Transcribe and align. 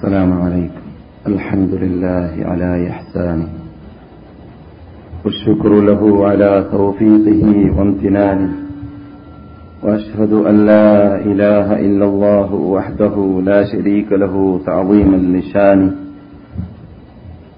السلام 0.00 0.42
عليكم. 0.42 0.80
الحمد 1.26 1.74
لله 1.74 2.32
على 2.44 2.88
إحسانه. 2.90 3.48
والشكر 5.24 5.80
له 5.80 6.26
على 6.26 6.64
توفيقه 6.72 7.78
وامتنانه. 7.78 8.52
وأشهد 9.82 10.32
أن 10.32 10.66
لا 10.66 11.16
إله 11.20 11.80
إلا 11.80 12.04
الله 12.04 12.54
وحده 12.54 13.40
لا 13.44 13.64
شريك 13.64 14.12
له 14.12 14.60
تعظيما 14.66 15.16
لشانه. 15.16 15.92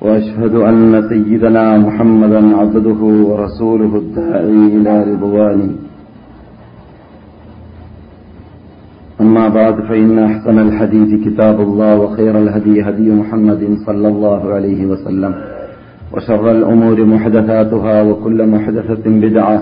وأشهد 0.01 0.55
أن 0.55 1.09
سيدنا 1.09 1.79
محمدا 1.79 2.57
عبده 2.57 3.01
ورسوله 3.29 3.97
الداعي 3.97 4.67
إلى 4.77 5.05
رضوانه. 5.13 5.71
أما 9.33 9.49
بعد 9.49 9.77
فإن 9.89 10.19
أحسن 10.19 10.59
الحديث 10.59 11.11
كتاب 11.27 11.61
الله 11.61 11.99
وخير 12.01 12.39
الهدي 12.39 12.83
هدي 12.83 13.11
محمد 13.21 13.63
صلى 13.87 14.09
الله 14.09 14.55
عليه 14.55 14.87
وسلم 14.87 15.33
وشر 16.13 16.51
الأمور 16.51 17.05
محدثاتها 17.05 18.03
وكل 18.03 18.47
محدثة 18.47 19.05
بدعة 19.07 19.59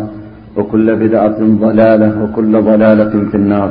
وكل 0.57 0.97
بدعة 0.97 1.39
ضلالة 1.65 2.23
وكل 2.23 2.53
ضلالة 2.63 3.15
في 3.31 3.35
النار. 3.35 3.71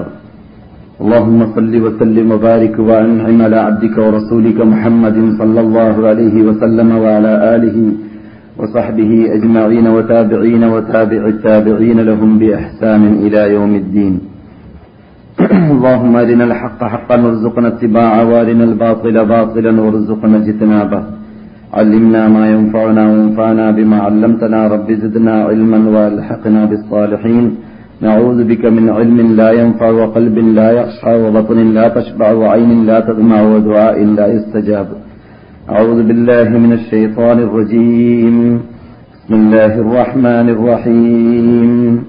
اللهم 1.02 1.40
صل 1.56 1.74
وسلم 1.86 2.32
وبارك 2.32 2.80
وأنعم 2.80 3.42
على 3.42 3.58
عبدك 3.68 3.96
ورسولك 3.98 4.60
محمد 4.74 5.18
صلى 5.40 5.60
الله 5.66 5.96
عليه 6.08 6.36
وسلم 6.48 6.90
وعلى 7.04 7.34
آله 7.56 7.78
وصحبه 8.60 9.12
أجمعين 9.36 9.88
وتابعين 9.88 10.64
وتابع 10.64 11.22
التابعين 11.34 12.00
لهم 12.00 12.40
بإحسان 12.40 13.04
إلى 13.26 13.42
يوم 13.54 13.76
الدين. 13.76 14.29
اللهم 15.72 16.16
أرنا 16.16 16.44
الحق 16.44 16.84
حقا 16.84 17.16
وارزقنا 17.26 17.68
اتباعه 17.68 18.22
وأرنا 18.30 18.64
الباطل 18.64 19.26
باطلا 19.26 19.82
وارزقنا 19.82 20.38
اجتنابه. 20.38 21.04
علمنا 21.74 22.28
ما 22.28 22.44
ينفعنا 22.54 23.04
وانفعنا 23.12 23.72
بما 23.72 23.98
علمتنا. 24.06 24.68
رب 24.68 24.92
زدنا 24.92 25.36
علما 25.50 25.80
وألحقنا 25.94 26.66
بالصالحين. 26.66 27.46
نعوذ 28.02 28.40
بك 28.44 28.66
من 28.66 28.90
علم 28.90 29.36
لا 29.36 29.50
ينفع 29.52 29.90
وقلب 29.90 30.38
لا 30.38 30.72
يخشع 30.72 31.16
وبطن 31.24 31.60
لا 31.78 31.88
تشبع 31.88 32.32
وعين 32.32 32.86
لا 32.86 33.00
تدمع 33.00 33.42
ودعاء 33.42 33.98
لا 34.06 34.28
يستجاب. 34.36 34.88
أعوذ 35.70 36.00
بالله 36.08 36.50
من 36.50 36.72
الشيطان 36.74 37.38
الرجيم. 37.40 38.38
بسم 39.14 39.34
الله 39.34 39.74
الرحمن 39.86 40.48
الرحيم. 40.56 42.09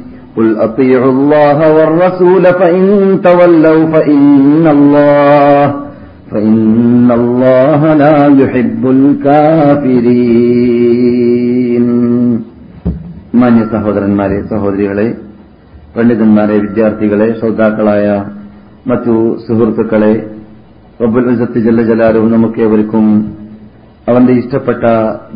قل 0.36 0.48
أطيعوا 0.58 1.12
الله 1.12 1.58
والرسول 1.76 2.44
فإن 2.60 2.84
تولوا 3.22 3.82
فإن 3.94 4.64
الله 4.68 5.64
فإن 6.32 6.58
الله 7.12 7.80
لا 7.94 8.16
يحب 8.38 8.82
الكافرين 10.96 11.86
മാന്യ 13.40 13.64
സഹോദരന്മാരെ 13.72 14.38
സഹോദരികളെ 14.52 15.06
പണ്ഡിതന്മാരെ 15.94 16.56
വിദ്യാർത്ഥികളെ 16.64 17.28
ശ്രോതാക്കളായ 17.38 18.06
മറ്റു 18.90 19.14
സുഹൃത്തുക്കളെ 19.46 20.12
റബ്ബുൽ 21.00 21.26
ഇസത്ത് 21.32 21.58
ജല്ല 21.66 21.80
ജലാലും 21.88 22.26
നമുക്കേവർക്കും 22.34 23.06
അവന്റെ 24.09 24.33
ഇഷ്ടപ്പെട്ട 24.33 24.83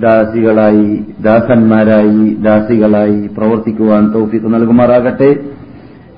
ദാസികളായി 0.02 0.88
ദാസന്മാരായി 1.22 2.24
ദാസികളായി 2.46 3.20
പ്രവർത്തിക്കുവാൻ 3.38 4.04
തൗഫീഖ് 4.14 4.54
നൽകുമാറാകട്ടെ. 4.54 5.30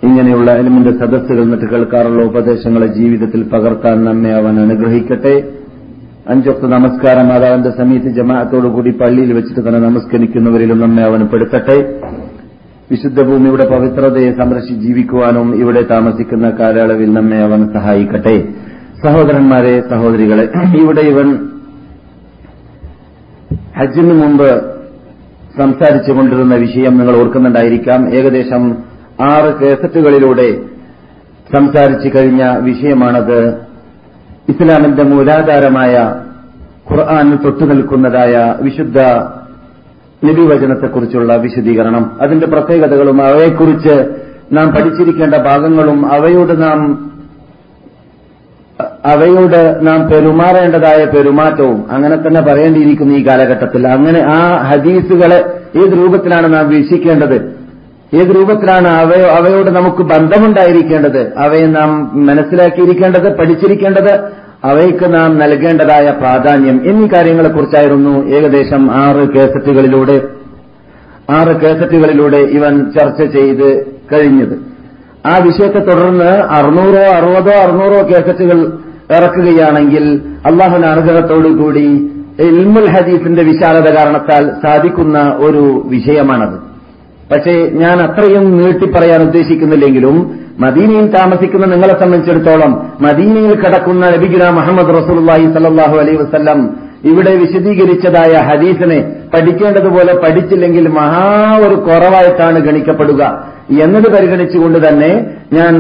ഇങ്ങനെയുള്ള 0.03 0.52
എലിമിന്റെ 0.52 0.91
സദസ്സുകൾ 0.91 1.46
നിട്ട് 1.46 1.68
കേൾക്കാറുള്ള 1.69 2.24
ഉപദേശങ്ങളെ 2.24 2.88
ജീവിതത്തിൽ 2.88 3.44
പകർത്താൻ 3.53 4.06
നമ്മെ 4.06 4.31
അവൻ 4.34 4.59
അനുഗ്രഹിക്കട്ടെ. 4.59 5.36
അഞ്ചൊക്കെ 6.30 6.68
നമസ്കാരം 6.68 7.28
മാതാവിന്റെ 7.28 7.69
സമീപത്ത് 7.69 8.13
ജമാഅത്തോടുകൂടി 8.16 8.91
പള്ളിയിൽ 8.91 9.34
വെച്ചിട്ട് 9.34 9.62
തന്നെ 9.68 9.80
നമസ്കരിക്കുന്നവരിലും 9.80 10.80
നമ്മെ 10.80 11.03
അവൻ 11.03 11.22
പെടുത്തട്ടെ. 11.25 11.78
വിശുദ്ധ 12.91 13.22
ഭൂമിയുടെ 13.22 13.66
പവിത്രതയെ 13.74 14.31
സംരക്ഷിച്ച് 14.31 14.81
ജീവിക്കുവാനും 14.88 15.47
ഇവിടെ 15.56 15.81
താമസിക്കുന്ന 15.81 16.50
കാലയളവിൽ 16.50 17.13
നമ്മെ 17.13 17.38
അവൻ 17.38 17.62
സഹായിക്കട്ടെ. 17.74 18.38
സഹോദരന്മാരെ 19.06 19.75
സഹോദരികളെ 19.90 20.46
ഇവിടെ 20.84 21.02
ഇവൻ 21.13 21.30
ഹജ്ജിന് 23.79 24.13
മുമ്പ് 24.13 24.77
സംസാരിച്ചു 25.57 26.11
കൊണ്ടിരുന്ന 26.11 26.55
വിഷയം 26.55 26.97
നിങ്ങൾ 26.97 27.17
ഓർക്കുന്നുണ്ടായിരിക്കാം. 27.17 28.13
ഏകദേശം 28.13 28.77
ആറ് 29.21 29.59
കേസറ്റുകളിലൂടെ 29.59 30.61
സംസാരിച്ചു 31.55 32.17
കഴിഞ്ഞ 32.17 32.57
വിഷയമാണത്. 32.57 33.47
ഇസ്ലാമിന്റെ 34.49 35.03
മൂലാധാരമായ 35.03 36.15
ഖുർആാനിൽ 36.91 37.35
തൊട്ടുനിൽക്കുന്നതായ 37.35 38.55
വിശുദ്ധ 38.61 39.01
നിധിവചനത്തെക്കുറിച്ചുള്ള 40.23 41.35
വിശദീകരണം. 41.35 42.11
അതിന്റെ 42.21 42.47
പ്രത്യേകതകളും 42.47 43.21
അവയെക്കുറിച്ച് 43.21 44.05
നാം 44.51 44.69
പഠിച്ചിരിക്കേണ്ട 44.69 45.35
ഭാഗങ്ങളും 45.35 46.11
അവയോട് 46.11 46.61
നാം 46.61 47.11
അവയോട് 49.06 49.88
നാം 49.88 50.08
പെരുമാറേണ്ടതായ 50.08 51.06
പെരുമാറ്റവും 51.06 51.91
അങ്ങനെ 51.91 52.16
തന്നെ 52.16 52.41
പറയേണ്ടിയിരിക്കുന്നു 52.41 53.16
ഈ 53.16 53.28
കാലഘട്ടത്തിൽ. 53.28 53.88
അങ്ങനെ 53.88 54.19
ആ 54.19 54.58
ഹദീസുകളെ 54.58 55.59
ഏത് 55.75 55.94
രൂപത്തിലാണ് 55.94 56.53
നാം 56.53 56.69
വീക്ഷിക്കേണ്ടത്? 56.69 57.57
ഏത് 58.13 58.36
രൂപത്തിലാണ് 58.36 58.88
അവയോ 58.88 59.28
അവയോട് 59.28 59.69
നമുക്ക് 59.69 60.03
ബന്ധമുണ്ടായിരിക്കേണ്ടത്? 60.03 61.33
അവയെ 61.38 61.66
നാം 61.66 62.12
മനസ്സിലാക്കിയിരിക്കേണ്ടത് 62.25 63.38
പഠിച്ചിരിക്കേണ്ടത്? 63.38 64.19
അവയ്ക്ക് 64.63 65.13
നാം 65.13 65.38
നൽകേണ്ടതായ 65.38 66.13
പ്രാധാന്യം 66.19 66.81
എന്നീ 66.86 67.07
കാര്യങ്ങളെക്കുറിച്ചായിരുന്നു 67.07 68.27
ഏകദേശം 68.27 68.92
ആറ് 68.92 69.30
കേസറ്റുകളിലൂടെ 69.30 70.21
ആറ് 71.30 71.62
കേസറ്റുകളിലൂടെ 71.62 72.38
ഇവൻ 72.38 72.92
ചർച്ച 73.00 73.24
ചെയ്ത് 73.24 73.86
കഴിഞ്ഞത്. 74.13 74.68
ആ 75.25 75.38
വിഷയത്തെ 75.38 75.80
തുടർന്ന് 75.80 76.31
അറുന്നൂറോ 76.33 77.16
അറുപതോ 77.16 77.51
അറുന്നൂറോ 77.51 78.07
കേസറ്റുകൾ 78.07 78.71
ഇറക്കുകയാണെങ്കിൽ 79.15 80.06
അള്ളാഹുന 80.50 80.86
അനുഗ്രഹത്തോടുകൂടി 80.94 81.88
ഇൽമുൽ 82.48 82.88
ഹദീസിന്റെ 82.95 83.44
വിശാലത 83.44 83.88
കാരണത്താൽ 83.98 84.44
സാധിക്കുന്ന 84.63 85.18
ഒരു 85.45 85.63
വിഷയമാണത്. 85.94 86.57
പക്ഷേ 87.31 87.54
ഞാൻ 87.83 87.98
അത്രയും 88.07 88.45
നീട്ടി 88.57 88.88
പറയാൻ 88.95 89.21
ഉദ്ദേശിക്കുന്നില്ലെങ്കിലും 89.21 90.18
മദീനയിൽ 90.63 91.07
താമസിക്കുന്ന 91.15 91.65
നിങ്ങളെ 91.65 91.95
സംബന്ധിച്ചിടത്തോളം 92.01 92.71
മദീനയിൽ 93.01 93.54
കിടക്കുന്ന 93.62 94.04
നബിഗുന 94.13 94.44
മുഹമ്മദ് 94.59 94.94
റസൂലുള്ളാഹി 95.00 95.48
സല്ലാഹു 95.56 95.95
അലൈ 96.04 96.13
വസല്ലം 96.21 96.62
ഇവിടെ 97.09 97.33
വിശദീകരിച്ചതായ 97.42 98.33
ഹദീസിനെ 98.50 99.00
പഠിക്കേണ്ടതുപോലെ 99.33 100.13
പഠിച്ചില്ലെങ്കിൽ 100.24 100.88
മഹാ 101.00 101.25
ഒരു 101.65 101.75
കുറവായിട്ടാണ് 101.88 102.59
ഗണിക്കപ്പെടുക. 102.68 103.21
എന്നത് 103.83 104.07
പരിഗണിച്ചുകൊണ്ട് 104.15 104.80
തന്നെ 104.88 105.12
ഞാൻ 105.54 105.74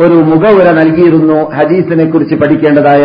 ഒരു 0.00 0.14
മുഖവുര 0.14 0.68
നൽകിയിരുന്നു 0.70 1.50
ഹദീസിനെ 1.54 2.04
കുറിച്ച് 2.04 2.34
പഠിക്കേണ്ടതായ 2.34 3.04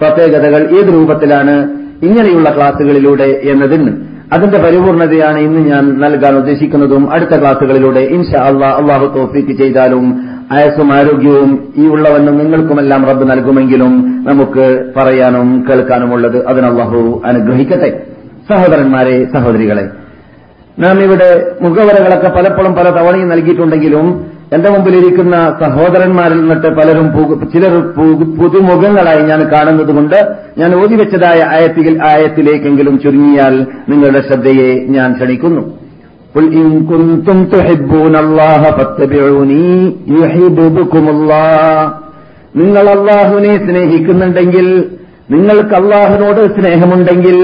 പ്രത്യേകതകൾ 0.00 0.62
ഏത് 0.78 0.90
രൂപത്തിലാണ് 0.94 1.54
ഇങ്ങനെയുള്ള 2.02 2.56
ക്ലാസുകളിലൂടെ 2.56 3.40
എന്നതിന്. 3.44 3.92
അതിന്റെ 4.32 4.58
പരിപൂർണതയാണ് 4.58 5.38
ഇന്ന് 5.38 5.60
ഞാൻ 5.70 6.00
നൽകാൻ 6.00 6.36
ഉദ്ദേശിക്കുന്നതും 6.36 7.12
അടുത്ത 7.12 7.40
ക്ലാസുകളിലൂടെ 7.40 8.00
ഇൻഷാ 8.00 8.40
അള്ളാ 8.40 8.68
അള്ളാഹു 8.68 9.18
തോഫിക്ക് 9.18 9.58
ചെയ്താലും 9.58 10.04
ആയസും 10.52 10.92
ആരോഗ്യവും 10.92 11.72
ഈ 11.76 11.86
ഉള്ളവനും 11.86 12.38
നിങ്ങൾക്കുമെല്ലാം 12.38 13.06
റബ്ബ് 13.06 13.30
നൽകുമെങ്കിലും 13.30 13.92
നമുക്ക് 14.28 14.84
പറയാനും 14.96 15.64
കേൾക്കാനുമുള്ളത് 15.70 16.46
അതിന് 16.46 16.66
അള്ളാഹു 16.66 17.22
അനുഗ്രഹിക്കട്ടെ. 17.24 17.90
സഹോദരന്മാരെ 18.50 19.16
സഹോദരികളെ 19.34 19.84
നാം 20.78 20.98
ഇവിടെ 20.98 21.56
മുഖവരകളൊക്കെ 21.62 22.28
പലപ്പോഴും 22.28 22.72
പല 22.74 22.90
തവണയും 22.90 23.28
നൽകിയിട്ടുണ്ടെങ്കിലും 23.28 24.33
എന്റെ 24.53 24.69
മുമ്പിലിരിക്കുന്ന 24.69 25.35
സഹോദരന്മാരിൽ 25.61 26.39
നിന്നിട്ട് 26.39 26.69
പലരും 26.77 27.07
ചിലർ 27.53 27.73
പുതുമുഖങ്ങളായി 28.39 29.23
ഞാൻ 29.29 29.41
കാണുന്നത് 29.51 29.91
കൊണ്ട് 29.97 30.17
ഞാൻ 30.57 30.71
ഓതിവെച്ചതായ 30.75 31.41
ആയത്തിൽ 31.51 31.95
ആയത്തിലേക്കെങ്കിലും 32.09 32.95
ചുരുങ്ങിയാൽ 33.03 33.55
നിങ്ങളുടെ 33.91 34.23
ശ്രദ്ധയെ 34.29 34.71
ഞാൻ 34.97 35.11
ക്ഷണിക്കുന്നു 35.19 35.63
قل 36.35 36.45
إن 36.55 36.67
كنتم 36.91 37.37
تحبون 37.47 38.15
الله 38.17 38.61
فاتبعوني 38.77 39.67
يحببكم 40.15 41.05
الله 41.15 41.79
നിങ്ങൾ 42.55 42.85
അള്ളാഹുവിനെ 42.91 43.53
സ്നേഹിക്കുന്നുണ്ടെങ്കിൽ 43.59 44.67
നിങ്ങൾക്ക് 45.33 45.75
അള്ളാഹുവിനോട് 45.75 46.41
സ്നേഹമുണ്ടെങ്കിൽ 46.55 47.37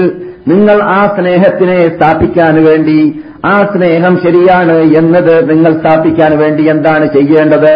നിങ്ങൾ 0.46 0.76
ആ 0.92 1.00
സ്നേഹത്തിനെ 1.16 1.78
സ്ഥാപിക്കാൻ 1.94 2.54
വേണ്ടി 2.64 2.98
ആ 3.45 3.61
സ്നേഹം 3.63 4.19
ശരിയാണ് 4.23 4.77
എന്നത് 4.77 5.49
നിങ്ങൾ 5.49 5.71
സ്ഥാപിക്കാൻ 5.79 6.37
വേണ്ടി 6.37 6.63
എന്താണ് 6.69 7.05
ചെയ്യേണ്ടത്? 7.05 7.75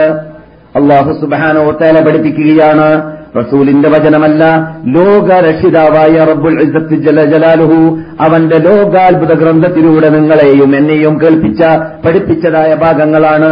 അള്ളാഹു 0.75 1.11
സുബാനോ 1.21 1.71
തേല 1.71 2.05
പഠിപ്പിക്കുകയാണ് 2.05 3.15
റസൂലിന്റെ 3.37 3.89
വചനമല്ല 3.89 4.43
ലോക 4.85 5.31
രക്ഷിതാവായ 5.31 6.25
റബ്ബുൽ 6.25 6.59
ജല 6.95 7.23
ജലാലുഹു 7.25 7.97
അവന്റെ 8.21 8.57
ലോകാത്ഭുത 8.57 9.33
ഗ്രന്ഥത്തിലൂടെ 9.33 10.09
നിങ്ങളെയും 10.09 10.75
എന്നെയും 10.75 11.21
കേൾപ്പിച്ച 11.21 11.61
പഠിപ്പിച്ചതായ 12.05 12.75
ഭാഗങ്ങളാണ്. 12.75 13.51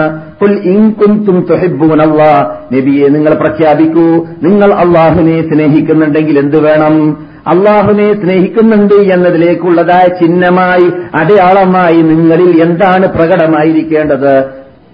നബിയെ 2.74 3.07
നിങ്ങൾ 3.07 3.33
പ്രഖ്യാപിക്കൂ 3.33 4.25
നിങ്ങൾ 4.44 4.74
അള്ളാഹുവിനെ 4.74 5.42
സ്നേഹിക്കുന്നുണ്ടെങ്കിൽ 5.42 6.39
എന്തു 6.39 6.57
വേണം? 6.57 7.25
അള്ളാഹുവിനെ 7.47 8.13
സ്നേഹിക്കുന്നുണ്ട് 8.13 8.93
എന്നതിലേക്കുള്ളതായ 8.93 10.07
ചിഹ്നമായി 10.07 10.91
അടയാളമായി 11.15 12.01
നിങ്ങളിൽ 12.01 12.61
എന്താണ് 12.61 13.07
പ്രകടമായിരിക്കേണ്ടത്? 13.07 14.39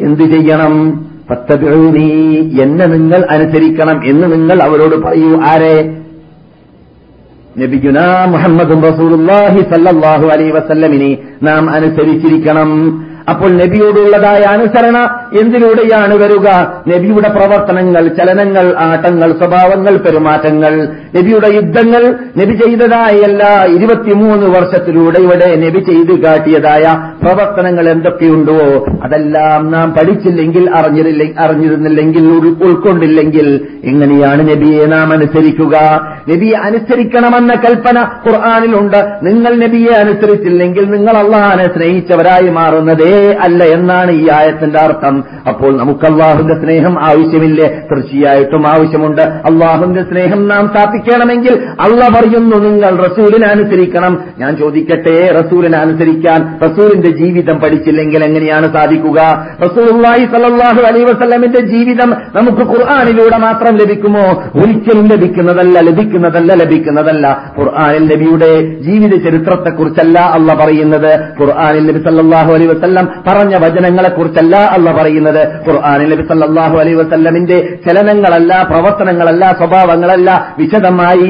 എന്തു 0.01 0.23
ചെയ്യണം? 0.23 1.05
പത്തബിഴൂനി 1.29 2.51
എന്നെ 2.61 2.85
നിങ്ങൾ 2.85 3.27
അനുസരിക്കണം 3.31 4.05
എന്ന് 4.05 4.31
നിങ്ങൾ 4.31 4.63
അവരോട് 4.63 4.95
പറയൂ. 4.95 5.41
ആരെ? 5.41 5.97
നബിഗുന 7.57 7.99
മുഹമ്മദ് 8.25 8.93
റസൂലുള്ളാഹി 8.93 9.61
അലൈ 10.27 10.49
വസല്ലമിനെ 10.49 11.17
നാം 11.43 11.69
അനുസരിച്ചിരിക്കണം. 11.69 13.03
അപ്പോൾ 13.29 13.49
നബിയോടുള്ളതായ 13.51 14.41
അനുസരണ 14.41 14.97
എന്തിലൂടെയാണ് 15.41 16.15
വരിക? 16.15 16.47
നബിയുടെ 16.87 17.29
പ്രവർത്തനങ്ങൾ 17.29 18.07
ചലനങ്ങൾ 18.07 18.75
ആട്ടങ്ങൾ 18.77 19.31
സ്വഭാവങ്ങൾ 19.31 19.97
പെരുമാറ്റങ്ങൾ. 19.97 20.87
നബിയുടെ 21.17 21.49
യുദ്ധങ്ങൾ 21.55 22.03
നബി 22.37 22.53
ചെയ്തതായ 22.53 23.15
എല്ലാ 23.29 23.65
ഇരുപത്തിമൂന്ന് 23.75 24.47
വർഷത്തിലൂടെ 24.57 25.19
ഇവിടെ 25.19 25.55
നബി 25.55 25.79
ചെയ്തു 25.79 26.13
കാട്ടിയതായ 26.25 26.85
പ്രവർത്തനങ്ങൾ 27.23 27.89
എന്തൊക്കെയുണ്ടോ? 27.89 28.57
അതെല്ലാം 29.03 29.71
നാം 29.71 29.91
പഠിച്ചില്ലെങ്കിൽ 29.91 30.69
അറിഞ്ഞില്ല 30.75 31.39
അറിഞ്ഞിരുന്നില്ലെങ്കിൽ 31.39 32.25
ഉൾക്കൊണ്ടില്ലെങ്കിൽ 32.67 33.47
എങ്ങനെയാണ് 33.83 34.41
നബിയെ 34.49 34.85
നാം 34.85 35.13
അനുസരിക്കുക? 35.13 35.75
നബിയെ 36.29 36.57
അനുസരിക്കണമെന്ന 36.57 37.53
കൽപ്പന 37.53 37.97
ഖുർആാനിലുണ്ട്. 38.27 38.99
നിങ്ങൾ 39.23 39.55
നബിയെ 39.65 39.93
അനുസരിച്ചില്ലെങ്കിൽ 39.93 40.85
നിങ്ങൾ 40.91 41.17
അള്ളഹാനെ 41.17 41.67
സ്നേഹിച്ചവരായി 41.73 42.49
മാറുന്നതേ 42.49 43.18
അല്ല 43.27 43.63
എന്നാണ് 43.63 44.11
ഈ 44.11 44.29
ആയത്തിന്റെ 44.29 44.79
അർത്ഥം. 44.79 45.23
അപ്പോൾ 45.49 45.77
നമുക്ക് 45.77 46.05
അള്ളാഹുന്റെ 46.11 46.53
സ്നേഹം 46.53 47.03
ആവശ്യമില്ലേ? 47.03 47.67
തീർച്ചയായിട്ടും 47.67 48.67
ആവശ്യമുണ്ട്. 48.67 49.21
അള്ളാഹുന്റെ 49.21 50.03
സ്നേഹം 50.03 50.47
നാം 50.47 50.69
സ്ഥാപിക്കണമെങ്കിൽ 50.69 51.59
അള്ള 51.79 52.07
പറയുന്നു 52.07 52.57
നിങ്ങൾ 52.57 52.97
റസൂലിനെ 52.97 53.47
അനുസരിക്കണം. 53.47 54.19
ഞാൻ 54.37 54.57
ചോദിക്കട്ടെ 54.57 55.41
റസൂലിനെ 55.41 55.77
അനുസരിക്കാൻ 55.77 56.59
റസൂലിന്റെ 56.63 57.11
ജീവിതം 57.11 57.59
പഠിച്ചില്ലെങ്കിൽ 57.59 58.23
എങ്ങനെയാണ് 58.23 58.73
സാധിക്കുക? 58.73 59.47
റസൂലി 59.63 60.25
സലാഹു 60.25 60.81
അലൈ 60.81 61.03
വസ്ലമിന്റെ 61.03 61.61
ജീവിതം 61.61 62.09
നമുക്ക് 62.09 62.57
ഖുർആാനിലൂടെ 62.57 63.37
മാത്രം 63.37 63.77
ലഭിക്കുമോ? 63.77 64.43
ഒരിക്കലും 64.55 65.07
ലഭിക്കുന്നതല്ല 65.07 65.79
ലഭിക്കുന്നതല്ല 65.79 66.53
ലഭിക്കുന്നതല്ല. 66.53 67.53
ഖുർആാനിൽ 67.59 68.03
നബിയുടെ 68.03 68.81
ജീവിത 68.81 69.23
ചരിത്രത്തെക്കുറിച്ചല്ല 69.23 70.19
അള്ള 70.19 70.53
പറയുന്നത്. 70.53 71.19
ഖുർആാനിൽ 71.41 71.87
നബി 71.87 71.99
സല്ലാഹു 71.99 72.53
അലൈ 72.53 72.65
വസ്ലം 72.65 73.08
പറഞ്ഞ 73.27 73.55
വചനങ്ങളെ 73.55 74.09
കുറിച്ചല്ല 74.09 74.55
അല്ല 74.55 74.91
പറയുന്നത്. 74.91 75.47
ഖുർആാനിൽ 75.69 76.09
നബി 76.09 76.23
സല്ലാഹു 76.27 76.77
അലൈ 76.77 76.93
വസല്ലമിന്റെ 76.93 77.57
ചലനങ്ങളല്ല 77.87 78.67
പ്രവർത്തനങ്ങളല്ല 78.69 79.51
സ്വഭാവങ്ങളല്ല 79.57 80.55
വിശദമായി 80.59 81.29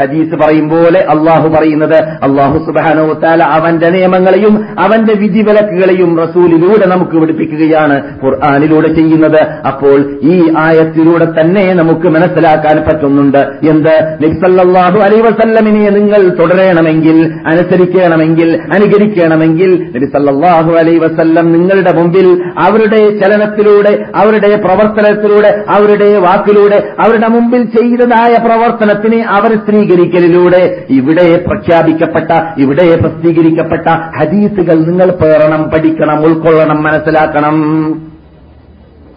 ഹദീസ് 0.00 0.34
പറയും 0.42 0.68
പോലെ 0.68 1.00
അള്ളാഹു 1.00 1.48
പറയുന്നത്. 1.48 1.96
അള്ളാഹു 2.22 2.58
സുബാനോ 2.58 3.12
താല 3.12 3.42
അവന്റെ 3.44 3.88
നിയമങ്ങളെയും 3.90 4.54
അവന്റെ 4.78 5.14
വിധിവിലക്കുകളെയും 5.14 6.18
റസൂലിലൂടെ 6.18 6.86
നമുക്ക് 6.86 7.16
പഠിപ്പിക്കുകയാണ് 7.16 7.96
ഖുർആാനിലൂടെ 8.24 8.88
ചെയ്യുന്നത്. 8.92 9.42
അപ്പോൾ 9.66 9.98
ഈ 10.22 10.54
ആയത്തിലൂടെ 10.58 11.26
തന്നെ 11.40 11.74
നമുക്ക് 11.74 12.08
മനസ്സിലാക്കാൻ 12.08 12.76
പറ്റുന്നുണ്ട്. 12.88 13.38
എന്ത്? 13.70 13.94
നബ്സല്ലാഹു 14.24 14.98
അലൈ 14.98 15.20
വസല്ലമിനെ 15.20 15.90
നിങ്ങൾ 15.90 16.22
തുടരണമെങ്കിൽ 16.38 17.18
അനുസരിക്കണമെങ്കിൽ 17.46 18.60
അനുകരിക്കണമെങ്കിൽ 18.72 19.70
നബി 19.96 20.06
സല്ലാഹു 20.06 20.72
അലൈ 20.72 20.98
വസല്ലം 21.20 21.46
നിങ്ങളുടെ 21.52 21.92
മുമ്പിൽ 21.92 22.26
അവരുടെ 22.58 23.00
ചലനത്തിലൂടെ 23.20 23.92
അവരുടെ 24.14 24.50
പ്രവർത്തനത്തിലൂടെ 24.56 25.50
അവരുടെ 25.68 26.18
വാക്കിലൂടെ 26.18 26.78
അവരുടെ 27.00 27.28
മുമ്പിൽ 27.28 27.62
ചെയ്തതായ 27.76 28.34
പ്രവർത്തനത്തിനെ 28.46 29.20
അവർ 29.28 29.52
സ്ത്രീകരിക്കലിലൂടെ 29.62 30.62
ഇവിടെ 30.90 31.26
പ്രഖ്യാപിക്കപ്പെട്ട 31.46 32.30
ഇവിടെ 32.58 32.86
പ്രസിദ്ധീകരിക്കപ്പെട്ട 32.96 33.88
ഹദീസുകൾ 34.18 34.78
നിങ്ങൾ 34.86 35.10
പേറണം 35.22 35.64
പഠിക്കണം 35.70 36.20
ഉൾക്കൊള്ളണം 36.24 36.82
മനസ്സിലാക്കണം. 36.82 37.58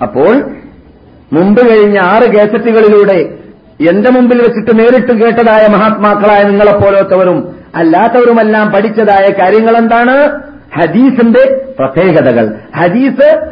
അപ്പോൾ 0.02 0.34
മുമ്പ് 1.34 1.62
കഴിഞ്ഞ 1.70 1.98
ആറ് 2.14 2.26
കേസറ്റുകളിലൂടെ 2.36 3.20
എന്റെ 3.90 4.10
മുമ്പിൽ 4.12 4.40
വെച്ചിട്ട് 4.42 4.80
നേരിട്ട് 4.80 5.14
കേട്ടതായ 5.22 5.64
മഹാത്മാക്കളായ 5.68 6.42
നിങ്ങളെപ്പോലത്തവരും 6.44 7.38
അല്ലാത്തവരുമെല്ലാം 7.76 8.72
പഠിച്ചതായ 8.72 9.26
കാര്യങ്ങൾ 9.40 9.78
എന്താണ് 9.78 10.16
ഹദീസിന്റെ 10.76 11.62
പ്രത്യേകതകൾ. 11.80 12.54
ഹദീസ് 12.76 13.48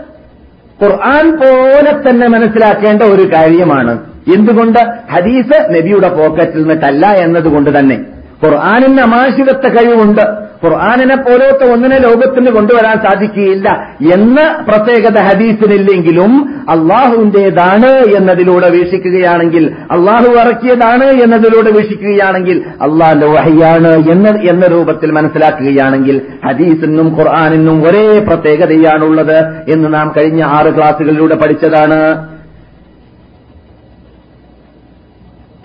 ഖുർആൻ 0.84 1.32
പോലെ 1.38 2.10
തന്നെ 2.10 2.28
മനസ്സിലാക്കേണ്ട 2.28 3.02
ഒരു 3.02 3.22
കാര്യമാണ്. 3.34 4.00
എന്തുകൊണ്ട്? 4.36 4.80
ഹദീസ് 5.12 5.74
നബിയുടെ 5.74 6.10
പോക്കറ്റിൽ 6.10 6.60
നിന്നിട്ടല്ല 6.60 7.08
എന്നതുകൊണ്ട് 7.08 7.80
തന്നെ. 7.80 8.06
ഖുർആാനിന് 8.46 9.02
അമാശികത്തെ 9.02 9.68
കഴിവുണ്ട്. 9.68 10.51
ഖുർആാനിനെ 10.66 11.16
പോലത്തെ 11.16 11.72
ഒന്നിനെ 11.72 11.98
ലോകത്തിന് 11.98 12.52
കൊണ്ടുവരാൻ 12.52 12.98
സാധിക്കുകയില്ല 12.98 13.70
എന്ന 14.14 14.40
പ്രത്യേകത 14.70 15.22
ഹദീസിനില്ലെങ്കിലും 15.22 16.32
അള്ളാഹുവിന്റേതാണ് 16.70 18.18
എന്നതിലൂടെ 18.18 18.70
വീക്ഷിക്കുകയാണെങ്കിൽ 18.70 19.72
അള്ളാഹു 19.92 20.32
ഇറക്കിയതാണ് 20.34 21.04
എന്നതിലൂടെ 21.04 21.72
വീക്ഷിക്കുകയാണെങ്കിൽ 21.72 22.64
അള്ളാഹിന്റെ 22.82 23.28
വഹയാണ് 23.28 24.12
എന്ന 24.12 24.28
എന്ന 24.52 24.68
രൂപത്തിൽ 24.68 25.12
മനസ്സിലാക്കുകയാണെങ്കിൽ 25.12 26.22
ഹദീസിനും 26.46 27.18
ഖുർആാനിനും 27.18 27.84
ഒരേ 27.84 28.20
പ്രത്യേകതയാണുള്ളത് 28.20 29.38
എന്ന് 29.72 29.94
നാം 29.94 30.14
കഴിഞ്ഞ 30.18 30.44
ആറ് 30.44 30.78
ക്ലാസ്സുകളിലൂടെ 30.78 31.36
പഠിച്ചതാണ്. 31.36 32.00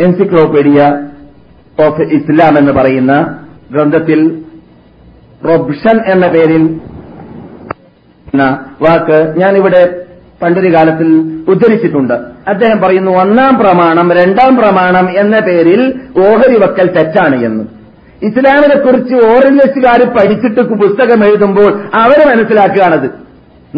എൻസിക്ലോപീഡിയ 0.01 0.81
ഓഫ് 1.79 2.03
ഇസ്ലാം 2.03 2.59
എന്ന് 2.59 2.73
പറയുന്ന 2.73 3.13
ഗ്രന്ഥത്തിൽ 3.71 4.46
റൊബ്ഷൻ 5.49 6.13
എന്ന 6.13 6.27
പേരിൽ 6.27 6.81
വാക്ക് 8.83 9.19
ഞാനിവിടെ 9.39 10.03
പണ്ടൊരു 10.43 10.75
കാലത്തിൽ 10.75 11.11
ഉദ്ധരിച്ചിട്ടുണ്ട്. 11.49 12.15
അദ്ദേഹം 12.49 12.81
പറയുന്നു 12.81 13.13
ഒന്നാം 13.13 13.59
പ്രമാണം 13.59 14.11
രണ്ടാം 14.13 14.57
പ്രമാണം 14.57 15.07
എന്ന 15.19 15.37
പേരിൽ 15.41 15.83
ഓഹരി 16.19 16.59
വക്കൽ 16.59 16.87
തെറ്റാണ് 16.87 17.45
എന്ന്. 17.45 17.65
ഇസ്ലാമിനെ 18.23 18.77
കുറിച്ച് 18.81 19.15
ഓറിയലിസ്റ്റുകാർ 19.15 20.01
പഠിച്ചിട്ട് 20.09 20.61
പുസ്തകം 20.61 21.25
എഴുതുമ്പോൾ 21.25 21.71
അവർ 21.95 22.19
മനസ്സിലാക്കുകയാണത് 22.29 23.09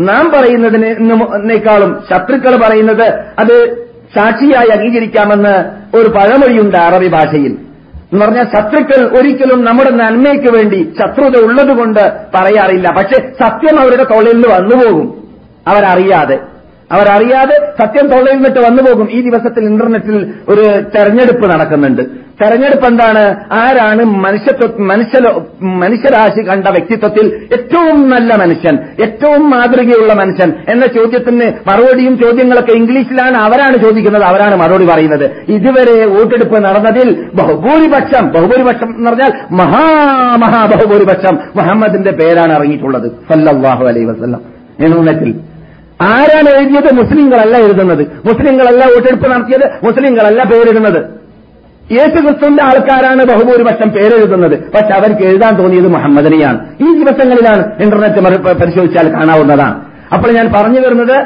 നാം 0.08 0.32
പറയുന്നതിനേക്കാളും 0.34 1.96
ശത്രുക്കൾ 2.10 2.56
പറയുന്നത് 2.56 3.06
അത് 3.38 3.87
സാക്ഷിയായി 4.16 4.68
അംഗീകരിക്കാമെന്ന് 4.76 5.54
ഒരു 5.96 6.08
പഴമൊഴിയുണ്ട് 6.08 6.76
അറബി 6.76 7.08
ഭാഷയിൽ. 7.08 7.67
എന്ന് 8.12 8.24
പറഞ്ഞാൽ 8.24 8.44
ശത്രുക്കൾ 8.44 9.18
ഒരിക്കലും 9.18 9.64
നമ്മുടെ 9.64 9.90
നന്മയ്ക്ക് 9.90 10.54
വേണ്ടി 10.54 10.92
ശത്രുത 11.00 11.44
ഉള്ളതുകൊണ്ട് 11.44 12.00
പറയാറില്ല. 12.34 12.88
പക്ഷെ 12.88 13.32
സത്യം 13.44 13.80
അവരുടെ 13.80 14.04
തൊഴിലിൽ 14.04 14.46
വന്നുപോകും. 14.48 15.28
അവരറിയാതെ. 15.68 16.38
അവരറിയാതെ 16.92 17.57
സത്യം 17.80 18.07
തൊള്ളയിൽ 18.09 18.38
വിട്ട് 18.38 18.61
വന്നു 18.61 18.83
പോകും. 18.83 19.09
ഈ 19.12 19.21
ദിവസത്തിൽ 19.21 19.64
ഇന്റർനെറ്റിൽ 19.64 20.16
ഒരു 20.49 20.64
തെരഞ്ഞെടുപ്പ് 20.95 21.50
നടക്കുന്നുണ്ട്. 21.50 22.02
തെരഞ്ഞെടുപ്പ് 22.42 22.87
എന്താണ്? 22.87 23.23
ആരാണ് 23.52 24.02
മനുഷ്യ 24.25 24.52
മനുഷ്യരാശി 25.83 26.42
കണ്ട 26.49 26.66
വ്യക്തിത്വത്തിൽ 26.68 27.26
ഏറ്റവും 27.52 28.11
നല്ല 28.11 28.37
മനുഷ്യൻ 28.37 28.78
ഏറ്റവും 29.02 29.50
മാതൃകയുള്ള 29.50 30.12
മനുഷ്യൻ 30.12 30.52
എന്ന 30.68 30.87
ചോദ്യത്തിന് 30.87 31.47
മറുപടിയും 31.71 32.18
ചോദ്യങ്ങളൊക്കെ 32.18 32.73
ഇംഗ്ലീഷിലാണ് 32.73 33.37
അവരാണ് 33.37 33.76
ചോദിക്കുന്നത് 33.85 34.23
അവരാണ് 34.23 34.57
മറുപടി 34.57 34.87
പറയുന്നത്. 34.87 35.26
ഇതുവരെ 35.49 36.07
വോട്ടെടുപ്പ് 36.07 36.64
നടന്നതിൽ 36.64 37.11
ബഹുഭൂരിപക്ഷം 37.35 38.33
ബഹുഭൂരിപക്ഷം 38.33 38.90
എന്ന് 38.97 39.11
പറഞ്ഞാൽ 39.11 39.33
മഹാമഹാ 39.52 40.66
ബഹുഭൂരിപക്ഷം 40.66 41.38
മുഹമ്മദിന്റെ 41.57 42.11
പേരാണ് 42.11 42.52
ഇറങ്ങിയിട്ടുള്ളത്. 42.52 43.11
സല്ലല്ലാഹു 43.30 43.85
അലൈഹി 43.87 44.04
വസല്ലം. 44.04 44.40
ഇന്റർനെറ്റിൽ 44.87 45.35
ആരാണ് 46.02 46.48
എഴുതിയത്? 46.48 46.94
മുസ്ലിങ്ങളല്ല 46.94 47.56
എഴുതുന്നത്. 47.58 48.06
മുസ്ലിങ്ങളല്ല 48.24 48.84
വോട്ടെടുപ്പ് 48.84 49.30
നടത്തിയത്. 49.30 49.70
മുസ്ലിങ്ങളല്ല 49.84 50.44
പേരിടുന്നത്. 50.44 51.18
യേശു 51.92 52.20
ക്രിസ്തുവിന്റെ 52.20 52.62
ആൾക്കാരാണ് 52.62 53.24
ബഹുഭൂരിപക്ഷം 53.24 53.88
പേരെഴുതുന്നത്. 53.90 54.58
പക്ഷെ 54.72 54.94
അവർക്ക് 54.94 55.22
എഴുതാൻ 55.22 55.56
തോന്നിയത് 55.56 55.88
മുഹമ്മദിനെയാണ്. 55.88 56.66
ഈ 56.80 57.04
ദിവസങ്ങളിലാണ് 57.04 57.82
ഇന്റർനെറ്റ് 57.82 58.42
പരിശോധിച്ചാൽ 58.60 59.12
കാണാവുന്നതാണ്. 59.12 59.80
അപ്പോൾ 60.14 60.32
ഞാൻ 60.32 60.52
പറഞ്ഞു 60.56 60.80
വരുന്നത് 60.80 61.16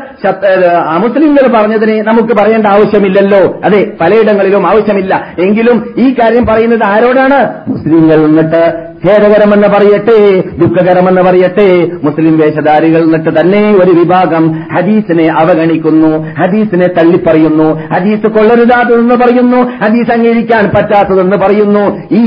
അമുസ്ലിങ്ങൾ 0.88 1.56
പറഞ്ഞതിന് 1.56 2.08
നമുക്ക് 2.08 2.34
പറയേണ്ട 2.34 2.66
ആവശ്യമില്ലല്ലോ. 2.66 3.60
അതെ 3.64 3.92
പലയിടങ്ങളിലും 4.00 4.66
ആവശ്യമില്ല. 4.66 5.34
എങ്കിലും 5.38 5.94
ഈ 5.98 6.14
കാര്യം 6.14 6.46
പറയുന്നത് 6.46 6.84
ആരോടാണ്? 6.84 7.40
മുസ്ലിങ്ങൾ 7.68 8.24
എന്നിട്ട് 8.24 8.91
ഖേദകരമെന്ന് 9.06 9.68
പറയട്ടെ 9.68 10.18
ദുഃഖകരമെന്ന് 10.59 11.23
പറയട്ടെ 11.23 11.68
മുസ്ലിം 12.04 12.35
വേഷധാരികൾ 12.38 13.02
എന്നിട്ട് 13.02 13.30
തന്നെ 13.40 13.62
ഒരു 13.82 13.92
വിഭാഗം 14.00 14.44
ഹദീസിനെ 14.75 15.26
അവഗണിക്കുന്നു 15.42 16.12
ഹദീസിനെ 16.40 16.88
തള്ളിപ്പറയുന്നു 16.99 17.68
ഹദീസ് 17.94 18.28
കൊള്ളരുതാത്തതെന്ന് 18.37 19.14
പറയുന്നു 19.14 19.61
ഹദീസ് 19.85 20.12
അംഗീകരിക്കാൻ 20.12 20.64
പറ്റാത്തതെന്ന് 20.76 21.37
പറയുന്നു. 21.37 21.85
ഈ 22.12 22.23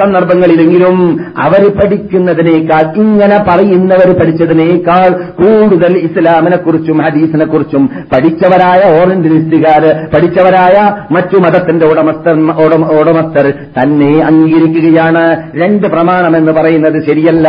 സന്ദർഭങ്ങളിലെങ്കിലും 0.00 0.96
അവർ 1.38 1.62
പഠിക്കുന്നതിനേക്കാൾ 1.78 2.84
ഇങ്ങനെ 3.02 3.38
പറയുന്നവർ 3.48 4.08
പഠിച്ചതിനേക്കാൾ 4.20 5.08
കൂടുതൽ 5.40 5.92
ഇസ്ലാമിനെ 5.98 6.56
കുറിച്ചും 6.56 6.98
ഹദീസിനെ 6.98 7.44
കുറിച്ചും 7.44 7.82
പഠിച്ചവരായ 8.12 8.80
ഓറഞ്ചിനിസ്റ്റുകാർ 9.00 9.84
പഠിച്ചവരായ 10.14 10.76
മറ്റു 11.14 11.36
മതത്തിന്റെ 11.36 11.86
ഉടമസ്ഥർ 11.86 12.34
ഉടമസ്ഥർ 13.00 13.46
തന്നെ 13.78 14.12
അംഗീകരിക്കുകയാണ്. 14.24 15.24
രണ്ട് 15.62 15.86
പ്രമാണം 16.06 16.34
എന്ന് 16.36 16.52
പറയുന്നത് 16.52 16.96
ശരിയല്ല. 17.06 17.48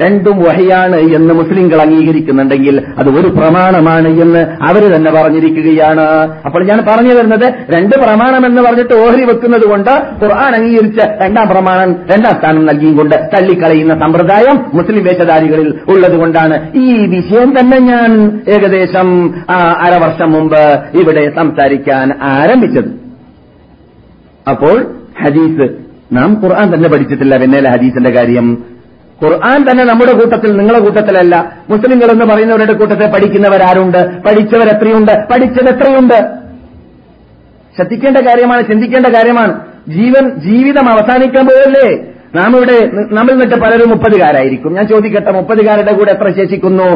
രണ്ടും 0.00 0.36
വഹയാണ് 0.42 0.98
എന്ന് 1.16 1.32
മുസ്ലിങ്ങൾ 1.34 1.78
അംഗീകരിക്കുന്നുണ്ടെങ്കിൽ 1.82 2.76
അത് 2.98 3.08
ഒരു 3.20 3.28
പ്രമാണമാണ് 3.28 4.08
എന്ന് 4.24 4.42
അവർ 4.66 4.82
തന്നെ 4.92 5.10
പറഞ്ഞിരിക്കുകയാണ്. 5.10 6.04
അപ്പോൾ 6.46 6.62
ഞാൻ 6.68 6.80
പറഞ്ഞു 6.88 7.12
വരുന്നത് 7.14 7.46
രണ്ട് 7.74 7.94
പ്രമാണം 8.02 8.46
എന്ന് 8.46 8.62
പറഞ്ഞിട്ട് 8.62 8.94
ഓഹരി 8.94 9.24
വെക്കുന്നത് 9.24 9.66
കൊണ്ട് 9.70 9.90
ഖുർആൻ 10.22 10.54
അംഗീകരിച്ച 10.58 11.00
രണ്ടാം 11.22 11.48
പ്രമാണം 11.48 11.96
രണ്ടാം 12.12 12.36
സ്ഥാനം 12.38 12.62
നൽകിയും 12.66 12.96
കൊണ്ട് 12.96 13.16
തള്ളിക്കളയുന്ന 13.34 13.96
സമ്പ്രദായം 14.04 14.60
മുസ്ലിം 14.74 15.02
വേഷധാരികളിൽ 15.04 15.68
ഉള്ളതുകൊണ്ടാണ് 15.88 16.58
ഈ 16.84 16.88
വിഷയം 17.16 17.50
തന്നെ 17.58 17.80
ഞാൻ 17.90 18.14
ഏകദേശം 18.48 19.10
അരവർഷം 19.86 20.32
മുമ്പ് 20.32 20.62
ഇവിടെ 21.00 21.26
സംസാരിക്കാൻ 21.36 22.08
ആരംഭിച്ചത്. 22.22 22.90
അപ്പോൾ 24.50 24.76
ഹദീസ് 25.24 25.87
നാം 26.12 26.40
ഖുർആൻ 26.42 26.74
തന്നെ 26.74 26.88
പഠിച്ചിട്ടില്ല 26.88 27.36
പിന്നേലെ 27.36 27.70
ഹദീസിന്റെ 27.70 28.10
കാര്യം? 28.10 28.46
ഖുർആൻ 29.22 29.60
തന്നെ 29.70 29.84
നമ്മുടെ 29.84 30.12
കൂട്ടത്തിൽ 30.12 30.56
നിങ്ങളുടെ 30.56 30.84
കൂട്ടത്തിലല്ല. 30.84 31.52
മുസ്ലിങ്ങൾ 31.70 32.08
എന്ന് 32.12 32.24
പറയുന്നവരുടെ 32.24 32.72
കൂട്ടത്തിൽ 32.72 33.06
പഠിക്കുന്നവരാരുണ്ട്? 33.06 34.00
പഠിച്ചവർ 34.26 34.68
എത്രയുണ്ട് 34.68 35.12
പഠിച്ചത് 35.32 35.70
എത്രയുണ്ട് 35.74 36.18
ശ്രദ്ധിക്കേണ്ട 37.76 38.18
കാര്യമാണ് 38.28 38.62
ചിന്തിക്കേണ്ട 38.66 39.06
കാര്യമാണ്. 39.06 39.52
ജീവൻ 39.88 40.24
ജീവിതം 40.38 40.88
അവസാനിക്കാൻ 40.88 41.44
പോകല്ലേ 41.46 41.88
നാം 42.34 42.56
ഇവിടെ 42.56 42.78
നമ്മൾ 43.16 43.30
നിന്നിട്ട് 43.32 43.54
പലരും 43.54 43.90
മുപ്പതുകാരായിരിക്കും. 43.90 44.74
ഞാൻ 44.74 44.86
ചോദിക്കട്ടെ 44.88 45.30
മുപ്പതുകാരുടെ 45.32 45.92
കൂടെ 45.92 46.10
എത്ര 46.12 46.28
ശേഷിക്കുന്നു? 46.36 46.88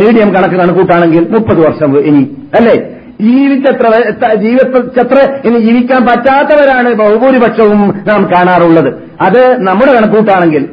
മീഡിയം 0.00 0.30
കണക്ക് 0.34 0.54
കണക്കൂട്ടാണെങ്കിൽ 0.54 1.26
മുപ്പത് 1.30 1.60
വർഷം 1.66 1.98
ഇനി 2.08 2.22
അല്ലേ? 2.58 2.76
ജീവിച്ചത്ര 3.20 3.86
ജീവിച്ചത്ര 4.34 5.18
ഇനി 5.44 5.58
ജീവിക്കാൻ 5.58 6.06
പറ്റാത്തവരാണ് 6.06 6.94
ബഹുഭൂരിപക്ഷവും 6.94 7.94
നാം 8.06 8.30
കാണാറുള്ളത്. 8.34 8.90
അത് 9.20 9.62
നമ്മുടെ 9.62 9.92
കണക്കൂട്ടാണെങ്കിൽ 9.92 10.68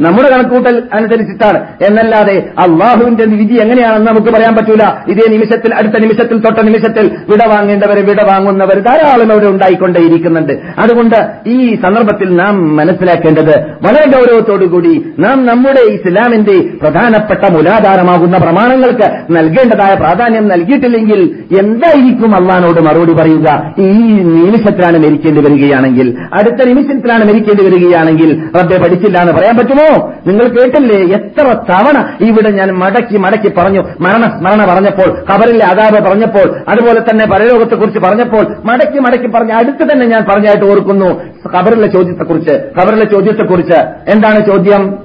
നമ്മുടെ 0.00 0.28
കണക്കൂട്ടൽ 0.30 0.82
അനുസരിച്ചിട്ടാണ്. 0.92 1.66
എന്നല്ലാതെ 1.86 2.50
അള്ളാഹുവിന്റെ 2.58 3.24
വിധി 3.24 3.54
എങ്ങനെയാണെന്ന് 3.54 4.06
നമുക്ക് 4.06 4.26
പറയാൻ 4.26 4.56
പറ്റൂല. 4.56 4.84
ഇതേ 5.08 5.28
നിമിഷത്തിൽ 5.28 5.74
അടുത്ത 5.74 5.92
നിമിഷത്തിൽ 6.00 6.38
തൊട്ട 6.38 6.58
നിമിഷത്തിൽ 6.58 7.06
വിട 7.28 7.46
വാങ്ങേണ്ടവർ 7.46 8.06
വിട 8.06 8.22
വാങ്ങുന്നവർ 8.22 8.78
ധാരാളം 8.78 9.32
അവിടെ 9.32 9.46
ഉണ്ടായിക്കൊണ്ടേയിരിക്കുന്നുണ്ട്. 9.46 10.52
അതുകൊണ്ട് 10.78 11.16
ഈ 11.46 11.74
സന്ദർഭത്തിൽ 11.74 12.36
നാം 12.36 12.76
മനസ്സിലാക്കേണ്ടത് 12.76 13.58
വളരെ 13.58 14.10
ഗൗരവത്തോടുകൂടി 14.10 15.04
നാം 15.18 15.46
നമ്മുടെ 15.46 15.92
ഇസ്ലാമിന്റെ 15.92 16.58
പ്രധാനപ്പെട്ട 16.82 17.52
മൂലാധാരമാകുന്ന 17.52 18.36
പ്രമാണങ്ങൾക്ക് 18.38 19.32
നൽകേണ്ടതായ 19.32 19.94
പ്രാധാന്യം 19.94 20.48
നൽകിയിട്ടില്ലെങ്കിൽ 20.48 21.36
എന്തായിരിക്കും 21.60 22.36
അള്ളഹാനോട് 22.36 22.80
മറുപടി 22.80 23.12
പറയുക? 23.12 23.74
ഈ 23.78 23.92
നിമിഷത്തിലാണ് 24.22 24.98
മരിക്കേണ്ടി 24.98 25.40
വരികയാണെങ്കിൽ 25.40 26.16
അടുത്ത 26.32 26.68
നിമിഷത്തിലാണ് 26.68 27.24
മരിക്കേണ്ടി 27.24 27.64
വരികയാണെങ്കിൽ 27.64 28.42
റബ്ബെ 28.60 28.78
പഠിച്ചില്ല 28.78 29.18
എന്ന് 29.18 29.32
പറയാൻ 29.32 29.56
പറ്റുമോ? 29.56 29.87
നിങ്ങൾ 30.26 30.46
കേട്ടില്ലേ? 30.48 30.98
എത്ര 31.16 31.44
തവണ 31.70 31.98
ഇവിടെ 32.20 32.50
ഞാൻ 32.50 32.70
മടക്കി 32.70 33.16
മടക്കി 33.16 33.48
പറഞ്ഞു 33.58 33.80
മരണ 34.00 34.24
സ്മരണ 34.38 34.64
പറഞ്ഞപ്പോൾ 34.70 35.08
കബറിലെ 35.30 35.66
അതാപ 35.66 36.08
പറഞ്ഞപ്പോൾ 36.08 36.56
അതുപോലെ 36.68 37.00
തന്നെ 37.00 37.26
പരലോകത്തെക്കുറിച്ച് 37.26 37.98
പറഞ്ഞപ്പോൾ 37.98 38.46
മടക്കി 38.64 38.98
മടക്കി 38.98 39.26
പറഞ്ഞ 39.26 39.52
അടുത്ത് 39.52 39.92
തന്നെ 39.92 40.06
ഞാൻ 40.06 40.24
പറഞ്ഞായിട്ട് 40.30 40.64
ഓർക്കുന്നു. 40.64 41.10
കബറിലെ 41.48 41.86
ചോദ്യത്തെക്കുറിച്ച് 41.86 42.54
കബറിലെ 42.80 43.04
ചോദ്യത്തെക്കുറിച്ച്. 43.04 43.78
എന്താണ് 44.08 44.46
ചോദ്യം? 44.46 44.98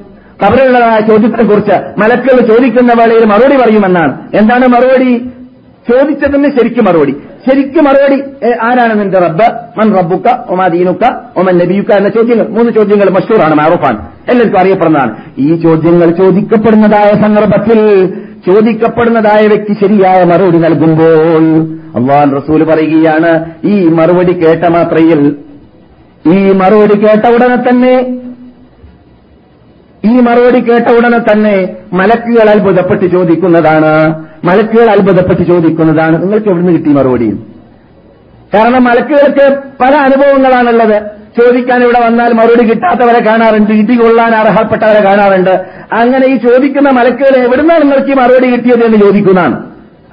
കബറിലുള്ളതായ 0.44 1.00
ചോദ്യത്തെക്കുറിച്ച് 1.00 1.76
മലക്കുകൾ 2.02 2.48
ചോദിക്കുന്ന 2.48 2.94
വേളയിൽ 2.94 3.26
മറുപടി 3.26 3.56
പറയുമെന്നാണ്. 3.58 4.14
എന്താണ് 4.34 4.68
മറുപടി? 4.68 5.12
ചോദിച്ചതിന് 5.90 6.60
ശരിക്കും 6.60 6.86
മറുപടി. 6.86 7.16
ശരിക്കും 7.46 7.84
മറുപടി 7.86 8.18
ആരാണ് 8.68 8.94
നിന്റെ 9.00 9.20
റബ്ബ്? 9.26 9.48
മൻ 9.78 9.88
റബ്ബുക്ക 9.98 10.28
ഒമാ 10.54 10.66
ദീനുക്ക 10.74 11.04
ഒമൻ 11.40 11.56
നബിയുക്ക 11.62 11.92
എന്ന 12.00 12.10
ചോദ്യങ്ങൾ 12.18 12.46
മൂന്ന് 12.58 12.72
ചോദ്യങ്ങൾ 12.78 13.10
മഷൂറാണ് 13.18 13.56
മാറൂഫാണ്. 13.62 14.00
എല്ലാവർക്കും 14.32 14.60
അറിയപ്പെടുന്നതാണ്. 14.62 15.12
ഈ 15.38 15.50
ചോദ്യങ്ങൾ 15.66 16.10
ചോദിക്കപ്പെടുന്നതായ 16.22 17.10
സന്ദർഭത്തിൽ 17.24 17.80
ചോദിക്കപ്പെടുന്നതായ 18.48 19.42
വ്യക്തി 19.54 19.74
ശരിയായ 19.82 20.20
മറുപടി 20.32 20.58
നൽകുമ്പോൾ 20.58 21.46
അള്ളാൻ 21.98 22.28
റസൂൽ 22.38 22.62
പറയുകയാണ് 22.64 23.32
ഈ 23.74 23.76
മറുപടി 24.00 24.34
കേട്ട 24.34 24.64
മാത്രയിൽ 24.76 25.22
ഈ 26.26 26.38
മറുപടി 26.62 26.96
കേട്ട 27.06 27.26
ഉടനെ 27.36 27.58
തന്നെ 27.68 27.94
ഈ 30.12 30.14
മറുപടി 30.28 30.60
കേട്ട 30.70 30.88
ഉടനെ 30.98 31.20
തന്നെ 31.20 31.56
മലക്കുകൾ 31.94 32.48
അത്ഭുതപ്പെട്ട് 32.50 33.06
ചോദിക്കുന്നതാണ് 33.12 33.94
മലക്കുകൾ 34.44 34.90
അത്ഭുതപ്പെട്ട് 34.90 35.44
ചോദിക്കുന്നതാണ് 35.44 36.22
നിങ്ങൾക്ക് 36.22 36.50
എവിടുന്ന് 36.50 36.74
കിട്ടി 36.74 36.90
മറുപടി? 36.90 37.30
കാരണം 38.54 38.84
മലക്കുകൾക്ക് 38.84 39.58
പല 39.82 39.96
അനുഭവങ്ങളാണുള്ളത്. 39.96 41.02
ചോദിക്കാൻ 41.42 41.84
ഇവിടെ 41.84 42.06
വന്നാൽ 42.06 42.34
മറുപടി 42.34 42.70
കിട്ടാത്തവരെ 42.70 43.24
കാണാറുണ്ട് 43.26 43.72
ഇടി 43.72 43.96
കൊള്ളാൻ 43.96 44.36
അർഹപ്പെട്ടവരെ 44.36 45.04
കാണാറുണ്ട്. 45.04 45.66
അങ്ങനെ 45.94 46.28
ഈ 46.28 46.38
ചോദിക്കുന്ന 46.38 46.90
മലക്കുകൾ 46.90 47.36
എവിടുന്നാണ് 47.38 47.82
നിങ്ങൾക്ക് 47.82 48.12
ഈ 48.12 48.14
മറുപടി 48.14 48.52
കിട്ടിയത് 48.52 48.86
എന്ന് 48.86 48.98
ചോദിക്കുന്നതാണ്. 48.98 49.64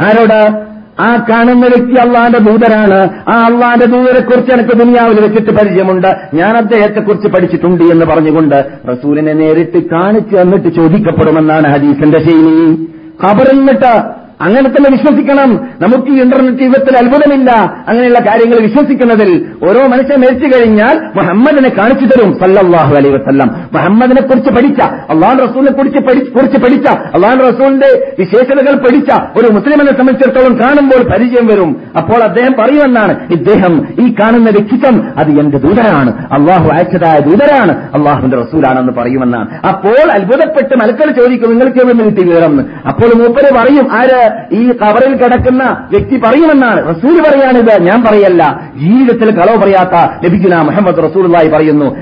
ആരോട്? 0.00 0.70
ആ 1.02 1.26
കാണുന്ന 1.30 1.66
വ്യക്തി 1.66 2.00
അള്ളാന്റെ 2.00 2.38
ദൂതരാണ്. 2.38 3.10
ആ 3.28 3.44
അള്ളാന്റെ 3.44 3.87
ദൂതരെ 3.87 4.22
കുറിച്ച് 4.22 4.52
എനിക്ക് 4.52 4.76
ദുനിയാവിൽ 4.76 5.20
വെച്ചിട്ട് 5.20 5.50
പരിചയമുണ്ട്. 5.50 6.08
ഞാൻ 6.34 6.56
അദ്ദേഹത്തെക്കുറിച്ച് 6.56 7.28
പഠിച്ചിട്ടുണ്ട് 7.28 7.84
എന്ന് 7.84 8.06
പറഞ്ഞുകൊണ്ട് 8.06 8.64
റസൂലിനെ 8.88 9.32
നേരിട്ട് 9.32 9.90
കാണിച്ചു 9.90 10.37
തന്നിട്ട് 10.37 10.68
ചോദിക്കപ്പെടുമെന്നാണ് 10.68 11.68
ഹദീസിന്റെ 11.68 12.18
ശൈലി. 12.18 12.87
ഖബറിന്നിട്ട് 13.25 14.20
അങ്ങനെ 14.40 14.68
തന്നെ 14.68 14.90
വിശ്വസിക്കണം. 14.90 15.68
നമുക്ക് 15.80 16.23
ഇന്റർനെറ്റ് 16.23 16.62
യുഗത്തിൽ 16.62 16.97
അത്ഭുതമില്ല. 16.97 17.50
അങ്ങനെയുള്ള 17.88 18.18
കാര്യങ്ങൾ 18.18 18.59
വിശ്വസിക്കുന്നതിൽ 18.61 19.47
ഓരോ 19.64 19.87
മനുഷ്യൻ 19.87 20.20
മരിച്ചു 20.20 20.59
കഴിഞ്ഞാൽ 20.59 21.00
മുഹമ്മദിനെ 21.16 21.68
കാണിച്ചു 21.68 22.06
തരും. 22.06 22.38
സല്ലാഹു 22.38 22.94
അലൈ 22.94 23.11
വസല്ലം. 23.11 23.50
മുഹമ്മദിനെ 23.73 24.23
കുറിച്ച് 24.23 24.50
പഠിച്ച 24.50 24.80
അള്ളാൻ 24.80 25.38
റസൂലിനെ 25.38 25.73
കുറിച്ച് 25.73 26.30
കുറിച്ച് 26.30 26.59
പഠിച്ച 26.59 26.88
അള്ളാൻ 26.90 27.40
റസൂലിന്റെ 27.40 28.12
വിശേഷതകൾ 28.18 28.76
പഠിച്ച 28.76 29.20
ഒരു 29.20 29.52
മുസ്ലിമിനെ 29.52 29.92
സംബന്ധിച്ചിടത്തോളം 29.92 30.61
കാണുമ്പോൾ 30.61 31.12
പരിചയം 31.12 31.47
വരും. 31.47 31.82
അപ്പോൾ 31.97 32.23
അദ്ദേഹം 32.23 32.52
പറയുമെന്നാണ് 32.59 33.32
ഇദ്ദേഹം 33.32 33.87
ഈ 34.00 34.14
കാണുന്ന 34.20 34.50
വ്യക്തിത്വം 34.50 35.09
അത് 35.16 35.30
എന്റെ 35.40 35.59
ദൂതരാണ് 35.59 36.26
അള്ളാഹു 36.32 36.68
അയച്ചതായ 36.68 37.18
ദൂതരാണ്. 37.18 37.90
അള്ളാഹുവിന്റെ 37.94 38.37
റസൂലാണെന്ന് 38.37 38.92
പറയുമെന്നാണ്. 38.92 39.49
അപ്പോൾ 39.68 40.12
അത്ഭുതപ്പെട്ട് 40.12 40.75
മലക്കൾ 40.75 41.11
ചോദിക്കും 41.11 41.50
നിങ്ങൾക്ക് 41.50 41.78
എവിടെ 41.78 41.92
നിന്ന് 41.92 42.30
വിവരം? 42.30 42.61
അപ്പോൾ 42.88 43.18
മൂപ്പര് 43.18 43.54
പറയും 43.54 43.92
ആര്? 43.92 44.29
ഈ 44.52 44.72
കവറിൽ 44.72 45.16
കിടക്കുന്ന 45.16 45.88
വ്യക്തി 45.90 46.16
പറയുമെന്നാണ്. 46.16 46.96
റസൂൽ 46.96 47.20
പറയാണിത് 47.20 47.82
ഞാൻ 47.82 48.04
പറയല്ല. 48.04 48.60
ജീവിതത്തിൽ 48.76 49.30
കളവ് 49.34 49.56
പറയാത്ത 49.56 50.26
ലഭിക്കുന്ന 50.26 50.62
മുഹമ്മദ് 50.62 50.99
റസൂലായി 50.99 51.49
പറയുന്നു 51.49 51.96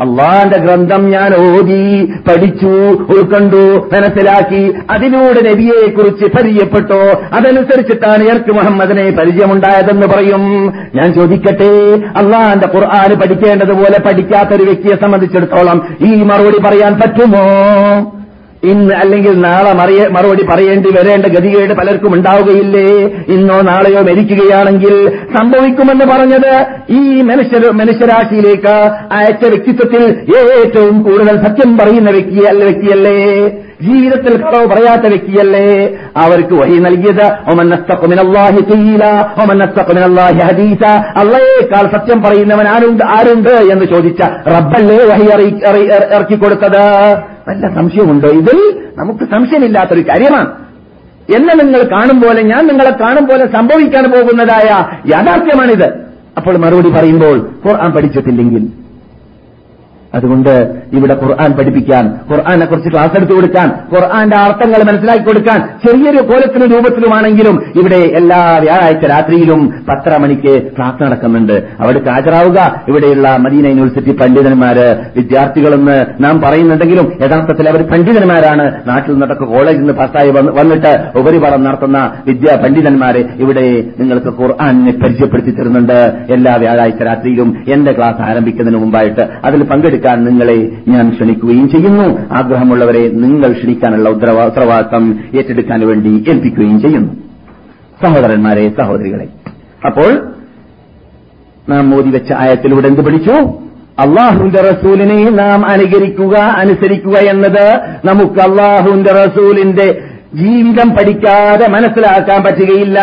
അള്ളാന്റെ 0.00 0.58
ഗ്രന്ഥം 0.58 1.10
ഞാൻ 1.10 1.34
ഓതി 1.34 2.06
പഠിച്ചു 2.28 2.66
ഉൾക്കൊണ്ടു 3.12 3.90
മനസ്സിലാക്കി. 3.92 4.74
അതിലൂടെ 4.90 5.50
നബിയെ 5.50 5.90
കുറിച്ച് 5.90 6.24
പരിചയപ്പെട്ടു? 6.24 6.98
അതനുസരിച്ചിട്ടാണ് 7.34 8.22
എനിക്ക് 8.22 8.52
മുഹമ്മദിനെ 8.52 9.10
പരിചയമുണ്ടായതെന്ന് 9.10 10.06
പറയും. 10.06 10.72
ഞാൻ 10.94 11.12
ചോദിക്കട്ടെ 11.12 11.72
അള്ളാന്റെ 12.16 12.68
ഖുർആൻ 12.74 13.20
പഠിക്കേണ്ടതുപോലെ 13.20 14.00
പഠിക്കാത്ത 14.06 14.48
ഒരു 14.56 14.62
വ്യക്തിയെ 14.62 14.96
സംബന്ധിച്ചിടത്തോളം 14.96 15.86
ഈ 16.00 16.22
മറുപടി 16.22 16.58
പറയാൻ 16.58 17.00
പറ്റുമോ? 17.00 17.44
ഇന്ന് 18.62 18.94
അല്ലെങ്കിൽ 18.94 19.34
നാളെ 19.40 19.72
മറുപടി 20.10 20.42
പറയേണ്ടി 20.42 20.90
വരേണ്ട 20.96 21.26
ഗതികേട് 21.26 21.74
പലർക്കും 21.80 22.14
ഉണ്ടാവുകയില്ലേ? 22.14 22.86
ഇന്നോ 23.28 23.60
നാളെയോ 23.60 24.00
മരിക്കുകയാണെങ്കിൽ 24.02 24.94
സംഭവിക്കുമെന്ന് 25.36 26.04
പറഞ്ഞത് 26.04 26.52
ഈ 26.90 27.22
മനുഷ്യ 27.22 27.58
മനുഷ്യരാശിയിലേക്ക് 27.72 28.74
അയച്ച 29.12 29.44
വ്യക്തിത്വത്തിൽ 29.46 30.02
ഏറ്റവും 30.40 31.02
കൂടുതൽ 31.02 31.36
സത്യം 31.46 31.78
പറയുന്ന 31.78 32.10
വ്യക്തിയല്ല 32.10 32.64
വ്യക്തിയല്ലേ? 32.64 33.16
ജീവിതത്തിൽ 33.82 34.42
കളവ് 34.42 34.66
പറയാത്ത 34.66 35.06
വ്യക്തിയല്ലേ? 35.06 35.66
അവർക്ക് 36.16 36.54
വഴി 36.54 36.78
നൽകിയത് 36.78 37.24
അള്ളയേക്കാൾ 41.20 41.84
സത്യം 41.94 42.22
പറയുന്നവൻ 42.22 42.66
ആരുണ്ട് 42.66 43.04
ആരുണ്ട് 43.18 43.54
എന്ന് 43.72 43.86
ചോദിച്ച 43.86 44.20
റബ്ബല്ലേ 44.48 44.98
വഹി 45.04 45.26
ഇറക്കി 46.12 46.34
കൊടുത്തത് 46.34 46.82
വല്ല 47.48 47.74
സംശയമുണ്ടോ. 47.74 48.28
ഇതിൽ 48.28 48.82
നമുക്ക് 48.96 49.24
സംശയമില്ലാത്തൊരു 49.24 50.00
കാര്യമാണ്. 50.00 50.46
എന്നെ 51.36 51.54
നിങ്ങൾ 51.64 51.82
കാണും 51.82 52.20
പോലെ 52.20 52.42
ഞാൻ 52.42 52.66
നിങ്ങളെ 52.66 52.90
കാണും 52.90 53.24
പോലെ 53.24 53.52
സംഭവിക്കാൻ 53.52 54.04
പോകുന്നതായ 54.10 54.68
യാഥാർത്ഥ്യമാണിത്. 55.10 55.88
അപ്പോൾ 56.36 56.56
മറുപടി 56.56 56.90
പറയുമ്പോൾ 56.90 57.50
ഖുർആൻ 57.66 57.92
പഠിച്ചിട്ടില്ലെങ്കിൽ 57.92 58.87
അതുകൊണ്ട് 60.14 60.80
ഇവിടെ 60.92 61.14
ഖുർആൻ 61.14 61.52
പഠിപ്പിക്കാൻ 61.52 62.04
ഖുർആനെ 62.30 62.66
കുറിച്ച് 62.66 62.90
ക്ലാസ് 62.90 63.16
എടുത്തു 63.16 63.32
കൊടുക്കാൻ 63.32 63.68
ഖുർആന്റെ 63.94 64.36
അർത്ഥങ്ങൾ 64.36 64.82
മനസ്സിലാക്കി 64.92 65.24
കൊടുക്കാൻ 65.24 65.68
ചെറിയൊരു 65.86 66.22
കോലത്തിനും 66.26 66.70
രൂപത്തിലുമാണെങ്കിലും 66.72 67.72
ഇവിടെ 67.76 67.96
എല്ലാ 67.96 68.58
വ്യാഴാഴ്ച 68.58 69.06
രാത്രിയിലും 69.06 69.84
പത്തര 69.88 70.16
മണിക്ക് 70.16 70.62
ക്ലാസ് 70.76 71.02
നടക്കുന്നുണ്ട്. 71.02 71.52
അവിടെ 71.80 72.00
ഹാജരാവുക. 72.10 72.82
ഇവിടെയുള്ള 72.88 73.36
മദീന 73.36 73.66
യൂണിവേഴ്സിറ്റി 73.66 74.12
പണ്ഡിതന്മാര് 74.12 74.86
വിദ്യാർത്ഥികളെന്ന് 75.16 76.24
നാം 76.24 76.40
പറയുന്നുണ്ടെങ്കിലും 76.40 77.12
യഥാർത്ഥത്തിൽ 77.20 77.68
അവർ 77.68 77.82
പണ്ഡിതന്മാരാണ്. 77.82 78.66
നാട്ടിൽ 78.86 79.12
നിന്നൊക്കെ 79.12 79.44
കോളേജിൽ 79.44 79.78
നിന്ന് 79.78 79.94
പാസ്സായി 79.94 80.30
വന്നിട്ട് 80.30 81.18
ഉപരിപാഠം 81.18 81.64
നടത്തുന്ന 81.64 81.98
വിദ്യാ 82.26 82.56
പണ്ഡിതന്മാരെ 82.64 83.24
ഇവിടെ 83.36 83.84
നിങ്ങൾക്ക് 84.00 84.42
ഖുർആാനിനെ 84.42 84.92
പരിചയപ്പെടുത്തി 84.92 85.50
തരുന്നുണ്ട്. 85.50 85.98
എല്ലാ 86.30 86.54
വ്യാഴാഴ്ച 86.54 87.02
രാത്രിയിലും 87.02 87.64
എന്റെ 87.68 87.92
ക്ലാസ് 87.92 88.22
ആരംഭിക്കുന്നതിന് 88.22 88.80
മുമ്പായിട്ട് 88.80 89.28
അതിൽ 89.44 89.62
പങ്കെടുക്കാൻ 89.98 90.24
നിങ്ങളെ 90.24 90.56
ഞാൻ 90.88 91.10
ക്ഷണിക്കുകയും 91.10 91.68
ചെയ്യുന്നു. 91.70 92.06
ആഗ്രഹമുള്ളവരെ 92.32 93.08
നിങ്ങൾ 93.12 93.52
ക്ഷണിക്കാനുള്ള 93.52 94.08
ഉത്തരവാദിത്തം 94.08 95.18
ഏറ്റെടുക്കാൻ 95.36 95.80
വേണ്ടി 95.86 96.24
ഏൽപ്പിക്കുകയും 96.30 96.80
ചെയ്യുന്നു. 96.80 97.12
സഹോദരന്മാരെ 98.04 98.68
സഹോദരികളെ 98.80 99.28
അപ്പോൾ 99.86 100.10
നാം 101.68 101.90
മോദി 101.90 102.10
വെച്ച 102.10 102.32
ആയത്തിലൂടെ 102.32 102.88
എന്ത് 102.88 103.00
പഠിച്ചു? 103.00 103.34
അള്ളാഹുവിന്റെ 103.98 104.60
റസൂലിനെ 104.60 105.30
നാം 105.30 105.66
അനുകരിക്കുക 105.66 106.34
അനുസരിക്കുക 106.36 107.16
എന്നത് 107.18 107.66
നമുക്ക് 108.04 108.40
അള്ളാഹുവിന്റെ 108.40 109.12
റസൂലിന്റെ 109.12 109.88
ജീവിതം 110.34 110.90
പഠിക്കാതെ 110.90 111.68
മനസ്സിലാക്കാൻ 111.68 112.42
പറ്റുകയില്ല. 112.42 112.98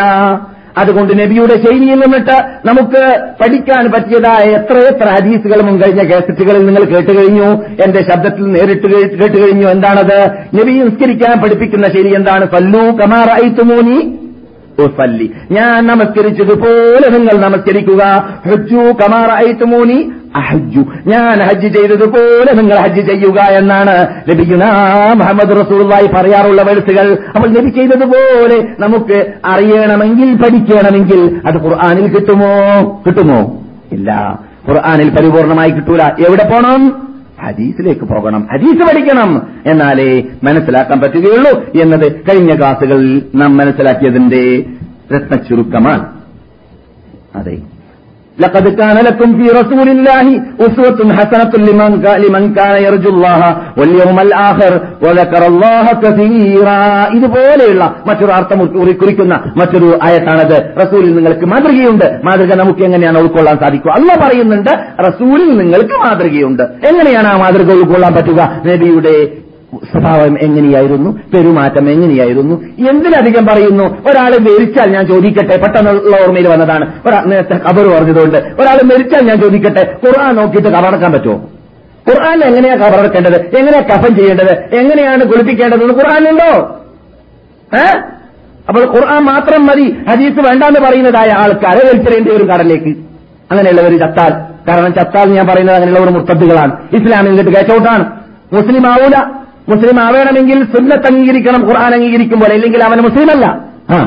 അതുകൊണ്ട് 0.78 1.14
നബിയുടെ 1.20 1.56
ശൈലിയിൽ 1.66 2.00
നിന്നിട്ട് 2.00 2.38
നമുക്ക് 2.68 3.02
പഠിക്കാൻ 3.42 3.92
പറ്റിയതായ 3.92 4.44
എത്രയെത്ര 4.44 4.96
എത്ര 4.96 5.08
ഹദീസുകൾ 5.10 5.62
മുൻകഴിഞ്ഞ 5.62 6.02
കേസറ്റുകളിൽ 6.02 6.66
നിങ്ങൾ 6.66 6.84
കേട്ടുകഴിഞ്ഞു 6.84 7.48
എന്റെ 7.86 8.02
ശബ്ദത്തിൽ 8.02 8.44
നേരിട്ട് 8.52 8.88
കേട്ടുകഴിഞ്ഞു 9.22 9.68
എന്താണത്? 9.68 10.20
നബി 10.56 10.72
നിസ്കരിക്കാൻ 10.72 11.42
പഠിപ്പിക്കുന്ന 11.42 11.88
ശൈലി 11.88 12.14
എന്താണ്? 12.16 12.46
സല്ലു 12.46 12.84
കമാർ 13.02 13.30
ഐത്തുമോനി 13.46 13.98
ഞാൻ 15.52 15.88
നമസ്കരിച്ചതുപോലെ 15.88 17.08
നിങ്ങൾ 17.18 17.36
നമസ്കരിക്കുക. 17.38 18.04
ഹൃജു 18.46 18.84
കമാർ 19.02 19.30
ഐത്തുമോനി 19.50 20.00
അഹജ്ജു. 20.36 20.80
ഞാൻ 21.08 21.44
ഹജ്ജ് 21.44 21.78
ചെയ്തതുപോലെ 21.78 22.54
നിങ്ങൾ 22.54 22.76
ഹജ്ജ് 22.76 23.08
ചെയ്യുക 23.08 23.42
എന്നാണ് 23.42 24.22
ലഭിക്കുന്ന 24.30 24.66
മുഹമ്മദ് 25.16 25.66
റസൂള്ളായി 25.66 26.08
പറയാറുള്ള 26.08 26.62
വേഴ്സുകൾ. 26.62 27.18
അപ്പോൾ 27.36 27.50
നബി 27.50 27.70
ചെയ്തതുപോലെ 27.70 28.68
നമുക്ക് 28.80 29.34
അറിയണമെങ്കിൽ 29.46 30.36
പഠിക്കണമെങ്കിൽ 30.36 31.42
അത് 31.46 31.64
ഖുർആാനിൽ 31.64 32.08
കിട്ടുമോ? 32.08 33.04
കിട്ടുമോ? 33.08 33.62
ഇല്ല. 33.92 34.40
ഖുർആാനിൽ 34.70 35.10
പരിപൂർണമായി 35.10 35.70
കിട്ടൂല. 35.70 36.02
എവിടെ 36.04 36.44
പോണം? 36.44 37.08
ഹദീസിലേക്ക് 37.44 38.02
പോകണം. 38.02 38.48
ഹദീസ് 38.54 38.94
പഠിക്കണം. 38.94 39.48
എന്നാലേ 39.66 40.24
മനസ്സിലാക്കാൻ 40.44 41.02
പറ്റുകയുള്ളൂ 41.02 41.82
എന്നത് 41.82 42.12
കഴിഞ്ഞ 42.12 42.58
ക്ലാസുകളിൽ 42.58 43.22
നാം 43.36 43.58
മനസ്സിലാക്കിയതിന്റെ 43.58 44.64
രത്നച്ചുരുക്കമാണ്. 45.16 46.06
അതെ. 47.36 47.75
لقد 48.39 48.69
كان 48.71 48.97
لكم 48.99 49.29
في 49.35 49.47
رسول 49.51 49.89
الله 49.89 50.27
أسوة 50.61 50.99
حسنة 51.13 51.53
لمن 51.61 51.91
لمن 52.19 52.55
كان 52.55 52.75
يرجو 52.83 53.11
الله 53.11 53.43
واليوم 53.79 54.19
الآخر 54.21 54.73
وذكر 55.03 55.43
الله 55.47 55.87
كثيرا 56.05 56.81
ഇതുപോലെയുള്ള 57.17 57.83
മറ്റൊരു 58.09 58.33
അർത്ഥം 58.39 58.59
കുറിക്കുന്ന 59.01 59.35
മറ്റൊരു 59.61 59.89
ആയത്താണത് 60.07 60.57
റസൂലിൽ 60.83 61.11
നിങ്ങൾക്ക് 61.19 61.47
മാതൃകയുണ്ട് 61.47 62.07
മാതൃക 62.29 62.51
നമുക്ക് 62.55 62.83
എങ്ങനെയാണ് 62.89 63.19
ഉൾക്കൊള്ളാൻ 63.19 63.57
സാധിക്കുക 63.65 63.93
അല്ല 63.99 64.11
പറയുന്നുണ്ട് 64.23 64.73
റസൂലിൽ 65.09 65.51
നിങ്ങൾക്ക് 65.61 65.97
മാതൃകയുണ്ട് 66.05 66.65
എങ്ങനെയാണ് 66.91 67.29
ആ 67.33 67.37
മാതൃക 67.45 67.71
ഉൾക്കൊള്ളാൻ 67.79 68.13
പറ്റുക 68.19 68.41
നബിയുടെ 68.69 69.15
സ്വഭാവം 69.92 70.38
എങ്ങനെയായിരുന്നു? 70.42 71.20
പെരുമാറ്റം 71.34 71.90
എങ്ങനെയായിരുന്നു? 71.90 72.56
എന്തിനധികം 72.90 73.46
പറയുന്നു? 73.46 73.84
ഒരാൾ 73.84 74.30
മരിച്ചാൽ 74.30 74.92
ഞാൻ 74.92 75.08
ചോദിക്കട്ടെ? 75.08 75.58
പെട്ടെന്നുള്ള 75.58 76.22
ഓർമ്മയിൽ 76.22 76.48
വന്നതാണ്. 76.48 76.94
ഒരാൾ 77.06 77.26
നേരത്തെ 77.26 77.54
കബർ 77.54 77.88
പറഞ്ഞതുകൊണ്ട് 77.88 78.38
ഒരാൾ 78.38 78.86
മരിച്ചാൽ 78.86 79.28
ഞാൻ 79.28 79.42
ചോദിക്കട്ടെ? 79.42 79.98
ഖുർആൻ 80.06 80.36
നോക്കിയിട്ട് 80.36 80.70
കബറടക്കാൻ 80.70 81.12
പറ്റുമോ? 81.12 81.50
ഖുർആൻ 82.10 82.44
എങ്ങനെയാ 82.44 82.76
കബറടക്കേണ്ടത്? 82.76 83.58
എങ്ങനെയാ 83.58 83.82
കഫൻ 83.82 84.16
ചെയ്യേണ്ടത്? 84.16 84.76
എങ്ങനെയാണ് 84.76 85.24
കുളിപ്പിക്കേണ്ടതെന്ന് 85.24 85.94
ഖുർആാനുണ്ടോ 85.94 86.80
ഏ? 87.78 88.00
അപ്പോൾ 88.70 88.80
ഖുർആൻ 88.80 89.22
മാത്രം 89.22 89.66
മതി. 89.66 89.96
ഹദീസ് 90.10 90.48
വേണ്ടാന്ന് 90.48 90.80
പറയുന്നതായ 90.80 91.34
ആൾക്കാരെ 91.38 91.78
വലിച്ചെറിയേണ്ടി 91.78 92.34
വരും 92.34 92.48
കടലിലേക്ക്. 92.48 92.90
അങ്ങനെയുള്ളവർ 93.52 94.00
ചത്താൽ. 94.00 94.56
കാരണം 94.68 94.94
ചത്താൽ 94.94 95.34
ഞാൻ 95.34 95.48
പറയുന്നത് 95.48 95.76
അങ്ങനെയുള്ളവർ 95.76 96.10
മുർത്തദ്ദുകളാണ്. 96.10 96.72
ഇസ്ലാമിൽ 96.94 97.30
നിന്നിട്ട് 97.30 97.52
കേച്ചൗട്ടാണ് 97.52 98.12
മുസ്ലിം 98.54 98.88
ആവൂല. 98.88 99.45
മുസ്ലിം 99.72 99.98
ആവേണമെങ്കിൽ 100.06 100.60
സുന്നത്ത് 100.74 101.08
അംഗീകരിക്കണം 101.12 101.62
ഖുർആൻ 101.70 101.92
അംഗീകരിക്കും 101.98 102.40
പോലെ. 102.42 102.54
അല്ലെങ്കിൽ 102.58 102.82
അവൻ 102.88 103.00
മുസ്ലിമല്ല. 103.08 103.46
ആ 103.96 103.98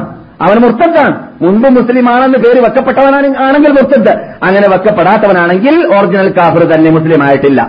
അവൻ 0.46 0.56
മുർത്തദ്ദാണ് 0.64 1.14
മുൻപ് 1.44 1.68
മുസ്ലിം 1.78 2.06
ആണെന്ന് 2.12 2.38
പേര് 2.44 2.60
വെക്കപ്പെട്ടവനാണ് 2.66 3.28
ആണെങ്കിൽ 3.46 3.72
മുർത്തദ്. 3.78 4.12
അങ്ങനെ 4.46 4.66
വെക്കപ്പെടാത്തവനാണെങ്കിൽ 4.74 5.74
ഒറിജിനൽ 5.96 6.30
കാഫർ 6.38 6.62
തന്നെ 6.72 6.90
മുസ്ലിം 6.96 7.22
ആയിട്ടില്ല 7.26 7.60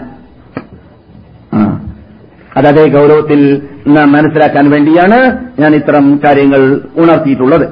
ആ 1.58 1.62
അതേ 2.60 2.86
ഗൗരവത്തിൽ 2.96 3.42
നാം 3.96 4.08
മനസ്സിലാക്കാൻ 4.18 4.66
വേണ്ടിയാണ് 4.74 5.18
ഞാൻ 5.62 5.72
ഇത്തരം 5.80 6.06
കാര്യങ്ങൾ 6.26 6.62
ഉണർത്തിയിട്ടുള്ളത്. 7.02 7.66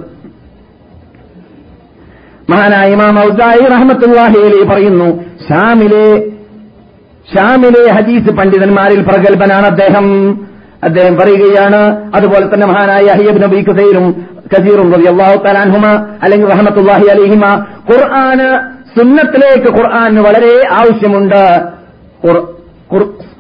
മഹാനായ 2.52 2.94
ഇമാം 2.96 3.16
ഔസായി 3.28 3.64
റഹ്മത്തുല്ലാഹി 3.76 4.42
പറയുന്നു 4.72 5.08
ഷാമിലെ 5.48 6.06
ഷാമിലെ 7.34 7.92
ഹദീസ് 7.92 8.30
പണ്ഡിതന്മാരിൽ 8.30 9.02
പ്രഗത്ഭനാണ് 9.02 9.66
അദ്ദേഹം. 9.66 10.06
അദ്ദേഹം 10.84 11.16
പറയുകയാണ് 11.16 12.12
അതുപോലെ 12.16 12.46
തന്നെ 12.46 12.68
മഹാനായ 12.68 13.06
അഹിയബ് 13.14 13.44
നബി 13.44 13.62
കസീറും 13.62 14.26
കസീറും 14.54 14.94
റബി 14.94 15.06
അള്ളാഹു 15.06 15.44
തലാൻഹുമ 15.46 15.86
അല്ലെങ്കിൽ 16.24 16.48
റഹമത്തുല്ലാഹി 16.48 17.08
അലിഹിമ 17.16 17.46
ഖുർആന് 17.92 18.50
സുന്നത്തിലേക്ക് 19.00 19.70
ഖുർആന് 19.78 20.20
വളരെ 20.20 20.54
ആവശ്യമുണ്ട്. 20.72 21.44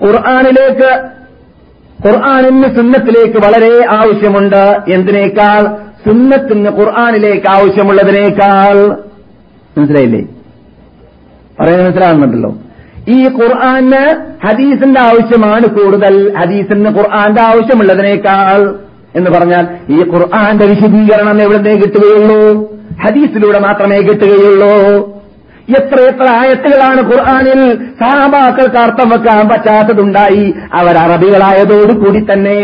ഖുർആാനിലേക്ക് 0.04 0.90
ഖുർആാനിന് 2.06 2.76
സുന്നത്തിലേക്ക് 2.76 3.38
വളരെ 3.46 3.74
ആവശ്യമുണ്ട്. 3.96 4.64
എന്തിനേക്കാൾ? 4.88 5.62
സുന്നത്തിന് 6.08 6.70
ഖുർആാനിലേക്ക് 6.70 7.50
ആവശ്യമുള്ളതിനേക്കാൾ. 7.50 8.76
മനസ്സിലായില്ലേ? 9.78 10.22
പറയാൻ 11.60 11.84
മനസ്സിലാകുന്നുണ്ടല്ലോ 11.84 12.52
ഈ 13.08 13.24
ഖുർആന് 13.24 14.16
ഹദീസിന്റെ 14.48 15.02
ആവശ്യമാണ് 15.02 15.68
കൂടുതൽ. 15.68 16.34
ഹദീസിന് 16.38 16.90
ഖുർആന്റെ 16.90 17.42
ആവശ്യമുള്ളതിനേക്കാൾ 17.42 18.76
എന്ന് 19.16 19.32
പറഞ്ഞാൽ 19.32 19.68
ഈ 19.90 19.98
ഖുർആന്റെ 19.98 20.66
വിശദീകരണം 20.66 21.42
എവിടുന്നേ 21.42 21.76
കിട്ടുകയുള്ളൂ? 21.76 22.72
ഹദീസിലൂടെ 23.04 23.60
മാത്രമേ 23.60 23.98
കിട്ടുകയുള്ളൂ. 23.98 25.17
എത്ര 25.76 25.98
എത്ര 26.10 26.28
ആയത്തുകളാണ് 26.40 27.02
ഖുർആാനിൽ 27.10 27.62
സഹാബാക്കൾക്ക് 28.02 28.78
അർത്ഥം 28.78 29.10
വെക്കാൻ 29.10 29.50
പറ്റാത്തതുണ്ടായി. 29.50 30.54
അവർ 30.74 30.98
അറബികളായതോടുകൂടി 30.98 32.20
തന്നെ 32.30 32.60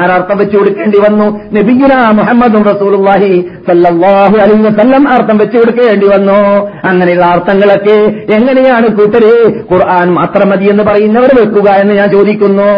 ആരർത്ഥം 0.00 0.38
വെച്ചു 0.38 0.56
കൊടുക്കേണ്ടി 0.56 0.98
വന്നു. 0.98 1.28
നബിഗുന 1.56 1.94
മുഹമ്മദ് 2.18 2.60
റസൂലുള്ളാഹി 2.70 3.32
സല്ലല്ലാഹു 3.68 4.36
അലൈഹി 4.44 4.62
വസല്ലം 4.68 5.08
അർത്ഥം 5.14 5.38
വെച്ചു 5.38 5.58
കൊടുക്കേണ്ടി 5.58 6.06
വന്നു. 6.06 6.38
അങ്ങനെയുള്ള 6.84 7.24
അർത്ഥങ്ങളൊക്കെ 7.24 7.96
എങ്ങനെയാണ് 8.38 8.86
കൂട്ടരെ 8.86 9.34
ഖുർആൻ 9.72 10.12
മാത്രം 10.12 10.48
മതി 10.48 10.64
എന്ന് 10.64 10.84
പറയുന്നവർ 10.84 11.32
വെക്കുക 11.40 11.68
എന്ന് 11.82 11.94
ഞാൻ 11.94 12.10
ചോദിക്കുന്നു. 12.10 12.70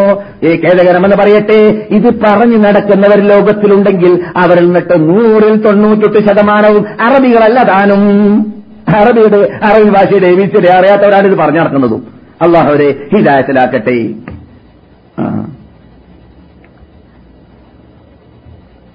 ഏ 0.46 0.56
ഖേദകരമെന്ന് 0.64 1.16
പറയട്ടെ 1.16 1.60
ഇത് 1.90 2.10
പറഞ്ഞു 2.24 2.56
നടക്കുന്നവർ 2.56 3.20
ലോകത്തിലുണ്ടെങ്കിൽ 3.32 4.18
അവരിൽ 4.36 4.66
നിന്നിട്ട് 4.66 5.08
നൂറിൽ 5.08 5.56
തൊണ്ണൂറ്റെട്ട് 5.66 6.18
ശതമാനവും 6.28 6.84
അറബികളല്ല 7.08 7.62
താനും. 7.62 8.53
അറബിയുടെ 8.88 9.40
അറബി 9.64 9.90
ഭാഷയുടെ 9.90 10.26
എബിസിയുടെ 10.26 10.70
അറിയാത്തവരാണ് 10.70 11.26
ഇത് 11.26 11.36
പറഞ്ഞു 11.38 11.60
നടക്കുന്നതും. 11.60 12.14
അള്ളാഹു 12.42 12.66
അവരെ 12.66 13.08
ഹിദായത്തിലാക്കട്ടെ. 13.16 13.98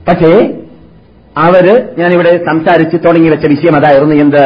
പക്ഷേ 0.07 0.33
അവർ 1.37 1.65
ഞാനിവിടെ 1.97 2.37
സംസാരിച്ച് 2.37 2.97
തുടങ്ങി 3.05 3.29
വെച്ച 3.29 3.45
വിഷയം 3.45 3.75
അതായിരുന്നു 3.75 4.15
എന്ത്? 4.15 4.43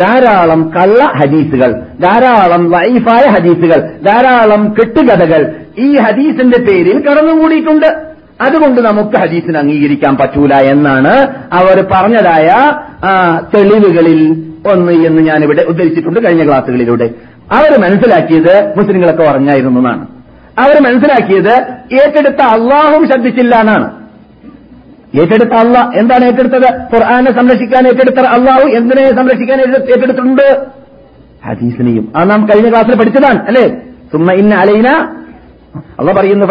ധാരാളം 0.00 0.70
കള്ള 0.76 1.04
ഹദീസുകൾ 1.04 1.72
ധാരാളം 2.00 2.70
വൈഫായ 2.70 3.24
ഹദീസുകൾ 3.30 3.80
ധാരാളം 4.06 4.74
കെട്ടുകഥകൾ 4.78 5.42
ഈ 5.78 5.96
ഹദീസിന്റെ 5.96 6.58
പേരിൽ 6.64 6.98
കടന്നുകൂടിയിട്ടുണ്ട്. 7.04 7.86
അതുകൊണ്ട് 8.40 8.80
നമുക്ക് 8.80 9.16
ഹദീസിന് 9.16 9.58
അംഗീകരിക്കാൻ 9.58 10.16
പറ്റൂല 10.16 10.54
എന്നാണ് 10.54 11.14
അവർ 11.52 11.86
പറഞ്ഞതായ 11.92 12.48
തെളിവുകളിൽ 13.54 14.20
ഒന്ന് 14.72 14.92
എന്ന് 14.92 15.44
ഇവിടെ 15.44 15.62
ഉദ്ധരിച്ചിട്ടുണ്ട് 15.62 16.26
കഴിഞ്ഞ 16.26 16.46
ക്ലാസ്സുകളിലൂടെ. 16.46 17.10
അവർ 17.52 17.80
മനസ്സിലാക്കിയത് 17.80 18.74
മുസ്ലിങ്ങളൊക്കെ 18.76 19.22
പറഞ്ഞായിരുന്നു 19.22 19.80
എന്നാണ്. 19.80 20.06
അവർ 20.58 20.82
മനസ്സിലാക്കിയത് 20.82 21.66
ഏറ്റെടുത്ത 21.94 22.42
അള്ളാഹും 22.42 23.06
ശ്രദ്ധിച്ചില്ല 23.08 23.56
എന്നാണ്. 23.56 23.90
ഏറ്റെടുത്ത 25.20 25.50
അള്ളാഹ് 25.50 25.98
എന്താണ് 25.98 26.24
ഏറ്റെടുത്തത്? 26.24 26.80
ഖുർആാനെ 26.94 27.32
സംരക്ഷിക്കാൻ 27.32 27.86
ഏറ്റെടുത്ത 27.86 28.26
അള്ളാഹു 28.26 28.68
എന്തിനെ 28.68 29.16
സംരക്ഷിക്കാൻ 29.16 29.60
ഏറ്റെ- 29.60 29.82
ഏറ്റെടുത്തിട്ടുണ്ട്? 29.82 30.66
ഹദീസിനെയും. 31.46 32.12
അത് 32.16 32.30
നാം 32.30 32.48
കഴിഞ്ഞ 32.48 32.70
ക്ലാസ്സിൽ 32.70 32.96
പഠിച്ചതാണ് 32.96 33.46
അല്ലേ? 33.46 33.68
സുമ 34.12 34.32
ഇന്ന 34.32 34.54
അലൈന. 34.54 34.86
അവ 36.00 36.12
പറയുന്നു 36.12 36.46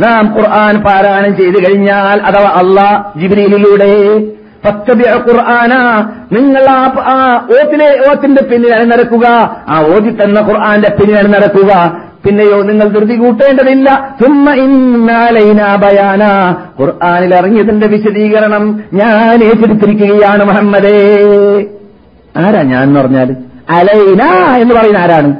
നാം 0.00 0.34
ഖുർആൻ 0.36 0.82
പാരായണം 0.82 1.36
ചെയ്തു 1.36 1.58
കഴിഞ്ഞാൽ 1.66 2.20
അഥവാ 2.20 2.50
അള്ളാഹ് 2.50 3.20
ജിബ്രീലിലൂടെ 3.20 3.94
ഫത്തബിഅ 4.64 5.14
ഖുർആന 5.28 5.72
നിങ്ങൾ 6.32 6.64
ആ 6.70 7.16
ഓത്തിലെ 7.56 8.10
ഓത്തിന്റെ 8.10 8.42
പിന്നിൽ 8.42 8.84
നടക്കുക 8.84 9.26
ആ 9.68 9.80
ഓതി 9.82 10.10
തന്ന 10.10 10.40
ഖുർആന്റെ 10.40 10.88
പിന്നിൽ 10.88 11.26
നടക്കുക 11.30 12.00
പിന്നെയോ 12.24 12.62
നിങ്ങൾ 12.62 12.88
ധൃതി 12.88 13.14
കൂട്ടേണ്ടതില്ല. 13.16 14.16
തുമ്മ 14.22 14.54
ഇന്നാലൈന 14.54 15.76
ബയാന. 15.76 16.22
ഖുർആനിൽ 16.80 17.34
ഇറങ്ങിയതിന്റെ 17.34 17.86
വിശദീകരണം 17.86 18.64
ഞാൻ 18.92 19.44
ഏറ്റെടുത്തിരിക്കുകയാണ് 19.44 20.44
മുഹമ്മദേ. 20.44 20.98
ആരാ 22.36 22.62
ഞാൻ 22.62 22.82
എന്ന് 22.82 23.00
പറഞ്ഞാൽ 23.00 23.30
അലൈന 23.70 24.22
എന്ന് 24.62 24.74
പറയുന്ന 24.74 24.98
ആരാണ്? 24.98 25.30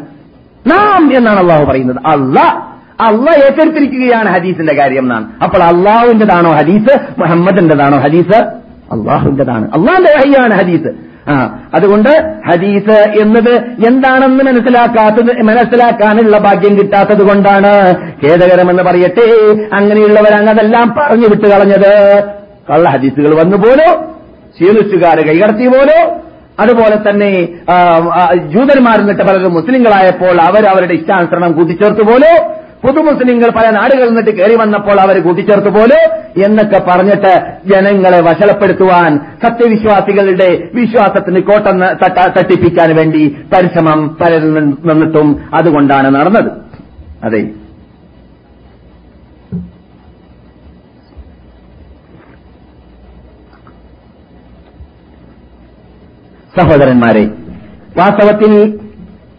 നാം 0.66 1.16
എന്നാണ് 1.16 1.38
അള്ളാഹു 1.38 1.64
പറയുന്നത്. 1.64 1.96
അല്ല 2.06 2.69
അള്ള 3.06 3.26
ഏറ്റെടുത്തിരിക്കുകയാണ് 3.44 4.28
ഹദീസിന്റെ 4.36 4.74
കാര്യം 4.80 5.04
എന്നാണ്. 5.06 5.26
അപ്പോൾ 5.44 5.62
അള്ളാഹുവിന്റെതാണോ 5.70 6.50
ഹദീസ്? 6.60 6.94
മുഹമ്മദിന്റെതാണോ 7.18 7.98
ഹദീസ്? 8.06 8.40
അള്ളാഹുവിന്റെതാണ് 8.94 9.66
അള്ളാഹിന്റെ 9.76 10.12
വഹിയാണ് 10.16 10.54
ഹദീസ്. 10.60 10.92
ആ 11.30 11.34
അതുകൊണ്ട് 11.74 12.12
ഹദീസ് 12.48 12.96
എന്നത് 13.22 13.52
എന്താണെന്ന് 13.88 14.44
മനസ്സിലാക്കാത്തത് 14.44 15.32
മനസ്സിലാക്കാനുള്ള 15.48 16.38
ഭാഗ്യം 16.46 16.74
കിട്ടാത്തത് 16.78 17.22
കൊണ്ടാണ് 17.28 17.72
ഖേദകരമെന്ന് 18.22 18.82
പറയട്ടെ. 18.82 19.26
അങ്ങനെയുള്ളവരാണ് 19.78 20.48
അതെല്ലാം 20.50 20.88
പറഞ്ഞു 20.98 21.28
വിട്ട് 21.32 21.46
കളഞ്ഞത്. 21.52 21.92
കള്ള 22.70 22.88
ഹദീസുകൾ 22.94 23.32
വന്നു 23.42 23.56
പോലോ 23.66 23.88
ശീലിച്ചുകാർ 24.58 25.18
കൈകടത്തി 25.28 25.66
പോലോ 25.76 25.98
അതുപോലെ 26.62 26.96
തന്നെ 27.04 27.30
ജൂതന്മാർ 28.52 28.96
എന്നിട്ട് 29.02 29.24
പലരും 29.28 29.54
മുസ്ലിങ്ങളായപ്പോൾ 29.58 30.34
അവർ 30.48 30.62
അവരുടെ 30.72 30.94
ഇഷ്ടാനുസരണം 30.94 31.52
കൂട്ടിച്ചേർത്ത് 31.58 32.04
പോലെ 32.10 32.32
പുതുമുസ്ലിങ്ങൾ 32.82 33.50
പല 33.50 33.70
നാടുകളിൽ 33.70 34.08
നിന്നിട്ട് 34.08 34.30
കയറി 34.30 34.56
വന്നപ്പോൾ 34.56 35.00
അവർ 35.00 35.22
കൂട്ടിച്ചേർത്തു 35.22 35.70
പോലെ 35.70 35.98
എന്നൊക്കെ 36.46 36.78
പറഞ്ഞിട്ട് 36.88 37.32
ജനങ്ങളെ 37.66 38.20
വശലപ്പെടുത്തുവാൻ 38.20 39.18
സത്യവിശ്വാസികളുടെ 39.44 40.50
വിശ്വാസത്തിന് 40.74 41.42
കോട്ടം 41.42 41.78
തട്ടിപ്പിക്കാൻ 42.38 42.96
വേണ്ടി 42.96 43.22
പരിശ്രമം 43.54 44.16
പലരിൽ 44.20 44.54
നിന്നിട്ടും 44.54 45.28
അതുകൊണ്ടാണ് 45.54 46.14
നടന്നത്. 46.14 46.52
അതെ. 47.24 47.42
സഹോദരന്മാരെ 56.58 57.24
വാസ്തവത്തിൽ 57.98 58.52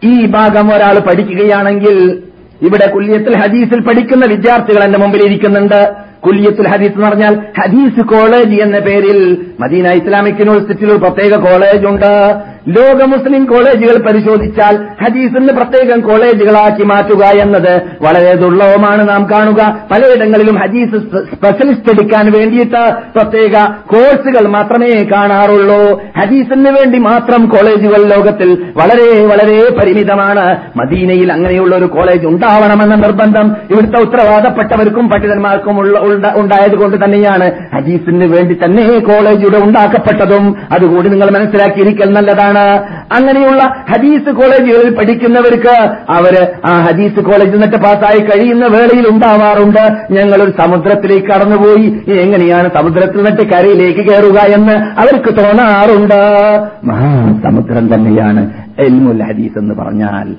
ഈ 0.04 0.26
ഭാഗം 0.26 0.68
ഒരാൾ 0.76 0.96
പഠിക്കുകയാണെങ്കിൽ 1.00 1.98
ഇവിടെ 2.62 2.88
കുല്യത്തുൽ 2.89 3.36
ഹദീസിൽ 3.36 3.80
പഠിക്കുന്ന 3.80 4.26
വിദ്യാർത്ഥികൾ 4.26 4.84
എന്റെ 4.84 5.00
മുമ്പിൽ 5.00 5.21
ഇരിക്കുന്നുണ്ട്. 5.26 5.82
കുല്യത്തുൽ 6.26 6.67
ഹദീസ് 6.67 6.93
എന്ന് 6.93 7.08
പറഞ്ഞാൽ 7.08 7.34
ഹദീസ് 7.60 8.02
കോളേജ് 8.08 8.62
എന്ന 8.62 8.80
പേരിൽ 8.80 9.19
മദീന 9.60 9.91
ഇസ്ലാമിക് 9.91 10.39
യൂണിവേഴ്സിറ്റിയിൽ 10.39 10.91
ഒരു 10.91 11.00
പ്രത്യേക 11.00 11.36
കോളേജ് 11.38 11.86
ഉണ്ട് 11.86 12.12
ലോക 12.67 13.04
മുസ്ലിം 13.04 13.45
കോളേജുകൾ 13.45 14.02
പരിശോധിച്ചാൽ 14.02 14.88
ഹദീസിന് 15.04 15.47
പ്രത്യേകം 15.47 16.02
കോളേജുകളാക്കി 16.02 16.84
മാറ്റുക 16.84 17.24
എന്നത് 17.26 17.82
വളരെ 18.02 18.34
ദുർലഭമാണ് 18.36 19.10
നാം 19.10 19.28
കാണുക. 19.32 19.88
പലയിടങ്ങളിലും 19.91 20.56
ഹദീസ് 20.56 20.97
സ്പെഷ്യലിസ്റ്റ് 21.36 21.89
എടുക്കാൻ 21.89 22.32
വേണ്ടിയിട്ട് 22.32 22.84
പ്രത്യേക 23.15 23.54
കോഴ്സുകൾ 23.63 24.47
മാത്രമേ 24.47 25.08
കാണാറുള്ളൂ. 25.13 26.02
ഹദീസിന് 26.17 26.69
വേണ്ടി 26.69 27.00
മാത്രം 27.00 27.45
കോളേജുകൾ 27.45 28.04
ലോകത്തിൽ 28.15 28.65
വളരെ 28.78 29.26
വളരെ 29.26 29.60
പരിമിതമാണ്. 29.80 30.45
മദീനയിൽ 30.78 31.32
അങ്ങനെയുള്ള 31.34 31.76
ഒരു 31.76 31.86
കോളേജ് 31.86 32.28
ഉണ്ടാവണമെന്ന 32.28 32.95
നിർബന്ധം 32.95 33.56
ഇവിടുത്തെ 33.71 34.02
ഉത്തരവാദപ്പെട്ടവർക്കും 34.02 35.10
പണ്ഡിതന്മാർക്കും 35.10 35.82
ഉണ്ടായതുകൊണ്ട് 36.41 36.97
തന്നെയാണ് 37.06 37.52
ഹദീസിന് 37.76 38.26
വേണ്ടി 38.36 38.58
തന്നെ 38.63 39.00
കോളേജ് 39.00 39.45
ഇവിടെ 39.45 39.63
ഉണ്ടാക്കപ്പെട്ടതും. 39.65 40.56
അതുകൂടി 40.71 41.10
നിങ്ങൾ 41.10 41.30
മനസ്സിലാക്കിയിരിക്കൽ 41.32 42.13
നല്ലതാണ്. 42.13 42.51
അങ്ങനെയുള്ള 43.12 43.84
ഹദീസ് 43.92 44.32
കോളേജുകളിൽ 44.32 44.96
പഠിക്കുന്നവർക്ക് 44.96 45.96
അവർ 46.10 46.52
ആ 46.66 46.82
ഹദീസ് 46.82 47.20
കോളേജിൽ 47.20 47.52
നിന്നിട്ട് 47.52 47.78
പാസ്സായി 47.78 48.20
കഴിയുന്ന 48.20 48.66
വേളയിൽ 48.66 49.08
ഉണ്ടാവാറുണ്ട്. 49.10 50.14
ഞങ്ങളൊരു 50.14 50.52
സമുദ്രത്തിലേക്ക് 50.52 51.28
കടന്നുപോയി. 51.28 52.12
എങ്ങനെയാണ് 52.12 52.70
സമുദ്രത്തിൽ 52.76 53.18
നിന്നിട്ട് 53.18 53.50
കരയിലേക്ക് 53.50 54.00
കയറുക 54.00 54.38
എന്ന് 54.38 54.74
അവർക്ക് 54.74 55.40
തോന്നാറുണ്ട്. 55.40 56.62
മഹാസമുദ്രം 56.84 57.94
തന്നെയാണ് 57.94 58.54
എൽമുൽ 58.80 59.24
ഹദീസ് 59.24 59.60
എന്ന് 59.60 59.76
പറഞ്ഞാൽ. 59.76 60.36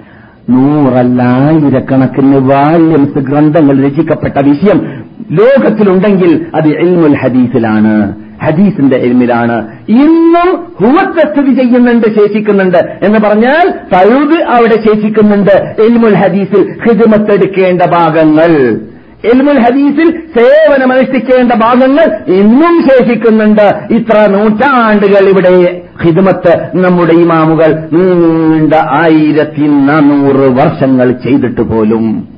നൂറല്ല 0.50 1.22
ആയിരക്കണക്കിന് 1.22 2.36
വാല്യംസ് 2.36 3.18
ഗ്രന്ഥങ്ങൾ 3.18 3.86
രചിക്കപ്പെട്ട 3.86 4.44
വിഷയം 4.44 5.04
ലോകത്തിലുണ്ടെങ്കിൽ 5.30 6.46
അത് 6.54 6.68
എൽമുൽ 6.68 7.16
ഹദീസിലാണ്. 7.16 8.21
ഹദീസിന്റെ 8.44 8.96
എൽമിലാണ്. 8.96 9.68
ഇന്നും 9.88 10.66
ഹുവത്ത് 10.80 11.18
സ്ഥിതി 11.18 11.54
ചെയ്യുന്നുണ്ട് 11.54 12.06
ശേഷിക്കുന്നുണ്ട്. 12.06 12.78
എന്ന് 13.02 13.18
പറഞ്ഞാൽ 13.18 13.70
തഴുത് 13.70 14.42
അവിടെ 14.42 14.74
ശേഷിക്കുന്നുണ്ട്. 14.74 15.74
എൽമുൽ 15.82 16.14
ഹദീസിൽ 16.14 16.78
ഹിദ്മത്തെടുക്കേണ്ട 16.88 17.82
ഭാഗങ്ങൾ. 17.82 18.80
എൽമുൽ 19.24 19.58
ഹദീസിൽ 19.58 20.22
സേവനമനുഷ്ഠിക്കേണ്ട 20.38 21.52
ഭാഗങ്ങൾ 21.52 22.32
ഇന്നും 22.32 22.82
ശേഷിക്കുന്നുണ്ട്. 22.82 23.74
ഇത്ര 23.90 24.26
നൂറ്റാണ്ടുകൾ 24.26 25.28
ഇവിടെ 25.28 25.82
ഹിദ്മത്ത് 26.02 26.70
നമ്മുടെ 26.74 27.12
ഇമാമുകൾ 27.12 27.88
നീണ്ട 27.92 28.74
ആയിരത്തി 28.74 29.66
നാനൂറ് 29.66 30.50
വർഷങ്ങൾ 30.50 31.12
ചെയ്തിട്ട് 31.12 31.60
പോലും 31.60 32.31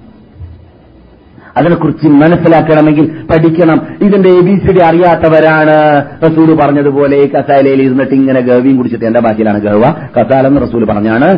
അതിനെക്കുറിച്ച് 1.56 2.06
മനസ്സിലാക്കണമെങ്കിൽ 2.06 3.06
പഠിക്കണം. 3.30 3.80
ഇതിന്റെ 4.02 4.28
എ 4.28 4.40
ബി 4.40 4.54
സി 4.64 4.72
ഡി 4.72 4.80
അറിയാത്തവരാണ്. 4.84 5.76
റസൂൽ 6.26 6.54
പറഞ്ഞതുപോലെ 6.60 7.18
കസാലയിൽ 7.34 7.82
ഇരുന്നിട്ട് 7.82 8.14
ഇങ്ങനെ 8.14 8.40
ഗവിയും 8.40 8.76
കുടിച്ചിട്ട് 8.76 9.04
എന്റെ 9.04 9.20
ഭാഷയിലാണ് 9.20 9.60
ഗവ 9.60 9.82
കസാല 10.16 10.46
എന്ന് 10.46 10.62
റസൂൽ 10.62 10.84
പറഞ്ഞാണ്. 10.84 11.28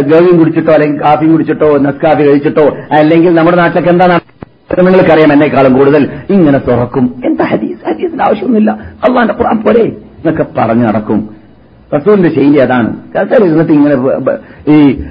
ഗവിയും 0.00 0.38
കുടിച്ചിട്ടോ 0.38 0.72
അല്ലെങ്കിൽ 0.72 1.02
കാഫിയും 1.02 1.32
കുടിച്ചിട്ടോ 1.32 1.78
നസ്കാഫി 1.78 2.22
കഴിച്ചിട്ടോ 2.22 2.66
അല്ലെങ്കിൽ 2.98 3.34
നമ്മുടെ 3.34 3.56
നാട്ടിലൊക്കെ 3.56 3.90
എന്താണ് 3.90 4.20
നിങ്ങൾക്കറിയാം 4.84 5.32
എന്നെക്കാളും 5.32 5.72
കൂടുതൽ. 5.72 6.08
ഇങ്ങനെ 6.30 6.58
തുറക്കും. 6.58 7.14
എന്താ 7.24 7.44
ഹദീസ്? 7.44 7.88
ഹദീസിന്റെ 7.88 8.24
ആവശ്യമൊന്നുമില്ല. 8.26 8.70
അള്ളാന്റെ 9.08 9.34
പുറം 9.34 9.62
പോലെ 9.62 9.82
എന്നൊക്കെ 9.84 10.44
പറഞ്ഞു 10.58 10.86
നടക്കും. 10.86 11.28
റസൂലിന്റെ 11.94 12.34
ശൈലി 12.34 12.58
അതാണ്. 12.58 12.96
കസാല 13.14 13.44
ഇരുന്നിട്ട് 13.44 13.72
ഇങ്ങനെ 13.72 13.94
ഈ 14.74 15.02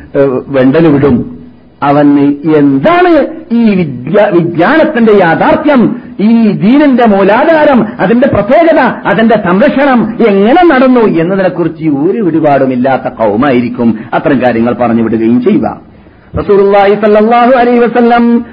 വെണ്ടൽ 0.47 0.87
വിടും. 0.87 1.36
അവന് 1.83 2.33
എന്താണ് 2.57 3.27
ഈ 3.51 3.75
വിദ്യ 3.75 4.25
വിജ്ഞാനത്തിന്റെ 4.31 5.13
യാഥാർത്ഥ്യം? 5.13 6.01
ഈ 6.19 6.51
ദീനിന്റെ 6.51 7.07
മൂലാധാരം 7.07 7.87
അതിന്റെ 7.99 8.27
പ്രത്യേകത 8.27 8.79
അതിന്റെ 8.79 9.35
സംരക്ഷണം 9.49 10.17
എങ്ങനെ 10.29 10.65
നടന്നു 10.73 11.21
എന്നതിനെക്കുറിച്ച് 11.21 11.83
ഒരു 11.83 12.21
വിടുപാടുമില്ലാത്ത 12.21 13.13
കൗമായിരിക്കും. 13.13 13.99
അത്തരം 14.13 14.39
കാര്യങ്ങൾ 14.39 14.73
പറഞ്ഞു 14.73 15.03
വിടുകയും 15.03 15.41
ചെയ്യുക. 15.41 15.79
റസൂലുള്ളാഹി 16.39 17.51
അലൈഹി 17.51 17.79
വസല്ലം 17.79 18.45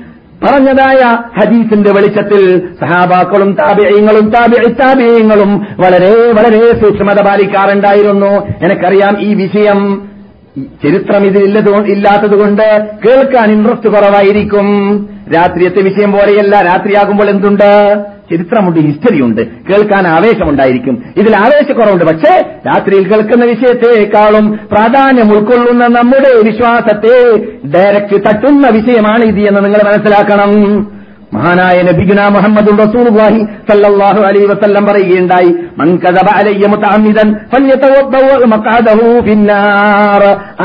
പറഞ്ഞതായ 0.44 1.18
ഹദീസിന്റെ 1.40 1.90
വെളിച്ചത്തിൽ 1.90 2.68
സഹാബാക്കളും 2.80 3.52
താപേയങ്ങളും 3.52 4.30
താപേയങ്ങളും 4.30 5.66
വളരെ 5.80 6.32
വളരെ 6.32 6.80
സൂക്ഷ്മത 6.80 7.26
പാലിക്കാറുണ്ടായിരുന്നു. 7.26 8.46
എനിക്കറിയാം 8.64 9.20
ഈ 9.20 9.34
വിഷയം 9.34 10.13
ചരിത്രം 10.58 11.24
ഇതിലില്ലത് 11.26 11.86
ഇല്ലാത്തതുകൊണ്ട് 11.86 12.62
കേൾക്കാൻ 13.06 13.52
ഇൻട്രസ്റ്റ് 13.52 13.88
കുറവായിരിക്കും. 13.88 15.08
രാത്രിയത്തെ 15.34 15.82
വിഷയം 15.82 16.12
പോലെയല്ല. 16.12 16.60
രാത്രിയാകുമ്പോൾ 16.60 17.30
എന്തുണ്ട്? 17.30 18.04
ചരിത്രമുണ്ട് 18.30 18.80
ഹിസ്റ്ററിയുണ്ട് 18.80 19.40
കേൾക്കാൻ 19.42 20.06
ആവേശമുണ്ടായിരിക്കും. 20.06 21.04
ഇതിൽ 21.16 21.36
ആവേശക്കുറവുണ്ട്. 21.36 22.04
പക്ഷേ 22.04 22.46
രാത്രിയിൽ 22.66 23.12
കേൾക്കുന്ന 23.12 23.44
വിഷയത്തെക്കാളും 23.44 24.58
പ്രാധാന്യം 24.72 25.38
ഉൾക്കൊള്ളുന്ന 25.38 25.86
നമ്മുടെ 25.86 26.50
വിശ്വാസത്തെ 26.50 27.34
ഡയറക്റ്റ് 27.74 28.16
തട്ടുന്ന 28.16 28.68
വിഷയമാണ് 28.68 29.24
ഇത് 29.24 29.48
എന്ന് 29.48 29.64
നിങ്ങൾ 29.64 29.82
മനസ്സിലാക്കണം. 29.84 30.93
മഹാനായ 31.32 31.82
നബിഗുന 31.82 32.28
മുഹമ്മദ് 32.28 32.70
റസൂലുള്ളാഹി 32.78 33.46
സല്ലല്ലാഹു 33.70 34.20
അലൈഹി 34.20 34.46
വസല്ലം 34.46 34.86
പറയുകയുണ്ടായി 34.86 35.50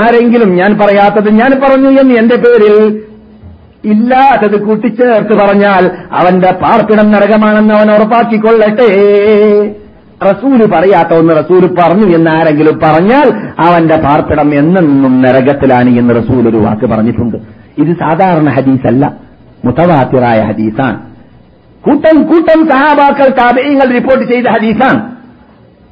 ആരെങ്കിലും 0.04 0.56
ഞാൻ 0.56 0.80
പറയാത്തത് 0.80 1.30
ഞാൻ 1.30 1.62
പറഞ്ഞു 1.64 2.00
എന്ന് 2.02 2.14
എന്റെ 2.14 2.36
പേരിൽ 2.36 3.04
ഇല്ലാത്തത് 3.86 4.60
കൂട്ടിച്ചേർത്ത് 4.62 5.34
പറഞ്ഞാൽ 5.34 5.92
അവന്റെ 6.12 6.52
പാർപ്പിടം 6.52 7.12
നരകമാണെന്ന് 7.12 7.74
അവൻ 7.74 7.92
ഉറപ്പാക്കിക്കൊള്ളട്ടെ. 7.92 8.90
റസൂൽ 10.32 10.66
പറയാത്ത 10.66 11.14
ഒന്ന് 11.14 11.34
റസൂൽ 11.36 11.76
പറഞ്ഞു 11.80 12.16
എന്ന് 12.16 12.32
ആരെങ്കിലും 12.32 12.80
പറഞ്ഞാൽ 12.84 13.28
അവന്റെ 13.60 13.96
പാർപ്പിടം 13.96 14.56
എന്നെന്നും 14.56 15.22
നരകത്തിലാണ് 15.22 15.90
എന്ന് 15.90 16.16
റസൂൽ 16.16 16.50
ഒരു 16.50 16.58
വാക്ക് 16.58 16.86
പറഞ്ഞിട്ടുണ്ട്. 16.86 17.38
ഇത് 17.78 17.96
സാധാരണ 17.98 18.50
ഹദീസല്ല. 18.50 19.29
മുത്തവാത്തിറായ 19.66 20.42
ഹദീസാണ്. 20.42 20.98
കൂട്ടം 21.82 22.24
കൂട്ടം 22.24 22.70
സഹാബാക്കൾ 22.70 23.30
താപയങ്ങൾ 23.30 23.94
റിപ്പോർട്ട് 23.94 24.32
ചെയ്ത 24.32 24.46
ഹദീസാണ്. 24.48 25.12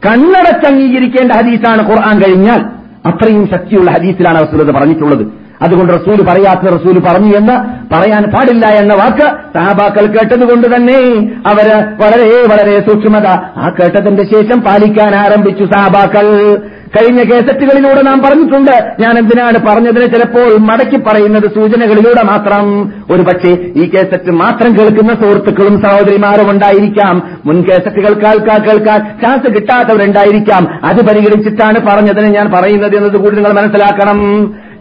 കണ്ണടച്ചംഗീകരിക്കേണ്ട 0.08 1.32
ഹദീസാണ് 1.32 1.90
ഖുർആൻ 1.90 2.22
കഴിഞ്ഞാൽ 2.22 2.60
അത്രയും 3.06 3.48
ശക്തിയുള്ള 3.48 3.92
ഹദീസിലാണ് 3.92 4.40
റസൂൽ 4.42 4.72
പറഞ്ഞിട്ടുള്ളത്. 4.72 5.48
അതുകൊണ്ട് 5.62 5.94
റസൂൽ 5.94 6.26
പറയാത്ത 6.26 6.70
റസൂൽ 6.70 7.00
പറഞ്ഞു 7.00 7.38
എന്ന് 7.38 7.54
പറയാൻ 7.94 8.24
പാടില്ല 8.24 8.66
എന്ന 8.66 8.94
വാക്ക് 8.94 9.28
സഹാബാക്കൾ 9.54 10.06
കേട്ടതുകൊണ്ട് 10.06 10.76
തന്നെ 10.76 11.00
അവർ 11.48 11.70
വളരെ 12.02 12.30
വളരെ 12.30 12.80
സൂക്ഷ്മത 12.80 13.28
ആ 13.58 13.70
കേട്ടതിന്റെ 13.70 14.24
ശേഷം 14.24 14.62
പാലിക്കാൻ 14.62 15.16
ആരംഭിച്ചു 15.16 15.64
സഹാബാക്കൾ. 15.64 16.58
കഴിഞ്ഞ 16.96 17.24
കേസറ്റുകളിലൂടെ 17.24 18.02
നാം 18.02 18.22
പറഞ്ഞിട്ടുണ്ട്. 18.22 18.96
ഞാൻ 19.00 19.18
എന്തിനാണ് 19.18 19.58
പറഞ്ഞതിന് 19.68 20.06
ചിലപ്പോൾ 20.14 20.58
മടക്കി 20.58 20.98
പറയുന്നത് 20.98 21.48
സൂചനകളിലൂടെ 21.56 22.24
മാത്രം. 22.24 22.94
ഒരു 23.12 23.22
പക്ഷേ 23.22 23.52
ഈ 23.76 23.90
കേസറ്റ് 23.90 24.32
മാത്രം 24.32 24.80
കേൾക്കുന്ന 24.80 25.14
സുഹൃത്തുക്കളും 25.14 25.82
സഹോദരിമാരും 25.82 26.52
ഉണ്ടായിരിക്കാം. 26.52 27.24
മുൻ 27.46 27.64
കേസറ്റുകൾ 27.64 28.14
കേൾക്കാൻ 28.14 28.62
കേൾക്കാൻ 28.62 29.18
ചാൻസ് 29.22 29.54
കിട്ടാത്തവരുണ്ടായിരിക്കാം. 29.54 30.86
അത് 30.86 31.06
പരിഗണിച്ചിട്ടാണ് 31.08 31.80
പറഞ്ഞതിന് 31.80 32.36
ഞാൻ 32.36 32.52
പറയുന്നത് 32.52 32.96
എന്നത് 32.96 33.18
കൂടി 33.18 33.36
നിങ്ങൾ 33.36 33.54
മനസ്സിലാക്കണം. 33.54 34.20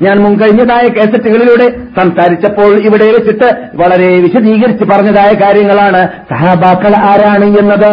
ഞാൻ 0.02 0.16
മുൻകഴിഞ്ഞതായ 0.18 0.88
കേസറ്റുകളിലൂടെ 0.88 1.66
സംസാരിച്ചപ്പോൾ 1.98 2.72
ഇവിടെ 2.78 3.04
വെച്ചിട്ട് 3.04 3.48
വളരെ 3.74 4.09
വിശദീകരിച്ച് 4.20 4.85
പറഞ്ഞതായ 4.85 5.32
കാര്യങ്ങളാണ്. 5.42 6.02
സഹാബാക്കൾ 6.30 6.92
ആരാണ് 7.11 7.44
എന്നത്? 7.59 7.92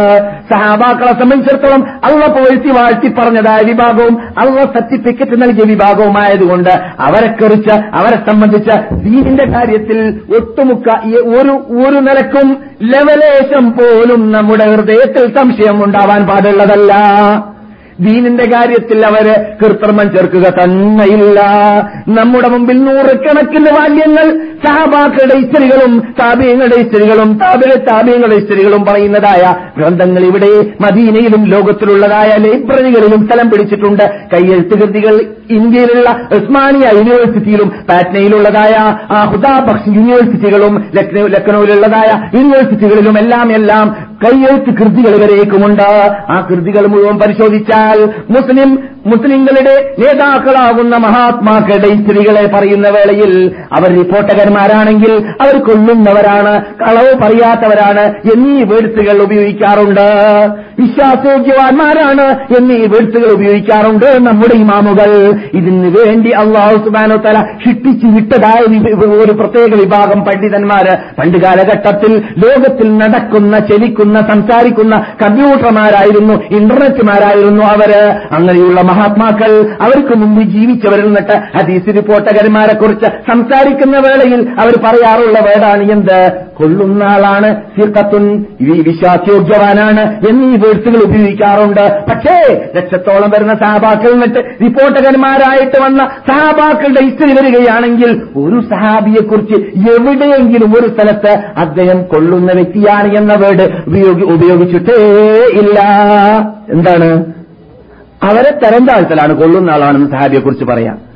സഹാബാക്കളെ 0.53 1.13
സംബന്ധിച്ചിടത്തോളം 1.19 1.83
അള്ള 2.03 2.27
പോഴ്ത്തി 2.27 2.69
വാഴ്ത്തി 2.69 3.09
പറഞ്ഞതായ 3.19 3.59
വിഭാഗവും 3.65 4.17
അള്ള 4.37 4.61
സർട്ടിഫിക്കറ്റ് 4.61 5.41
നൽകിയ 5.41 5.63
വിഭാഗവുമായതുകൊണ്ട് 5.63 6.69
അവരെക്കുറിച്ച് 6.99 7.75
അവരെ 7.93 8.19
സംബന്ധിച്ച് 8.31 8.75
ദീനിന്റെ 9.03 9.45
കാര്യത്തിൽ 9.57 9.99
ഒട്ടുമുക്ക 10.37 10.89
ഒരു 11.37 11.53
ഒരു 11.85 11.99
നിലക്കും 12.09 12.49
ലെവലേശം 12.81 13.71
പോലും 13.71 14.31
നമ്മുടെ 14.31 14.65
ഹൃദയത്തിൽ 14.75 15.35
സംശയം 15.35 15.83
ഉണ്ടാവാൻ 15.83 16.27
പാടുള്ളതല്ല. 16.27 16.93
ദീനിന്റെ 17.99 18.45
കാര്യത്തിൽ 18.45 19.05
അവർ 19.05 19.27
കൃത്രിമം 19.63 20.11
ചേർക്കുക 20.11 20.43
തന്നെയില്ല. 20.49 21.39
നമ്മുടെ 22.07 22.49
മുമ്പിൽ 22.49 22.83
നൂറുകണക്കിന് 22.83 23.69
വാല്യങ്ങൾ 23.79 24.27
സഹബാക്കളുടെ 24.65 25.35
ഇസ്ത്രീകളും 25.39 26.03
താപീയങ്ങളുടെ 26.19 26.75
ഇസ്ത്രീകളും 26.75 27.39
താപിലെ 27.41 27.75
താപീയങ്ങളുടെ 27.75 28.35
ഇസ്ത്രീകളും 28.35 28.85
പറയുന്നതായ 28.85 29.55
ഗ്രന്ഥങ്ങൾ 29.77 30.23
ഇവിടെ 30.23 30.49
മദീനയിലും 30.81 31.45
ലോകത്തിലുള്ളതായ 31.45 32.27
ലൈബ്രറികളിലും 32.27 33.27
സ്ഥലം 33.27 33.49
പിടിച്ചിട്ടുണ്ട്. 33.49 34.03
കയ്യെഴുത്ത് 34.33 34.81
കൃതികൾ 34.81 35.25
ഇന്ത്യയിലുള്ള 35.49 36.09
ഉസ്മാനിയ 36.09 36.85
യൂണിവേഴ്സിറ്റിയിലും 36.93 37.71
പാറ്റ്നയിലുള്ളതായ 37.89 38.75
ഹുദാബക്ഷ് 39.31 39.87
യൂണിവേഴ്സിറ്റികളും 39.87 40.89
ലക്നൌ 40.95 41.27
ലക്നൌവിലുള്ളതായ 41.27 42.37
യൂണിവേഴ്സിറ്റികളിലും 42.37 43.17
എല്ലാം 43.17 43.53
എല്ലാം 43.53 44.12
കയ്യെഴുത്ത് 44.23 44.71
കൃതികൾ 44.79 45.13
വരേക്കുമുണ്ട്. 45.23 45.87
ആ 46.31 46.47
കൃതികൾ 46.49 46.85
മുഴുവൻ 46.87 47.17
പരിശോധിച്ചാൽ 47.19 47.99
മുസ്ലിം 48.35 48.71
മുസ്ലിങ്ങളുടെ 49.11 49.73
നേതാക്കളാകുന്ന 49.99 50.97
മഹാത്മാക്കളുടെ 51.05 51.89
സ്ത്രീകളെ 52.01 52.43
പറയുന്ന 52.53 52.87
വേളയിൽ 52.89 53.31
അവർ 53.77 53.89
റിപ്പോർട്ടകന്മാരാണെങ്കിൽ 53.97 55.11
അവർ 55.43 55.55
കൊല്ലുന്നവരാണ് 55.63 56.53
കളവ് 56.81 57.11
പറയാത്തവരാണ് 57.23 58.03
എന്നീ 58.33 58.63
വേഴ്ത്തുകൾ 58.69 59.17
ഉപയോഗിക്കാറുണ്ട്. 59.23 60.05
വിശ്വാസയോഗ്യവാന്മാരാണ് 60.79 62.27
എന്നീ 62.57 62.77
വേഴ്ത്തുകൾ 62.93 63.29
ഉപയോഗിക്കാറുണ്ട് 63.33 64.07
നമ്മുടെ 64.27 64.55
ഇമാമുകൾ. 64.61 65.11
ഇതിന് 65.53 65.89
വേണ്ടി 65.97 66.31
അള്ളാഹു 66.43 66.77
സുബാനോ 66.85 67.17
തല 67.25 67.41
ഷിട്ടിച്ചു 67.65 68.07
വിട്ടതായ 68.15 68.61
ഒരു 69.23 69.35
പ്രത്യേക 69.41 69.71
വിഭാഗം 69.83 70.21
പണ്ഡിതന്മാര് 70.29 70.95
പണ്ട് 71.19 71.37
കാലഘട്ടത്തിൽ 71.37 72.13
ലോകത്തിൽ 72.45 72.89
നടക്കുന്ന 73.03 73.59
ചലിക്കുന്ന 73.71 74.12
സംസാരിക്കുന്ന 74.19 75.05
കമ്പ്യൂട്ടർമാരായിരുന്നു 75.23 76.33
ഇന്റർനെറ്റുമാരായിരുന്നു 76.33 77.63
അവർ. 77.63 77.91
അങ്ങനെയുള്ള 78.31 78.81
മഹാത്മാക്കൾ 78.81 79.51
അവർക്ക് 79.81 80.17
മുമ്പ് 80.17 80.43
ജീവിച്ചവരിൽ 80.43 81.05
നിന്നിട്ട് 81.05 81.57
ഹദീസ് 81.57 81.95
റിപ്പോർട്ടകന്മാരെ 81.95 82.75
കുറിച്ച് 82.75 83.05
സംസാരിക്കുന്ന 83.05 83.97
വേളയിൽ 83.97 84.49
അവർ 84.59 84.73
പറയാറുള്ള 84.85 85.39
വേടാണ് 85.39 85.91
എന്ത്? 85.91 86.31
കൊള്ളുന്ന 86.57 87.03
ആളാണ് 87.03 87.55
സിർക്കത്തുൻ 87.55 88.45
വിശ്വാസയോഗ്യവാനാണ് 88.61 90.27
എന്നീ 90.29 90.57
വേഴ്സുകൾ 90.57 91.03
ഉപയോഗിക്കാറുണ്ട്. 91.03 92.01
പക്ഷേ 92.11 92.35
ലക്ഷത്തോളം 92.75 93.29
വരുന്ന 93.29 93.53
സഹാബാക്കൾ 93.53 94.11
നിന്നിട്ട് 94.11 94.39
റിപ്പോർട്ടകന്മാരായിട്ട് 94.61 95.81
വന്ന 95.81 96.09
സഹാബാക്കളുടെ 96.29 97.03
ഹിസ്റ്ററി 97.05 97.31
വരികയാണെങ്കിൽ 97.31 98.21
ഒരു 98.35 98.61
സഹാബിയെക്കുറിച്ച് 98.61 99.55
എവിടെയെങ്കിലും 99.93 100.71
ഒരു 100.71 100.87
സ്ഥലത്ത് 100.87 101.33
അദ്ദേഹം 101.57 102.03
കൊള്ളുന്ന 102.03 102.51
വ്യക്തിയാണ് 102.51 103.17
എന്ന 103.17 103.33
വേർഡ് 103.93 104.23
ഉപയോഗിച്ചിട്ടേ 104.23 104.93
ഇല്ല. 105.53 105.79
എന്താണ്? 106.69 107.25
അവരെ 108.23 108.59
തരം 108.63 108.85
താഴ്ത്തലാണ്. 108.85 109.33
കൊള്ളുന്ന 109.33 109.71
ആളാണെന്ന് 109.71 110.11
സഹാബിയെ 110.11 110.39
കുറിച്ച് 110.39 110.65
പറയാം 110.65 111.13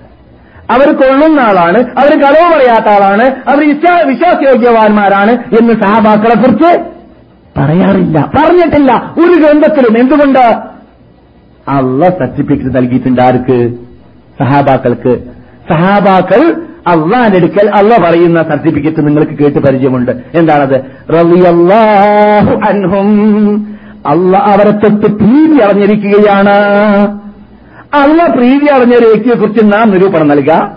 അവർ 0.72 0.94
കൊള്ളുന്ന 0.96 1.40
ആളാണ്. 1.40 1.78
അവർ 1.78 2.22
കളവ് 2.22 2.54
പറയാത്ത 2.54 2.88
ആളാണ്. 2.88 3.24
അവർ 3.24 3.70
വിശ്വാസയോഗ്യവാന്മാരാണ് 4.08 5.32
എന്ന് 5.32 5.74
സഹാബാക്കളെ 5.74 6.36
കുറിച്ച് 6.36 6.80
പറയാറില്ല. 7.58 8.32
പറഞ്ഞിട്ടില്ല. 8.38 9.14
ഒരു 9.18 9.42
ഗ്രന്ഥത്തിലും 9.42 9.98
എന്തുകൊണ്ട്? 10.00 10.56
അള്ള 11.70 12.06
സർട്ടിഫിക്കറ്റ് 12.06 12.76
നൽകിയിട്ടുണ്ട് 12.76 13.22
ആർക്ക്? 13.22 13.74
സഹാബാക്കൾക്ക്. 14.40 15.20
സഹാബാക്കൾ 15.70 16.67
അടുക്കൽ 16.90 17.70
അള്ള 17.70 17.98
പറയുന്ന 17.98 18.44
സർട്ടിഫിക്കറ്റ് 18.44 19.08
നിങ്ങൾക്ക് 19.08 19.32
കേട്ട് 19.32 19.60
പരിചയമുണ്ട്. 19.60 20.12
എന്താണത്? 20.34 20.82
റളിയല്ലാഹു 21.14 22.60
അൻഹും. 22.70 23.78
അള്ള 24.08 24.38
അവരെ 24.38 24.72
തൊട്ട് 24.72 25.06
പ്രീതി 25.06 25.64
അറിഞ്ഞിരിക്കുകയാണ്. 25.64 26.56
അള്ള 27.94 28.28
പ്രീതി 28.28 28.74
അറിഞ്ഞ 28.74 28.96
ഒരു 28.96 29.06
വ്യക്തിയെ 29.06 29.36
കുറിച്ച് 29.36 29.66
നാം 29.66 29.92
നിരൂപണം 29.92 30.28
നൽകുക. 30.28 30.72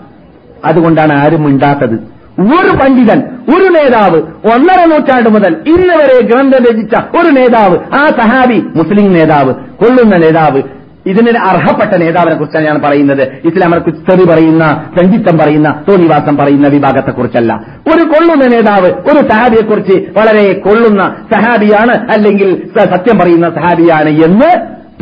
അതുകൊണ്ടാണ് 0.65 1.13
ആരും 1.13 1.43
മിണ്ടാത്തത്. 1.43 2.11
ഒരു 2.39 2.77
പണ്ഡിതൻ 2.77 3.23
ഒരു 3.55 3.69
നേതാവ് 3.69 4.17
ഒന്നര 4.53 4.85
നൂറ്റാണ്ട് 4.85 5.29
മുതൽ 5.29 5.55
ഇന്ന് 5.67 5.93
വരെ 5.93 6.21
ഗ്രന്ഥം 6.21 6.63
രചിച്ച 6.63 7.17
ഒരു 7.17 7.31
നേതാവ് 7.31 7.77
ആ 7.93 8.05
സഹാബി 8.05 8.63
മുസ്ലിം 8.75 9.13
നേതാവ് 9.13 9.53
കൊള്ളുന്ന 9.53 10.17
നേതാവ് 10.17 10.61
ഇതിന് 11.05 11.31
അർഹപ്പെട്ട 11.39 11.93
നേതാവിനെ 12.01 12.35
കുറിച്ചാണ് 12.35 12.65
ഞാൻ 12.65 12.81
പറയുന്നത്. 12.81 13.21
ഇസ്ലാമിനെ 13.21 13.91
തെറി 14.09 14.25
പറയുന്ന 14.29 14.65
സഞ്ചിത്തം 14.97 15.37
പറയുന്ന 15.37 15.69
തോന്നിവാസം 15.89 16.37
പറയുന്ന 16.37 16.67
വിഭാഗത്തെക്കുറിച്ചല്ല. 16.67 17.53
ഒരു 17.93 18.03
കൊള്ളുന്ന 18.03 18.45
നേതാവ് 18.55 18.91
ഒരു 19.11 19.29
സഹാബിയെക്കുറിച്ച് 19.31 19.97
വളരെ 20.17 20.45
കൊള്ളുന്ന 20.53 21.03
സഹാബിയാണ് 21.33 21.95
അല്ലെങ്കിൽ 22.11 22.51
സത്യം 22.77 23.19
പറയുന്ന 23.19 23.49
സഹാബിയാണ് 23.49 24.09
എന്ന് 24.09 24.51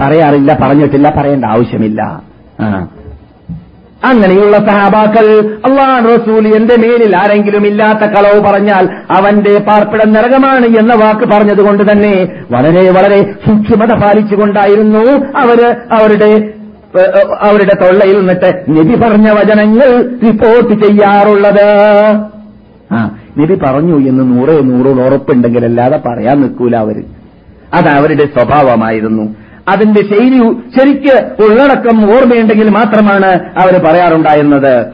പറയാറില്ല 0.02 0.58
പറഞ്ഞിട്ടില്ല 0.64 1.10
പറയേണ്ട 1.18 1.46
ആവശ്യമില്ല. 1.46 2.02
അങ്ങനെയുള്ള 4.04 4.58
സഹാബാക്കൾ 4.58 5.26
അള്ളാഹ് 5.66 6.06
റസൂൽ 6.06 6.56
എന്റെ 6.56 6.76
മേലിൽ 6.78 7.16
ആരെങ്കിലും 7.18 7.68
ഇല്ലാത്ത 7.68 8.00
കളവ് 8.00 8.40
പറഞ്ഞാൽ 8.42 8.90
അവന്റെ 9.12 9.60
പാർപ്പിടം 9.60 10.14
നരകമാണ് 10.14 10.66
എന്ന 10.66 10.96
വാക്ക് 10.96 11.26
പറഞ്ഞതുകൊണ്ട് 11.34 11.92
തന്നെ 11.92 12.14
വളരെ 12.52 12.92
വളരെ 12.92 13.20
സൂക്ഷ്മത 13.32 13.94
പാലിച്ചുകൊണ്ടായിരുന്നു 13.94 15.04
അവർ 15.38 15.76
അവരുടെ 15.92 16.54
അവരുടെ 17.42 17.86
തൊള്ളയിൽ 17.86 18.20
നിന്നിട്ട് 18.20 18.66
നബി 18.70 18.96
പറഞ്ഞ 18.96 19.30
വചനങ്ങൾ 19.30 20.10
റിപ്പോർട്ട് 20.24 20.84
ചെയ്യാറുള്ളത്. 20.84 21.68
ആ 22.92 23.18
നബി 23.38 23.56
പറഞ്ഞു 23.56 24.10
എന്ന് 24.10 24.38
നൂറേ 24.38 24.62
നൂറോട് 24.62 25.02
ഉറപ്പുണ്ടെങ്കിൽ 25.02 25.66
അല്ലാതെ 25.66 25.98
പറയാൻ 25.98 26.42
നിൽക്കൂല 26.42 26.76
അവർ. 26.76 27.04
അത് 27.74 27.88
അവരുടെ 27.88 28.26
സ്വഭാവമായിരുന്നു. 28.26 29.36
അതിന്റെ 29.70 30.02
ശൈലി 30.02 30.54
ശരിക്ക് 30.80 31.44
ഉള്ളടക്കം 31.44 32.18
ഓർമ്മയുണ്ടെങ്കിൽ 32.18 32.70
മാത്രമാണ് 32.70 33.32
അവർ 33.36 33.84
പറയാറുണ്ടായിരുന്നത്. 33.84 34.86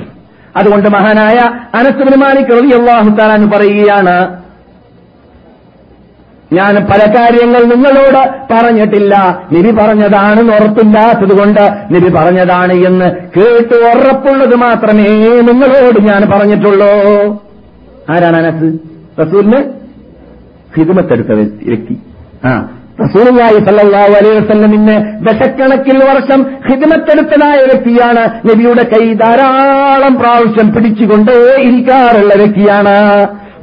അതുകൊണ്ട് 0.58 0.90
മഹാനായ 0.90 1.38
അനസുബിൻ 1.78 2.20
മാലിക് 2.20 2.64
റളിയല്ലാഹു 2.64 3.10
പറയുകയാണ് 3.58 4.46
ഞാൻ 6.54 6.76
പല 6.76 7.14
കാര്യങ്ങൾ 7.16 7.64
നിങ്ങളോട് 7.64 8.54
പറഞ്ഞിട്ടില്ല. 8.54 9.44
നിധി 9.52 9.72
പറഞ്ഞതാണ് 9.72 10.42
ഉറപ്പില്ലാത്തത് 10.42 11.38
കൊണ്ട് 11.38 11.62
നിധി 11.92 12.10
പറഞ്ഞതാണ് 12.10 12.74
എന്ന് 12.74 13.06
കേട്ട് 13.06 13.76
ഉറപ്പുള്ളത് 13.76 14.56
മാത്രമേ 14.56 15.42
നിങ്ങളോട് 15.42 16.02
ഞാൻ 16.02 16.30
പറഞ്ഞിട്ടുള്ളൂ. 16.32 16.88
ആരാണ് 18.10 18.38
അനസ്? 18.38 18.78
റസൂലിന് 19.22 19.64
ഹിദുമത്തെടുത്ത 20.78 21.28
വ്യക്തി. 21.28 22.00
ആ. 22.46 22.70
റസൂലുള്ളാഹി 23.04 23.58
സല്ലല്ലാഹു 23.68 24.14
അലൈഹി 24.20 24.38
വസല്ലമിന് 24.42 24.96
ദശക്കണക്കിൽ 25.28 25.98
വർഷം 26.10 26.40
ഹിദമത്തെടുത്തതായ 26.68 27.60
വ്യക്തിയാണ്. 27.72 28.24
നബിയുടെ 28.50 28.84
കൈ 28.94 29.06
ധാരാളം 29.24 30.14
പ്രാവശ്യം 30.22 30.70
പിടിച്ചുകൊണ്ടേ 30.76 31.40
ഇരിക്കാറുള്ള 31.68 32.34
വ്യക്തിയാണ്. 32.44 32.96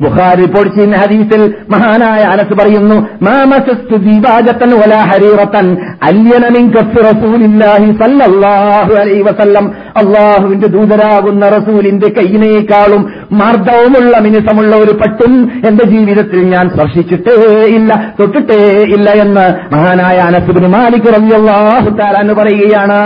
ബുഖാരി 0.02 0.40
റിപ്പോർട്ട് 0.40 0.70
ചെയ്യുന്ന 0.74 0.96
ഹദീസിൽ 1.00 1.42
മഹാനായ 1.72 2.22
അനസ് 2.32 2.54
പറയുന്നു 2.60 2.96
മാമസസ്തു 3.26 3.96
ദീപാജത്തൻ 4.06 4.70
വലാ 4.80 5.00
ഹരീറത്തൻ 5.10 5.66
അല്യന 6.08 6.44
മിൻ 6.56 6.64
കഫി 6.76 7.00
റസൂലില്ലാഹി 7.10 7.88
സല്ലല്ലാഹു 8.00 8.92
അലൈഹി 9.02 9.22
വസല്ലം 9.28 9.66
അള്ളാഹുവിന്റെ 10.00 10.68
ദൂതരാകുന്ന 10.74 11.44
റസൂലിന്റെ 11.56 12.08
കൈയിനേക്കാളും 12.18 13.02
മാർദ്ദവുമുള്ള 13.40 14.14
മിനുസമുള്ള 14.26 14.72
ഒരു 14.84 14.94
പട്ടും 15.00 15.32
എന്റെ 15.68 15.84
ജീവിതത്തിൽ 15.84 16.40
ഞാൻ 16.54 16.66
സ്പർശിച്ചിട്ടേ 16.74 17.34
ഇല്ല 17.76 17.90
തൊട്ടിട്ടേ 18.20 18.60
ഇല്ല 18.96 19.10
എന്ന് 19.24 19.46
മഹാനായ 19.74 20.18
അനസുബിന് 20.28 20.70
മാലിക് 20.76 21.08
റബിയാഹു 21.16 21.90
തആല 22.00 22.14
എന്ന് 22.24 22.34
പറയുകയാണ്. 22.40 23.00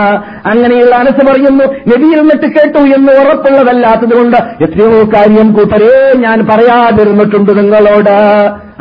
അങ്ങനെയുള്ള 0.53 0.95
അനസ് 1.03 1.25
പറയുന്നു 1.31 1.65
നബിയിൽ 1.93 2.19
നിന്നിട്ട് 2.21 2.49
കേട്ടു 2.57 2.83
എന്ന് 2.99 3.13
ഉറപ്പുള്ളതല്ലാത്തതുകൊണ്ട് 3.23 4.39
എത്രയോ 4.67 5.03
കാര്യം 5.17 5.51
കൂട്ടരേ 5.59 5.93
ഞാൻ 6.25 6.39
പറയാതിരുന്നിട്ടുണ്ട് 6.53 7.53
നിങ്ങളോട്. 7.61 8.17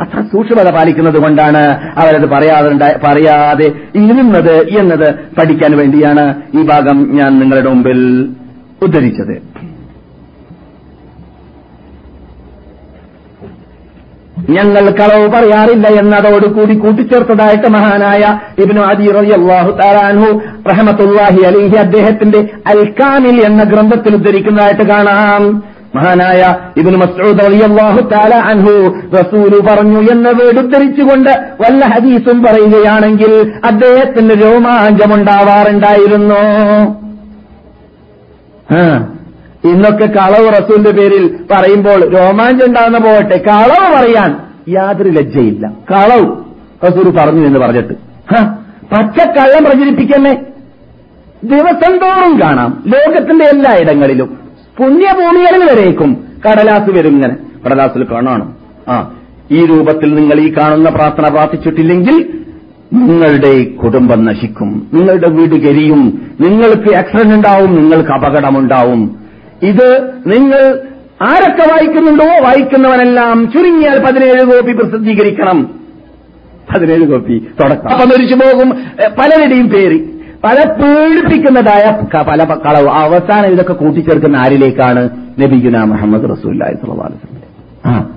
അത്ര 0.02 0.20
സൂക്ഷ്മത 0.32 0.68
പാലിക്കുന്നത് 0.76 1.18
കൊണ്ടാണ് 1.24 1.62
അവരത് 2.00 2.26
പറയാതെ 2.32 2.88
പറയാതെ 3.04 3.68
ഇരുന്നത് 4.02 4.56
എന്നത് 4.80 5.08
പഠിക്കാൻ 5.38 5.74
വേണ്ടിയാണ് 5.80 6.24
ഈ 6.58 6.62
ഭാഗം 6.72 6.98
ഞാൻ 7.18 7.30
നിങ്ങളുടെ 7.42 7.70
മുമ്പിൽ 7.74 8.00
ഉദ്ധരിച്ചത്. 8.86 9.36
ഞങ്ങൾ 14.56 14.84
കളവ് 14.98 15.26
പറയാറില്ല 15.34 15.86
എന്നതോടുകൂടി 16.00 16.74
കൂട്ടിച്ചേർത്തതായിട്ട് 16.82 17.68
മഹാനായ 17.76 18.22
ഇബ്നു 18.64 18.82
അദി 18.90 19.06
റളിയല്ലാഹു 19.16 19.70
തആലാൻഹു 19.80 20.28
റഹ്മത്തുള്ളാഹി 20.70 21.40
അലൈഹി 21.50 21.76
അദ്ദേഹത്തിന്റെ 21.84 22.40
അൽ 22.72 22.82
കാമിൽ 23.00 23.38
എന്ന 23.48 23.62
ഗ്രന്ഥത്തിൽ 23.72 24.14
ഉദ്ധരിക്കുന്നതായിട്ട് 24.18 24.84
കാണാം. 24.92 25.42
മഹാനായ 25.96 26.40
ഇബ്നു 26.80 26.96
മസ്ഊദ് 27.02 27.40
റളിയല്ലാഹു 27.46 28.00
തആല 28.12 28.34
അൻഹു 28.52 28.74
റസൂൽ 29.18 29.52
പറഞ്ഞു 29.68 30.00
എന്ന 30.14 30.28
വീട് 30.38 30.58
ഉദ്ധരിച്ചുകൊണ്ട് 30.64 31.32
വല്ല 31.62 31.82
ഹദീസും 31.94 32.38
പറയുകയാണെങ്കിൽ 32.46 33.32
അദ്ദേഹത്തിന് 33.70 34.34
രോമാഞ്ചമുണ്ടാവാറുണ്ടായിരുന്നു. 34.44 36.40
ഇന്നൊക്കെ 39.70 40.06
കളവ് 40.16 40.48
റസൂലിന്റെ 40.56 40.92
പേരിൽ 40.98 41.24
പറയുമ്പോൾ 41.52 42.00
രോമാഞ്ചം 42.16 42.66
ഉണ്ടാകുന്ന 42.68 42.98
പോകട്ടെ 43.06 43.36
കളവ് 43.50 43.86
പറയാൻ 43.94 44.30
യാതൊരു 44.74 45.10
ലജ്ജയില്ല. 45.18 45.64
കളവ് 45.92 46.26
റസൂൽ 46.86 47.06
പറഞ്ഞു 47.18 47.42
എന്ന് 47.48 47.60
പറഞ്ഞിട്ട്. 47.64 47.94
പച്ചക്കള്ളം 48.92 49.62
പ്രചരിപ്പിക്കന്നെ 49.66 50.32
ദിവസം 51.52 51.92
തോറും 52.02 52.32
കാണാം. 52.42 52.70
ലോകത്തിന്റെ 52.92 53.44
എല്ലാ 53.54 53.72
ഇടങ്ങളിലും 53.82 54.30
പുണ്യഭൂമികളിൽ 54.78 55.64
വരേക്കും. 55.72 56.24
കടലാസ് 56.46 56.90
വരും 56.90 57.10
ഇങ്ങനെ 57.10 57.36
കടലാസിൽ 57.66 58.04
കാണണം 58.04 58.54
ആ 58.88 59.12
ഈ 59.50 59.66
രൂപത്തിൽ 59.66 60.14
നിങ്ങൾ 60.14 60.40
ഈ 60.40 60.52
കാണുന്ന 60.52 60.90
പ്രാർത്ഥന 60.90 61.28
പ്രാർത്ഥിച്ചിട്ടില്ലെങ്കിൽ 61.28 62.46
നിങ്ങളുടെ 62.92 63.64
കുടുംബം 63.64 64.24
നശിക്കും. 64.24 64.88
നിങ്ങളുടെ 64.92 65.28
വീട് 65.28 65.62
കരിയും. 65.62 66.02
നിങ്ങൾക്ക് 66.40 66.96
ആക്സിഡന്റ് 66.96 67.34
ഉണ്ടാവും 67.34 67.74
നിങ്ങൾക്ക് 67.74 68.10
അപകടമുണ്ടാവും. 68.10 69.18
ഇത് 69.62 70.12
നിങ്ങൾ 70.26 70.80
ആരൊക്കെ 71.22 71.72
വായിക്കുന്നുണ്ടോ 71.72 72.24
വായിക്കുന്നവനെല്ലാം 72.24 73.52
ചുരുങ്ങിയാൽ 73.52 73.98
പതിനേഴ് 73.98 74.44
കോപ്പി 74.44 74.72
പ്രസിദ്ധീകരിക്കണം. 74.72 75.70
പതിനേഴ് 76.74 77.06
കോപ്പി 77.08 77.46
തുടക്കം. 77.62 77.88
അപ്പൊ 77.88 78.04
മരിച്ചു 78.04 78.34
പോകും 78.34 78.70
പലരുടെയും 79.00 79.68
പേര്. 79.68 80.15
പല 80.44 80.72
പീഡിപ്പിക്കുന്നതായ 80.72 82.02
പല 82.22 82.44
കളവ്. 82.44 82.88
അവസാനം 82.88 83.46
ഇതൊക്കെ 83.46 83.72
കൂട്ടിച്ചേർക്കുന്ന 83.72 84.36
ആരിലേക്കാണ്? 84.36 85.08
നബിഗുന 85.38 85.84
മുഹമ്മദ് 85.84 86.30
റസൂല്ലായി 86.30 86.74
ആ. 87.86 88.08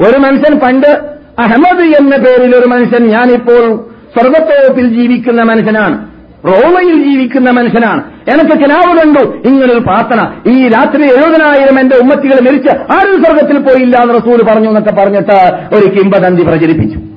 ഒരു 0.00 0.18
മനുഷ്യൻ 0.18 0.58
പണ്ട് 0.58 1.18
അഹമ്മദ് 1.38 1.84
എന്ന 1.84 2.16
പേരിൽ 2.16 2.56
ഒരു 2.56 2.66
മനുഷ്യൻ 2.66 3.06
ഞാനിപ്പോൾ 3.06 3.76
സ്വർഗത്തോപ്പിൽ 4.18 5.00
ജീവിക്കുന്ന 5.00 5.42
മനുഷ്യനാണ്. 5.42 6.06
റോമയിൽ 6.46 7.08
ജീവിക്കുന്ന 7.08 7.50
മനുഷ്യനാണ്. 7.50 8.02
എനിക്ക് 8.30 8.56
കിനാവ് 8.56 8.98
കണ്ടു. 8.98 9.48
ഇങ്ങനൊരു 9.48 9.78
പ്രാർത്ഥന. 9.78 10.50
ഈ 10.50 10.68
രാത്രി 10.68 11.02
എഴുപതിനായിരം 11.02 11.80
എന്റെ 11.80 11.96
ഉമ്മത്തികൾ 11.96 12.48
മരിച്ച് 12.48 12.68
ആരും 12.68 13.24
സ്വർഗത്തിൽ 13.24 13.58
പോയില്ല 13.58 13.96
എന്ന് 13.96 14.14
റസൂൽ 14.14 14.42
പറഞ്ഞു 14.42 14.68
എന്നൊക്കെ 14.68 14.90
പറഞ്ഞിട്ട് 14.90 15.58
ഒരു 15.74 15.86
കിംബദന്തി 15.86 16.42
പ്രചരിപ്പിച്ചു. 16.42 17.07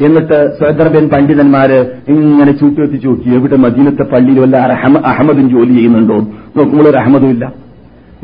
എന്നിട്ട് 0.00 0.58
സ്വദർബൻ 0.58 1.08
പണ്ഡിതന്മാര് 1.08 2.00
ഇങ്ങനെ 2.08 2.52
ചൂട്ടുവെത്തി 2.52 2.96
ചോക്കി 2.96 3.34
എവിടെ 3.34 3.56
മദീനത്തെ 3.56 4.02
പള്ളിയിൽ 4.02 4.40
വല്ല 4.40 4.56
അഹമ- 4.56 5.02
അഹമ്മദും 5.04 5.50
ജോലി 5.50 5.74
ചെയ്യുന്നുണ്ടോ? 5.74 6.18
നോക്കുമ്പോൾ 6.56 6.88
ഒരു 6.88 6.96
അഹമ്മദും 6.96 7.30
ഇല്ല. 7.30 7.52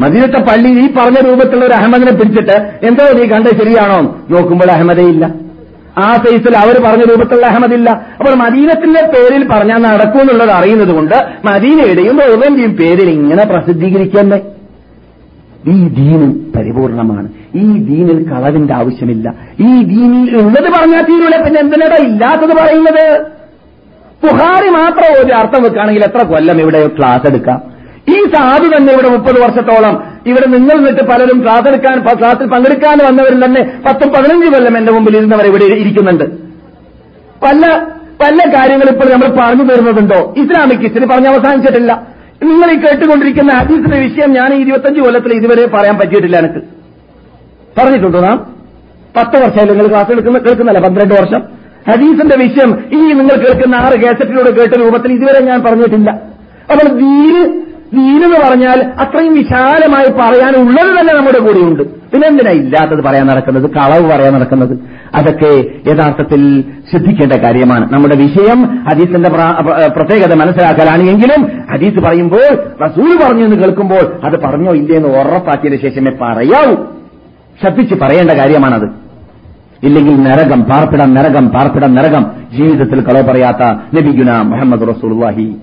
മദീനത്തെ 0.00 0.38
പള്ളി 0.38 0.68
ഈ 0.68 0.86
പറഞ്ഞ 0.86 1.28
രൂപത്തിലുള്ള 1.28 1.64
ഒരു 1.64 1.72
അഹമ്മദിനെ 1.72 2.12
പിടിച്ചിട്ട് 2.12 2.86
എന്തോ 2.86 3.12
നീ 3.12 3.24
കണ്ട 3.24 3.48
ശരിയാണോ? 3.48 4.16
നോക്കുമ്പോൾ 4.30 4.70
അഹമ്മദേ 4.70 5.02
ഇല്ല. 5.02 5.34
ആ 5.98 6.12
സൈസിൽ 6.12 6.56
അവർ 6.56 6.82
പറഞ്ഞ 6.84 7.02
രൂപത്തിലുള്ള 7.04 7.46
അഹമ്മദില്ല. 7.46 7.90
അപ്പോൾ 7.90 8.34
മദീനത്തിന്റെ 8.34 9.00
പേരിൽ 9.00 9.48
പറഞ്ഞാൽ 9.48 9.78
നടക്കൂ 9.78 10.18
എന്നുള്ളത് 10.18 10.50
അറിയുന്നത് 10.50 10.88
കൊണ്ട് 10.88 11.14
മദീനയുടെയും 11.44 12.18
റോവന്റെയും 12.18 12.76
പേരിൽ 12.76 13.10
ഇങ്ങനെ 13.10 13.44
പ്രസിദ്ധീകരിക്കുന്നേ 13.44 14.40
ഈ 15.68 15.88
ദീന് 15.88 16.34
പരിപൂർണമാണ്. 16.56 17.28
ഈ 17.62 17.66
ദീനിൽ 17.88 18.18
കളവിന്റെ 18.32 18.74
ആവശ്യമില്ല. 18.80 19.26
ഈ 19.68 19.72
ദീനിൽ 19.92 20.28
ഉള്ളത് 20.42 20.68
പറഞ്ഞാൽ 20.76 21.02
തീരൂല. 21.10 21.36
പിന്നെ 21.44 21.60
എന്തിനാ 21.64 21.98
ഇല്ലാത്തത് 22.08 22.54
പറയുന്നത്? 22.60 23.06
ബുഹാരി 24.24 24.68
മാത്രം 24.80 25.08
ഒരു 25.22 25.32
അർത്ഥം 25.40 25.62
വെക്കുകയാണെങ്കിൽ 25.64 26.04
എത്ര 26.08 26.20
കൊല്ലം 26.32 26.60
ഇവിടെ 26.64 26.78
ക്ലാസ് 26.98 27.26
എടുക്കാം? 27.30 27.58
ഈ 28.14 28.16
സാധു 28.34 28.66
തന്നെ 28.72 28.90
ഇവിടെ 28.94 29.08
മുപ്പത് 29.14 29.38
വർഷത്തോളം 29.44 29.94
ഇവിടെ 30.30 30.46
നിങ്ങൾ 30.54 30.76
നിന്നിട്ട് 30.80 31.04
പലരും 31.10 31.38
ക്ലാസ് 31.44 31.66
എടുക്കാൻ 31.70 31.96
ക്ലാസ്സിൽ 32.20 32.46
പങ്കെടുക്കാൻ 32.52 32.98
വന്നവരിൽ 33.06 33.40
തന്നെ 33.44 33.62
പത്തും 33.86 34.08
പതിനഞ്ച് 34.14 34.48
കൊല്ലം 34.54 34.74
എന്റെ 34.80 34.92
മുമ്പിൽ 34.96 35.16
ഇരുന്നവർ 35.20 35.46
ഇവിടെ 35.50 35.66
ഇരിക്കുന്നുണ്ട്. 35.82 36.26
പല 37.44 37.62
പല 38.22 38.38
കാര്യങ്ങൾ 38.54 38.88
ഇപ്പോൾ 38.92 39.08
നമ്മൾ 39.14 39.30
പറഞ്ഞു 39.40 39.64
തരുന്നതുണ്ടോ? 39.70 40.20
ഇസ്ലാമിക് 40.42 40.84
ഹിസ്റ്ററി 40.84 41.06
പറഞ്ഞ് 41.12 41.30
അവസാനിച്ചിട്ടില്ല. 41.32 41.92
നിങ്ങൾ 42.48 42.68
ഈ 42.74 42.78
കേട്ടുകൊണ്ടിരിക്കുന്ന 42.84 43.52
ഹദീസിന്റെ 43.58 43.98
വിഷയം 44.06 44.30
ഞാൻ 44.38 44.50
ഇരുപത്തഞ്ച് 44.62 45.00
കൊല്ലത്തിൽ 45.04 45.32
ഇതുവരെ 45.38 45.64
പറയാൻ 45.74 45.96
പറ്റിയിട്ടില്ല 46.00 46.36
എനിക്ക്. 46.42 46.62
പറഞ്ഞിട്ടുണ്ടോ 47.78 48.20
നാം. 48.20 48.56
പത്ത് 49.16 49.36
വർഷമായി 49.36 49.66
നിങ്ങൾ 49.66 49.86
ക്ലാസ് 49.86 50.12
എടുക്കുന്ന 50.12 50.38
കേൾക്കുന്നല്ല 50.38 50.78
പന്ത്രണ്ട് 50.78 51.14
വർഷം. 51.14 51.42
ഹദീസിന്റെ 51.92 52.36
വിഷയം 52.36 52.84
ഈ 52.92 53.12
നിങ്ങൾ 53.12 53.36
കേൾക്കുന്ന 53.36 53.76
ആറ് 53.76 54.00
കേസറ്റിലൂടെ 54.00 54.50
കേട്ട 54.50 54.82
രൂപത്തിൽ 54.82 55.12
ഇതുവരെ 55.12 55.44
ഞാൻ 55.44 55.62
പറഞ്ഞിട്ടില്ല. 55.62 56.10
അപ്പോൾ 56.72 56.88
ദീന് 56.88 57.66
ദീനെന്ന് 57.92 58.50
പറഞ്ഞാൽ 58.50 58.92
അത്രയും 59.00 59.34
വിശാലമായി 59.34 60.06
പറയാനുള്ളത് 60.06 61.00
തന്നെ 61.00 61.14
നമ്മുടെ 61.14 61.38
കൂടെയുണ്ട്. 61.38 61.82
പിന്നെ 61.82 62.28
എന്തിനാ 62.28 62.50
ഇല്ലാത്തത് 62.50 63.04
പറയാൻ 63.04 63.26
നടക്കുന്നത്? 63.26 63.70
കളവ് 63.70 64.10
പറയാൻ 64.10 64.32
നടക്കുന്നത്. 64.32 64.78
അതൊക്കെ 65.14 65.64
യഥാർത്ഥത്തിൽ 65.90 66.64
ശ്രദ്ധിക്കേണ്ട 66.90 67.32
കാര്യമാണ്. 67.32 67.92
നമ്മുടെ 67.92 68.16
വിഷയം 68.16 68.84
ഹദീസിന്റെ 68.84 69.30
പ്ര- 69.30 69.64
പ്ര- 69.64 69.92
പ്രത്യേകത 69.92 70.34
മനസ്സിലാക്കലാണ് 70.34 71.02
എങ്കിലും 71.02 71.64
ഹദീസ് 71.72 72.00
പറയുമ്പോൾ 72.00 72.56
റസൂൽ 72.84 73.18
പറഞ്ഞു 73.24 73.44
എന്ന് 73.44 73.56
കേൾക്കുമ്പോൾ 73.56 74.26
അത് 74.26 74.40
പറഞ്ഞോ 74.40 74.72
ഇല്ലേ 74.72 74.96
എന്ന് 74.96 75.08
ഉറപ്പാക്കിയതിനു 75.08 75.88
ശേഷമേ 75.88 76.16
പറയാവൂ. 76.22 76.95
ശ്രദ്ധിച്ച് 77.62 77.94
പറയേണ്ട 77.94 78.30
കാര്യമാണത്. 78.30 79.06
ഇല്ലെങ്കിൽ 79.82 80.22
നരകം 80.22 80.62
പാർപ്പിടം 80.62 81.14
നരകം 81.14 81.48
പാർപ്പിടം 81.48 81.94
നരകം. 81.94 82.26
ജീവിതത്തിൽ 82.58 83.00
കളവ് 83.00 83.22
പറയാത്ത 83.22 83.62
നബിഗുന 83.96 84.42
മുഹമ്മദ് 84.42 84.88
റസൂൽവാഹി 84.88 85.56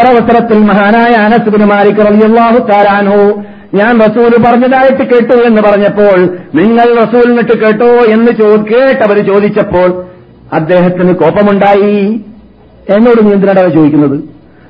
ഒരവസരത്തിൽ 0.00 0.58
മഹാനായ 0.58 1.12
അനസുബിന് 1.12 1.64
മാലിക് 1.64 2.06
റബിയാഹു 2.06 2.58
താരാനോ 2.58 3.42
ഞാൻ 3.74 4.00
റസൂൽ 4.00 4.42
പറഞ്ഞതായിട്ട് 4.46 5.02
കേട്ടു 5.02 5.42
എന്ന് 5.46 5.62
പറഞ്ഞപ്പോൾ 5.62 6.18
നിങ്ങൾ 6.54 7.04
റസൂലിനിട്ട് 7.04 7.58
കേട്ടോ 7.58 7.86
എന്ന് 7.86 8.32
കേട്ടവർ 8.72 9.26
ചോദിച്ചപ്പോൾ 9.26 10.04
അദ്ദേഹത്തിന് 10.52 11.14
കോപമുണ്ടായി? 11.14 12.22
എന്നോട് 12.96 13.26
നീന്തിനടവ 13.26 13.68
ചോദിക്കുന്നത്? 13.68 14.20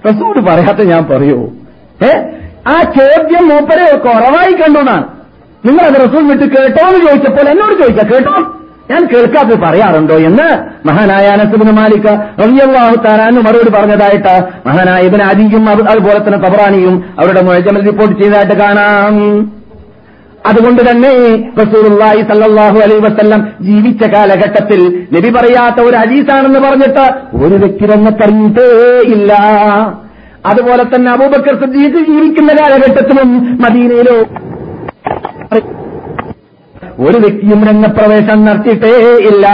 റസൂൽ 0.06 0.40
പറയാത്ത 0.40 0.82
ഞാൻ 0.88 1.04
പറയോ? 1.04 1.50
ആ 2.66 2.82
ചോദ്യം 2.82 3.48
മൂപ്പരെ 3.48 3.96
കുറവായി 3.96 4.52
കണ്ടു 4.52 4.78
എന്നാണ് 4.78 5.06
നിങ്ങൾ 5.64 5.84
അത് 5.86 5.96
റസൂൽ 6.04 6.22
വിട്ട് 6.30 6.44
കേട്ടോ 6.56 6.88
എന്ന് 6.88 7.06
ചോദിച്ചപ്പോൾ 7.06 7.48
എന്നോട് 7.48 7.82
ചോദിക്കാം 7.82 8.06
കേട്ടോ? 8.12 8.34
ഞാൻ 8.90 9.06
കേൾക്കാത്ത 9.06 9.54
പറയാറുണ്ടോ? 9.64 10.14
എന്ന് 10.18 10.46
മഹാനായ 10.86 11.26
അനസുബിന് 11.26 11.70
മാലിക്ക 11.70 12.08
റളിയല്ലാഹു 12.40 12.96
താരാനും 12.96 13.44
മറുപടി 13.44 13.70
പറഞ്ഞതായിട്ട് 13.70 14.34
മഹാനായ 14.66 15.06
ഇബിൻ 15.06 15.22
അദിയും 15.22 15.68
അതുപോലെ 15.68 16.18
തന്നെ 16.18 16.38
തബറാനിയും 16.38 17.04
അവരുടെ 17.18 17.42
മുഴജമൽ 17.42 17.82
റിപ്പോർട്ട് 17.82 18.22
ചെയ്തതായിട്ട് 18.22 18.54
കാണാം. 18.54 19.16
അതുകൊണ്ട് 20.46 20.90
തന്നെ 20.90 21.12
റസൂലുള്ളാഹി 21.62 22.22
സല്ലാഹു 22.32 22.78
അലൈ 22.78 22.98
വസല്ലം 22.98 23.52
ജീവിച്ച 23.60 24.04
കാലഘട്ടത്തിൽ 24.14 25.06
നബി 25.16 25.30
പറയാത്ത 25.30 25.80
ഒരു 25.80 25.96
അജീസാണെന്ന് 25.96 26.58
പറഞ്ഞിട്ട് 26.58 27.04
ഒരു 27.44 27.54
വ്യക്തി 27.54 27.86
രംഗത്തറിഞ്ഞിട്ടേ 27.86 28.68
ഇല്ല. 29.02 29.32
അതുപോലെ 30.46 30.82
തന്നെ 30.82 31.10
അബൂബക്കർ 31.12 31.54
സിദ്ദീഖ് 31.60 32.00
ജീവിക്കുന്ന 32.06 32.52
കാലഘട്ടത്തിലും 32.52 33.30
മദീനയിലോ 33.64 34.16
ഒരു 36.98 37.18
വ്യക്തിയും 37.18 37.64
രംഗപ്രവേശം 37.64 38.44
നടത്തിയിട്ടേ 38.44 38.92
ഇല്ല. 39.30 39.46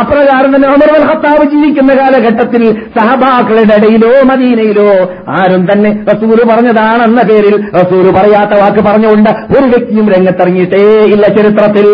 അപ്രകാരം 0.00 0.50
തന്നെ 0.54 0.68
ഉമർ 0.74 0.90
അൽ 0.96 1.04
ഖത്താബ് 1.10 1.44
ജീവിക്കുന്ന 1.52 1.92
കാലഘട്ടത്തിൽ 2.00 2.62
സഹബാക്കളുടെ 2.96 3.76
ഇടയിലോ 3.78 4.10
മദീനയിലോ 4.30 4.88
ആരും 5.38 5.62
തന്നെ 5.70 5.90
റസൂൽ 6.10 6.38
പറഞ്ഞതാണെന്ന 6.50 7.22
പേരിൽ 7.30 7.54
റസൂൽ 7.78 8.06
പറയാത്ത 8.18 8.60
വാക്ക് 8.62 8.84
പറഞ്ഞുകൊണ്ട് 8.88 9.30
ഒരു 9.56 9.66
വ്യക്തിയും 9.72 10.08
രംഗത്തിറങ്ങിയിട്ടേ 10.14 10.82
ഇല്ല 11.14 11.24
ചരിത്രത്തിൽ. 11.38 11.88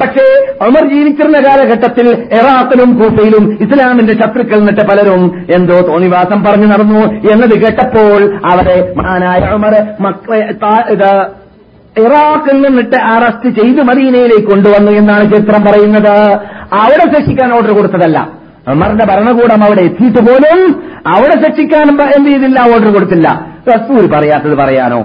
പക്ഷേ 0.00 0.26
ഉമർ 0.68 0.84
ജീവിച്ചിരുന്ന 0.94 1.38
കാലഘട്ടത്തിൽ 1.46 2.08
എറാത്തിലും 2.38 2.90
കൂട്ടയിലും 3.00 3.46
ഇസ്ലാമിന്റെ 3.66 4.16
ശത്രുക്കൾ 4.22 4.58
നിന്നിട്ട് 4.62 4.84
പലരും 4.90 5.22
എന്തോ 5.58 5.78
തോണിവാസം 5.90 6.40
പറഞ്ഞു 6.48 6.68
നടന്നു 6.72 7.02
എന്നത് 7.32 7.56
കേട്ടപ്പോൾ 7.64 8.20
അവരെ 8.52 8.76
മഹാനായ 8.98 9.40
ഉമർ 9.58 9.76
മക്കളെ 10.06 10.40
ഇറാഖിൽ 11.96 12.56
നിന്നിട്ട് 12.62 12.98
അറസ്റ്റ് 13.14 13.48
ചെയ്ത് 13.58 13.80
മദീനയിലേക്ക് 13.88 14.46
കൊണ്ടുവന്നു 14.46 14.92
എന്നാണ് 15.00 15.24
ചിത്രം 15.32 15.62
പറയുന്നത്. 15.66 16.16
അവിടെ 16.78 17.06
ശിക്ഷിക്കാൻ 17.14 17.52
ഓർഡർ 17.56 17.72
കൊടുത്തതല്ല. 17.72 18.18
ഉമറിന്റെ 18.72 19.04
ഭരണകൂടം 19.10 19.64
അവിടെ 19.64 19.82
എത്തിയിട്ട് 19.88 20.20
പോലും 20.28 20.60
അവിടെ 21.14 21.36
ശിക്ഷിക്കാൻ 21.44 21.88
എന്ത് 22.16 22.30
ചെയ്തില്ല 22.30 22.60
ഓർഡർ 22.74 22.90
കൊടുത്തില്ല. 22.94 23.28
റസൂൽ 23.68 24.06
പറയാത്തത് 24.14 24.54
പറയാനോ? 24.54 25.00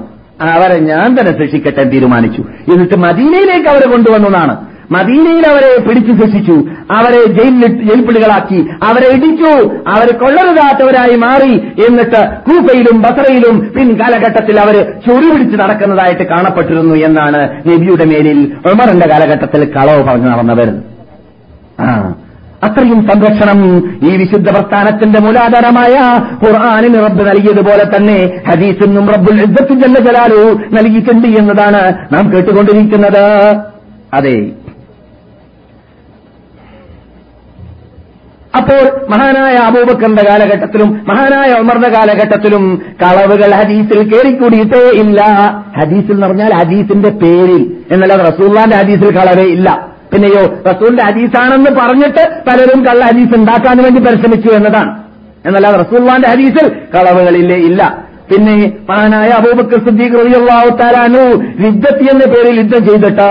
അവരെ 0.56 0.78
ഞാൻ 0.80 1.08
തന്നെ 1.18 1.32
ശിക്ഷിക്കട്ടെ 1.40 1.84
തീരുമാനിച്ചു. 1.84 2.42
എന്നിട്ട് 2.74 2.98
മദീനയിലേക്ക് 3.06 3.70
അവരെ 3.70 3.88
കൊണ്ടുവന്നതാണ് 3.92 4.56
മദീനയിൽ 4.96 5.44
അവരെ 5.50 5.72
പിടിച്ചു 5.88 6.14
ശിക്ഷിച്ചു 6.22 6.56
അവരെ 6.92 7.20
ജയിലിൽ 7.38 7.64
ജയിൽപ്പിടികളാക്കി. 7.88 8.60
അവരെ 8.84 9.08
ഇടിച്ചു. 9.16 9.52
അവരെ 9.96 10.14
കൊള്ളരുതാത്തവരായി 10.22 11.16
മാറി. 11.16 11.54
എന്നിട്ട് 11.88 12.22
കൂപ്പയിലും 12.48 13.02
ബസറയിലും 13.02 13.60
പിൻകാലഘട്ടത്തിൽ 13.76 14.60
അവർ 14.60 14.78
ചൊറി 15.08 15.28
പിടിച്ച് 15.34 15.58
നടക്കുന്നതായിട്ട് 15.62 16.24
കാണപ്പെട്ടിരുന്നു 16.24 16.96
എന്നാണ് 16.96 17.42
നബിയുടെ 17.68 18.06
മേലിൽ 18.06 18.40
ഉമറിന്റെ 18.72 19.10
കാലഘട്ടത്തിൽ 19.12 19.64
കളവ് 19.76 20.04
പറഞ്ഞു 20.04 20.30
നടന്നവർ. 20.30 20.70
ആ 20.70 20.99
അത്രയും 22.64 23.08
സംരക്ഷണം 23.08 23.78
ഈ 24.04 24.18
വിശുദ്ധ 24.18 24.50
പ്രസ്ഥാനത്തിന്റെ 24.50 25.20
മൂലാധാരമായ 25.20 25.96
ഖുർആാനിന് 26.46 26.96
റബ്ബ് 26.96 27.28
നൽകിയതുപോലെ 27.28 27.84
തന്നെ 27.96 28.42
ഹദീസിനും 28.50 29.08
റബ്ബുൽ 29.08 29.42
ഇസ്സത്തു 29.42 29.74
ജല്ല 29.74 30.00
ജലാലു 30.00 30.60
നൽകിയിട്ടുണ്ട് 30.74 31.28
എന്നതാണ് 31.28 31.94
നാം 32.14 32.32
കേട്ടുകൊണ്ടിരിക്കുന്നത്. 32.32 33.26
അതെ. 34.14 34.52
അപ്പോൾ 38.58 39.08
മഹാനായ 39.10 39.56
അബൂബക്കറിന്റെ 39.56 40.24
കാലഘട്ടത്തിലും 40.30 41.06
മഹാനായ 41.08 41.62
ഉമറിന്റെ 41.62 41.90
കാലഘട്ടത്തിലും 41.90 42.82
കളവുകൾ 43.02 43.52
ഹദീസിൽ 43.52 44.04
കയറിക്കൂടിയിട്ടേ 44.04 44.90
ഇല്ല. 45.02 45.22
ഹദീസിൽ 45.82 46.12
എന്ന് 46.12 46.28
പറഞ്ഞാൽ 46.28 46.54
ഹദീസിന്റെ 46.54 47.10
പേരിൽ 47.10 47.78
എന്നല്ലാതെ 47.92 48.24
റസൂള്ളാന്റെ 48.24 48.78
ഹദീസിൽ 48.78 49.12
കളവേ 49.12 49.44
ഇല്ല. 49.44 49.99
പിന്നെയോ 50.12 50.44
റസൂലിന്റെ 50.68 51.04
ഹദീസാണെന്ന് 51.04 51.72
പറഞ്ഞിട്ട് 51.80 52.24
പലരും 52.48 52.86
കള്ള 52.86 53.02
ഹദീസ് 53.06 53.34
ഉണ്ടാക്കാൻ 53.36 53.78
വേണ്ടി 53.86 54.00
പരിശ്രമിച്ചു 54.00 54.50
എന്നതാണ്. 54.50 54.92
എന്നല്ലാതെ 55.46 55.78
റസൂൽവാന്റെ 55.78 56.28
ഹദീസിൽ 56.28 56.66
കളവുകളില്ലേ 56.96 57.58
ഇല്ല. 57.70 57.82
പിന്നെ 58.30 58.56
മഹാനായ 58.90 59.30
അബൂബക്കർ 59.30 59.80
സിദ്ദീഖ് 59.86 60.16
റളിയല്ലാഹു 60.22 60.70
തആലാനു 60.82 61.22
യുദ്ധത്തി 61.66 62.06
എന്ന 62.14 62.26
പേരിൽ 62.34 62.58
യുദ്ധം 62.60 62.82
ചെയ്തിട്ട് 62.88 63.30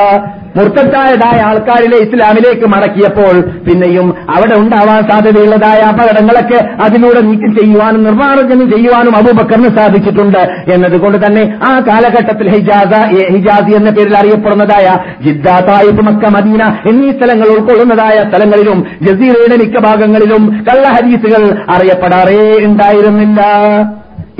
മുർത്തത്തായതായ 0.56 1.38
ആൾക്കാരിലെ 1.40 1.96
ഇസ്ലാമിലേക്ക് 1.96 2.66
മടക്കിയപ്പോൾ 2.66 3.34
പിന്നെയും 3.66 4.14
അവിടെ 4.36 4.54
ഉണ്ടാവാൻ 4.54 5.00
സാധ്യതയുള്ളതായ 5.10 5.80
അപകടങ്ങളൊക്കെ 5.80 6.60
അതിലൂടെ 6.82 7.20
നീക്കം 7.20 7.52
ചെയ്യുവാനും 7.58 8.04
നിർമ്മാർജനം 8.04 8.70
ചെയ്യുവാനും 8.72 9.16
അബൂബക്കറിന് 9.16 9.76
സാധിച്ചിട്ടുണ്ട്. 9.76 10.42
എന്നതുകൊണ്ട് 10.74 11.26
തന്നെ 11.26 11.58
ആ 11.70 11.72
കാലഘട്ടത്തിൽ 11.80 12.48
ഹിജാസ 12.48 12.92
ഹിജാസി 13.34 13.74
എന്ന 13.76 13.90
പേരിൽ 13.90 14.16
അറിയപ്പെടുന്നതായ 14.16 14.88
ജിദ്ദ 15.24 15.48
തായിഫ് 15.70 16.04
മക്ക 16.08 16.32
മദീന 16.36 16.62
എന്നീ 16.86 17.10
സ്ഥലങ്ങൾ 17.10 17.48
ഉൾക്കൊള്ളുന്നതായ 17.48 18.18
സ്ഥലങ്ങളിലും 18.28 18.80
ജസീറയുടെ 19.02 19.56
മിക്ക 19.64 19.78
ഭാഗങ്ങളിലും 19.86 20.44
കള്ള 20.70 20.88
ഹദീസുകൾ 20.88 21.44
അറിയപ്പെടാറേ 21.68 22.40
ഉണ്ടായിരുന്നില്ല. 22.64 23.40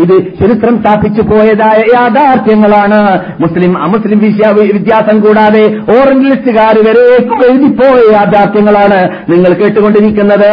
ഇത് 0.03 0.15
ചരിത്രം 0.41 0.75
സ്ഥാപിച്ചു 0.81 1.23
പോയതായ 1.31 1.79
യാഥാർത്ഥ്യങ്ങളാണ്. 1.95 3.01
മുസ്ലിം 3.41 3.73
അമുസ്ലിം 3.87 4.19
വിദ്യാസം 4.77 5.17
കൂടാതെ 5.25 5.65
ഓറിയന്റലിസ്റ്റുകാർ 5.95 6.77
വരെ 6.89 7.07
എഴുതിപ്പോയ 7.49 7.99
യാഥാർത്ഥ്യങ്ങളാണ് 8.19 9.01
നിങ്ങൾ 9.33 9.53
കേട്ടുകൊണ്ടിരിക്കുന്നത്. 9.63 10.53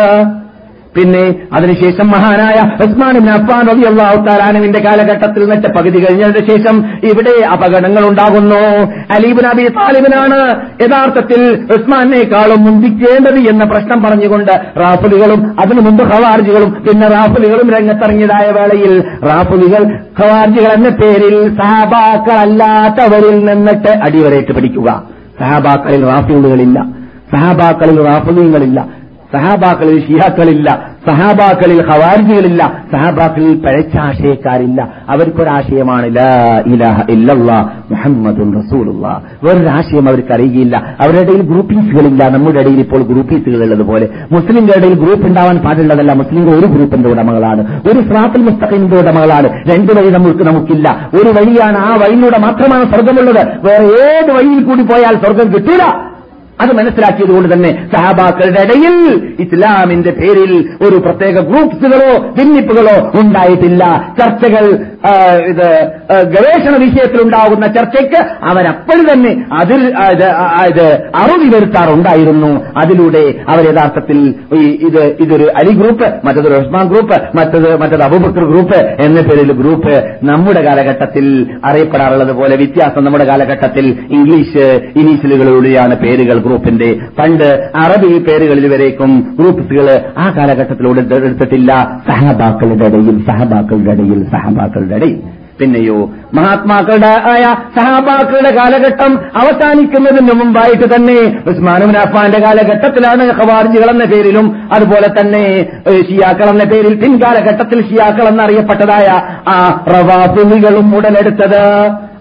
പിന്നെ 0.95 1.23
അതിനുശേഷം 1.57 2.07
മഹാനായ 2.11 2.57
ഉസ്മാൻ 2.85 3.15
അഫ്ഫാൻ 3.31 3.63
റളിയല്ലാഹു 3.69 4.19
തആലാനുവിന്റെ 4.27 4.79
കാലഘട്ടത്തിൽ 4.85 5.43
നിന്നിട്ട് 5.43 5.69
പകുതി 5.75 5.99
കഴിഞ്ഞതിന് 6.03 6.43
ശേഷം 6.49 6.75
ഇവിടെ 7.09 7.35
അപകടങ്ങൾ 7.53 8.03
ഉണ്ടാകുന്നു 8.09 8.61
അലീബിൻ 9.15 9.47
അബി 9.51 9.65
താലിബിനാണ് 9.77 10.39
യഥാർത്ഥത്തിൽ 10.83 11.41
ഉസ്മാനേക്കാളും 11.75 12.61
മുന്തിക്കേണ്ടത് 12.65 13.39
എന്ന 13.51 13.63
പ്രശ്നം 13.65 13.99
പറഞ്ഞുകൊണ്ട് 14.05 14.53
റാഫുലുകളും 14.83 15.41
അതിനു 15.63 15.81
മുമ്പ് 15.81 16.03
ഖവാർജികളും 16.11 16.71
പിന്നെ 16.85 17.07
റാഫുലുകളും 17.15 17.69
രംഗത്തിറങ്ങിയതായ 17.75 18.47
വേളയിൽ 18.51 18.93
റാഫുലുകൾ 19.29 19.83
ഖവാർജികൾ 20.19 20.71
എന്ന 20.73 20.89
പേരിൽ 21.01 21.35
സഹാബാക്കളല്ലാത്തവരിൽ 21.59 23.37
നിന്നിട്ട് 23.45 23.91
അടിവരയിട്ട് 24.05 24.53
പിടിക്കുക. 24.53 24.89
സഹാബാക്കളിൽ 25.39 26.03
റാഫുലുകളില്ല 26.09 26.77
സഹാബാക്കളിൽ 27.31 27.97
റാഫുലുകളില്ല 28.07 28.79
സഹാബാക്കളിൽ 29.35 30.07
ഷിയാക്കളില്ല 30.07 30.95
സഹാബാക്കളിൽ 31.07 31.81
ഹവാരിജികളില്ല 31.81 32.83
സഹാബാക്കളിൽ 32.91 33.55
പഴച്ചാശയക്കാരില്ല. 33.55 34.93
അവർക്കൊരാശയമാണ് 35.09 36.15
ലാ 36.15 36.61
ഇലാഹ 36.67 37.01
ഇല്ലല്ലാ 37.09 37.69
മുഹമ്മദുൻ 37.91 38.53
റസൂലുള്ള. 38.59 39.23
വേറൊരു 39.43 39.67
ആശയം 39.67 40.09
അവർക്ക് 40.09 40.33
അറിയുകയില്ല. 40.33 40.95
അവരുടെ 41.01 41.21
ഇടയിൽ 41.21 41.41
ഗ്രൂപ്പീസുകളില്ല 41.41 42.29
നമ്മുടെ 42.29 42.59
ഇടയിൽ 42.59 42.79
ഇപ്പോൾ 42.79 43.03
ഗ്രൂപ്പീസുകൾ 43.03 43.63
ഉള്ളതുപോലെ 43.63 44.09
മുസ്ലിംകളുടെ 44.31 44.77
ഇടയിൽ 44.77 44.93
ഗ്രൂപ്പ് 44.93 45.27
ഉണ്ടാവാൻ 45.27 45.57
പാടുള്ളതല്ല. 45.57 46.13
മുസ്ലിംകൾ 46.13 46.55
ഒരു 46.55 46.65
ഗ്രൂപ്പിന്റെ 46.65 47.09
ഉടമകളാണ്. 47.09 47.81
ഒരു 47.91 47.99
സ്രാത്തുൽ 47.99 48.41
മുസ്തഖിന്റെ 48.41 48.97
ഉടമകളാണ്. 48.97 49.47
രണ്ട് 49.73 49.93
വഴി 49.93 50.09
നമുക്ക് 50.09 50.43
നമുക്കില്ല. 50.43 51.09
ഒരു 51.13 51.29
വഴിയാണ് 51.29 51.77
ആ 51.77 51.95
വഴിയിലൂടെ 51.95 52.39
മാത്രമാണ് 52.39 52.85
സ്വർഗമുള്ളത് 52.93 53.47
വേറെ 53.67 53.85
ഏത് 53.85 54.31
വഴിയിൽ 54.31 54.63
കൂടി 54.63 54.83
പോയാൽ 54.83 55.15
സ്വർഗം 55.15 55.53
കിട്ടൂല? 55.53 56.14
അത് 56.63 56.71
മനസ്സിലാക്കിയതുകൊണ്ട് 56.79 57.49
തന്നെ 57.53 57.71
സഹാബാക്കളുടെ 57.93 58.61
ഇടയിൽ 58.65 58.95
ഇസ്ലാമിന്റെ 59.45 60.11
പേരിൽ 60.19 60.51
ഒരു 60.85 60.97
പ്രത്യേക 61.05 61.37
ഗ്രൂപ്പ്സുകളോ 61.49 62.11
ഭിന്നിപ്പുകളോ 62.37 62.95
ഉണ്ടായിട്ടില്ല. 63.21 63.83
ചർച്ചകൾ 64.19 64.65
ഇത് 65.51 65.67
ഗവേഷണ 66.33 66.65
ഗവേഷണ 66.65 66.75
വിഷയത്തിലുണ്ടാകുന്ന 66.83 67.65
ചർച്ചയ്ക്ക് 67.75 68.19
അവരപ്പോഴും 68.49 69.05
തന്നെ 69.11 69.31
അതിൽ 69.61 69.81
ഇത്, 70.69 70.87
അറുതി 71.21 71.47
വരുത്താറുണ്ടായിരുന്നു. 71.53 72.51
അതിലൂടെ 72.81 73.23
അവർ 73.51 73.63
യഥാർത്ഥത്തിൽ 73.69 74.19
ഇത് 74.87 75.01
ഇതൊരു 75.23 75.47
അലി 75.59 75.73
ഗ്രൂപ്പ് 75.81 76.07
മറ്റതൊരു 76.27 76.57
ഉസ്മാൻ 76.61 76.85
ഗ്രൂപ്പ് 76.93 77.17
മറ്റത് 77.39 77.69
മറ്റത് 77.83 78.03
അബൂബക്കർ 78.07 78.45
ഗ്രൂപ്പ് 78.53 78.79
എന്ന 79.05 79.21
പേരിൽ 79.27 79.51
ഗ്രൂപ്പ് 79.61 79.93
നമ്മുടെ 80.31 80.63
കാലഘട്ടത്തിൽ 80.69 81.27
അറിയപ്പെടാറുള്ളത് 81.69 82.33
പോലെ 82.39 82.55
വ്യത്യാസം 82.63 83.05
നമ്മുടെ 83.07 83.27
കാലഘട്ടത്തിൽ 83.31 83.85
ഇംഗ്ലീഷ് 84.17 84.65
ഇനീഷ്യലുകളിലൂടെയാണ് 85.01 85.97
പേരുകൾ 86.05 86.39
ഗ്രൂപ്പിന്റെ 86.45 86.89
പണ്ട് 87.19 87.47
അറബി 87.75 88.11
പേരുകളിൽ 88.27 88.67
വരേക്കും 88.73 89.13
ഗ്രൂപ്പുകൾ 89.39 89.87
ആ 90.17 90.27
കാലഘട്ടത്തിലൂടെ 90.37 91.01
എടുത്തിട്ടില്ല. 91.15 91.71
സഹബാക്കളുടെ 92.09 92.85
ഇടയിൽ 92.85 93.17
സഹബാക്കളുടെ 93.29 93.91
ഇടയിൽ 93.91 94.21
സഹബാക്കളുടെ 94.35 94.95
ഇടയിൽ. 94.95 95.17
പിന്നെയോ 95.59 95.97
മഹാത്മാക്കളുടെ 96.33 97.09
ആയ 97.33 97.43
സഹാബാക്കളുടെ 97.75 98.49
കാലഘട്ടം 98.55 99.11
അവസാനിക്കുന്നതിന് 99.41 100.33
മുമ്പായിട്ട് 100.39 100.87
തന്നെ 100.93 101.15
ഉസ്മാനുബിൻ 101.51 101.97
അഫാന്റെ 101.97 102.39
കാലഘട്ടത്തിലാണ് 102.39 103.25
ഖവാർജികൾ 103.37 103.89
എന്ന 103.91 104.05
പേരിലും 104.13 104.47
അതുപോലെ 104.73 105.09
തന്നെ 105.19 105.43
ഷിയാക്കൾ 106.09 106.49
എന്ന 106.49 106.65
പേരിൽ 106.73 106.95
പിൻകാലഘട്ടത്തിൽ 107.03 107.81
ഷിയാക്കൾ 107.89 108.27
എന്നറിയപ്പെട്ടതായ 108.27 109.07
ആ 109.49 109.57
പ്രവാസികളും 109.87 110.89
ഉടലെടുത്തത്. 110.97 111.63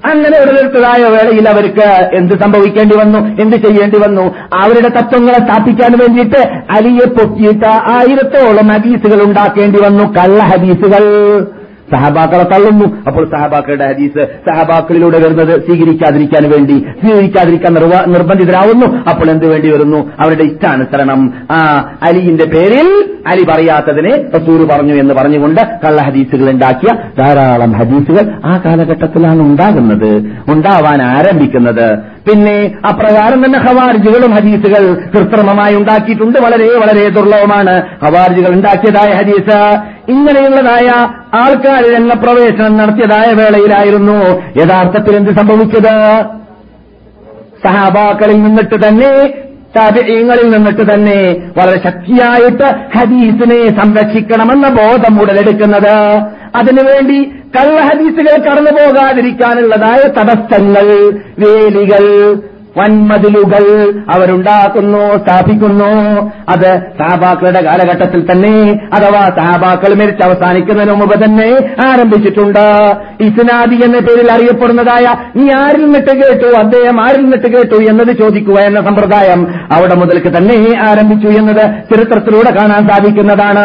അങ്ങനെ 0.04 0.42
ഉടലെടുത്തതായ 0.42 1.04
വേളയിൽ 1.04 1.48
അവർക്ക് 1.48 2.16
എന്ത് 2.16 2.40
സംഭവിക്കേണ്ടി 2.40 2.96
വന്നു? 2.96 3.42
എന്ത് 3.42 3.56
ചെയ്യേണ്ടി 3.56 3.98
വന്നു? 3.98 4.34
അവരുടെ 4.52 4.88
തത്വങ്ങളെ 4.88 5.38
സ്ഥാപിക്കാൻ 5.38 5.92
വേണ്ടിയിട്ട് 5.92 6.38
അലിയെ 6.70 7.06
പൊക്കിയിട്ട് 7.06 7.66
ആയിരത്തോളം 7.66 8.68
ഹദീസുകൾ 8.68 9.22
ഉണ്ടാക്കേണ്ടി 9.22 9.78
വന്നു. 9.82 10.04
കള്ള 10.04 10.42
ഹദീസുകൾ. 10.42 11.04
സഹബാക്കളെ 11.92 12.42
തള്ളുന്നു. 12.42 12.84
അപ്പോൾ 13.06 13.24
സഹബാക്കളുടെ 13.24 13.92
ഹദീസ് 13.92 14.26
സഹബാക്കളിലൂടെ 14.48 15.18
വരുന്നത് 15.18 15.66
സ്വീകരിക്കാതിരിക്കാൻ 15.66 16.50
വേണ്ടി 16.50 16.86
സ്വീകരിക്കാതിരിക്കാൻ 17.00 17.74
നിർബന്ധിതരാവുന്നു. 18.12 18.86
അപ്പോൾ 19.10 19.30
എന്ത് 19.30 19.46
വേണ്ടി 19.46 19.70
വരുന്നു? 19.70 20.10
അവരുടെ 20.20 20.42
ഇഷ്ടാനുസരണം. 20.42 21.34
ആ 21.50 21.88
അലിന്റെ 22.02 22.44
പേരിൽ 22.44 23.14
അലി 23.26 23.42
പറയാത്തതിനെ 23.42 24.10
റസൂര് 24.10 24.68
പറഞ്ഞു 24.68 24.94
എന്ന് 24.94 25.14
പറഞ്ഞുകൊണ്ട് 25.14 25.60
കള്ള 25.86 26.02
ഹദീസുകൾ 26.02 26.50
ഉണ്ടാക്കിയ 26.50 26.88
ധാരാളം 27.18 27.72
ഹദീസുകൾ 27.72 28.32
ആ 28.44 28.60
കാലഘട്ടത്തിലാണ് 28.64 29.42
ഉണ്ടാകുന്നത് 29.42 30.10
ഉണ്ടാവാൻ 30.48 31.02
ആരംഭിക്കുന്നത്. 31.02 32.13
പിന്നെ 32.28 32.72
അപ്രകാരം 32.88 33.44
തന്നെ 33.44 33.58
ഹവാർജികളും 33.58 34.30
ഹദീസുകൾ 34.34 34.94
കൃത്രിമമായി 34.94 35.74
ഉണ്ടാക്കിയിട്ടുണ്ട്. 35.74 36.38
വളരെ 36.38 36.68
വളരെ 36.78 37.08
ദുർലഭമാണ് 37.08 37.82
ഹവാർജികൾ 38.04 38.52
ഉണ്ടാക്കിയതായ 38.52 39.12
ഹദീസ്. 39.12 39.58
ഇങ്ങനെയുള്ളതായ 40.08 40.88
ആൾക്കാർ 41.34 41.94
രംഗപ്രവേശനം 41.94 42.76
നടത്തിയതായ 42.76 43.34
വേളയിലായിരുന്നു 43.34 44.18
യഥാർത്ഥത്തിൽ 44.56 45.16
എന്ത് 45.16 45.30
സംഭവിച്ചത്? 45.30 45.94
സഹാബാക്കളിൽ 47.64 48.42
നിന്നിട്ട് 48.42 48.88
തന്നെ 48.88 49.34
താപിയങ്ങളിൽ 49.76 50.50
നിന്നിട്ട് 50.50 50.94
തന്നെ 50.94 51.36
വളരെ 51.58 51.78
ശക്തിയായിട്ട് 51.84 52.66
ഹദീസിനെ 52.98 53.82
സംരക്ഷിക്കണമെന്ന 53.82 54.68
ബോധം 54.68 55.20
ഉടലെടുക്കുന്നത്. 55.22 55.96
അതിനുവേണ്ടി 56.56 57.32
കള്ള 57.56 57.80
ഹദീസുകൾ 57.80 58.36
കടന്നു 58.46 58.70
പോകാതിരിക്കാനുള്ളതായ 58.70 60.02
തടസ്സങ്ങൾ 60.18 60.88
വേലികൾ 61.38 62.04
വൻമതിലുകൾ 62.78 63.64
അവരുണ്ടാക്കുന്നു 64.14 65.02
സ്ഥാപിക്കുന്നു. 65.16 65.90
അത് 66.48 66.80
സഹാബാക്കളുടെ 66.98 67.60
കാലഘട്ടത്തിൽ 67.64 68.32
തന്നെ 68.32 68.80
അഥവാ 68.92 69.20
സഹാബാക്കൾ 69.36 69.94
മരിച്ച് 69.94 70.24
അവസാനിക്കുന്നതിന് 70.24 70.94
മുമ്പ് 70.94 71.24
തന്നെ 71.24 71.46
ആരംഭിച്ചിട്ടുണ്ട്. 71.86 72.64
ഇസ്നാദി 73.20 73.74
എന്ന 73.84 73.98
പേരിൽ 73.98 74.30
അറിയപ്പെടുന്നതായ 74.32 75.06
നീ 75.36 75.46
ആരിൽ 75.58 75.84
നിന്നിട്ട് 75.84 76.10
കേട്ടു? 76.10 76.56
അദ്ദേഹം 76.56 77.00
ആരിൽ 77.00 77.22
നിന്നിട്ട് 77.22 77.46
കേട്ടു? 77.56 77.74
എന്നത് 77.90 78.18
ചോദിക്കുക 78.18 78.58
എന്ന 78.60 78.80
സമ്പ്രദായം 78.80 79.42
അവിടെ 79.72 79.94
മുതൽക്ക് 79.94 80.32
തന്നെ 80.38 80.58
ആരംഭിച്ചു 80.88 81.28
എന്നത് 81.28 81.64
ചരിത്രത്തിലൂടെ 81.92 82.50
കാണാൻ 82.50 82.88
സാധിക്കുന്നതാണ്. 82.88 83.64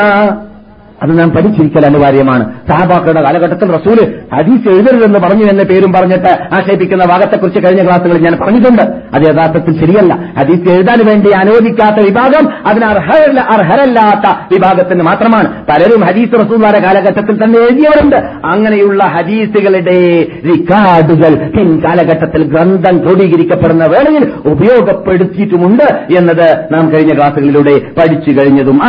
അത് 1.04 1.20
നാം 1.20 1.30
പഠിച്ചിരിക്കൽ 1.30 1.86
അനിവാര്യമാണ്. 1.86 2.44
സഹാബാക്കളുടെ 2.70 3.22
കാലഘട്ടത്തിൽ 3.22 3.72
റസൂൽ 3.72 4.00
ഹദീസ് 4.34 4.70
എഴുതരുതെന്ന് 4.70 5.20
പറഞ്ഞു 5.20 5.46
എന്ന 5.46 5.64
പേരും 5.64 5.94
പറഞ്ഞിട്ട് 5.94 6.32
ആക്ഷേപിക്കുന്ന 6.54 7.06
ഭാഗത്തെക്കുറിച്ച് 7.06 7.60
കഴിഞ്ഞ 7.66 7.84
ക്ലാസ്സുകളിൽ 7.84 8.24
ഞാൻ 8.24 8.38
പറഞ്ഞിട്ടുണ്ട്. 8.42 8.82
അത് 9.14 9.22
യഥാർത്ഥത്തിൽ 9.30 9.80
ശരിയല്ല. 9.80 10.14
ഹദീസ് 10.40 10.76
എഴുതാൻ 10.76 11.00
വേണ്ടി 11.08 11.32
അനുവദിക്കാത്ത 11.32 12.06
വിഭാഗം 12.06 12.68
അതിന് 12.68 12.86
അർഹരല്ല 12.86 13.40
അർഹരല്ലാത്ത 13.40 14.34
വിഭാഗത്തിന് 14.54 15.04
മാത്രമാണ്. 15.04 15.66
പലരും 15.70 16.02
ഹദീസ് 16.02 16.34
റസൂലാരുടെ 16.40 16.82
കാലഘട്ടത്തിൽ 16.82 17.44
തന്നെ 17.44 17.60
എഴുതിയവരുണ്ട്. 17.60 18.16
അങ്ങനെയുള്ള 18.46 19.04
ഹദീസുകളുടെ 19.04 19.98
റിക്കാർഡുകൾ 20.46 21.36
പിൻകാലഘട്ടത്തിൽ 21.58 22.44
ഗ്രന്ഥം 22.44 22.98
ക്രോഡീകരിക്കപ്പെടുന്ന 22.98 23.86
വേളയിൽ 23.86 24.32
ഉപയോഗപ്പെടുത്തിയിട്ടുമുണ്ട് 24.46 25.88
എന്നത് 26.18 26.48
നാം 26.74 26.92
കഴിഞ്ഞ 26.92 27.16
ക്ലാസ്സുകളിലൂടെ 27.16 27.78
പഠിച്ചു 28.00 28.32
കഴിഞ്ഞതും 28.32 28.80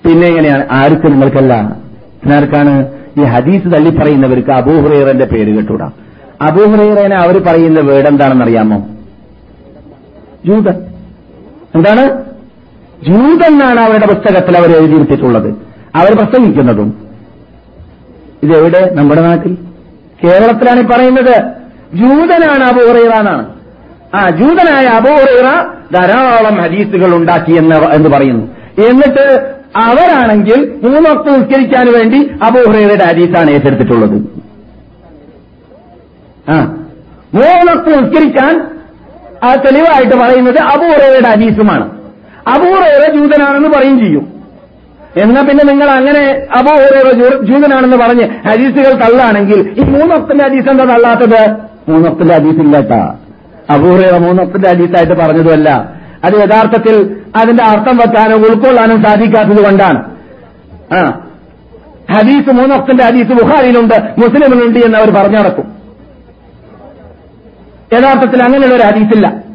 പിന്നെ 0.06 0.28
എങ്ങനെയാണ്? 0.28 0.68
ആർക്ക് 0.72 1.08
നിങ്ങൾക്കല്ല? 1.08 1.76
ആർക്കാണ് 2.36 2.88
ഈ 3.20 3.24
ഹദീസ് 3.24 3.64
തള്ളി 3.64 3.90
പറയുന്നവർക്ക് 3.90 4.52
അബൂഹുറൈറന്റെ 4.52 5.26
പേര് 5.26 5.56
കേട്ടൂടാ 5.56 5.92
അബൂഹുറൈറനെ 6.42 7.16
അവർ 7.16 7.44
പറയുന്ന 7.44 7.80
വേർഡ് 7.80 8.08
എന്താണെന്ന് 8.08 8.44
അറിയാമോ 8.44 8.88
ജൂതൻ. 10.46 10.86
എന്താണ്? 11.76 12.24
ജൂതൻ 13.08 13.46
എന്നാണ് 13.46 13.80
അവരുടെ 13.80 14.08
പുസ്തകത്തിൽ 14.08 14.58
അവർ 14.58 14.72
എഴുതിയിരുത്തിട്ടുള്ളത് 14.72 15.50
അവർ 15.96 16.16
പ്രസംഗിക്കുന്നതും. 16.16 17.10
ഇതെവിടെ? 18.44 18.90
നമ്മുടെ 18.94 19.22
നാട്ടിൽ. 19.22 19.58
കേരളത്തിലാണ് 20.24 20.88
പറയുന്നത്. 20.88 21.57
ജൂതനാണ് 21.94 22.64
അബൂറൈറ 22.64 23.30
ആ 24.16 24.30
ജൂതനായ 24.30 24.86
അബൂറൈറ 24.86 25.64
ധാരാളം 25.94 26.58
ഹദീസുകൾ 26.58 27.16
ഉണ്ടാക്കി 27.16 27.52
എന്ന് 27.52 27.76
എന്ന് 27.76 28.10
പറയുന്നു. 28.10 28.46
എന്നിട്ട് 28.88 29.58
അവരാണെങ്കിൽ 29.76 30.80
മൂന്നൊക്കെ 30.84 31.30
നിസ്കരിക്കാൻ 31.30 31.94
വേണ്ടി 31.94 32.32
അബൂഹുറയുടെ 32.44 33.04
ഹദീസാണ് 33.04 33.52
ഏറ്റെടുത്തിട്ടുള്ളത്. 33.52 34.18
ആ 36.50 36.76
മൂന്നൊക്കെ 37.34 37.90
നിസ്കരിക്കാൻ 37.90 38.68
ആ 39.44 39.54
തെളിവായിട്ട് 39.54 40.16
പറയുന്നത് 40.16 40.58
അബൂറയുടെ 40.58 41.30
ഹദീസുമാണ്. 41.30 41.92
അബൂഹുറ 42.48 43.12
ജൂതനാണെന്ന് 43.16 43.70
പറയും 43.70 44.00
ചെയ്യും. 44.00 44.38
എന്നാ 45.18 45.42
പിന്നെ 45.42 45.64
നിങ്ങൾ 45.64 45.90
അങ്ങനെ 45.90 46.48
അബൂഹുറ 46.58 47.12
ജൂതനാണെന്ന് 47.44 47.98
പറഞ്ഞ് 47.98 48.30
ഹദീസുകൾ 48.50 48.94
തള്ളാണെങ്കിൽ 48.94 49.74
ഈ 49.78 49.84
മൂന്നൊക്കെ 49.84 50.44
ഹദീസ് 50.44 50.70
എന്താ 50.70 50.84
തള്ളാത്തത്? 50.84 51.67
മൂന്നൊക്കത്തിന്റെ 51.90 52.36
ഹദീസ് 52.36 52.62
ഇല്ലട്ടാ 52.62 53.16
അബൂഹുറ 53.70 54.18
മൂന്നൊപ്പിന്റെ 54.18 55.14
പറഞ്ഞതുമല്ല. 55.14 55.70
അത് 56.24 56.34
യഥാർത്ഥത്തിൽ 56.34 57.18
അതിന്റെ 57.36 57.64
അർത്ഥം 57.64 57.98
വെക്കാനോ 57.98 58.38
ഉൾക്കൊള്ളാനും 58.38 59.04
സാധിക്കാത്തത് 59.04 59.66
കൊണ്ടാണ്. 59.66 60.18
ആ. 60.94 61.28
ഹദീസ് 62.12 62.52
മൂന്നൊക്കത്തിന്റെ 62.52 63.04
ഹദീസ് 63.04 63.44
ബുഹാരിയിലുണ്ട് 63.44 63.96
മുസ്ലിമിലുണ്ട് 63.96 64.80
എന്ന് 64.80 64.98
അവർ 64.98 65.10
പറഞ്ഞു 65.10 65.38
നടക്കും. 65.38 65.76
യഥാർത്ഥത്തിൽ 67.94 68.44
അങ്ങനെയുള്ള 68.44 68.76
ഒരു 68.76 68.84
ഹദീസില്ല. 68.84 69.47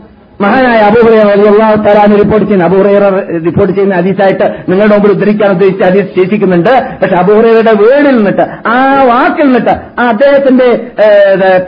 മഹാനായ 0.42 0.80
അബൂഹുറ 0.88 1.62
തരാൻ 1.86 2.10
റിപ്പോർട്ട് 2.18 2.46
ചെയ്യുന്ന 2.46 2.64
അബൂഹുറ 2.64 3.08
റിപ്പോർട്ട് 3.44 3.72
ചെയ്യുന്ന 3.72 3.94
ഹദീസായിട്ട് 3.94 4.46
നിങ്ങളുടെ 4.68 4.94
മുമ്പിൽ 4.94 5.12
ഉദ്ധരിക്കാൻ 5.12 5.50
ഉദ്ദേശിച്ച 5.50 5.82
ഹദീസ് 5.88 6.10
ശേഷിക്കുന്നുണ്ട്. 6.18 6.74
പക്ഷെ 7.02 7.16
അബൂഹുറയുടെ 7.22 7.74
വേടിൽ 7.82 8.16
നിന്നിട്ട് 8.16 8.44
ആ 8.68 8.76
വാക്കിൽ 9.10 9.44
നിന്നിട്ട് 9.44 9.74
ആ 10.00 10.06
അദ്ദേഹത്തിന്റെ 10.08 10.68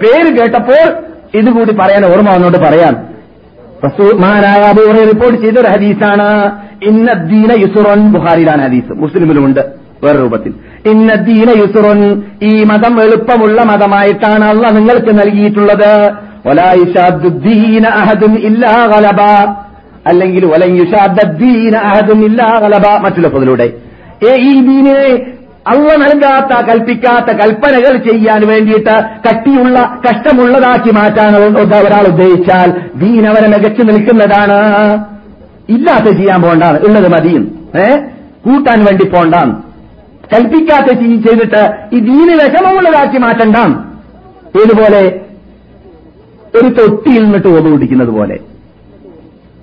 പേര് 0.03 0.31
കേട്ടപ്പോൾ 0.39 0.85
ഇതുകൂടി 1.39 1.73
പറയാൻ 1.81 2.05
ഓർമ്മ 2.13 2.31
വന്നോട് 2.35 2.59
പറയാൻ 2.59 2.95
മഹാനായ 4.21 4.61
അബൂഹുറ 4.73 4.99
റിപ്പോർട്ട് 5.13 5.41
ചെയ്ത 5.43 5.59
ഒരു 5.59 5.71
ഹദീസാണ്. 5.77 6.29
ഇന്ന 6.89 7.13
ദീന 7.31 7.51
യുസുറൻ 7.61 8.01
ബുഹാരിയിലാണ് 8.13 8.63
ഹദീസ്. 8.67 8.93
മുസ്ലിമിലുമുണ്ട് 9.01 9.61
വേറെ 10.05 10.19
രൂപത്തിൽ. 10.19 10.53
ഇന്ന 10.91 11.15
ദീന 11.15 11.51
യുസുറൻ 11.59 12.01
ഈ 12.43 12.53
മതം 12.71 12.95
എളുപ്പമുള്ള 13.03 13.63
മതമായിട്ടാണ് 13.63 14.45
അള്ള 14.45 14.71
നിങ്ങൾക്ക് 14.79 15.13
നൽകിയിട്ടുള്ളത്. 15.19 15.93
അല്ലെങ്കിൽ 20.07 20.47
വലൻ 20.47 20.77
യുശാദ്ദീന 20.77 21.77
അഹദുൻ 21.77 22.37
ഗലബ 22.37 22.87
മറ്റുള്ള 23.01 23.29
പൊതിലൂടെ 23.29 23.73
ഈ 24.35 24.61
ദീനിനെ 24.61 25.35
അള്ള 25.67 25.95
നൽകാത്ത 25.95 26.67
കൽപ്പിക്കാത്ത 26.67 27.37
കൽപ്പനകൾ 27.37 27.97
ചെയ്യാൻ 27.97 28.47
വേണ്ടിയിട്ട് 28.47 29.05
കട്ടിയുള്ള 29.29 30.01
കഷ്ടമുള്ളതാക്കി 30.09 30.91
മാറ്റാൻ 30.91 31.37
ഒരാൾ 31.37 32.07
ഉദ്ദേശിച്ചാൽ 32.07 32.83
ദീൻ 32.97 33.27
അവനെ 33.27 33.49
മികച്ചു 33.49 33.83
നിൽക്കുന്നതാണ്. 33.83 34.59
ഇല്ലാത്ത 35.69 36.17
ചെയ്യാൻ 36.17 36.43
പോണ്ടാണ് 36.43 36.81
ഉള്ളത് 36.81 37.09
മതിയും 37.09 37.71
ഏ? 37.77 37.97
കൂട്ടാൻ 38.45 38.85
വേണ്ടി 38.85 39.09
പോണ്ടാം 39.09 39.65
കൽപ്പിക്കാത്ത 40.35 40.87
ചെയ്- 40.87 41.29
ചെയ്തിട്ട് 41.29 41.71
ഈ 41.93 41.99
ദീന് 41.99 42.33
വിഷമമുള്ളതാക്കി 42.33 43.19
മാറ്റണ്ടാം 43.19 43.93
ഏതുപോലെ? 44.63 45.24
ഒരു 46.55 46.69
തൊട്ടിയിൽ 46.69 47.25
നിന്നിട്ട് 47.25 47.49
ഓതു 47.49 47.69
പിടിക്കുന്നത് 47.69 48.09
പോലെ. 48.09 48.39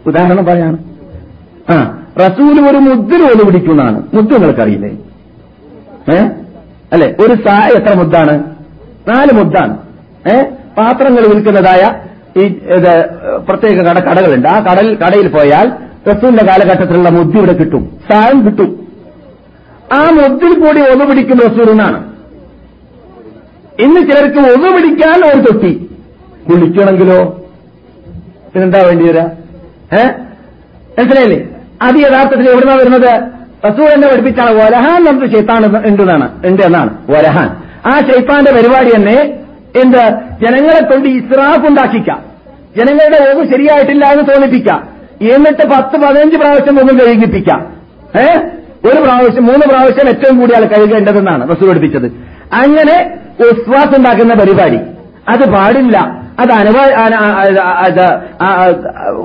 ഉദാഹരണം 0.07 0.45
പറയാണ്. 0.45 0.77
ആ 1.69 1.97
റസൂൽ 2.19 2.69
ഒരു 2.69 2.77
മുദ്ര 2.77 3.23
ഓതു 3.23 3.45
പിടിക്കുന്നതാണ് 3.45 4.03
മുദ്ര 4.13 4.37
നിങ്ങൾക്കറിയില്ലേ? 4.37 4.89
ഏ? 6.13 6.17
അല്ലെ? 6.93 7.15
ഒരു 7.19 7.33
സാ 7.33 7.67
എത്ര 7.67 7.93
മുദ്ദാണ്? 7.97 8.43
നാല് 9.07 9.33
മുദ്ദാണ്. 9.33 9.77
ഏ? 10.33 10.41
പാത്രങ്ങൾ 10.77 11.27
വിൽക്കുന്നതായ 11.27 12.11
ഈ 12.41 12.47
പ്രത്യേക 13.49 13.81
കട 13.81 13.99
കടകളുണ്ട്. 13.99 14.47
ആ 14.47 14.59
കടൽ 14.59 14.95
കടയിൽ 14.95 15.27
പോയാൽ 15.27 15.71
റസൂലിന്റെ 16.11 16.45
കാലഘട്ടത്തിലുള്ള 16.45 17.09
മുദ്ദ 17.09 17.37
ഇവിടെ 17.37 17.53
കിട്ടും. 17.53 17.99
സായം 18.11 18.45
കിട്ടും. 18.45 18.87
ആ 19.93 20.09
മുദ്ദിൽ 20.09 20.59
കൂടി 20.59 20.91
ഒന്നു 20.91 21.05
പിടിക്കും 21.05 21.37
റസൂൽ 21.37 21.71
ഇന്ന് 23.79 24.01
ചിലർക്ക് 24.01 24.39
ഒന്നു 24.39 24.69
പിടിക്കാൻ 24.69 25.33
ഒരു 25.33 25.41
തൊട്ടി. 25.41 25.90
കുളിക്കണമെങ്കിലോ 26.51 27.23
പിന്നെന്താ 28.53 28.81
വേണ്ടി 28.85 29.07
വരാ? 29.07 29.29
ഏ? 29.93 30.07
മനസ്സിലായില്ലേ? 30.99 31.49
അത് 31.81 31.99
യഥാർത്ഥത്തിൽ 31.99 32.49
എവിടുന്നാ 32.49 32.75
വരുന്നത്? 32.75 33.21
റസൂൽ 33.67 33.83
എന്നെ 33.83 34.07
പഠിപ്പിച്ചാണ് 34.07 34.51
വരഹാൻ 34.51 35.03
നമുക്ക് 35.03 35.35
ചേത്താൻ 35.35 35.87
ഉണ്ടെന്നാണ് 35.87 36.45
ഉണ്ട് 36.45 36.63
എന്നാണ്? 36.63 36.97
വരഹാൻ. 37.09 37.49
ആ 37.85 37.99
ശൈത്താന്റെ 37.99 38.51
പരിപാടി 38.51 38.95
തന്നെ 38.95 39.21
എന്ത്? 39.81 39.97
ജനങ്ങളെ 40.45 40.83
കൊണ്ട് 40.83 41.09
ഇസ്രാഫ് 41.09 41.67
ഉണ്ടാക്കിക്കാം. 41.67 42.23
ജനങ്ങളുടെ 42.77 43.35
ഓവ് 43.35 43.47
ശരിയായിട്ടില്ല 43.47 44.05
എന്ന് 44.05 44.23
തോന്നിപ്പിക്കാം. 44.23 44.87
എന്നിട്ട് 45.21 45.67
പത്ത് 45.67 45.97
പതിനഞ്ച് 45.97 46.37
പ്രാവശ്യം 46.37 46.79
ഒന്നും 46.79 46.99
കഴുകിപ്പിക്കാം 46.99 47.73
ഏ? 48.19 48.37
ഒരു 48.85 49.01
പ്രാവശ്യം 49.01 49.45
മൂന്ന് 49.45 49.67
പ്രാവശ്യം 49.67 50.09
ഏറ്റവും 50.09 50.39
കൂടിയാൽ 50.39 50.65
കഴുകേണ്ടതെന്നാണ് 50.65 51.49
റസൂൽ 51.49 51.69
പഠിപ്പിച്ചത്. 51.69 52.05
അങ്ങനെ 52.53 53.17
ഉസ്വാസ് 53.39 53.97
ഉണ്ടാക്കുന്ന 53.97 54.33
പരിപാടി. 54.33 54.77
അത് 55.29 55.51
പാടില്ല. 55.51 56.20
അത് 56.39 56.51
അനുവ 56.51 56.77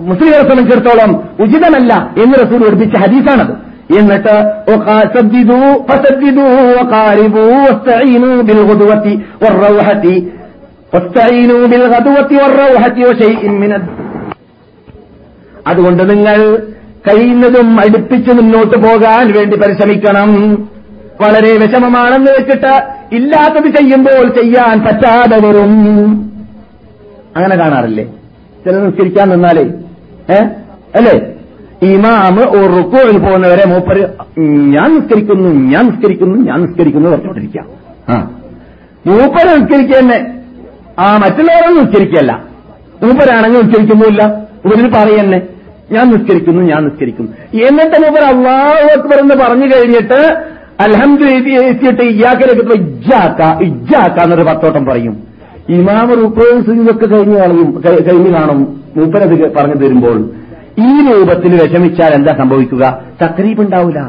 മുസ്ലിങ്ങളെ 0.00 0.42
സംബന്ധിച്ചിടത്തോളം 0.42 1.22
ഉചിതമല്ല 1.40 2.10
എന്ന് 2.22 2.34
റസൂൽ 2.34 2.64
പഠിപ്പിച്ച 2.64 2.96
ഹദീസാണത്. 2.96 3.66
എന്നിട്ട് 3.98 4.46
അതുകൊണ്ട് 15.66 16.10
നിങ്ങൾ 16.10 16.58
കഴിയുന്നതും 17.08 17.80
അടുപ്പിച്ച് 17.80 18.32
മുന്നോട്ട് 18.32 18.76
പോകാൻ 18.76 19.32
വേണ്ടി 19.36 19.56
പരിശ്രമിക്കണം. 19.56 20.54
വളരെ 21.20 21.52
വിഷമമാണെന്ന് 21.52 22.32
വെച്ചിട്ട് 22.32 22.74
ഇല്ലാത്തത് 23.12 23.68
ചെയ്യുമ്പോൾ 23.76 24.28
ചെയ്യാൻ 24.28 24.80
പറ്റാതെ 24.80 25.48
വരും. 25.48 26.35
അങ്ങനെ 27.36 27.56
കാണാറില്ലേ? 27.56 28.04
ചില 28.64 28.76
നിസ്കരിക്കാൻ 28.76 29.28
നിന്നാലേ. 29.28 29.64
ഏ? 30.30 30.44
അല്ലേ? 30.94 31.32
ഇമാമ് 31.82 32.42
റുക്കോയിൽ 32.78 33.18
പോകുന്നവരെ 33.18 33.68
മൂപ്പര് 33.68 34.08
ഞാൻ 34.68 34.94
നിസ്കരിക്കുന്നു 34.94 35.48
ഞാൻ 35.48 35.86
നിസ്കരിക്കുന്നു 35.86 36.38
ഞാൻ 36.38 36.62
നിസ്കരിക്കുന്നു 36.62 37.08
പറഞ്ഞുകൊണ്ടിരിക്കാം 37.10 37.66
ആ. 38.08 38.30
മൂപ്പര് 39.06 39.62
നിസ്കരിക്കന്നെ. 39.62 40.32
ആ 40.98 41.16
മറ്റുള്ളവരൊന്നും 41.16 41.84
നിസ്കരിക്കല്ല 41.84 42.44
മൂപ്പരാണെങ്കിൽ 43.02 43.58
നിസ്കരിക്കുന്നുമില്ല. 43.58 44.46
ഇവരിൽ 44.64 44.92
പറയന്നെ 44.94 45.42
ഞാൻ 45.92 46.10
നിസ്കരിക്കുന്നു 46.10 46.62
ഞാൻ 46.62 46.84
നിസ്കരിക്കുന്നു. 46.84 47.32
എന്നിട്ട് 47.64 48.02
മൂപ്പർ 48.02 48.24
അള്ളാഹു 48.24 49.18
എന്ന് 49.20 49.34
പറഞ്ഞു 49.34 49.66
കഴിഞ്ഞിട്ട് 49.66 50.46
അലഹംദിട്ട് 50.80 52.02
ഇയാക്കിലേക്ക് 52.02 52.74
ഇജ്ജാക്ക 52.74 53.62
ഇജ്ജാക്ക 53.62 54.20
എന്നൊരു 54.22 54.42
പത്തോട്ടം 54.42 54.84
പറയും. 54.84 55.35
ഇമാമ 55.74 56.08
റുക്കോയും 56.14 56.58
സുജുതൊക്കെ 56.66 57.06
കഴിഞ്ഞ് 57.06 57.36
കളയും 57.38 57.68
കഴിഞ്ഞ് 58.08 58.30
കാണും. 58.36 58.60
മൂപ്പനത് 58.96 59.54
പറഞ്ഞു 59.56 59.74
തരുമ്പോൾ 59.74 60.18
ഈ 60.86 60.90
രൂപത്തിൽ 61.06 61.52
വിഷമിച്ചാൽ 61.62 62.12
എന്താ 62.14 62.32
സംഭവിക്കുക? 62.40 62.84
തക്രീബ് 63.22 63.60
ഉണ്ടാവില്ല 63.60 64.00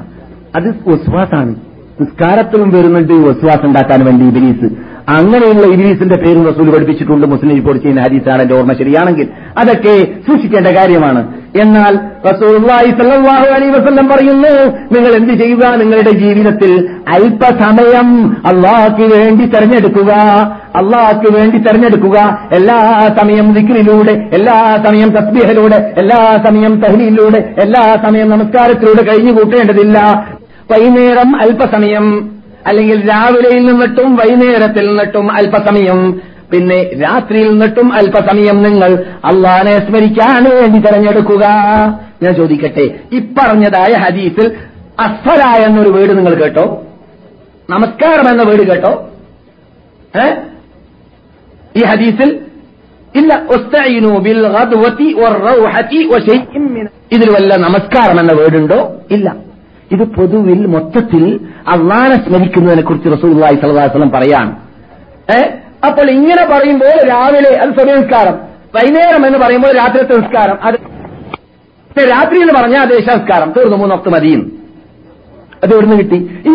അത് 0.57 0.67
വസ്വാസാണ് 0.89 1.53
നിസ്കാരത്തിലും 2.01 2.69
വരുന്നുണ്ട് 2.75 3.13
വസ്വാസ് 3.13 3.65
ഉണ്ടാക്കാൻ 3.65 4.05
വേണ്ടി 4.05 4.25
ഇബിലീസ്. 4.25 4.67
അങ്ങനെയുള്ള 5.07 5.73
ഇബിലീസിന്റെ 5.73 6.15
പേരും 6.15 6.47
റസൂൽ 6.47 6.71
പഠിപ്പിച്ചിട്ടുണ്ട്. 6.71 7.27
മുസ്ലിം 7.27 7.55
റിപ്പോർട്ട് 7.55 7.83
ചെയ്യുന്ന 7.83 8.01
ഹദീസാണ് 8.01 8.41
എന്റെ 8.41 8.55
ഓർമ്മ 8.55 8.73
ശരിയാണെങ്കിൽ. 8.73 9.27
അതൊക്കെ 9.57 10.03
സൂക്ഷിക്കേണ്ട 10.27 10.67
കാര്യമാണ്. 10.67 11.27
എന്നാൽ 11.61 11.99
അലൈഹി 13.53 13.71
വസല്ലം 13.71 14.07
പറയുന്നു 14.07 14.65
നിങ്ങൾ 14.95 15.15
എന്ത് 15.15 15.33
ചെയ്യുക? 15.33 15.75
നിങ്ങളുടെ 15.75 16.11
ജീവിതത്തിൽ 16.11 16.89
അല്പസമയം 17.07 18.37
അള്ളാഹ്ക്ക് 18.45 19.15
വേണ്ടി 19.15 19.45
തെരഞ്ഞെടുക്കുക. 19.45 20.13
അള്ളാഹ്ക്ക് 20.75 21.33
വേണ്ടി 21.37 21.57
തെരഞ്ഞെടുക്കുക. 21.57 22.39
എല്ലാ 22.53 23.09
സമയം 23.19 23.53
ദിക്റിലൂടെ 23.53 24.29
എല്ലാ 24.33 24.83
സമയം 24.87 25.09
തസ്ബീഹിലൂടെ 25.09 25.93
എല്ലാ 25.97 26.43
സമയം 26.47 26.81
തഹലിയിലൂടെ 26.81 27.53
എല്ലാ 27.57 27.97
സമയം 28.07 28.29
നമസ്കാരത്തിലൂടെ 28.29 29.03
കഴിഞ്ഞു 29.03 29.31
കൂട്ടേണ്ടതില്ല 29.31 30.27
വൈകുന്നേരം 30.71 31.35
അല്പസമയം 31.35 32.36
അല്ലെങ്കിൽ 32.67 33.09
രാവിലെയിൽ 33.09 33.65
നിന്നിട്ടും 33.65 34.15
വൈകുന്നേരത്തിൽ 34.15 34.87
നിന്നിട്ടും 34.87 35.31
അല്പസമയം 35.31 35.99
പിന്നെ 36.51 36.91
രാത്രിയിൽ 37.01 37.49
നിന്നിട്ടും 37.49 37.93
അല്പസമയം 37.93 38.63
നിങ്ങൾ 38.63 38.91
അള്ളാനെ 39.25 39.79
സ്മരിക്കാൻ 39.79 40.43
വേണ്ടി 40.51 40.79
തെരഞ്ഞെടുക്കുക. 40.79 41.45
ഞാൻ 42.23 42.35
ചോദിക്കട്ടെ 42.35 42.85
ഇപ്പറഞ്ഞതായ 43.11 43.93
ഹദീസിൽ 44.03 44.47
അസ്ഫല 44.99 45.41
എന്നൊരു 45.65 45.89
വീട് 45.89 46.17
നിങ്ങൾ 46.17 46.33
കേട്ടോ? 46.35 46.65
നമസ്കാരം 47.69 48.29
എന്ന 48.29 48.43
വീട് 48.43 48.61
കേട്ടോ? 48.69 48.93
ഏ? 50.15 50.27
ഈ 51.75 51.83
ഹദീസിൽ 51.83 52.29
ഇല്ല 53.15 53.33
ഇതിൽ 57.11 57.29
വല്ല 57.29 57.55
നമസ്കാരം 57.57 58.19
എന്ന 58.19 58.33
വീടുണ്ടോ 58.33 58.79
ഇല്ല. 59.11 59.27
ഇത് 59.91 60.03
പൊതുവിൽ 60.03 60.65
മൊത്തത്തിൽ 60.65 61.39
അള്ളാനെ 61.67 62.15
സ്മരിക്കുന്നതിനെ 62.15 62.81
കുറിച്ച് 62.81 63.09
റസൂലുള്ളാഹി 63.09 63.55
സലഹാസ്ലം 63.55 64.11
പറയാണ്. 64.11 64.55
അപ്പോൾ 65.87 66.09
ഇങ്ങനെ 66.09 66.45
പറയുമ്പോൾ 66.45 67.07
രാവിലെ 67.07 67.55
അത് 67.55 67.69
സ്വനസ്കാരം 67.69 68.33
വൈകുന്നേരം 68.75 69.25
എന്ന് 69.27 69.39
പറയുമ്പോൾ 69.39 69.73
രാത്രിത്തെ 69.75 70.13
സംസ്കാരം 70.13 70.57
അത് 70.63 70.75
രാത്രി 72.09 72.41
എന്ന് 72.41 72.53
പറഞ്ഞാൽ 72.53 72.81
അത് 72.81 72.99
സംസ്കാരം 72.99 73.53
തീർന്നു 73.57 73.77
മൂന്നൊക്കെ 73.77 74.09
മതിയും. 74.09 74.59
അത് 75.63 75.73
എവിടുന്ന് 75.73 75.97
കിട്ടി? 75.97 76.15
ഈ 76.47 76.51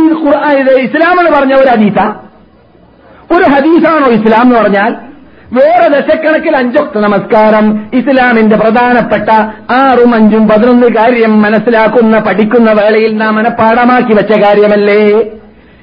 ഇസ്ലാം 0.85 1.21
എന്ന് 1.21 1.31
പറഞ്ഞ 1.31 1.55
ഒരു 1.55 1.71
ഹദീസ. 1.71 1.99
ഒരു 3.33 3.45
ഹദീസാണോ 3.53 4.07
ഇസ്ലാം 4.07 4.43
എന്ന് 4.43 4.59
പറഞ്ഞാൽ 4.61 5.12
വേറെ 5.53 5.89
ദശക്കണക്കിൽ 5.89 6.57
അഞ്ചൊക്കെ 6.57 6.99
നമസ്കാരം. 6.99 7.89
ഇസ്ലാമിന്റെ 7.95 8.57
പ്രധാനപ്പെട്ട 8.57 9.31
ആറും 9.71 10.15
അഞ്ചും 10.15 10.49
പതിനൊന്ന് 10.49 10.87
കാര്യം 10.87 11.43
മനസ്സിലാക്കുന്ന 11.43 12.19
പഠിക്കുന്ന 12.19 12.73
വേളയിൽ 12.73 13.17
നാം 13.17 13.35
മനഃപ്പാടമാക്കി 13.35 14.15
വെച്ച 14.15 14.33
കാര്യമല്ലേ? 14.39 15.03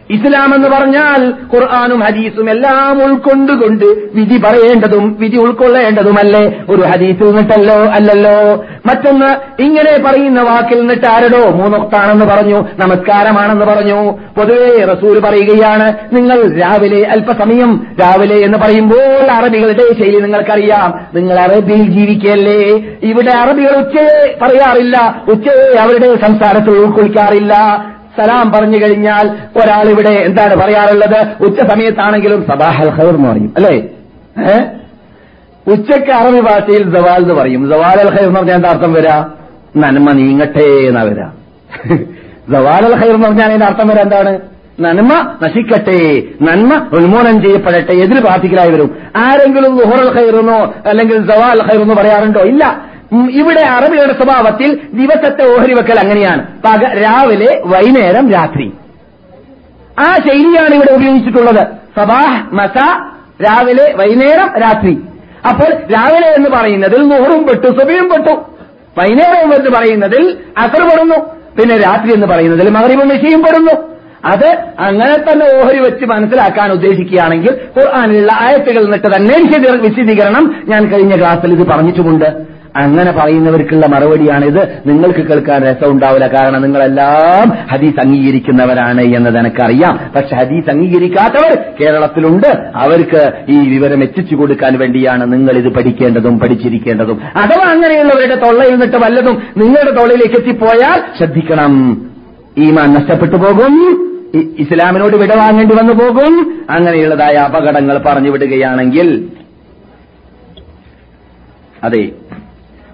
ഇസ്ലാം 0.10 0.56
എന്ന് 0.56 0.68
പറഞ്ഞാൽ 0.68 1.34
ഖുർആാനും 1.54 2.00
ഹദീസും 2.00 2.50
എല്ലാം 2.50 3.04
ഉൾക്കൊണ്ടുകൊണ്ട് 3.04 3.86
വിധി 4.14 4.38
പറയേണ്ടതും 4.38 5.18
വിധി 5.20 5.38
ഉൾക്കൊള്ളേണ്ടതുമല്ലേ? 5.38 6.64
ഒരു 6.70 6.82
ഹദീസിൽ 6.82 7.26
നിന്നിട്ടല്ലോ 7.26 7.76
അല്ലല്ലോ? 7.76 8.64
മറ്റൊന്ന് 8.86 9.62
ഇങ്ങനെ 9.62 10.04
പറയുന്ന 10.06 10.42
വാക്കിൽ 10.42 10.80
നിന്നിട്ട് 10.80 11.06
ആരടോ 11.06 11.50
മൂന്നൊക്താണെന്ന് 11.50 12.26
പറഞ്ഞു 12.26 12.56
നമസ്കാരമാണെന്ന് 12.56 13.66
പറഞ്ഞു. 13.66 14.12
പൊതുവേ 14.38 14.84
റസൂൽ 14.84 15.20
പറയുകയാണ് 15.20 15.94
നിങ്ങൾ 16.12 16.60
രാവിലെ 16.60 17.08
അല്പസമയം 17.08 17.88
രാവിലെ 18.02 18.36
എന്ന് 18.36 18.58
പറയുമ്പോൾ 18.58 19.32
അറബികളുടെ 19.32 19.94
ശൈലി 20.00 20.20
നിങ്ങൾക്കറിയാം. 20.20 21.06
നിങ്ങൾ 21.16 21.40
അറബിയിൽ 21.40 21.88
ജീവിക്കല്ലേ? 21.90 22.62
ഇവിടെ 23.04 23.32
അറബികൾ 23.38 23.78
ഉച്ചയെ 23.78 24.38
പറയാറില്ല 24.42 25.24
ഉച്ചയെ 25.28 25.80
അവരുടെ 25.80 26.28
സംസാരത്തിൽ 26.28 26.72
ഉൾക്കൊള്ളിക്കാറില്ല. 26.72 27.86
സലാം 28.20 28.52
പറഞ്ഞു 28.52 28.78
കഴിഞ്ഞാൽ 28.78 29.30
ഒരാൾ 29.58 29.90
ഇവിടെ 29.90 30.10
എന്താണ് 30.10 30.56
പറയാറുള്ളത്? 30.56 31.28
ഉച്ച 31.42 31.60
സമയത്താണെങ്കിലും 31.60 32.46
സബാഹൽ 32.50 32.90
ഖൈർ 32.90 33.16
എന്ന് 33.16 33.30
പറയും. 33.30 33.54
അല്ലേ? 33.56 33.90
ഏ? 34.44 34.60
ഉച്ചയ്ക്ക് 35.68 36.12
അറബി 36.12 36.40
ഭാഷയിൽ 36.40 36.98
സവാൽ 36.98 37.22
എന്ന് 37.22 37.34
പറയും. 37.34 37.70
സവാൽ 37.70 38.00
അൽ 38.00 38.10
ഖൈർ 38.10 38.24
എന്ന് 38.24 38.40
പറഞ്ഞാൽ 38.40 38.56
എന്താ 38.56 38.70
അർത്ഥം 38.70 38.94
വരാ? 38.94 39.26
നന്മ 39.78 40.12
നീങ്ങട്ടെ 40.12 40.64
എന്നാ 40.64 41.02
വരാ. 41.02 41.32
സവാൽ 42.52 42.86
അൽ 42.86 42.96
ഖൈർ 42.96 43.14
എന്ന് 43.14 43.28
പറഞ്ഞാൽ 43.28 43.46
അതിന്റെ 43.46 43.66
അർത്ഥം 43.66 43.88
വരാ 43.88 44.02
എന്താണ്? 44.02 44.40
നന്മ 44.80 45.38
നശിക്കട്ടെ. 45.44 46.24
നന്മ 46.42 46.88
ഉന്മൂലനം 46.94 47.42
ചെയ്യപ്പെടട്ടെ. 47.42 47.92
എതിര് 47.92 48.20
പ്രാർത്ഥിക്കലായി 48.20 48.72
വരും. 48.72 48.96
ആരെങ്കിലും 49.16 49.78
ലുഹറൽ 49.78 50.20
ഖൈറെന്നോ 50.20 50.74
അല്ലെങ്കിൽ 50.86 51.32
സവാൽ 51.32 51.72
ഖൈറെന്നോ 51.72 51.96
പറയാറുണ്ടോ? 51.96 52.40
ഇല്ല. 52.40 52.82
ഇവിടെ 53.16 53.62
അറബികളുടെ 53.62 54.14
സ്വഭാവത്തിൽ 54.14 54.80
ദിവസത്തെ 54.94 55.58
ഓഹരി 55.58 55.74
വെക്കൽ 55.74 56.00
അങ്ങനെയാണ്. 56.00 56.48
പക 56.66 56.86
രാവിലെ 56.86 57.62
വൈകുന്നേരം 57.66 58.32
രാത്രി. 58.32 58.72
ആ 60.00 60.04
ശൈലിയാണ് 60.04 60.76
ഇവിടെ 60.76 60.92
ഉപയോഗിച്ചിട്ടുള്ളത്. 60.92 61.68
സബാഹ് 62.00 62.56
മസ 62.56 62.78
രാവിലെ 63.44 63.94
വൈകുന്നേരം 63.96 64.60
രാത്രി. 64.62 65.02
അപ്പോൾ 65.50 65.74
രാവിലെ 65.94 66.28
എന്ന് 66.28 66.50
പറയുന്നതിൽ 66.50 67.08
നൂറും 67.08 67.48
പെട്ടു 67.48 67.80
സുബിയും 67.80 68.10
പെട്ടു. 68.10 68.32
വൈകുന്നേരം 68.98 69.56
എന്ന് 69.56 69.70
പറയുന്നതിൽ 69.70 70.38
അസർ 70.58 70.84
പെടുന്നു. 70.84 71.16
പിന്നെ 71.62 71.78
രാത്രി 71.78 72.14
എന്ന് 72.14 72.28
പറയുന്നതിൽ 72.28 72.70
മകരീബും 72.70 73.08
മെഷിയും 73.08 73.42
പെടുന്നു. 73.42 73.90
അത് 74.26 74.58
അങ്ങനെ 74.80 75.32
തന്നെ 75.32 75.62
ഓഹരി 75.62 75.80
വെച്ച് 75.80 76.06
മനസ്സിലാക്കാൻ 76.06 76.72
ഉദ്ദേശിക്കുകയാണെങ്കിൽ 76.72 77.58
ഖുർആാനിലുള്ള 77.80 78.32
ആയത്തുകൾ 78.34 78.84
നിന്നിട്ട് 78.84 79.08
തന്നെ 79.16 79.36
വിശദീ- 79.38 79.80
വിശദീകരണം 79.80 80.64
ഞാൻ 80.66 80.92
കഴിഞ്ഞ 80.92 81.18
ക്ലാസ്സിൽ 81.18 81.54
ഇത് 81.54 81.68
പറഞ്ഞിട്ടുമുണ്ട്. 81.68 82.59
അങ്ങനെ 82.80 83.12
പറയുന്നവർക്കുള്ള 83.12 83.86
മറുപടിയാണിത്. 83.86 84.82
നിങ്ങൾക്ക് 84.86 85.20
കേൾക്കാൻ 85.20 85.64
രസമുണ്ടാവില്ല. 85.64 86.28
കാരണം 86.28 86.62
നിങ്ങളെല്ലാം 86.62 87.50
ഹദീസ് 87.72 88.08
അംഗീകരിക്കുന്നവരാണ് 88.08 89.02
എന്നത് 89.02 89.38
എനിക്കറിയാം 89.38 90.00
പക്ഷെ 90.16 90.36
ഹദീസ് 90.36 90.70
അംഗീകരിക്കാത്തവർ 90.70 91.64
കേരളത്തിലുണ്ട്. 91.82 92.48
അവർക്ക് 92.76 93.32
ഈ 93.50 93.70
വിവരം 93.70 94.04
എത്തിച്ചു 94.04 94.36
കൊടുക്കാൻ 94.36 94.80
വേണ്ടിയാണ് 94.80 95.34
നിങ്ങൾ 95.34 95.52
ഇത് 95.52 95.74
പഠിക്കേണ്ടതും 95.74 96.40
പഠിച്ചിരിക്കേണ്ടതും. 96.40 97.22
അഥവാ 97.36 97.72
അങ്ങനെയുള്ളവരുടെ 97.72 98.36
തൊള്ളയിൽ 98.36 98.72
നിന്നിട്ട് 98.72 98.98
വല്ലതും 98.98 99.44
നിങ്ങളുടെ 99.58 99.92
തൊള്ളയിലേക്ക് 99.92 100.36
എത്തിപ്പോയാൽ 100.36 101.02
ശ്രദ്ധിക്കണം. 101.18 102.06
ഈമാൻ 102.58 102.94
നഷ്ടപ്പെട്ടു 102.94 103.36
പോകും. 103.36 104.06
ഇസ്ലാമിനോട് 104.36 105.16
വിടവാങ്ങേണ്ടി 105.16 105.76
വന്നു 105.76 105.94
പോകും. 105.94 106.62
അങ്ങനെയുള്ളതായ 106.70 107.36
അപകടങ്ങൾ 107.36 107.98
പറഞ്ഞു 107.98 108.30
വിടുകയാണെങ്കിൽ 108.30 109.28
അതെ 111.84 112.10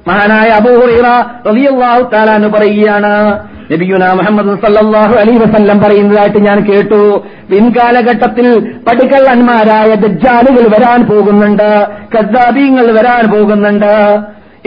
മഹാനായ 0.07 0.49
അബൂറിയാഹു 0.49 2.33
എന്ന് 2.35 2.47
പറയുകയാണ് 2.47 3.39
നബിയുന 3.71 4.11
മുഹമ്മദ് 4.11 4.59
സല്ലാഹു 4.65 5.13
അലൈഹി 5.15 5.37
വസല്ലം 5.37 5.79
പറയുന്നതായിട്ട് 5.79 6.37
ഞാൻ 6.37 6.59
കേട്ടു. 6.71 7.23
പിൻകാലഘട്ടത്തിൽ 7.51 8.59
പടുക്കള്ളന്മാരായ 8.59 9.95
ദജ്ജാലുകൾ 9.95 10.67
വരാൻ 10.67 11.05
പോകുന്നുണ്ട് 11.05 11.87
കദ്ദാബീങ്ങൾ 12.17 12.91
വരാൻ 12.91 13.31
പോകുന്നുണ്ട്. 13.31 14.19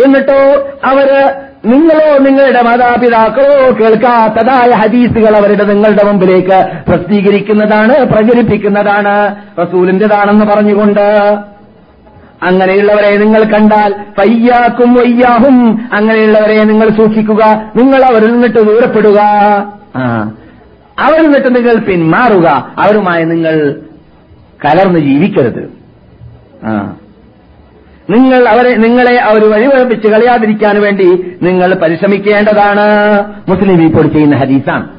എന്നിട്ടോ 0.04 0.68
അവർ 0.84 1.34
നിങ്ങളോ 1.66 2.18
നിങ്ങളുടെ 2.18 2.62
മാതാപിതാക്കളോ 2.62 3.70
കേൾക്കാത്തതായ 3.80 4.70
ഹദീസുകൾ 4.70 5.36
അവരുടെ 5.36 5.64
നിങ്ങളുടെ 5.64 6.04
മുമ്പിലേക്ക് 6.04 6.66
പ്രസിദ്ധീകരിക്കുന്നതാണ് 6.88 8.04
പ്രചരിപ്പിക്കുന്നതാണ് 8.04 9.36
റസൂലിന്റേതാണെന്ന് 9.58 10.44
പറഞ്ഞുകൊണ്ട്. 10.44 11.36
അങ്ങനെയുള്ളവരെ 12.42 13.16
നിങ്ങൾ 13.16 13.44
കണ്ടാൽ 13.44 13.94
പയ്യാക്കും 14.18 14.94
വയ്യാഹും. 14.94 15.88
അങ്ങനെയുള്ളവരെ 15.92 16.64
നിങ്ങൾ 16.64 16.88
സൂക്ഷിക്കുക. 16.88 17.70
നിങ്ങൾ 17.76 18.04
അവരിൽ 18.04 18.32
നിന്നിട്ട് 18.32 18.58
ദൂരപ്പെടുക. 18.58 19.20
ആ. 19.96 20.32
അവരിൽ 20.98 21.22
നിന്നിട്ട് 21.22 21.56
നിങ്ങൾ 21.56 21.74
പിന്മാറുക. 21.74 22.74
അവരുമായി 22.78 23.24
നിങ്ങൾ 23.24 23.80
കലർന്ന് 24.64 25.00
ജീവിക്കരുത്. 25.00 25.70
ആ. 26.64 26.96
നിങ്ങൾ 28.10 28.48
അവരെ 28.48 28.74
നിങ്ങളെ 28.74 29.16
അവർ 29.16 29.50
വഴിവഴപ്പിച്ച് 29.50 30.08
കളയാതിരിക്കാൻ 30.08 30.80
വേണ്ടി 30.80 31.36
നിങ്ങൾ 31.42 31.74
പരിശ്രമിക്കേണ്ടതാണ്. 31.74 32.80
മുസ്ലിം 33.48 33.82
ഇപ്പോൾ 33.82 34.06
ചെയ്യുന്ന 34.06 34.36
ഹദീസാണ്. 34.36 34.97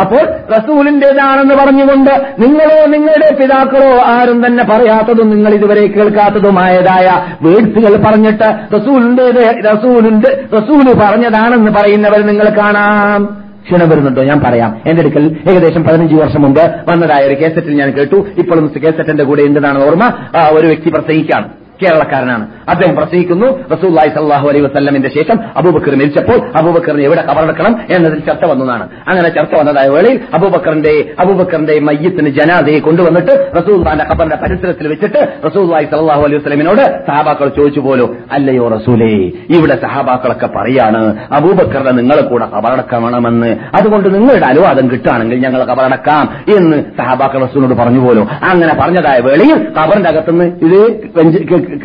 അപ്പോൾ 0.00 0.52
റസൂലിന്റേതാണെന്ന് 0.52 1.54
പറഞ്ഞുകൊണ്ട് 1.54 2.10
നിങ്ങളോ 2.38 2.86
നിങ്ങളുടെ 2.86 3.34
പിതാക്കളോ 3.34 3.98
ആരും 4.06 4.46
തന്നെ 4.46 4.64
പറയാത്തതും 4.64 5.30
നിങ്ങൾ 5.30 5.54
ഇതുവരെ 5.54 5.86
കേൾക്കാത്തതുമായതായ 5.86 7.06
വേഡ്സുകൾ 7.42 8.02
പറഞ്ഞിട്ട് 8.06 8.74
റസൂലിന്റേത് 8.74 9.64
റസൂലുണ്ട് 9.64 10.28
റസൂൽ 10.56 10.92
പറഞ്ഞതാണെന്ന് 11.02 11.70
പറയുന്നവർ 11.70 12.26
നിങ്ങൾ 12.26 12.48
കാണാം. 12.58 13.48
ക്ഷീണം 13.66 13.88
വരുന്നുണ്ടോ? 13.88 14.22
ഞാൻ 14.22 14.40
പറയാം. 14.40 14.80
എന്റെ 14.86 15.02
അടുക്കൽ 15.02 15.36
ഏകദേശം 15.50 15.84
പതിനഞ്ച് 15.84 16.14
വർഷം 16.14 16.42
മുമ്പ് 16.42 16.60
വന്നതായ 16.90 17.26
ഒരു 17.26 17.34
കേസറ്റിൽ 17.34 17.74
ഞാൻ 17.74 17.90
കേട്ടു. 17.90 18.16
ഇപ്പോഴും 18.38 18.72
കേസറ്റിന്റെ 18.76 19.24
കൂടെ 19.24 19.42
എന്താണ് 19.42 19.86
ഓർമ്മ. 19.86 20.04
ഒരു 20.50 20.66
വ്യക്തി 20.66 20.88
പ്രസംഗിക്കാണ് 20.88 21.48
കേരളക്കാരനാണ്. 21.82 22.44
അദ്ദേഹം 22.68 22.96
പ്രസംഗിക്കുന്നു 22.96 23.46
റസൂല്ലായി 23.74 24.08
സല്ലാഹു 24.08 24.48
അലൈഹി 24.48 24.64
വസ്ല്ലമിന്റെ 24.64 25.08
ശേഷം 25.08 25.40
അബൂബക്കർ 25.56 25.94
മരിച്ചപ്പോൾ 25.94 26.38
അബൂബക്കറിനെ 26.60 27.04
എവിടെ 27.04 27.22
കവറെടുക്കണം 27.22 27.74
എന്നതിൽ 27.96 28.18
ചർച്ച 28.18 28.44
വന്നതാണ്. 28.44 28.84
അങ്ങനെ 29.08 29.28
ചർച്ച 29.28 29.54
വന്നതായ 29.60 29.88
വേളയിൽ 29.88 30.20
അബൂബക്കറിന്റെ 30.34 31.14
അബൂബക്കറിന്റെ 31.20 31.80
മയ്യത്തിന് 31.80 32.28
ജനാദയെ 32.28 32.78
കൊണ്ടുവന്നിട്ട് 32.78 33.34
റസൂല്ലാന്റെ 33.56 34.04
ഖബറിന്റെ 34.10 34.36
പരിസരത്തിൽ 34.36 34.88
വെച്ചിട്ട് 34.88 35.20
റസൂല്ലായി 35.46 35.84
സല്ലാഹു 35.84 36.22
അലൈഹി 36.22 36.36
വസ്ലമിനോട് 36.36 36.82
സഹാബാക്കൾ 37.06 37.48
ചോദിച്ചു 37.48 37.80
പോലും 37.80 38.16
അല്ലയോ 38.32 38.68
റസൂലേ 38.68 39.12
ഇവിടെ 39.56 39.76
സഹാബാക്കളൊക്കെ 39.82 40.46
പറയാണ് 40.46 41.02
അബൂബക്കറിനെ 41.32 41.92
നിങ്ങളെ 41.92 42.22
കൂടെ 42.22 42.46
കബറടക്കണമെന്ന്. 42.56 43.50
അതുകൊണ്ട് 43.78 44.08
നിങ്ങളുടെ 44.14 44.46
അനുവാദം 44.46 44.90
കിട്ടുകയാണെങ്കിൽ 44.90 45.38
ഞങ്ങൾ 45.38 45.64
കബറടക്കാം 45.64 46.24
എന്ന് 46.58 46.76
സഹാബാക്കൾ 46.98 47.38
റസൂലിനോട് 47.46 47.80
പറഞ്ഞു 47.80 48.00
പോലും. 48.06 48.26
അങ്ങനെ 48.50 48.74
പറഞ്ഞതായ 48.80 49.18
വേളയിൽ 49.20 49.58
കബറിന്റെ 49.78 50.10
അകത്തുനിന്ന് 50.10 50.46
ഇത് 50.66 50.80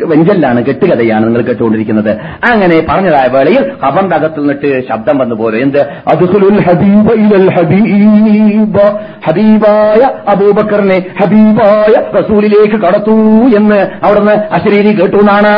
വെഞ്ചലാണ് 0.04 0.64
കെട്ടുകഥയാണ് 0.64 1.26
നിങ്ങൾ 1.26 1.42
കേട്ടുകൊണ്ടിരിക്കുന്നത്. 1.42 2.10
അങ്ങനെ 2.52 2.86
പറഞ്ഞതായ 2.88 3.28
വേളയിൽ 3.28 3.72
കബറിന്റെ 3.86 4.16
അകത്ത് 4.16 4.40
നിന്നിട്ട് 4.40 4.88
ശബ്ദം 4.88 5.18
വന്നു 5.18 5.34
പോലെ 5.34 5.58
എന്ത്? 5.58 5.78
അദ്ഖുലുൽ 5.78 6.60
ഹബീബ 6.60 7.08
ഹബീബ 7.50 8.78
ഹബീബായ 9.26 10.10
അബൂബക്കറിനെ 10.28 11.04
ഹബീബായ 11.22 12.20
റസൂലിലേക്ക് 12.20 12.80
കടത്തൂ 12.86 13.16
എന്ന് 13.56 13.90
അവിടുന്ന് 14.02 14.32
അശരീരി 14.32 15.00
കേട്ടു 15.00 15.16
എന്നാണ്. 15.16 15.52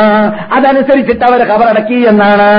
അതനുസരിച്ചിട്ട് 0.53 1.25
അവരെ 1.25 1.43
കബറടക്കി 1.43 1.93
എന്നാണ്. 1.93 2.49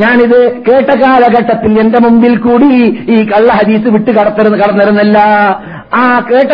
ഞാനിത് 0.00 0.52
കേട്ട 0.68 0.90
കാലഘട്ടത്തിൽ 0.90 1.80
എന്റെ 1.80 1.98
മുമ്പിൽ 2.00 2.36
കൂടി 2.36 2.66
ഈ 3.08 3.24
കള്ള 3.24 3.52
ഹദീസ് 3.52 3.88
വിട്ട് 3.88 4.10
കടത്തരുന്ന് 4.10 4.58
കടന്നിരുന്നില്ല. 4.58 5.18
ആ 5.92 6.20
കേട്ട 6.20 6.52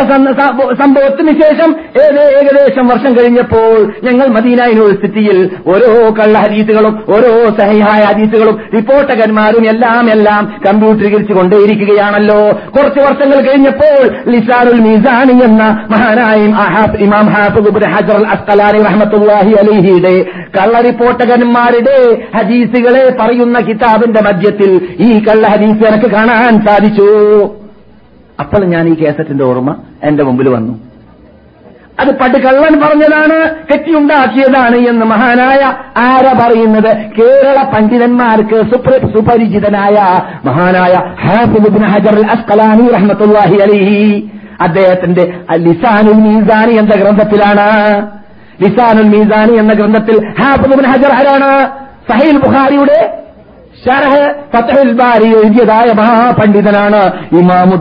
സംഭവത്തിന് 0.81 1.31
ശേഷം 1.41 1.75
ഏകദേശം 2.01 2.87
വർഷം 2.87 3.17
കഴിഞ്ഞപ്പോൾ 3.17 3.73
ഞങ്ങൾ 4.03 4.27
മദീന 4.27 4.61
യൂണിവേഴ്സിറ്റിയിൽ 4.63 5.37
ഓരോ 5.67 6.13
കള്ള 6.19 6.37
ഹരീസുകളും 6.37 7.03
ഓരോ 7.09 7.31
സഹിഹായ 7.59 8.03
ഹരീസുകളും 8.03 8.61
റിപ്പോർട്ടകന്മാരും 8.75 9.65
എല്ലാം 9.69 10.11
എല്ലാം 10.11 10.55
കമ്പ്യൂട്ടറീകരിച്ചു 10.67 11.33
കൊണ്ടേയിരിക്കുകയാണല്ലോ. 11.33 12.39
കുറച്ച് 12.77 12.99
വർഷങ്ങൾ 12.99 13.41
കഴിഞ്ഞപ്പോൾ 13.47 13.99
ലിസാറുൽ 14.31 14.79
മിസാനി 14.79 15.43
എന്ന 15.43 15.85
മഹാനായ 15.89 16.39
ഇമാം 17.07 17.29
ഹാഫിദ് 17.35 17.67
ഇബ്നു 17.67 17.91
ഹജർ 17.95 18.23
അസ്കലാനി 18.35 18.81
റഹമത്തുല്ലാഹി 18.87 19.53
അലിഹിയുടെ 19.63 20.15
കള്ള 20.57 20.81
റിപ്പോർട്ടകന്മാരുടെ 20.81 21.97
ഹദീസുകളെ 22.37 23.17
പറയുന്ന 23.19 23.59
കിതാബിന്റെ 23.59 24.21
മധ്യത്തിൽ 24.29 24.73
ഈ 24.99 25.11
കള്ള 25.19 25.47
ഹദീസ് 25.47 25.87
എനിക്ക് 25.91 26.11
കാണാൻ 26.11 26.65
സാധിച്ചു. 26.65 27.09
അപ്പോൾ 28.39 28.65
ഞാൻ 28.65 28.87
ഈ 28.87 28.93
കേസറ്റിന്റെ 28.93 29.43
ഓർമ്മ 29.43 29.75
എന്റെ 30.03 30.23
മുമ്പിൽ 30.23 30.49
വന്നു. 30.49 30.79
അത് 31.99 32.07
പടുകള്ളൻ 32.07 32.81
പറഞ്ഞതാണ് 32.81 33.55
കെട്ടിയുണ്ടാക്കിയതാണ് 33.73 34.75
എന്ന് 34.75 35.05
മഹാനായ 35.05 35.73
ആര 35.97 36.45
പറയുന്നത്? 36.45 36.97
കേരള 36.97 37.63
പണ്ഡിതന്മാർക്ക് 37.63 38.71
സുപ്ര 38.71 39.07
സുപരിചിതനായ 39.07 40.19
മഹാനായ 40.45 40.93
ഹാഫിദ് 41.21 41.83
ഹജർ 41.83 42.25
അസ്കലാനി 42.25 42.91
റഹ്മത്തുല്ലാഹി 42.91 43.55
അലൈഹി. 43.55 44.31
അദ്ദേഹത്തിന്റെ 44.61 45.39
ലിസാനുൽ 45.55 46.13
മീസാനി 46.13 46.73
എന്ന 46.73 46.95
ഗ്രന്ഥത്തിലാണ്. 46.95 48.07
ലിസാനുൽ 48.61 49.17
മീസാനി 49.17 49.57
എന്ന 49.57 49.73
ഗ്രന്ഥത്തിൽ 49.73 50.27
ഹാഫിദ് 50.39 50.85
ഹജർ 50.85 51.13
ആരാണ്? 51.13 51.67
സഹീൽ 52.11 52.37
ബുഖാരിയുടെ 52.37 53.24
ഷറഹ് 53.85 54.33
ഫതഹുൽ 54.55 54.91
ബാരി 54.91 55.27
മഹാപണ്ഡിതനാണ് 55.93 57.03
ഇമാമു 57.39 57.75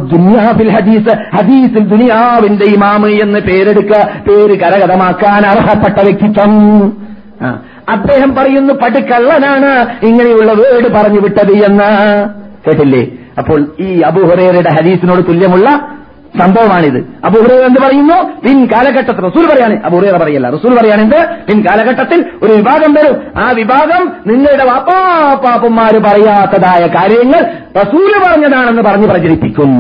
ഹദീസ്. 0.69 1.37
ഹദീസിൽ 1.37 1.89
ദുനിയാവിന്റെ 1.89 2.65
ഇമാമ് 2.65 3.07
എന്ന് 3.07 3.39
പേരെടുക്ക 3.39 3.93
പേര് 4.29 4.61
കരകതമാക്കാൻ 4.61 5.47
അർഹപ്പെട്ട 5.47 5.99
വ്യക്തിത്വം. 6.01 6.93
അദ്ദേഹം 7.89 8.35
പറയുന്നു 8.35 8.75
പടുക്കള്ളനാണ്. 8.75 10.05
ഇങ്ങനെയുള്ള 10.07 10.53
വേട് 10.53 10.93
പറഞ്ഞു 10.93 11.21
വിട്ടത് 11.21 11.53
എന്ന്. 11.53 12.29
കേട്ടില്ലേ? 12.67 13.07
അപ്പോൾ 13.39 13.67
ഈ 13.81 14.01
അബുഹുറേറയുടെ 14.01 14.71
ഹദീസിനോട് 14.71 15.27
തുല്യമുള്ള 15.29 15.95
സംഭവമാണിത്. 16.41 16.99
അപ്പൊ 17.25 17.41
ഉറേ 17.41 17.67
എന്ത് 17.67 17.81
പറയുന്നു? 17.81 18.49
പിൻ 18.49 18.67
കാലഘട്ടത്തിൽ 18.67 19.21
റസൂൽ 19.21 19.47
പറയാണ് 19.47 19.83
അബുഹുറേറ 19.85 20.17
പറയല്ല 20.17 20.51
റസൂൽ 20.51 20.75
പറയാണെന്ത് 20.75 21.27
പിൻ 21.49 21.61
കാലഘട്ടത്തിൽ 21.61 22.25
ഒരു 22.43 22.53
വിഭാഗം 22.53 22.95
വരും. 22.95 23.43
ആ 23.43 23.51
വിഭാഗം 23.51 24.13
നിങ്ങളുടെ 24.27 24.65
വാപ്പാപ്പാപ്പന്മാര് 24.65 25.99
പറയാത്തതായ 25.99 26.87
കാര്യങ്ങൾ 26.87 27.41
റസൂൽ 27.83 28.13
പറഞ്ഞതാണെന്ന് 28.27 28.83
പറഞ്ഞ് 28.83 29.09
പ്രചരിപ്പിക്കും. 29.09 29.71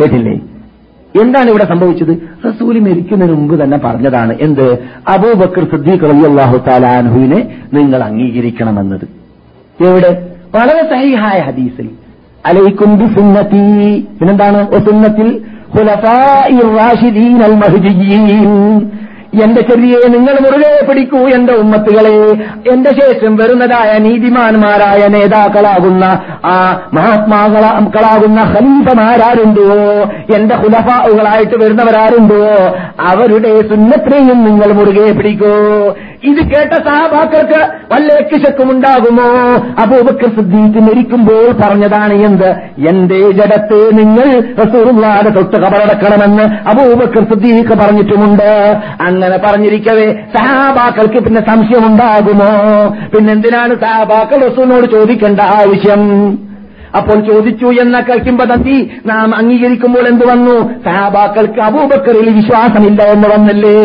കേട്ടില്ലേ? 0.00 0.40
എന്താണ് 1.22 1.50
ഇവിടെ 1.50 1.64
സംഭവിച്ചത്? 1.64 2.28
റസൂൽ 2.48 2.80
മരിക്കുന്നതിന് 2.80 3.36
മുമ്പ് 3.36 3.64
തന്നെ 3.64 3.78
പറഞ്ഞതാണ് 3.78 4.36
എന്ത്? 4.40 4.78
അബൂബക്കർ 5.08 5.64
സിദ്ദീഖ് 5.64 6.00
റളിയല്ലാഹു 6.00 6.56
താലാൻഹുവിനെ 6.56 7.58
നിങ്ങൾ 7.72 8.02
അംഗീകരിക്കണമെന്നത്. 8.02 9.08
എവിടെ? 9.84 10.28
വളരെ 10.54 10.90
സഹിഹായ 10.90 11.40
ഹദീസിൽ. 11.40 11.90
അലൈക്കും 12.46 12.98
ബി 12.98 13.14
സുന്നത്തി 13.14 14.00
പിന്നെന്താണ് 14.18 14.68
ഒസുന്നത്തിൽ 14.68 15.44
എന്റെ 19.44 19.60
ചെറിയെ 19.60 20.08
നിങ്ങൾ 20.08 20.34
മുറുകെ 20.40 20.86
പിടിക്കൂ 20.88 21.18
എന്റെ 21.18 21.54
ഉമ്മത്തുകളെ. 21.54 22.32
എന്റെ 22.72 22.90
ശേഷം 22.90 23.36
വരുന്നതായ 23.36 23.98
നീതിമാന്മാരായ 23.98 25.06
നേതാക്കളാകുന്ന 25.06 26.04
ആ 26.44 26.80
മഹാത്മാക്കളാകുന്ന 26.92 28.40
ഹലീഫമാരാരുണ്ടോ 28.40 29.68
എന്റെ 30.36 30.54
ഹുലഫാവുകളായിട്ട് 30.54 31.64
വരുന്നവരാരുണ്ടോ? 31.64 32.42
അവരുടെ 33.00 33.60
സുന്നത്തിനെയും 33.60 34.44
നിങ്ങൾ 34.44 34.72
മുറുകെ 34.72 35.12
പിടിക്കൂ. 35.12 35.54
ഇത് 36.28 36.40
കേട്ട 36.50 36.72
സഹാബാക്കൾക്ക് 36.72 37.60
വല്ല 37.92 38.08
കിശക്കുമുണ്ടാകുമോ 38.20 39.28
അബൂബക്കർ 39.82 40.28
സിദ്ദീഖ് 40.36 40.80
മരിക്കുമ്പോൾ 40.88 41.52
പറഞ്ഞതാണ് 41.52 42.14
എന്ത്? 42.14 42.50
എന്റെ 42.88 43.30
ജഡത്ത് 43.30 43.98
നിങ്ങൾ 43.98 44.28
റസൂറുള്ളാടെ 44.64 45.30
തൊട്ട് 45.30 45.56
കബറടക്കണമെന്ന് 45.56 46.42
അബൂബക്കർ 46.42 47.24
സിദ്ദീഖ് 47.24 47.78
പറഞ്ഞിട്ടുമുണ്ട്. 47.78 48.50
അങ്ങനെ 49.00 49.36
പറഞ്ഞിരിക്കവേ 49.36 50.08
സഹാബാക്കൾക്ക് 50.36 51.24
പിന്നെ 51.24 51.40
സംശയമുണ്ടാകുമോ 51.40 52.50
പിന്നെന്തിനാണ് 53.14 53.74
സഹാബാക്കൾ 53.74 54.38
റസൂലിനോട് 54.48 54.86
ചോദിക്കേണ്ട 54.90 55.40
ആവശ്യം? 55.40 56.04
അപ്പോൾ 56.98 57.20
ചോദിച്ചു 57.20 57.66
എന്ന 57.66 58.00
കിംബദന്തി 58.00 58.90
നാം 59.06 59.34
അംഗീകരിക്കുമ്പോൾ 59.34 60.08
എന്ത് 60.08 60.24
വന്നു? 60.28 60.56
സഹാബാക്കൾക്ക് 60.84 61.60
അബൂബക്കറിൽ 61.60 62.30
വിശ്വാസമില്ല 62.30 63.02
എന്ന് 63.02 63.28
വന്നല്ലേ? 63.28 63.78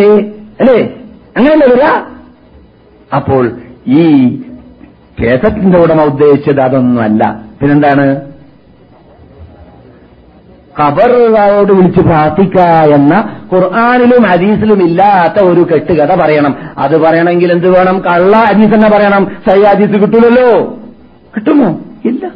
അല്ലേ? 0.59 0.79
അങ്ങനെയല്ലേ 1.37 1.67
വരിക? 1.67 2.14
അപ്പോൾ 3.15 3.51
ഈ 3.87 4.27
കേസറ്റിന്റെ 5.23 5.79
ഉടമ 5.79 6.01
ഉദ്ദേശിച്ചത് 6.01 6.61
അതൊന്നുമല്ല. 6.61 7.39
പിന്നെന്താണ്? 7.61 8.21
ഖബറോട് 10.81 11.73
വിളിച്ച് 11.73 11.99
പ്രാർത്ഥിക്ക 11.99 12.59
എന്ന 12.93 13.37
ഖുർആാനിലും 13.53 14.23
ഹദീസിലും 14.23 14.83
ഇല്ലാത്ത 14.83 15.43
ഒരു 15.43 15.67
കെട്ടുകഥ 15.73 16.15
പറയണം. 16.15 16.55
അത് 16.77 16.97
പറയണമെങ്കിൽ 16.97 17.51
എന്ത് 17.51 17.69
വേണം? 17.69 17.99
കള്ള 17.99 18.37
ഹദീസ് 18.37 18.75
തന്നെ 18.75 18.89
പറയണം. 18.89 19.31
സൈ 19.47 19.61
ഹദീസ് 19.61 20.01
കിട്ടൂലല്ലോ? 20.01 20.77
കിട്ടുമോ? 21.35 21.79
ഇല്ല. 22.05 22.31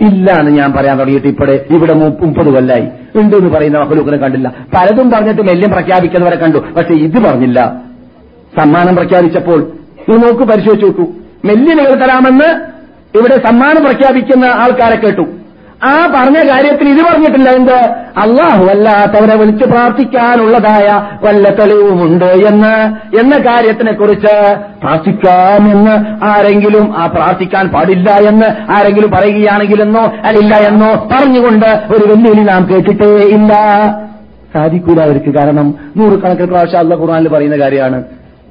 ഇല്ല 0.00 0.30
എന്ന് 0.30 0.50
ഞാൻ 0.50 0.72
പറയാൻ 0.72 0.98
തുടങ്ങിയിട്ട് 0.98 1.28
ഇപ്പോഴെ 1.28 1.66
ഇവിടെ 1.70 1.94
മുപ്പ- 1.94 2.26
മുപ്പത് 2.26 2.54
കൊല്ലായി. 2.54 2.88
ഉണ്ട് 3.18 3.36
എന്ന് 3.36 3.50
പറയുന്ന 3.50 3.78
മഹലൂക്കിനെ 3.78 4.16
കണ്ടില്ല. 4.16 4.48
പലതും 4.48 5.10
പറഞ്ഞിട്ട് 5.10 5.42
മെല്യം 5.42 5.70
പ്രഖ്യാപിക്കുന്നവരെ 5.70 6.36
കണ്ടു. 6.36 6.58
പക്ഷെ 6.58 6.94
ഇത് 6.94 7.18
പറഞ്ഞില്ല. 7.18 7.82
സമ്മാനം 8.58 8.96
പ്രഖ്യാപിച്ചപ്പോൾ 8.96 9.77
ഇത് 10.08 10.22
നോക്ക് 10.22 10.44
പരിശോധിച്ചു 10.44 10.86
നോക്കൂ. 10.86 11.06
മെല്ലിനുകൾ 11.44 11.94
തരാമെന്ന് 11.94 12.48
ഇവിടെ 13.18 13.36
സമ്മാനം 13.46 13.84
പ്രഖ്യാപിക്കുന്ന 13.84 14.44
ആൾക്കാരെ 14.44 14.96
കേട്ടു. 14.96 15.26
ആ 15.84 15.90
പറഞ്ഞ 16.14 16.38
കാര്യത്തിൽ 16.50 16.88
ഇത് 16.88 17.00
പറഞ്ഞിട്ടില്ല 17.04 17.50
എന്ത്? 17.50 17.76
അള്ളാഹു 18.20 18.64
അല്ലാത്തവരെ 18.64 19.36
വിളിച്ചു 19.36 19.64
പ്രാർത്ഥിക്കാനുള്ളതായ 19.64 20.86
വല്ല 21.26 21.48
തെളിവുമുണ്ട് 21.48 22.24
എന്ന്. 22.24 22.72
എന്ന 23.20 23.38
കാര്യത്തിനെ 23.38 23.92
കുറിച്ച് 23.92 24.56
പ്രാർത്ഥിക്കാമെന്ന് 24.82 26.24
ആരെങ്കിലും 26.24 26.98
ആ 26.98 27.06
പ്രാർത്ഥിക്കാൻ 27.06 27.68
പാടില്ല 27.68 28.10
എന്ന് 28.10 28.46
ആരെങ്കിലും 28.72 29.10
പറയുകയാണെങ്കിലെന്നോ 29.10 30.12
അല്ലില്ല 30.24 30.54
എന്നോ 30.56 31.08
പറഞ്ഞുകൊണ്ട് 31.12 31.66
ഒരു 31.66 32.04
വെല്ലുവിളി 32.10 32.40
നാം 32.40 32.68
കേട്ടിട്ടേ 32.70 33.10
ഇല്ല 33.14 33.52
സാധിക്കൂല 34.54 35.00
അവർക്ക് 35.00 35.34
കാരണം 35.34 35.74
നൂറുകണക്കിന് 35.96 36.46
പ്രാവശ്യം 36.46 36.78
അള്ള 36.78 36.94
ഖുർആനിൽ 36.94 37.28
പറയുന്ന 37.28 37.56
കാര്യമാണ്. 37.56 38.04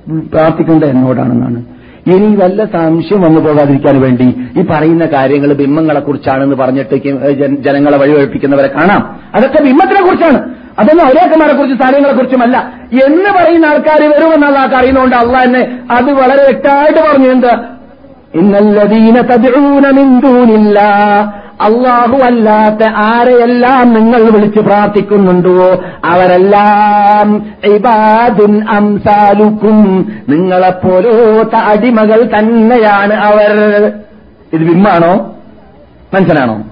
പ്രാർത്ഥിക്കേണ്ടത് 0.10 0.90
എന്നോടാണെന്നാണ്. 0.90 1.64
ഇനി 2.08 2.36
വല്ല 2.36 2.66
സംശയം 2.66 3.22
വന്നു 3.22 3.40
പോകാതിരിക്കാൻ 3.40 4.02
വേണ്ടി 4.02 4.36
ഈ 4.60 4.66
പറയുന്ന 4.72 5.06
കാര്യങ്ങൾ 5.06 5.54
ബിംബങ്ങളെ 5.54 6.00
കുറിച്ചാണെന്ന് 6.00 6.56
പറഞ്ഞിട്ട് 6.56 6.96
ജനങ്ങളെ 7.64 7.98
വഴിവഴിപ്പിക്കുന്നവരെ 7.98 8.68
കാണാം. 8.68 9.20
അതൊക്കെ 9.36 9.64
ബിംബത്തിനെ 9.64 10.02
കുറിച്ചാണ്. 10.02 10.56
അതൊന്നും 10.80 11.06
ഔരേക്കന്മാരെ 11.06 11.54
കുറിച്ച് 11.54 11.84
സാധനങ്ങളെ 11.84 12.14
കുറിച്ചുമല്ല. 12.14 12.74
എന്ന് 13.06 13.32
പറയുന്ന 13.38 13.66
ആൾക്കാർ 13.66 14.10
വരുമെന്നുള്ള 14.10 14.60
ആൾക്ക് 14.60 14.76
അറിയുന്നതുകൊണ്ട് 14.76 15.16
അള്ള 15.16 15.38
എന്നെ 15.38 15.80
അത് 15.92 16.14
വളരെ 16.14 16.44
വ്യക്തമായിട്ട് 16.44 17.00
പറഞ്ഞു. 17.00 17.32
എന്താ? 17.32 17.64
ഇന്നല്ലതീന 18.36 19.22
തദ്ഊന 19.22 19.90
മിൻ 19.90 20.74
അള്ളാഹു 21.62 22.18
അല്ലാത്ത 22.18 22.90
ആരെയെല്ലാം 22.96 23.94
നിങ്ങൾ 23.94 24.32
വിളിച്ച് 24.32 24.60
പ്രാർത്ഥിക്കുന്നുണ്ടോ? 24.60 25.84
അവരെല്ലാം 26.06 27.54
ഇബാദുൻ 27.66 28.70
അംസാലുക്കും. 28.70 30.12
നിങ്ങളെപ്പോലോത്ത 30.30 31.56
അടിമകൾ 31.56 32.30
തന്നെയാണ് 32.40 33.14
അവർ. 33.14 33.52
ഇത് 34.54 34.62
ബിംബാണോ? 34.62 35.36
മനുഷ്യനാണോ? 36.14 36.64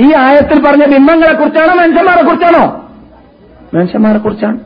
ഈ 0.00 0.12
ആയത്തിൽ 0.18 0.64
പറഞ്ഞ 0.64 0.84
ബിംബങ്ങളെ 0.84 1.32
കുറിച്ചാണോ 1.32 1.74
മനുഷ്യന്മാരെ 1.74 2.24
കുറിച്ചാണോ 2.24 2.88
മനുഷ്യന്മാരെ 3.74 4.18
കുറിച്ചാണ് 4.18 4.60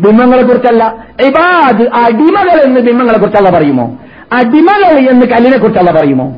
ബിംബങ്ങളെ 0.00 0.42
കുറിച്ചല്ല 0.42 1.04
ഇബാദ് 1.26 1.82
അടിമകൾ 1.82 2.62
എന്ന് 2.64 2.80
ബിംബങ്ങളെ 2.80 3.18
കുറിച്ചല്ല 3.18 3.50
പറയുമോ? 3.50 3.98
അടിമകൾ 4.32 5.10
എന്ന് 5.10 5.26
കല്ലിനെ 5.26 5.58
കുറിച്ചല്ല 5.58 5.92
പറയുമോ? 5.92 6.36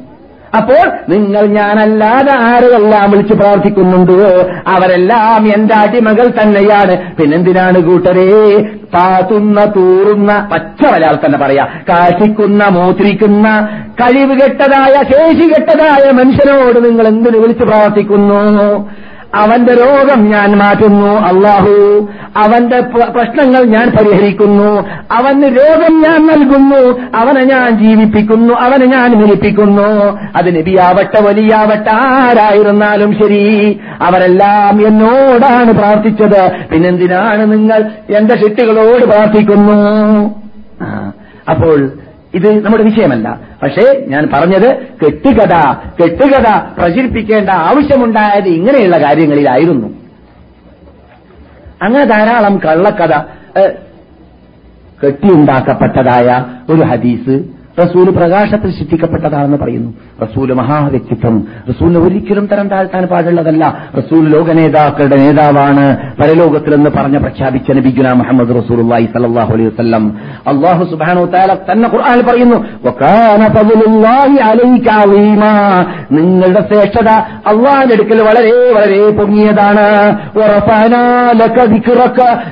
അപ്പോൾ 0.56 0.92
നിങ്ങൾ 1.08 1.46
ഞാനല്ലാതെ 1.46 2.34
ആരെല്ലാം 2.34 3.10
വിളിച്ചു 3.10 3.34
പ്രാർത്ഥിക്കുന്നുണ്ടോ? 3.34 4.48
അവരെല്ലാം 4.66 5.54
എന്റെ 5.54 5.74
അടിമകൾ 5.74 6.32
തന്നെയാണ്. 6.42 7.16
പിന്നെന്തിനാണ് 7.16 7.82
കൂട്ടരെ? 7.82 8.62
പാത്തുന്ന 8.94 9.64
തൂറുന്ന 9.64 10.48
പച്ച 10.52 10.86
ഒരാൾ 10.86 11.26
തന്നെ 11.26 11.38
പറയാ. 11.38 11.66
കാശിക്കുന്ന 11.88 12.68
മൂത്രിക്കുന്ന 12.68 13.68
കഴിവ് 13.90 14.40
കെട്ടതായ 14.40 14.94
ശേഷി 15.12 15.48
കെട്ടതായ 15.48 16.10
മനുഷ്യനോട് 16.10 16.84
നിങ്ങൾ 16.84 17.08
എന്തിനു 17.08 17.38
വിളിച്ചു 17.38 17.64
പ്രാർത്ഥിക്കുന്നു? 17.64 18.90
അവന്റെ 19.34 19.74
രോഗം 19.74 20.30
ഞാൻ 20.30 20.56
മാറ്റുന്നു 20.56 21.06
അള്ളാഹു 21.06 22.08
അവന്റെ 22.36 22.80
പ്രശ്നങ്ങൾ 22.80 23.64
ഞാൻ 23.64 23.90
പരിഹരിക്കുന്നു. 23.90 24.88
അവന് 25.12 25.42
രോഗം 25.42 26.02
ഞാൻ 26.02 26.26
നൽകുന്നു. 26.26 27.00
അവനെ 27.16 27.44
ഞാൻ 27.44 27.70
ജീവിപ്പിക്കുന്നു. 27.78 28.54
അവനെ 28.54 28.86
ഞാൻ 28.86 29.10
മിരിപ്പിക്കുന്നു 29.14 30.20
അത് 30.36 30.56
നബിയാവട്ടെ 30.56 31.20
വലിയാവട്ടെ 31.20 31.94
ആരായിരുന്നാലും 31.94 33.12
ശരി. 33.12 33.80
അവരെല്ലാം 34.00 34.86
എന്നോടാണ് 34.86 35.72
പ്രാർത്ഥിച്ചത്. 35.72 36.50
പിന്നെന്തിനാണ് 36.72 37.52
നിങ്ങൾ 37.52 37.90
എന്റെ 38.16 38.36
ശിട്ടുകളോട് 38.36 39.04
പ്രാർത്ഥിക്കുന്നു? 39.04 40.34
അപ്പോൾ 41.50 41.90
ഇത് 42.34 42.64
നമ്മുടെ 42.64 42.84
വിഷയമല്ല. 42.84 43.40
പക്ഷേ 43.62 44.04
ഞാൻ 44.08 44.28
പറഞ്ഞത് 44.32 44.86
കെട്ടുകഥ 45.04 45.54
കെട്ടുകഥ 46.02 46.56
പ്രചരിപ്പിക്കേണ്ട 46.78 47.50
ആവശ്യമുണ്ടായത് 47.50 48.48
ഇങ്ങനെയുള്ള 48.48 48.96
കാര്യങ്ങളിലായിരുന്നു. 49.02 49.88
അങ്ങനെ 51.82 52.04
ധാരാളം 52.04 52.58
കള്ളക്കഥ 52.58 53.16
കെട്ടിയുണ്ടാക്കപ്പെട്ടതായ 55.04 56.44
ഒരു 56.72 56.82
ഹദീസ് 56.82 57.57
റസൂൽ 57.82 58.10
പ്രകാശത്തിൽ 58.10 58.70
സൃഷ്ടിക്കപ്പെട്ടതാണെന്ന് 58.70 59.56
പറയുന്നു. 59.56 59.92
റസൂൽ 60.22 60.52
മഹാവ്യക്തിത്വം. 60.52 61.46
റസൂലിന് 61.68 61.98
ഒരിക്കലും 61.98 62.46
തരം 62.46 62.68
താഴ്ത്താൻ 62.68 63.04
പാടുള്ളതല്ല. 63.04 63.88
റസൂൽ 63.98 64.28
ലോക 64.28 64.52
നേതാക്കളുടെ 64.52 65.16
നേതാവാണ്. 65.16 65.96
പരലോകത്തിലെന്ന് 66.22 66.90
പറഞ്ഞ 66.90 67.18
പ്രഖ്യാപിച്ച 67.18 67.70
നബിഗുന 67.70 68.12
മുഹമ്മദ് 68.12 68.48
റസൂലുള്ളാഹി 68.48 69.04
സല്ലല്ലാഹു 69.04 69.52
അലൈഹി 69.52 69.68
വസല്ലം. 69.68 70.18
അല്ലാഹു 70.46 70.84
സുബ്ഹാനഹു 70.84 71.24
താല 71.24 71.56
തന്നെ 71.72 71.88
ഖുർആൻ 71.88 72.20
പറയുന്നു 72.28 72.56
നിങ്ങളുടെ 76.10 76.60
ശ്രേഷ്ഠത 76.60 77.08
അള്ളാഹിന്റെ 77.50 77.94
അടുക്കൽ 77.94 78.22
വളരെ 78.22 78.52
വളരെ 78.76 79.10
പൊങ്ങിയതാണ്. 79.10 79.86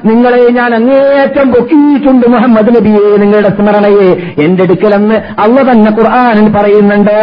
നിങ്ങളെ 0.05 0.53
ഞാൻ 0.53 0.75
അങ്ങേറ്റം 0.75 1.53
പൊക്കിയിട്ടുണ്ട് 1.53 2.27
മുഹമ്മദ് 2.29 2.77
നബിയെ 2.77 3.17
നിങ്ങളുടെ 3.17 3.49
സ്മരണയെ. 3.49 4.11
എന്റെ 4.45 4.65
അള്ള 5.39 5.73
തന്നെ 5.73 5.91
ഖുർആാനിൽ 5.91 6.49
പറയുന്നുണ്ട്. 6.53 7.19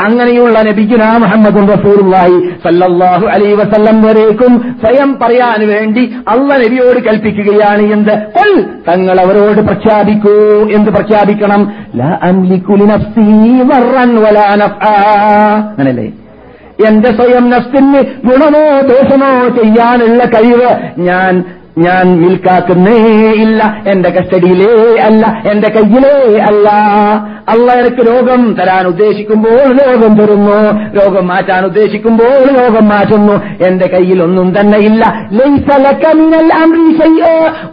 അങ്ങനെയുള്ള 0.00 0.62
നബിഗുന 0.62 1.04
മുഹമ്മദ് 1.18 1.68
റസൂലുള്ളാഹി 1.72 2.50
സല്ലല്ലാഹു 2.64 3.26
അലൈഹി 3.26 3.54
വസല്ലം 3.54 4.02
വരേക്കും 4.02 4.76
സ്വയം 4.84 5.18
പറയാൻ 5.22 5.68
വേണ്ടി 5.68 6.14
അള്ള 6.28 6.56
നബിയോട് 6.56 6.98
കൽപ്പിക്കുകയാണ് 6.98 7.82
എന്ത്? 7.92 8.12
കൊൽ 8.36 8.52
തങ്ങൾ 8.88 9.20
അവരോട് 9.20 9.60
പ്രഖ്യാപിക്കൂ 9.60 10.36
എന്ത് 10.70 10.90
പ്രഖ്യാപിക്കണം. 10.90 11.72
ലാ 11.94 12.18
അങ്ങനല്ലേ? 15.70 16.12
എന്റെ 16.88 17.10
സ്വയം 17.10 17.50
നഫ്സിന് 17.50 18.00
ഗുണമോ 18.24 18.64
ദോഷമോ 18.80 19.48
ചെയ്യാനുള്ള 19.48 20.24
കഴിവ് 20.24 20.70
ഞാൻ 20.98 21.44
ഞാൻ 21.78 22.20
മിൽക്കാക്കുന്നേ 22.20 22.92
ഇല്ല. 23.32 23.82
എന്റെ 23.88 24.10
കസ്റ്റഡിയിലേ 24.10 25.00
അല്ല. 25.00 25.42
എന്റെ 25.50 25.68
കയ്യിലേ 25.68 26.40
അല്ല. 26.40 26.70
അള്ള 27.48 27.72
എനിക്ക് 27.72 28.10
രോഗം 28.10 28.54
തരാൻ 28.54 28.86
ഉദ്ദേശിക്കുമ്പോൾ 28.86 29.90
രോഗം 29.90 30.16
തരുന്നു 30.16 30.90
രോഗം 31.00 31.26
മാറ്റാൻ 31.26 31.64
ഉദ്ദേശിക്കുമ്പോൾ 31.64 32.60
രോഗം 32.60 32.88
മാറ്റുന്നു. 32.88 33.32
എന്റെ 33.68 33.88
കയ്യിൽ 33.88 34.22
ഒന്നും 34.22 34.60
തന്നെ 34.60 34.78
ഇല്ല. 34.78 35.22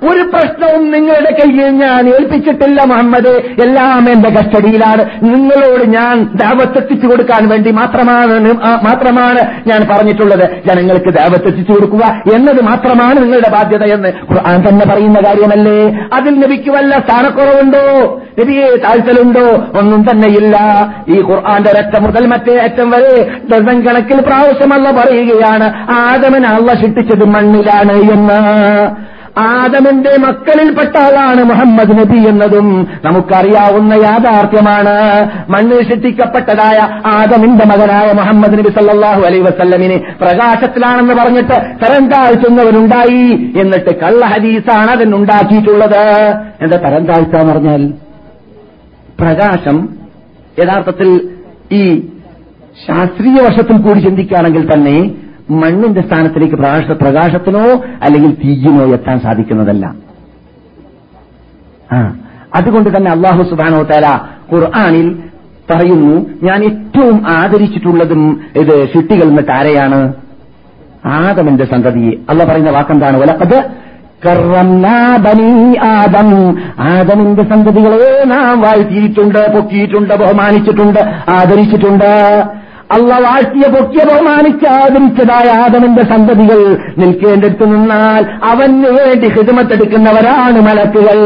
ഒരു 0.03 0.21
പ്രശ്നവും 0.21 0.91
നിങ്ങളുടെ 0.91 1.31
കയ്യിൽ 1.31 1.67
ഞാൻ 1.67 2.09
ഏൽപ്പിച്ചിട്ടില്ല 2.09 2.83
മുഹമ്മദ്. 2.83 3.41
എല്ലാം 3.65 4.11
എന്റെ 4.11 4.29
കസ്റ്റഡിയിലാണ്. 4.29 5.05
നിങ്ങളോട് 5.23 5.89
ഞാൻ 5.89 6.29
ദാവത്തെത്തിച്ചു 6.35 7.07
കൊടുക്കാൻ 7.07 7.49
വേണ്ടി 7.49 7.71
മാത്രമാണ് 7.71 8.53
മാത്രമാണ് 8.83 9.39
ഞാൻ 9.67 9.87
പറഞ്ഞിട്ടുള്ളത്. 9.91 10.49
ജനങ്ങൾക്ക് 10.67 11.09
ദാവത്തെത്തിച്ചു 11.09 11.71
കൊടുക്കുക 11.73 12.23
എന്നത് 12.35 12.61
മാത്രമാണ് 12.61 13.23
നിങ്ങളുടെ 13.23 13.49
ബാധ്യത 13.49 13.92
എന്ന് 13.93 14.07
ഖുർആൻ 14.31 14.69
തന്നെ 14.69 14.85
പറയുന്ന 14.85 15.19
കാര്യമല്ലേ? 15.25 16.07
അതിൽ 16.13 16.39
നബിക്ക് 16.39 16.69
വല്ല 16.69 16.99
സ്ഥാനക്കുറവുണ്ടോ? 16.99 18.21
നബിയെ 18.41 18.75
താഴ്ത്തലുണ്ടോ? 18.75 19.79
ഒന്നും 19.79 20.05
തന്നെയില്ല. 20.11 20.57
ഈ 21.09 21.21
ഖുർആന്റെ 21.21 21.71
ഒരറ്റം 21.71 22.03
മുതൽ 22.03 22.25
മറ്റേ 22.27 22.57
അറ്റം 22.57 22.89
വരെ 22.89 23.31
ഡസൻ 23.51 23.81
കണക്കിൽ 23.81 24.21
പ്രാവശ്യമല്ല 24.21 24.91
പറയുകയാണ് 24.91 25.91
ആദമൻ 25.91 26.45
അള്ള 26.45 26.73
ശിട്ടിച്ചത് 26.81 27.25
മണ്ണിലാണ് 27.25 27.91
എന്ന്. 27.91 29.12
ആദമിന്റെ 29.41 30.09
മക്കളിൽപ്പെട്ട 30.19 30.97
ആളാണ് 30.97 31.43
മുഹമ്മദ് 31.43 31.99
നബി 31.99 32.27
എന്നതും 32.29 32.87
നമുക്കറിയാവുന്ന 33.05 33.93
യാഥാർത്ഥ്യമാണ്. 33.93 34.95
മണ്ണിൽ 35.49 35.83
സൃഷ്ടിക്കപ്പെട്ടതായ 35.83 37.01
ആദമിന്റെ 37.05 37.65
മകനായ 37.65 38.11
മുഹമ്മദ് 38.11 38.53
നബി 38.53 38.69
സല്ലാഹു 38.69 39.21
അലൈ 39.21 39.39
വസല്ലമിനെ 39.39 39.97
പ്രകാശത്തിലാണെന്ന് 40.21 41.13
പറഞ്ഞിട്ട് 41.13 41.53
തരം 41.53 42.07
താഴ്ത്തുന്നവരുണ്ടായി. 42.07 43.53
എന്നിട്ട് 43.61 43.99
കള്ള 43.99 44.25
ഹദീസാണ് 44.25 44.91
അതിനുണ്ടാക്കിയിട്ടുള്ളത്. 44.91 46.05
എന്താ 46.61 46.77
തരം 46.77 46.97
എന്ന് 46.97 47.53
പറഞ്ഞാൽ? 47.53 47.93
പ്രകാശം 49.19 49.89
യഥാർത്ഥത്തിൽ 50.63 51.29
ഈ 51.71 52.01
ശാസ്ത്രീയ 52.87 53.33
വശത്തിൽ 53.33 53.77
കൂടി 53.77 53.99
ചിന്തിക്കുകയാണെങ്കിൽ 53.99 54.73
തന്നെ 54.73 55.22
മണ്ണിന്റെ 55.51 56.01
സ്ഥാനത്തിലേക്ക് 56.01 56.55
പ്രകാശ 56.55 56.91
പ്രകാശത്തിനോ 56.91 57.83
അല്ലെങ്കിൽ 58.03 58.31
തീയിനോ 58.31 58.85
എത്താൻ 58.85 59.19
സാധിക്കുന്നതല്ല. 59.19 59.85
ആ 61.91 62.15
അതുകൊണ്ട് 62.55 62.89
തന്നെ 62.89 63.11
അള്ളാഹു 63.11 63.43
സുബാനോ 63.43 63.83
തല 63.83 64.19
ഖുർആാനിൽ 64.53 65.15
പറയുന്നു 65.71 66.25
ഞാൻ 66.43 66.63
ഏറ്റവും 66.63 67.27
ആദരിച്ചിട്ടുള്ളതും 67.27 68.41
ഇത് 68.55 68.89
ഷിട്ടികൾ 68.93 69.23
എന്നിട്ട് 69.23 69.51
ആരെയാണ് 69.51 70.13
ആദമിന്റെ 71.05 71.65
സന്തതിയെ 71.65 72.11
അല്ല 72.29 72.43
പറയുന്ന 72.43 72.69
വാക്കെന്താണ്? 72.69 73.17
അത് 73.31 73.83
ആദം. 75.81 76.59
ആദമിന്റെ 76.79 77.43
സന്തതികളെ 77.43 78.23
നാം 78.25 78.61
വാഴ്ത്തിയിട്ടുണ്ട് 78.61 79.53
പൊക്കിയിട്ടുണ്ട് 79.53 80.13
ബഹുമാനിച്ചിട്ടുണ്ട് 80.13 80.99
ആദരിച്ചിട്ടുണ്ട്. 81.29 82.11
അള്ള 82.93 83.19
വാഴ്ത്തിയ 83.19 83.67
പൊക്കിയ 83.67 84.03
ബഹുമാനിച്ച് 84.03 84.67
ആദരിച്ചതായ 84.67 85.47
ആദമിന്റെ 85.63 86.03
സന്തതികൾ 86.03 86.59
നിൽക്കേണ്ടടുത്ത് 86.97 87.65
നിന്നാൽ 87.73 88.23
അവന് 88.43 88.89
വേണ്ടി 88.97 89.27
ഹിതമത്തെടുക്കുന്നവരാണ് 89.29 90.61
മലക്കുകൾ. 90.61 91.19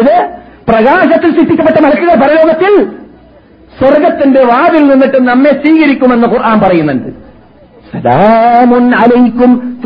ഇത് 0.00 0.14
പ്രകാശത്തിൽ 0.68 1.30
സൃഷ്ടിക്കപ്പെട്ട 1.30 1.78
മലക്കുകൾ 1.84 2.14
പ്രയോഗത്തിൽ 2.24 2.74
സ്വർഗത്തിന്റെ 3.78 4.42
വാതിൽ 4.44 4.82
നിന്നിട്ട് 4.88 5.18
നമ്മെ 5.28 5.50
സ്വീകരിക്കുമെന്ന് 5.50 6.28
ഖുർആൻ 6.28 6.60
പറയുന്നുണ്ട്. 6.60 7.25
സലാമുൻ 7.92 8.94
അലൈക്കും 8.94 9.76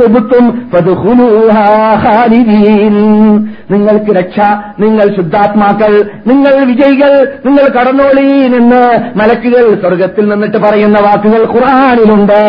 നിങ്ങൾക്ക് 3.70 4.16
രക്ഷ 4.16 4.40
നിങ്ങൾ 4.80 5.16
ശുദ്ധാത്മാക്കൾ 5.16 6.11
നിങ്ങൾ 6.26 6.64
വിജയികൾ 6.64 7.32
നിങ്ങൾ 7.46 7.68
കടന്നോളി 7.68 8.48
നിന്ന് 8.48 9.01
മലക്കുകൾ 9.16 9.80
സ്വർഗത്തിൽ 9.80 10.28
നിന്നിട്ട് 10.28 10.57
പറയുന്ന 10.57 10.98
വാക്കുകൾ 11.01 11.44
ഖുറാനിലുണ്ട് 11.53 12.40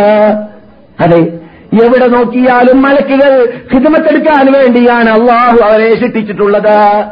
അതെ 1.00 1.42
എവിടെ 1.84 2.08
നോക്കിയാലും 2.08 2.82
മലക്കുകൾ 2.82 3.54
ഹിതമത്തെടുക്കാൻ 3.74 4.52
വേണ്ടിയാണ് 4.52 5.10
അള്ളാഹു 5.10 5.58
അവരെ 5.70 5.96
ശിക്ഷിച്ചിട്ടുള്ളത്. 5.96 7.04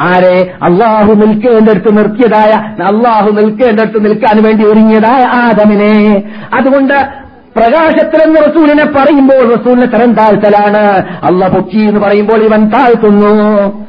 ആരെ? 0.00 0.50
അള്ളാഹു 0.62 1.12
നിൽക്കേണ്ടടുത്ത് 1.12 1.98
നിർത്തിയതായ 1.98 2.82
അള്ളാഹു 2.82 3.30
നിൽക്കേണ്ടടുത്ത് 3.30 4.04
നിൽക്കാൻ 4.04 4.42
വേണ്ടി 4.42 4.64
ഒരുങ്ങിയതായ 4.64 5.24
ആദമിനെ. 5.26 6.22
അതുകൊണ്ട് 6.54 7.27
പ്രകാശത്തിലെന്ന് 7.56 8.40
റസൂലിനെ 8.40 8.84
പറയുമ്പോൾ 8.84 9.54
റസൂലിനെ 9.54 9.86
തരം 9.86 10.14
താഴ്ത്തലാണ് 10.14 11.02
അള്ള 11.22 11.48
പൊക്കി 11.48 11.78
എന്ന് 11.78 12.00
പറയുമ്പോൾ 12.00 12.42
ഇവൻ 12.42 12.68
താഴ്ത്തുന്നു. 12.68 13.88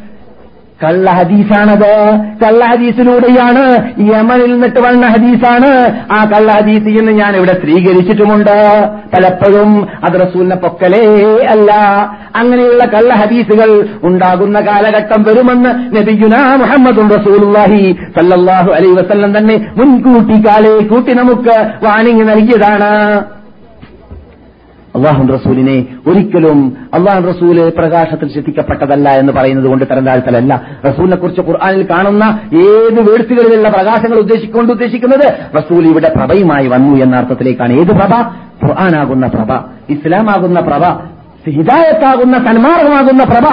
കള്ള 0.84 1.12
ഹദീസാണത്. 1.12 2.20
കള്ള 2.45 2.66
ഹദീസിലൂടെയാണ് 2.66 3.64
യമനിൽ 3.99 4.51
നിന്നിട്ട് 4.51 4.80
വന്ന 4.80 5.07
ഹദീസാണ്. 5.07 5.97
ആ 6.12 6.26
കള്ള 6.26 6.51
ഹദീസ് 6.51 6.99
എന്ന് 6.99 7.12
ഞാൻ 7.12 7.36
ഇവിടെ 7.36 7.53
സ്ത്രീകരിച്ചിട്ടുമുണ്ട് 7.53 8.88
പലപ്പോഴും 9.14 9.88
അത് 10.03 10.22
റസൂലിനെ 10.22 10.55
പൊക്കലേ 10.55 11.03
അല്ല. 11.45 11.72
അങ്ങനെയുള്ള 12.36 12.86
കള്ള 12.86 13.14
ഹദീസുകൾ 13.14 13.88
ഉണ്ടാകുന്ന 14.03 14.60
കാലഘട്ടം 14.60 15.24
വരുമെന്ന് 15.24 15.70
നബിയുന 15.95 16.55
മുഹമ്മദും 16.55 17.10
റസൂലുള്ളാഹി 17.10 17.95
സല്ലല്ലാഹു 18.20 18.72
അലൈ 18.72 18.91
വസല്ലം 18.91 19.38
തന്നെ 19.38 19.72
മുൻകൂട്ടി 19.78 20.47
കാലേ 20.47 20.88
കൂട്ടി 20.88 21.14
നമുക്ക് 21.14 21.86
വാണിംഗ് 21.86 22.30
നൽകിയതാണ്. 22.30 23.22
അള്ളാഹു 24.96 25.28
റസൂലിനെ 25.28 25.86
ഒരിക്കലും 26.08 26.78
അള്ളാഹു 26.94 27.28
റസൂൽ 27.28 27.70
പ്രകാശത്തിൽ 27.70 28.34
ശ്രദ്ധിക്കപ്പെട്ടതല്ല 28.34 29.10
എന്ന് 29.10 29.34
പറയുന്നത് 29.34 29.66
കൊണ്ട് 29.66 29.86
തരംതാഴ്ത്തലല്ല. 29.86 30.62
റസൂലിനെ 30.86 31.16
കുറിച്ച് 31.16 31.42
ഖുർആാനിൽ 31.42 31.84
കാണുന്ന 31.90 32.40
ഏത് 32.54 33.00
വേഴ്സുകളിലുള്ള 33.00 33.70
പ്രകാശങ്ങൾ 33.70 34.18
ഉദ്ദേശിക്കൊണ്ട് 34.18 34.72
ഉദ്ദേശിക്കുന്നത് 34.72 35.34
റസൂൽ 35.58 35.88
ഇവിടെ 35.88 36.14
പ്രഭയുമായി 36.18 36.68
വന്നു 36.68 36.98
എന്ന 36.98 37.16
അർത്ഥത്തിലേക്കാണ്. 37.16 37.74
ഏത് 37.74 37.88
പ്രഭ? 37.88 38.22
ഖുർആാനാകുന്ന 38.66 39.28
പ്രഭ. 39.28 39.62
ഇസ്ലാമാകുന്ന 39.90 40.60
പ്രഭ. 40.60 40.84
ഹിദായത്താകുന്ന 41.50 42.38
സന്മാർഗമാകുന്ന 42.38 43.24
പ്രഭ. 43.24 43.46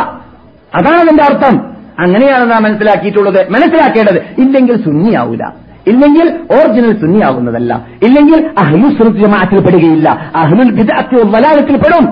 അതാണ് 0.74 0.96
അതിന്റെ 0.96 1.24
അർത്ഥം. 1.24 1.76
അങ്ങനെയാണ് 1.98 2.50
നാം 2.52 2.62
മനസ്സിലാക്കിയിട്ടുള്ളത് 2.62 3.50
മനസ്സിലാക്കേണ്ടത്. 3.50 4.22
ഇല്ലെങ്കിൽ 4.38 4.84
സുന്നിയാവൂല. 4.84 5.40
ഇല്ലെങ്കിൽ 5.86 6.40
ഒറിജിനൽ 6.50 7.00
സുന്നിയാവുന്നതല്ല. 7.00 7.86
ഇല്ലെങ്കിൽ 8.02 8.50
അഹ്ലു 8.58 9.08
ജമാഅത്തിൽ 9.08 9.60
പെടുകയില്ല. 9.60 10.30
അഹ്ലുൽ 10.34 10.70
ബിദഅത്തി 10.70 11.16
വലാലത്തിൽ 11.16 11.76
പെടും. 11.76 12.06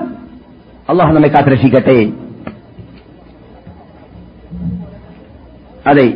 അള്ളാഹു 0.89 1.13
നമ്മെ 1.13 1.27
കാത്തുരക്ഷിക്കട്ടെ. 1.27 2.09
അതെ. 5.87 6.13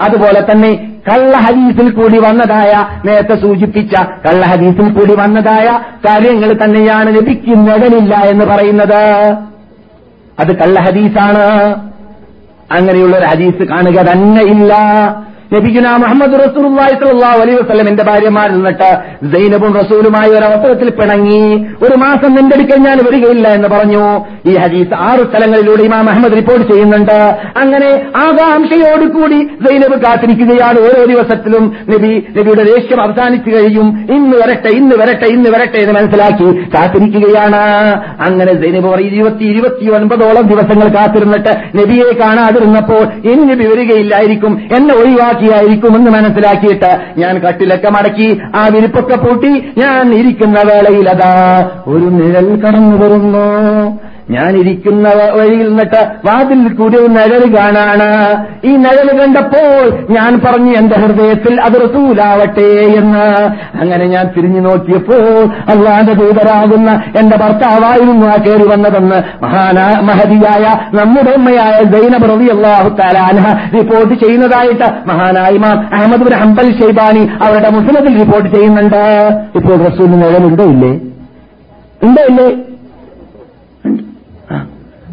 അതുപോലെ 0.00 0.52
തന്നെ 0.52 0.98
കള്ളഹദീസിൽ 1.12 1.90
കൂടി 1.90 2.18
വന്നതായ 2.18 2.86
നേരത്തെ 3.04 3.34
സൂചിപ്പിച്ച 3.34 3.94
കള്ളഹദീസിൽ 4.00 4.92
കൂടി 4.92 5.14
വന്നതായ 5.14 5.66
കാര്യങ്ങൾ 6.06 6.58
തന്നെയാണ് 6.64 7.16
ലഭിക്കുന്നതനില്ല 7.16 8.16
എന്ന് 8.16 8.44
പറയുന്നത്. 8.44 9.36
അത് 10.40 10.56
കള്ളഹദീസാണ് 10.56 11.76
അങ്ങനെയുള്ള 12.72 13.18
ഒരു 13.18 13.24
ഹദീസ് 13.24 13.64
കാണുക 13.64 14.00
തന്നെ 14.12 14.42
ഇല്ല. 14.42 14.74
നബിഗുന 15.52 15.90
മുഹമ്മദ് 16.02 16.38
റസൂലുള്ളാഹി 16.44 16.94
സ്വല്ലല്ലാഹു 17.00 17.38
അലൈഹി 17.42 17.58
വസല്ലമിന്റെ 17.60 18.04
ഭാര്യമാരിൽ 18.08 18.54
നിന്നിട്ട് 18.56 18.90
സൈനബും 19.32 19.70
റസൂലുമായി 19.80 20.30
ഒരു 20.30 20.44
അവസരത്തിൽ 20.48 20.88
പിണങ്ങി 20.98 21.40
ഒരു 21.84 21.96
മാസം 22.04 22.30
നിന്റെ 22.38 22.54
അടുക്കൽ 22.56 22.80
ഞാൻ 22.86 22.98
വരികയില്ല 23.06 23.48
എന്ന് 23.58 23.68
പറഞ്ഞു. 23.68 24.04
ഈ 24.50 24.54
ഹദീസ് 24.62 24.94
ആറ് 25.08 25.22
സ്ഥലങ്ങളിലൂടെ 25.28 25.82
ഇമാം 25.82 26.10
അഹമ്മദ് 26.10 26.36
റിപ്പോർട്ട് 26.40 26.72
ചെയ്യുന്നുണ്ട്. 26.72 27.18
അങ്ങനെ 27.62 27.90
ആകാംക്ഷയോടുകൂടി 28.24 29.38
സൈനബ് 29.64 29.98
കാത്തിരിക്കുകയാണ് 30.04 30.80
ഓരോ 30.88 31.00
ദിവസത്തിലും 31.12 31.64
നബി 31.92 32.12
നബിയുടെ 32.36 32.64
ദേഷ്യം 32.72 33.02
അവസാനിച്ചു 33.06 33.50
കഴിയും. 33.56 33.88
ഇന്ന് 34.16 34.36
വരട്ടെ 34.42 34.72
ഇന്ന് 34.80 34.96
വരട്ടെ 35.00 35.30
ഇന്ന് 35.36 35.50
വരട്ടെ 35.56 35.78
എന്ന് 35.84 35.94
മനസ്സിലാക്കി 35.98 36.48
കാത്തിരിക്കുകയാണ്. 36.76 37.62
അങ്ങനെ 38.28 38.52
സൈനബ് 38.62 38.94
ഇരുപത്തി 39.08 39.44
ഇരുപത്തി 39.54 39.86
ഒൻപതോളം 39.96 40.44
ദിവസങ്ങൾ 40.52 40.88
കാത്തിരുന്നിട്ട് 40.98 41.52
നബിയെ 41.80 42.12
കാണാതിരുന്നപ്പോൾ 42.22 43.02
ഇനി 43.30 43.42
നബി 43.52 43.64
വരികയില്ലായിരിക്കും. 43.72 44.54
എന്നെ 44.76 44.94
ഒഴിവാക്കിയായിരിക്കുമെന്ന് 45.40 46.10
മനസ്സിലാക്കിയിട്ട് 46.10 46.90
ഞാൻ 47.18 47.34
കട്ടിലൊക്കെ 47.38 47.90
മടക്കി 47.90 48.28
ആ 48.54 48.62
വിരിപ്പൊക്കെ 48.68 49.16
പൂട്ടി 49.16 49.52
ഞാൻ 49.78 50.14
ഇരിക്കുന്ന 50.14 50.58
വേളയിൽ 50.62 51.08
അതാ 51.08 51.32
ഒരു 51.86 52.08
നിഴൽ 52.10 52.48
കടന്നു 52.56 52.96
വരുന്നു 52.96 53.46
ഞാൻ 54.30 54.56
ഇരിക്കുന്ന 54.56 55.08
വഴിയിൽ 55.08 55.68
നിന്നിട്ട് 55.68 56.00
വാതിൽ 56.24 56.74
കൂടി 56.74 56.96
ഒരു 56.98 57.06
നിഴൽ 57.06 57.56
കാണാണ്. 57.56 58.08
ഈ 58.64 58.76
നിഴൽ 58.76 59.20
കണ്ടപ്പോൾ 59.20 60.12
ഞാൻ 60.12 60.40
പറഞ്ഞു 60.44 60.72
എന്റെ 60.72 60.96
ഹൃദയത്തിൽ 60.96 61.60
അത് 61.60 61.72
റസൂലാവട്ടെ 61.72 62.68
എന്ന്. 63.00 63.24
അങ്ങനെ 63.80 64.04
ഞാൻ 64.04 64.30
തിരിഞ്ഞു 64.36 64.60
നോക്കിയപ്പോൾ 64.60 65.44
അള്ളാന്റെ 65.44 66.12
ദൂതരാകുന്ന 66.12 67.02
എന്റെ 67.20 67.36
ഭർത്താവായിരുന്നു 67.36 68.26
ആ 68.26 68.36
കയറി 68.36 68.68
വന്നതെന്ന് 68.68 69.22
മഹാന 69.42 69.78
മഹതിയായ 70.02 70.96
നമ്മുടെ 70.96 71.30
ഉമ്മയായ 71.36 71.82
ജൈനബ് 71.82 72.30
റബി 72.30 72.48
അള്ളാഹു 72.56 72.88
താലാൻഹ 72.88 73.74
റിപ്പോർട്ട് 73.78 74.14
ചെയ്യുന്നതായിട്ട് 74.14 75.08
മഹാനായ 75.08 75.50
ഇമാം 75.50 75.88
അഹമ്മദ് 75.92 76.20
ബിൻ 76.20 76.34
ഹംബൽ 76.34 76.80
ഷെയ്ബാനി 76.80 77.28
അവരുടെ 77.42 77.70
മുസ്ലിമത്തിൽ 77.70 78.18
റിപ്പോർട്ട് 78.18 78.48
ചെയ്യുന്നുണ്ട്. 78.48 79.02
ഇപ്പോൾ 79.54 79.76
റസൂലിന് 79.84 80.22
നിഴലുണ്ടോ 80.22 80.64
ഇല്ലേ? 80.64 80.92
ഉണ്ടോ 82.02 82.22
ഇല്ലേ? 82.28 82.67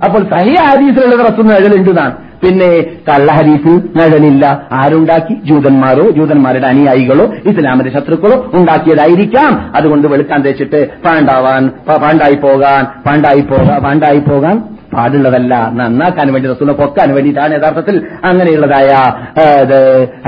അപ്പോൾ 0.05 0.21
സഹിയ 0.31 0.55
ഹരീസിലുള്ള 0.69 1.23
റസൂൽ 1.23 1.45
നഴലുണ്ട് 1.47 1.89
എന്നാണ്. 1.89 2.15
പിന്നെ 2.43 2.69
കള്ള 3.09 3.31
ഹരീസ് 3.31 3.73
നിഴലില്ല 3.97 4.45
ആരുണ്ടാക്കി? 4.71 5.35
ജൂതന്മാരോ 5.45 6.09
ജൂതന്മാരുടെ 6.09 6.67
അനുയായികളോ 6.67 7.25
ഇസ്ലാമിന്റെ 7.45 7.91
ശത്രുക്കളോ 7.93 8.37
ഉണ്ടാക്കിയതായിരിക്കാം. 8.53 9.71
അതുകൊണ്ട് 9.75 10.07
വെളുക്കാൻ 10.07 10.41
തേച്ചിട്ട് 10.41 10.81
പാണ്ടാവാൻ 11.05 11.71
പാണ്ടായി 12.03 12.35
പോകാൻ 12.35 12.83
പാണ്ടായി 13.05 13.41
പോകാൻ 13.41 13.81
പാണ്ടായി 13.83 14.19
പോകാൻ. 14.19 14.63
പാടുള്ളതല്ല. 14.95 15.53
നന്നാക്കാൻ 15.73 16.33
വേണ്ടി 16.33 16.49
റസൂലിനെ 16.49 16.73
പൊക്കാൻ 16.73 17.13
വേണ്ടിയിട്ടാണ് 17.13 17.53
യഥാർത്ഥത്തിൽ 17.55 17.95
അങ്ങനെയുള്ളതായ 18.23 18.91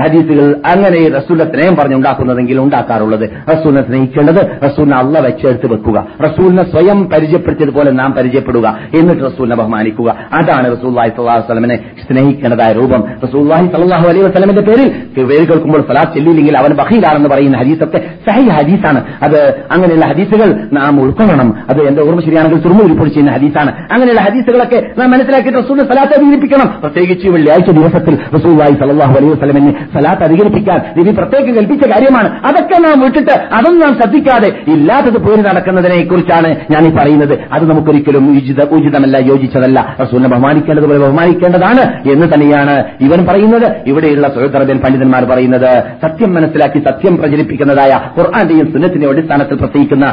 ഹദീസുകൾ 0.02 0.56
അങ്ങനെ 0.66 1.00
റസൂലിനെ 1.18 1.46
സ്നേഹം 1.52 1.76
പറഞ്ഞുണ്ടാക്കുന്നതെങ്കിൽ 1.76 2.58
ഉണ്ടാക്കാറുള്ളത്. 2.60 3.26
റസൂലിനെ 3.52 3.82
സ്നേഹിക്കേണ്ടത് 3.82 4.40
റസൂലിനെ 4.64 4.96
അള്ള 4.96 5.18
വെച്ചെടുത്ത് 5.20 5.72
വെക്കുക. 5.72 6.06
റസൂലിനെ 6.26 6.64
സ്വയം 6.70 7.10
പരിചയപ്പെടുത്തിയതുപോലെ 7.10 7.90
നാം 7.90 8.12
പരിചയപ്പെടുക. 8.12 8.66
എന്നിട്ട് 8.98 9.24
റസൂലിനെ 9.24 9.56
ബഹുമാനിക്കുക. 9.56 10.08
അതാണ് 10.32 10.66
റസൂല്ലാഹി 10.76 11.08
സ്വല്ലാഹു 11.08 11.38
വസ്ലമിനെ 11.38 11.76
സ്നേഹിക്കേണ്ടതായ 11.76 12.72
രൂപം. 12.72 13.04
റസൂല്ലാഹി 13.24 13.66
സല്ലാഹു 13.66 14.08
അലൈഹി 14.08 14.24
വസ്ലമിന്റെ 14.24 14.62
പേരിൽ 14.62 14.88
പേര് 15.24 15.46
കേൾക്കുമ്പോൾ 15.48 15.80
സലാത്ത് 15.80 16.12
ചെല്ലിയില്ലെങ്കിൽ 16.12 16.58
അവൻ 16.58 16.72
ബഹീലാണെന്ന് 16.76 17.28
പറയുന്ന 17.28 17.58
ഹദീസൊക്കെ 17.58 17.98
സഹി 18.28 18.48
ഹദീസാണ്. 18.48 19.00
അത് 19.22 19.40
അങ്ങനെയുള്ള 19.72 20.06
ഹദീസുകൾ 20.08 20.48
നാം 20.72 21.00
ഉൾക്കൊള്ളണം. 21.02 21.54
അത് 21.70 21.80
എന്റെ 21.88 22.02
ഓർമ്മ 22.02 22.20
ശരിയാണെങ്കിൽ 22.20 22.62
റിപ്പോർട്ട് 22.88 23.14
ചെയ്യുന്ന 23.14 23.32
ഹദീസാണ്. 23.36 23.70
അങ്ങനെയുള്ള 23.92 24.20
ഹദീസുകളൊക്കെ 24.58 25.00
നാം 25.00 25.10
മനസ്സിലാക്കിയിട്ട് 25.10 25.58
റസൂലിനെ 25.58 25.84
സലാത്ത് 25.90 26.14
അധികരിപ്പിക്കണം 26.18 26.68
പ്രത്യേകിച്ച് 26.82 27.26
വെള്ളിയാഴ്ച 27.34 27.70
ദിവസത്തിൽ 27.78 28.14
റസൂലായി 28.36 28.74
സലാഹു 28.80 29.14
അലൈഹി 29.18 29.32
വസ്ലമിനെ 29.32 29.72
സലാത്ത് 29.94 30.24
അധികരിപ്പിക്കാൻ 30.28 30.78
രവി 30.98 31.12
പ്രത്യേകം 31.18 31.54
കൽപ്പിച്ച 31.58 31.84
കാര്യമാണ്. 31.92 32.28
അതൊക്കെ 32.48 32.78
നാം 32.86 32.96
വിട്ടിട്ട് 33.04 33.34
അതൊന്നും 33.58 33.80
നാം 33.84 33.94
ശ്രദ്ധിക്കാതെ 34.00 34.50
ഇല്ലാത്തത് 34.74 35.18
പോയി 35.26 35.40
നടക്കുന്നതിനെ 35.48 35.98
കുറിച്ചാണ് 36.04 36.50
ഞാൻ 36.70 36.82
ഈ 36.88 36.92
പറയുന്നത്. 36.98 37.34
അത് 37.52 37.64
നമുക്കൊരിക്കലും 37.70 38.24
ഉചിത 38.36 38.68
ഉചിതമല്ല 38.78 39.16
യോജിച്ചതല്ല. 39.30 39.78
റസൂലിനെ 40.02 40.28
ബഹുമാനിക്കേണ്ടതുപോലെ 40.28 41.00
ബഹുമാനിക്കേണ്ടതാണ് 41.04 41.84
എന്ന് 42.12 42.28
തന്നെയാണ് 42.34 42.76
ഇവൻ 43.00 43.20
പറയുന്നത്. 43.30 43.68
ഇവിടെയുള്ള 43.86 44.28
സൗദി 44.36 44.78
പണ്ഡിതന്മാർ 44.84 45.24
പറയുന്നത് 45.32 45.70
സത്യം 46.04 46.34
മനസ്സിലാക്കി 46.34 46.78
സത്യം 46.88 47.16
പ്രചരിപ്പിക്കുന്നതായ 47.16 47.92
ഖുർആാന്റെയും 48.18 48.66
സുന്നത്തിന്റെയും 48.72 49.12
അടിസ്ഥാനത്തിൽ 49.12 49.56
പ്രസംഗിക്കുന്ന 49.62 50.06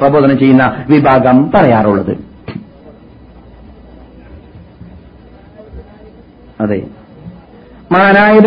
പ്രബോധനം 0.00 0.38
ചെയ്യുന്ന 0.38 0.64
വിഭാഗം 0.90 1.50
പറയാറുള്ളത്. 1.54 2.29
അതെ. 6.60 6.82
മഹാനായ 7.92 8.38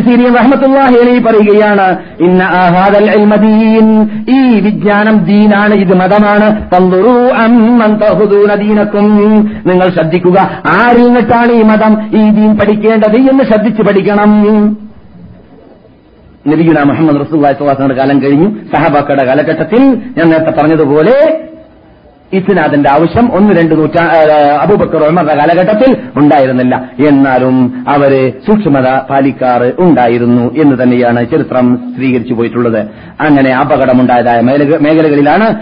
സീരിയൻ 0.00 0.34
റഹ്മത്തുള്ളാഹി 0.34 0.94
അലൈഹി 0.94 1.18
പറയുകയാണ് 1.18 1.98
ഇന്ന 2.20 2.42
ആഹാദൽ 2.42 3.10
ദീൻ. 3.36 4.02
ഈ 4.30 4.60
വിജ്ഞാനം 4.60 5.18
ദീനാണ് 5.18 5.74
ഇത് 5.74 5.94
മതമാണ്. 5.96 6.70
ദീനക്കും. 8.54 9.16
നിങ്ങൾ 9.66 9.88
ശ്രദ്ധിക്കുക 9.88 10.62
ആരിൽ 10.66 11.02
നിന്നിട്ടാണ് 11.02 11.52
ഈ 11.52 11.62
മതം 11.62 12.06
ഈ 12.06 12.30
ദീൻ 12.30 12.56
പഠിക്കേണ്ടത് 12.56 13.16
എന്ന് 13.16 13.44
ശ്രദ്ധിച്ചു 13.44 13.82
പഠിക്കണം. 13.82 14.42
നബിയുന 16.48 16.82
മുഹമ്മദ് 16.82 17.20
റസൂൽ 17.20 17.42
കാലം 17.98 18.22
കഴിഞ്ഞു. 18.22 18.50
സഹബാക്കയുടെ 18.76 19.24
കാലഘട്ടത്തിൽ 19.24 19.82
ഞാൻ 19.86 20.30
നേരത്തെ 20.30 20.50
പറഞ്ഞതുപോലെ 20.50 21.49
ഇസ്നാദിന്റെ 22.32 22.90
ആവശ്യം 22.90 23.34
ഒന്ന് 23.34 23.54
രണ്ട് 23.54 23.74
നൂറ്റാ 23.74 24.04
അബൂബക്കർ 24.62 25.04
ഉമറുടെ 25.04 25.34
കാലഘട്ടത്തിൽ 25.34 25.96
ഉണ്ടായിരുന്നില്ല. 26.16 26.90
എന്നാലും 27.08 27.84
അവർ 27.88 28.32
സൂക്ഷ്മത 28.46 28.98
പാലിക്കാറ് 29.10 29.72
ഉണ്ടായിരുന്നു 29.78 30.54
എന്ന് 30.54 30.82
തന്നെയാണ് 30.82 31.30
ചരിത്രം 31.30 31.92
സ്ഥിരീകരിച്ചു 31.92 32.34
പോയിട്ടുള്ളത്. 32.34 32.78
അങ്ങനെ 33.20 33.54
അപകടമുണ്ടായതായ 33.54 34.40
മേഖല- 34.40 34.80
മേഖലകളിലാണ് 34.80 35.54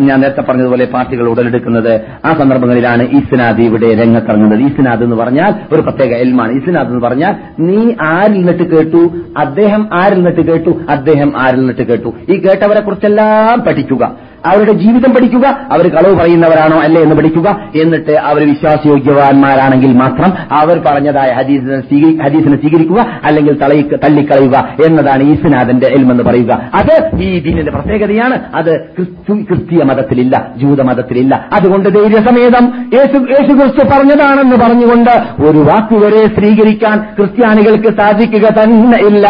ഞാൻ 0.00 0.20
നേരത്തെ 0.20 0.42
പറഞ്ഞതുപോലെ 0.42 0.84
പാർട്ടികൾ 0.84 1.28
ഉടലെടുക്കുന്നത്. 1.28 2.00
ആ 2.24 2.32
സന്ദർഭങ്ങളിലാണ് 2.32 3.02
ഇസ്നാദ് 3.02 3.60
ഇവിടെ 3.60 3.94
രംഗത്തിറങ്ങുന്നത്. 3.94 4.60
ഇസ്നാദ് 4.60 5.02
എന്ന് 5.02 5.16
പറഞ്ഞാൽ 5.16 5.54
ഒരു 5.72 5.82
പ്രത്യേക 5.82 6.14
എൽമാണ്. 6.14 6.52
ഇസ്നാദ് 6.52 6.88
എന്ന് 6.88 7.00
പറഞ്ഞാൽ 7.00 7.34
നീ 7.60 7.92
ആരിൽ 8.02 8.32
നിന്നിട്ട് 8.32 8.62
കേട്ടു? 8.62 9.10
അദ്ദേഹം 9.36 9.88
ആരിൽ 9.92 10.14
നിന്നിട്ട് 10.14 10.40
കേട്ടു? 10.40 10.80
അദ്ദേഹം 10.90 11.32
ആരിൽ 11.40 11.58
നിന്നിട്ട് 11.58 11.82
കേട്ടു? 11.82 12.14
ഈ 12.28 12.38
കേട്ടവരെ 12.38 12.80
കുറിച്ചെല്ലാം 12.80 13.60
പഠിക്കുക. 13.60 14.27
അവരുടെ 14.48 14.72
ജീവിതം 14.72 15.14
പഠിക്കുക 15.14 15.46
അവർ 15.46 15.88
കളവ് 15.88 16.16
പറയുന്നവരാണോ 16.16 16.78
അല്ലേ 16.80 17.02
എന്ന് 17.02 17.16
പഠിക്കുക 17.16 17.70
എന്നിട്ട് 17.82 18.12
അവർ 18.12 18.48
വിശ്വാസയോഗ്യവാന്മാരാണെങ്കിൽ 18.48 19.92
മാത്രം 19.96 20.32
അവർ 20.52 20.82
പറഞ്ഞതായ 20.86 21.32
ഹദീസിനെ 21.32 21.80
ഹദീസിനെ 22.22 22.56
സ്വീകരിക്കുക 22.56 23.06
അല്ലെങ്കിൽ 23.24 23.58
തള്ളിക്കളയുക 23.96 24.68
എന്നതാണ് 24.86 25.22
ഈസ്നാഥന്റെ 25.22 25.86
എൽമെന്ന് 25.86 26.22
പറയുക. 26.22 26.70
അത് 26.74 27.22
ഈ 27.22 27.38
ദീനിന്റെ 27.38 27.72
പ്രത്യേകതയാണ്. 27.72 28.40
അത് 28.54 28.80
ക്രിസ്തു- 28.80 29.48
ക്രിസ്തീയ 29.48 29.82
മതത്തിലില്ല 29.82 30.52
ജൂത 30.56 30.82
മതത്തിലില്ല. 30.82 31.48
അതുകൊണ്ട് 31.52 31.88
ധൈര്യസമേതം 31.88 32.90
യേശു 32.94 33.18
ക്രിസ്തു 33.18 33.88
പറഞ്ഞതാണെന്ന് 33.88 34.56
പറഞ്ഞുകൊണ്ട് 34.56 35.42
ഒരു 35.42 35.58
വാക്കുവരെ 35.58 36.26
സ്വീകരിക്കാൻ 36.26 37.06
ക്രിസ്ത്യാനികൾക്ക് 37.18 38.00
സാധിക്കുക 38.00 38.48
തന്നെ 38.48 38.98
ഇല്ല. 39.06 39.28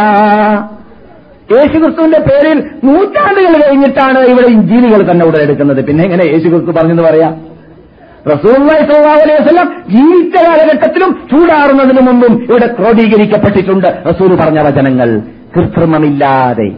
യേശുക്രിസ്തുവിന്റെ 1.54 2.18
പേരിൽ 2.28 2.58
നൂറ്റാണ്ടുകൾ 2.84 3.52
കഴിഞ്ഞിട്ടാണ് 3.62 4.18
ഇവിടെ 4.32 4.48
ഇഞ്ചീനികൾ 4.56 5.10
തന്നെ 5.10 5.24
ഉടലെടുക്കുന്നത് 5.26 5.80
പിന്നെ 5.86 6.02
എങ്ങനെ 6.04 6.24
യേശുക്രിസ്തു 6.24 6.72
പറഞ്ഞെന്ന് 6.78 7.02
പറയാം? 7.02 7.32
റസൂലുള്ളാഹി 8.32 8.82
സ്വല്ലല്ലാഹു 8.88 9.20
അലൈഹി 9.26 9.64
ജീവിച്ച 9.94 10.34
കാലഘട്ടത്തിലും 10.46 11.10
ചൂടാറുന്നതിന് 11.30 12.02
മുമ്പും 12.08 12.32
ഇവിടെ 12.50 12.66
ക്രോഡീകരിക്കപ്പെട്ടിട്ടുണ്ട്. 12.78 13.88
റസൂൽ 14.10 14.30
പറഞ്ഞ 14.40 14.60
വചനങ്ങൾ 14.68 15.10
കൃത്രിമമില്ലാതെ 15.56 16.68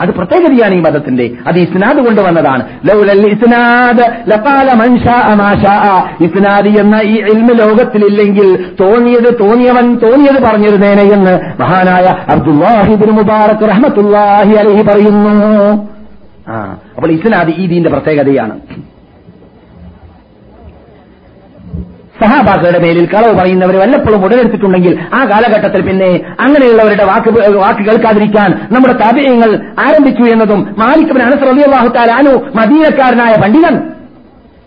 അത് 0.00 0.10
പ്രത്യേകതയാണ് 0.10 0.74
ഈ 0.74 0.80
മതത്തിന്റെ. 0.80 1.30
അത് 1.46 1.58
ഇസ്നാദ് 1.58 1.98
കൊണ്ടുവന്നതാണ്. 1.98 2.62
ഇസ്നാദ് 6.20 6.68
എന്ന 6.68 7.00
ഈ 7.02 7.14
ഇൽമ 7.20 7.48
ലോകത്തിലില്ലെങ്കിൽ 7.52 8.64
തോന്നിയത് 8.80 9.38
തോന്നിയവൻ 9.40 9.96
തോന്നിയത് 9.96 10.42
പറഞ്ഞിരുന്നേനെ 10.44 11.02
എന്ന് 11.02 11.40
മഹാനായ 11.60 12.06
അബ്ദുല്ലാഹിബിൻ 12.32 13.10
മുബാറക് 13.10 13.68
റഹ്മത്തുല്ലാഹി 13.68 14.54
അലഹി 14.54 14.82
പറയുന്നു. 14.82 15.88
ആ 16.48 16.76
അപ്പോൾ 16.96 17.10
ഇസ്നാദ് 17.10 17.50
ഈ 17.50 17.66
ദീന്റെ 17.66 17.90
പ്രത്യേകതയാണ്. 17.90 18.58
സഹാബാക്കളുടെ 22.22 22.78
മേലിൽ 22.78 23.06
കളവ് 23.06 23.38
പറയുന്നവർ 23.38 23.76
വല്ലപ്പോഴും 23.76 24.24
ഉടലെടുത്തിട്ടുണ്ടെങ്കിൽ 24.24 24.98
ആ 25.14 25.24
കാലഘട്ടത്തിൽ 25.24 25.82
പിന്നെ 25.82 26.20
അങ്ങനെയുള്ളവരുടെ 26.40 27.04
വാക്ക് 27.04 27.30
വാക്ക് 27.56 27.82
കേൾക്കാതിരിക്കാൻ 27.88 28.50
നമ്മുടെ 28.72 28.92
താപര്യങ്ങൾ 28.92 29.50
ആരംഭിച്ചു 29.78 30.22
എന്നതും 30.22 30.74
മാലിക് 30.78 31.08
ബിൻ 31.08 31.22
അനസ് 31.22 31.44
അൻഹു 32.14 32.34
മദീനക്കാരനായ 32.56 33.34
പണ്ഡിതൻ. 33.42 33.76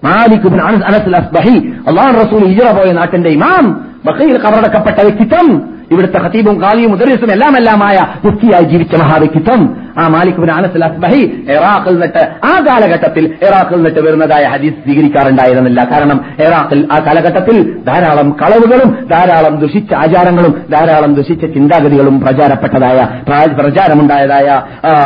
Malik 0.03 0.47
bin 0.47 0.61
Anas 0.61 0.83
Anas 0.83 1.15
Asbahi 1.15 1.57
അള്ളാഹു 1.87 2.13
റസൂൽ 2.19 2.43
ഇജറ 2.45 2.71
പോയ 2.71 2.91
നാട്ടിന്റെ 2.91 3.29
ഇമാം 3.29 3.65
ബഹയിൽ 4.05 4.37
കവറടക്കപ്പെട്ട 4.37 5.01
വ്യക്തിത്വം. 5.01 5.78
ഇവിടുത്തെ 5.91 6.19
ഖത്തീബും 6.23 6.61
കാലിയും 6.61 6.91
മുദരിസും 6.91 7.31
എല്ലാം 7.31 7.57
എല്ലാമായ 7.57 7.97
മുഫ്തിയായി 8.25 8.63
ജീവിച്ച 8.63 8.95
മഹാവ്യക്തിത്വം 8.95 9.77
ആ 9.97 10.07
മാലിക് 10.07 10.35
ബിൻ 10.35 10.51
അനസ് 10.51 10.83
അസ്ബഹി 10.83 11.45
ഇറാഖിൽ 11.49 11.91
നിന്നിട്ട് 11.91 12.29
ആ 12.45 12.65
കാലഘട്ടത്തിൽ 12.69 13.25
ഇറാഖിൽ 13.25 13.75
നിന്നിട്ട് 13.75 13.99
വരുന്നതായ 13.99 14.43
ഹദീസ് 14.43 14.73
സ്വീകരിക്കാറുണ്ടായിരുന്നില്ല. 14.73 15.87
കാരണം 15.91 16.25
ഇറാഖിൽ 16.39 16.87
ആ 16.91 16.99
കാലഘട്ടത്തിൽ 17.05 17.77
ധാരാളം 17.87 18.35
കളവുകളും 18.41 19.07
ധാരാളം 19.11 19.59
ദുഷിച്ച 19.59 19.93
ആചാരങ്ങളും 19.93 20.61
ധാരാളം 20.71 21.15
ദുഷിച്ച 21.15 21.45
ചിന്താഗതികളും 21.45 22.19
പ്രചാരപ്പെട്ടതായ 22.19 23.09
പ്ര- 23.27 23.53
പ്രചാരമുണ്ടായതായ 23.59 24.61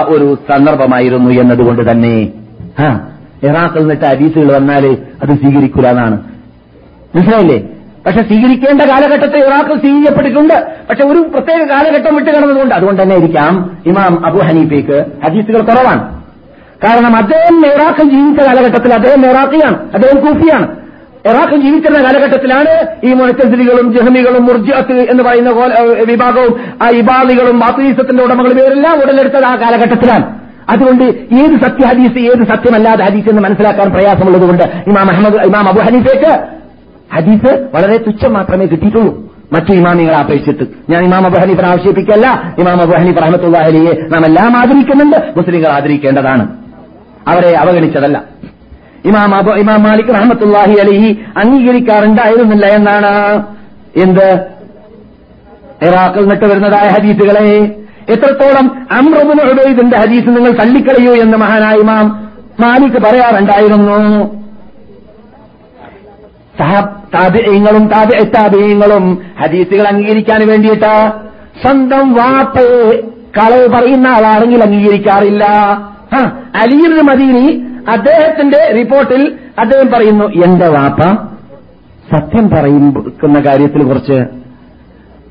ഒരു 0.06 0.38
സന്ദർഭമായിരുന്നു 0.52 1.30
എന്നതുകൊണ്ട് 1.32 1.92
തന്നെ. 1.92 2.28
ഇറാഖിൽ 3.44 3.80
നിന്നിട്ട് 3.80 4.06
ഹദീസുകൾ 4.06 4.56
വന്നാൽ 4.56 4.98
അത് 5.24 5.30
സ്വീകരിക്കൂല 5.30 5.88
എന്നാണ്. 5.88 6.18
മനസ്സിലായില്ലേ? 7.16 7.64
പക്ഷെ 8.06 8.22
സ്വീകരിക്കേണ്ട 8.30 8.82
കാലഘട്ടത്തിൽ 8.82 9.40
ഇറാഖിൽ 9.46 9.78
സ്വീകരിക്കപ്പെട്ടിട്ടുണ്ട്. 9.84 10.56
പക്ഷെ 10.90 11.04
ഒരു 11.04 11.20
പ്രത്യേക 11.34 11.62
കാലഘട്ടം 11.70 12.16
വിട്ട് 12.16 12.30
കിടന്നതുകൊണ്ട് 12.30 12.76
അതുകൊണ്ട് 12.76 13.02
തന്നെ 13.02 13.16
ഇരിക്കാം. 13.16 13.54
ഇമാം 13.86 14.14
അബു 14.26 14.40
ഹനീഫയ്ക്ക് 14.40 14.98
ഹദീസുകൾ 15.26 15.62
കുറവാണ്. 15.70 16.02
കാരണം 16.86 17.14
അദ്ദേഹം 17.18 17.58
ഇറാഖിൽ 17.66 18.08
ജീവിച്ച 18.14 18.40
കാലഘട്ടത്തിൽ 18.48 18.94
അദ്ദേഹം 18.94 19.22
ഇറാഖിയാണ് 19.30 19.78
അദ്ദേഹം 19.94 20.18
കൂഫിയാണ്. 20.26 20.68
ഇറാഖിൽ 21.32 21.60
ജീവിച്ചിരുന്ന 21.66 22.00
കാലഘട്ടത്തിലാണ് 22.06 22.72
ഈ 23.08 23.14
മുഴത്തസിലികളും 23.14 23.94
ജഹമികളും 23.94 24.44
മുർജിഅത്ത് 24.46 24.98
എന്ന് 25.12 25.24
പറയുന്ന 25.24 25.50
വിഭാഗവും 26.12 26.54
ആ 26.82 26.90
ഇബാദികളും 27.02 27.60
ബാത്തീസത്തിന്റെ 27.60 28.24
ഉടമകളും 28.24 28.60
ഇവരെല്ലാം 28.64 28.96
ഉടലെടുത്തത് 29.04 29.46
ആ 29.52 29.54
കാലഘട്ടത്തിലാണ്. 29.62 30.26
അതുകൊണ്ട് 30.74 31.04
ഏത് 31.40 31.56
സത്യ 31.64 31.86
ഹദീസ് 31.92 32.20
ഏത് 32.32 32.44
സത്യമല്ലാതെ 32.50 33.04
ഹദീസ് 33.06 33.30
എന്ന് 33.30 33.42
മനസ്സിലാക്കാൻ 33.46 33.88
പ്രയാസമുള്ളതുകൊണ്ട് 33.94 34.64
ഇമാം 34.88 35.08
അഹമ്മദ് 35.14 35.40
ഇമാം 35.50 35.66
അബു 35.70 35.80
ഹനീഫയ്ക്ക് 35.88 36.34
ഹദീസ് 37.16 37.68
വളരെ 37.74 37.98
തുച്ഛം 37.98 38.34
മാത്രമേ 38.34 38.66
കിട്ടിയിട്ടുള്ളൂ. 38.66 39.34
മറ്റു 39.54 39.72
ഇമാമികളെ 39.72 40.18
അപേക്ഷിച്ചിട്ട്. 40.18 40.64
ഞാൻ 40.90 41.04
ഇമാം 41.04 41.26
അബു 41.26 41.40
ഹനീഫിനെ 41.40 41.68
ആവശ്യപ്പിക്കല്ല 41.68 42.56
ഇമാം 42.60 42.82
അബു 42.82 42.92
ഹനീഫ് 42.92 43.18
റഹമത്തുല്ലാഹലിയെ 43.18 43.92
നാം 44.02 44.26
എല്ലാം 44.26 44.58
ആദരിക്കുന്നുണ്ട്. 44.58 45.34
മുസ്ലിങ്ങൾ 45.38 45.70
ആദരിക്കേണ്ടതാണ്. 45.70 46.48
അവരെ 47.28 47.58
അവഗണിച്ചതല്ല. 47.58 48.24
ഇമാം 49.06 49.36
അബു 49.36 49.54
ഇമാം 49.54 49.84
മാലിക് 49.84 50.16
റഹമത്തുല്ലാഹി 50.16 50.72
അലിഹി 50.72 51.20
അംഗീകരിക്കാറുണ്ടായിരുന്നില്ല 51.38 52.66
എന്നാണ്. 52.66 53.44
എന്ത്? 53.98 54.40
ഇറാഖിൽ 55.84 56.26
നിട്ട് 56.26 56.46
വരുന്നതായ 56.46 56.90
ഹദീസുകളെ. 56.90 57.76
എത്രത്തോളം 58.10 58.88
അമ്രബുന് 58.92 59.52
ഉബൈദിന്റെ 59.52 59.98
ഹദീസ് 59.98 60.28
നിങ്ങൾ 60.28 60.52
തള്ളിക്കളയൂ 60.52 61.14
എന്ന് 61.14 61.38
മഹാനായ 61.38 61.76
ഇമാം 61.76 62.30
മാലിക് 62.60 63.02
പറയാറുണ്ടായിരുന്നു. 63.02 64.43
താപിയങ്ങളും 66.62 67.88
താപിയങ്ങളും 67.88 69.22
ഹദീസുകൾ 69.42 69.88
അംഗീകരിക്കാൻ 69.88 70.48
വേണ്ടിയിട്ട്. 70.48 71.12
സ്വന്തം 71.62 72.14
വാപ്പയെ 72.14 73.02
കളവ് 73.38 73.68
പറയുന്ന 73.68 74.08
ആളാണെങ്കിൽ 74.08 74.64
അംഗീകരിക്കാറില്ല. 74.64 75.46
അലീർ 76.56 77.04
മദീനി 77.04 77.66
അദ്ദേഹത്തിന്റെ 77.90 78.74
റിപ്പോർട്ടിൽ 78.78 79.34
അദ്ദേഹം 79.60 79.92
പറയുന്നു 79.92 80.26
എന്റെ 80.26 80.68
വാപ്പ 80.68 81.02
സത്യം 82.16 82.50
പറയുന്ന 82.50 83.40
കാര്യത്തിൽ 83.40 83.84
കുറച്ച് 83.84 84.26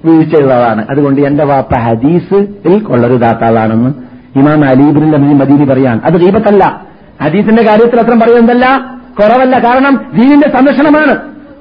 വീഴ്ചയുള്ളതാണ് 0.05 0.87
അതുകൊണ്ട് 0.91 1.21
എന്റെ 1.21 1.45
വാപ്പ 1.45 1.79
ഹദീസിൽ 1.79 2.79
കൊള്ളരുതാത്ത 2.81 3.45
ആളാണെന്ന് 3.45 3.95
ഇമാം 4.39 4.65
അലീബിന്റെ 4.65 5.19
മദീനി 5.19 5.65
പറയാൻ. 5.65 6.01
അത് 6.05 6.15
ദീപത്തല്ല. 6.15 6.83
ഹദീസിന്റെ 7.23 7.63
കാര്യത്തിൽ 7.63 8.01
അത്ര 8.01 8.15
പറയുന്നതല്ല. 8.15 8.92
കുറവല്ല 9.19 9.59
കാരണം 9.59 10.11
ദീനിന്റെ 10.15 10.49
സംരക്ഷണമാണ്. 10.49 11.15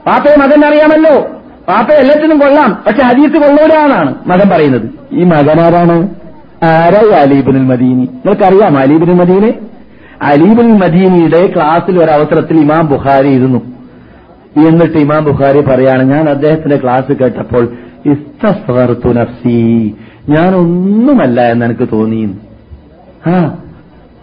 പാപ്പയെ 0.08 0.36
മകൻ 0.36 0.66
അറിയാമല്ലോ. 0.66 1.22
പാപ്പ 1.68 1.92
എല്ലാത്തിനും 1.92 2.40
കൊള്ളാം. 2.40 2.84
പക്ഷെ 2.88 3.06
ഹദീസ് 3.06 3.34
കൊള്ളൂരാന്നാണ് 3.34 4.16
മകൻ 4.28 4.50
പറയുന്നത്. 4.50 4.90
ഈ 5.12 5.24
മകനാരാണ് 5.24 6.10
ആരായി 6.64 7.12
അലീബിനുൽ 7.12 7.64
മദീനി? 7.64 8.02
നിങ്ങൾക്കറിയാം 8.02 8.78
അലീബിനുൽ 8.78 9.14
മദീനെ? 9.14 9.54
അലീബുൽ 10.22 10.72
മദീനിയുടെ 10.72 11.54
ക്ലാസ്സിൽ 11.56 12.04
ഒരു 12.04 12.12
അവസരത്തിൽ 12.12 12.60
ഇമാം 12.60 12.88
ബുഖാരി 12.88 13.28
ഇരുന്നു. 13.28 13.62
എന്നിട്ട് 14.68 14.98
ഇമാം 14.98 15.24
ബുഖാരി 15.24 15.62
പറയാണ് 15.62 16.04
ഞാൻ 16.04 16.30
അദ്ദേഹത്തിന്റെ 16.30 16.78
ക്ലാസ് 16.78 17.14
കേട്ടപ്പോൾ 17.14 17.68
ഇസ്തസ്വർതു 18.06 19.14
നഫ്സി. 19.14 19.96
ഞാൻ 20.30 20.56
ഒന്നുമല്ല 20.56 21.42
എന്ന് 21.42 21.66
എനിക്ക് 21.66 21.88
തോന്നി 21.92 22.38
ആ 23.28 23.58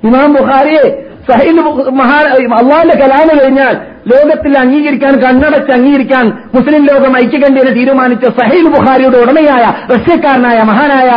ഇമാം 0.05 0.32
ബുഖാരിയെ 0.32 1.07
സഹീൽ 1.28 1.59
മഹാ 2.00 2.18
അള്ളാന്റെ 2.60 2.96
കഴിഞ്ഞാൽ 3.40 3.74
ലോകത്തിൽ 4.12 4.52
അംഗീകരിക്കാൻ 4.62 5.14
കണ്ണടച്ച് 5.24 5.72
അംഗീകരിക്കാൻ 5.76 6.26
മുസ്ലിം 6.55 6.82
ലോകം 6.90 7.14
ഐക്യകണ്ഠ്യേനെ 7.22 7.72
തീരുമാനിച്ച 7.78 8.24
സഹീൽ 8.40 8.66
ബുഖാരിയുടെ 8.76 9.18
ഉടമയായ 9.24 9.64
റഷ്യക്കാരനായ 9.94 10.59
മഹാനായ 10.70 11.10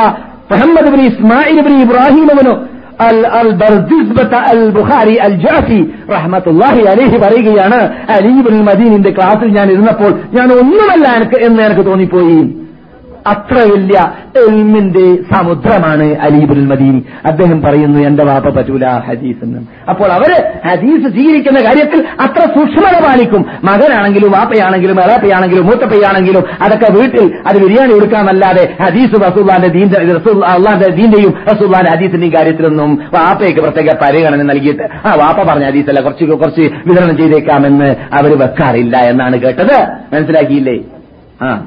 മുഹമ്മദ് 0.52 0.92
ബിൻ 0.96 1.02
ഇസ്മായിൽ 1.10 1.60
ബിൻ 1.68 1.76
ഇബ്രാഹിമവനു 1.86 2.54
അൽ 3.04 4.64
ബുഖാരി 4.76 5.14
അൽ 5.28 5.36
ജാഫി 5.44 5.80
റഹ്മത്തുല്ലാഹി 6.16 6.82
അലൈഹി 6.92 7.18
പറയുകയാണ് 7.24 7.80
അലീബുൽ 8.18 8.60
മദീനിന്റെ 8.68 9.12
ക്ലാസ്സിൽ 9.12 9.50
ഞാൻ 9.58 9.68
ഇരുന്നപ്പോൾ 9.72 10.12
ഞാൻ 10.38 10.50
ഒന്നുമല്ല 10.60 11.06
എന്ന് 11.48 11.62
എനിക്ക് 11.68 11.86
തോന്നിപ്പോയി. 11.86 12.38
അത്ര 13.28 13.56
വലിയ 13.56 14.12
എൽമിന്റെ 14.48 15.16
സമുദ്രമാണ് 15.34 16.04
അലീബുൽ 16.04 16.66
മദീനി 16.66 17.06
അദ്ദേഹം 17.26 17.62
പറയുന്നു 17.62 18.00
എന്റെ 18.00 18.24
വാപ്പ 18.24 18.50
പറ്റൂല 18.50 18.88
ഹദീസ് 18.88 19.44
എന്ന്. 19.44 19.60
അപ്പോൾ 19.90 20.12
അവർ 20.12 20.44
ഹദീസ് 20.68 21.12
സ്വീകരിക്കുന്ന 21.12 21.60
കാര്യത്തിൽ 21.60 22.06
അത്ര 22.20 22.40
സൂക്ഷ്മത 22.40 23.06
പാലിക്കും. 23.08 23.46
മകനാണെങ്കിലും 23.64 24.32
വാപ്പയാണെങ്കിലും 24.32 25.02
എളാപ്പയാണെങ്കിലും 25.02 25.66
മൂത്തപ്പയാണെങ്കിലും 25.66 26.44
അതൊക്കെ 26.62 26.92
വീട്ടിൽ 26.92 27.34
അത് 27.48 27.62
ബിരിയാണി 27.62 27.94
കൊടുക്കാമല്ലാതെ 27.94 28.76
ഹദീസ് 28.82 29.22
റസൂല്ലാന്റെ 29.22 29.68
ദീന്റെ 29.68 29.98
അള്ളാന്റെ 30.46 30.92
ദീന്റെയും 30.92 31.34
റസൂല്ലാന്റെ 31.54 31.98
ഹദീസിന്റെയും 31.98 32.34
കാര്യത്തിലൊന്നും 32.34 32.96
വാപ്പയ്ക്ക് 32.96 33.60
പ്രത്യേക 33.60 33.88
പരിഗണന 34.02 34.42
നൽകിയിട്ട് 34.42 34.84
ആ 35.08 35.16
വാപ്പ 35.16 35.44
പറഞ്ഞ 35.44 35.66
ഹദീസല്ല 35.66 36.02
കുറച്ച് 36.02 36.26
കുറച്ച് 36.26 36.62
വിതരണം 36.62 37.18
ചെയ്തേക്കാമെന്ന് 37.18 37.86
അവർ 37.86 38.40
വെക്കാറില്ല 38.40 38.98
എന്നാണ് 38.98 39.40
കേട്ടത്. 39.40 39.88
മനസ്സിലാക്കിയില്ലേ? 40.14 40.80
ആ. 41.42 41.62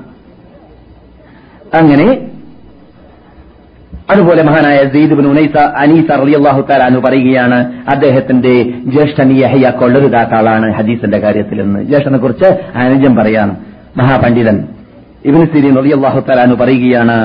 അങ്ങനെ 1.75 2.07
അതുപോലെ 4.09 4.43
മഹാനായ 4.43 4.79
സെയ്ദ് 4.93 5.15
ഉനൈസ 5.29 5.55
അനീസ 5.83 6.09
റളിയല്ലാഹു 6.23 6.61
തആല 6.71 6.99
പറയുകയാണ് 6.99 7.59
അദ്ദേഹത്തിന്റെ 7.89 8.53
ജ്യേഷ്ഠൻ 8.87 9.29
യഹ്യ 9.39 9.71
കൊള്ളരുതാത്ത 9.81 10.35
ആളാണ് 10.35 10.67
ഹദീസിന്റെ 10.73 11.19
കാര്യത്തിൽ 11.19 11.61
എന്ന്. 11.61 11.79
ജ്യേഷ്ഠനെ 11.85 12.19
കുറിച്ച് 12.19 12.49
അനുജം 12.83 13.17
പറയാണ് 13.17 13.55
മഹാപണ്ഡിതൻ 13.97 14.57
ഇബ്നു 15.25 15.45
സിരീൻ 15.45 15.75
റളിയല്ലാഹു 15.77 16.21
തആല 16.29 16.55
പറയുകയാണ് 16.55 17.17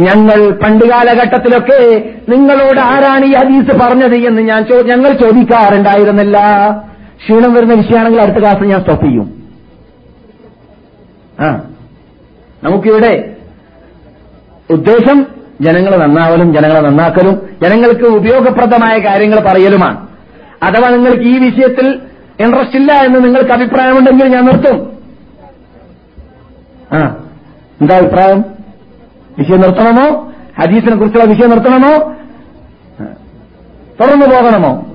ഞങ്ങൾ 0.00 0.38
പണ്ട് 0.62 0.84
കാലഘട്ടത്തിലൊക്കെ 0.84 1.78
നിങ്ങളോട് 2.28 2.80
ആരാണ് 2.86 3.24
ഈ 3.24 3.34
ഹദീസ് 3.34 3.78
പറഞ്ഞത് 3.78 4.16
എന്ന് 4.28 4.42
ഞാൻ 4.42 4.60
ഞങ്ങൾ 4.86 5.12
ചോദിക്കാറുണ്ടായിരുന്നില്ല. 5.22 6.38
ക്ഷീണം 7.20 7.54
വരുന്ന 7.54 7.74
വിഷയമാണെങ്കിൽ 7.74 8.20
അടുത്ത 8.20 8.38
ക്ലാസ് 8.38 8.64
ഞാൻ 8.64 8.80
സ്റ്റോപ്പ് 8.80 9.06
ചെയ്യും. 9.06 9.28
ആ. 11.40 11.48
നമുക്കിവിടെ 12.62 13.36
ഉദ്ദേശം 14.70 15.26
ജനങ്ങളെ 15.60 15.96
നന്നാവലും 15.96 16.54
ജനങ്ങളെ 16.54 16.80
നന്നാക്കലും 16.80 17.48
ജനങ്ങൾക്ക് 17.62 18.04
ഉപയോഗപ്രദമായ 18.04 18.98
കാര്യങ്ങൾ 18.98 19.40
പറയലുമാണ്. 19.40 20.08
അഥവാ 20.62 20.90
നിങ്ങൾക്ക് 20.90 21.22
ഈ 21.22 21.38
വിഷയത്തിൽ 21.38 22.00
ഇൻട്രസ്റ്റ് 22.40 22.76
ഇല്ല 22.76 22.92
എന്ന് 22.92 23.24
നിങ്ങൾക്ക് 23.24 23.50
അഭിപ്രായമുണ്ടെങ്കിൽ 23.50 24.28
ഞാൻ 24.28 24.44
നിർത്തും. 24.44 24.98
ആ 26.92 27.26
എന്താ 27.80 27.96
അഭിപ്രായം? 27.96 28.44
വിഷയം 29.38 29.60
നിർത്തണമോ? 29.60 30.32
ഹദീസിനെ 30.60 30.96
കുറിച്ചുള്ള 30.96 31.24
വിഷയം 31.24 31.50
നിർത്തണമോ? 31.50 32.14
തുറന്നു 34.00 34.26
പോകണമോ? 34.26 34.85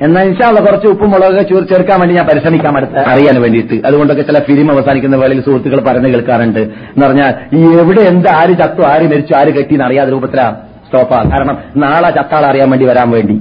എന്നാൽ 0.00 0.24
ഇൻഷാള്ള 0.24 0.60
കുറച്ച് 0.60 0.86
ഉപ്പും 0.86 1.10
മുളകൊക്കെ 1.10 1.42
ചേർ 1.42 1.62
ചേർക്കാൻ 1.70 2.00
വേണ്ടി 2.00 2.14
ഞാൻ 2.16 2.26
പരിശ്രമിക്കാൻ 2.26 2.76
അടുത്ത്. 2.76 2.98
അറിയാൻ 2.98 3.42
വേണ്ടിയിട്ട്. 3.42 3.86
അതുകൊണ്ടൊക്കെ 3.86 4.22
ചില 4.22 4.38
ഫിലിം 4.38 4.70
അവസാനിക്കുന്ന 4.70 5.16
വേളയിൽ 5.16 5.40
സുഹൃത്തുക്കൾ 5.40 5.80
പറഞ്ഞു 5.88 6.08
കേൾക്കാറുണ്ട്. 6.08 6.60
എന്ന് 6.60 7.06
പറഞ്ഞാൽ 7.06 7.32
ഈ 7.56 7.62
എവിടെ 7.80 8.00
എന്ത് 8.00 8.28
ആര് 8.34 8.54
ചത്തു 8.62 8.82
ആര് 8.88 9.06
മരിച്ചു 9.12 9.34
ആര് 9.40 9.50
കെട്ടി 9.54 9.74
എന്ന് 9.74 9.84
അറിയാതെ 9.84 10.10
രൂപത്തിലാ 10.10 10.50
സ്റ്റോപ്പാ 10.86 11.16
കാരണം 11.16 11.58
നാളെ 11.76 12.10
ചത്താളെ 12.10 12.46
അറിയാൻ 12.48 12.70
വേണ്ടി 12.70 12.86
വരാൻ 12.86 13.10
വേണ്ടി. 13.10 13.40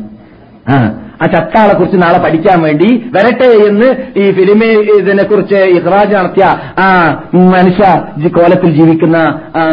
ആ 1.22 1.26
ചത്താളെ 1.26 1.74
കുറിച്ച് 1.74 1.98
നാളെ 1.98 2.20
പഠിക്കാൻ 2.24 2.62
വേണ്ടി 2.62 2.88
വരട്ടെ 3.16 3.48
എന്ന് 3.68 3.88
ഈ 4.20 4.32
ഫിലിമെ 4.32 4.68
ഇതിനെ 5.00 5.24
കുറിച്ച് 5.24 5.56
ഇഹ്റാജ് 5.56 6.16
നടത്തിയ 6.16 6.46
ആ 6.80 6.88
മനുഷ്യ 7.36 7.86
കോലത്തിൽ 8.28 8.70
ജീവിക്കുന്ന 8.82 9.18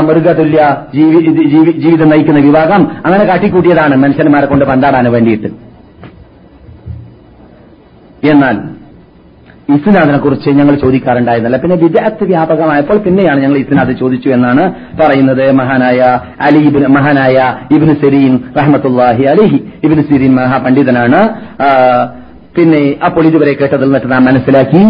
മൃഗതുല്യ 0.01 0.77
ജീവിതം 1.85 2.09
നയിക്കുന്ന 2.09 2.40
വിഭാഗം 2.40 2.82
അങ്ങനെ 3.06 3.24
കാട്ടിക്കൂട്ടിയതാണ് 3.24 3.97
മനുഷ്യന്മാരെ 3.97 4.47
കൊണ്ട് 4.47 4.65
പന്താടാൻ 4.65 5.12
വേണ്ടിയിട്ട്. 5.12 5.73
എന്നാൽ 8.32 8.56
ഇസ്നാദിനെ 9.74 10.18
കുറിച്ച് 10.18 10.51
ഞങ്ങൾ 10.51 10.74
ചോദിക്കാറുണ്ടായിരുന്നില്ല. 10.74 11.59
പിന്നെ 11.62 11.76
വിദഗ്ധ 11.82 12.24
വ്യാപകമായപ്പോൾ 12.30 12.98
പിന്നെയാണ് 13.05 13.38
ഞങ്ങൾ 13.42 13.59
ഇസ്നാദ് 13.59 13.92
ചോദിച്ചു 14.01 14.28
എന്നാണ് 14.28 14.64
പറയുന്നത്. 15.01 15.44
മഹാനായ 15.60 16.01
അലി 16.40 16.60
ഇബിൻ 16.68 16.84
മഹാനായ 16.96 17.36
ഇബ്നു 17.76 17.94
സിരീൻ 18.02 18.34
റഹ്മത്തുല്ലാഹി 18.59 19.24
അലിഹി. 19.32 19.59
ഇബ്നു 19.84 20.02
സിരീൻ 20.10 20.34
മഹാപണ്ഡിതനാണ്. 20.34 21.20
പിന്നെ 22.56 22.82
അപ്പോൾ 23.06 23.24
ഇതുവരെ 23.26 23.52
കേട്ടതിൽ 23.52 23.84
നിന്നിട്ട് 23.84 24.10
നാം 24.12 24.24
മനസ്സിലാക്കി. 24.24 24.84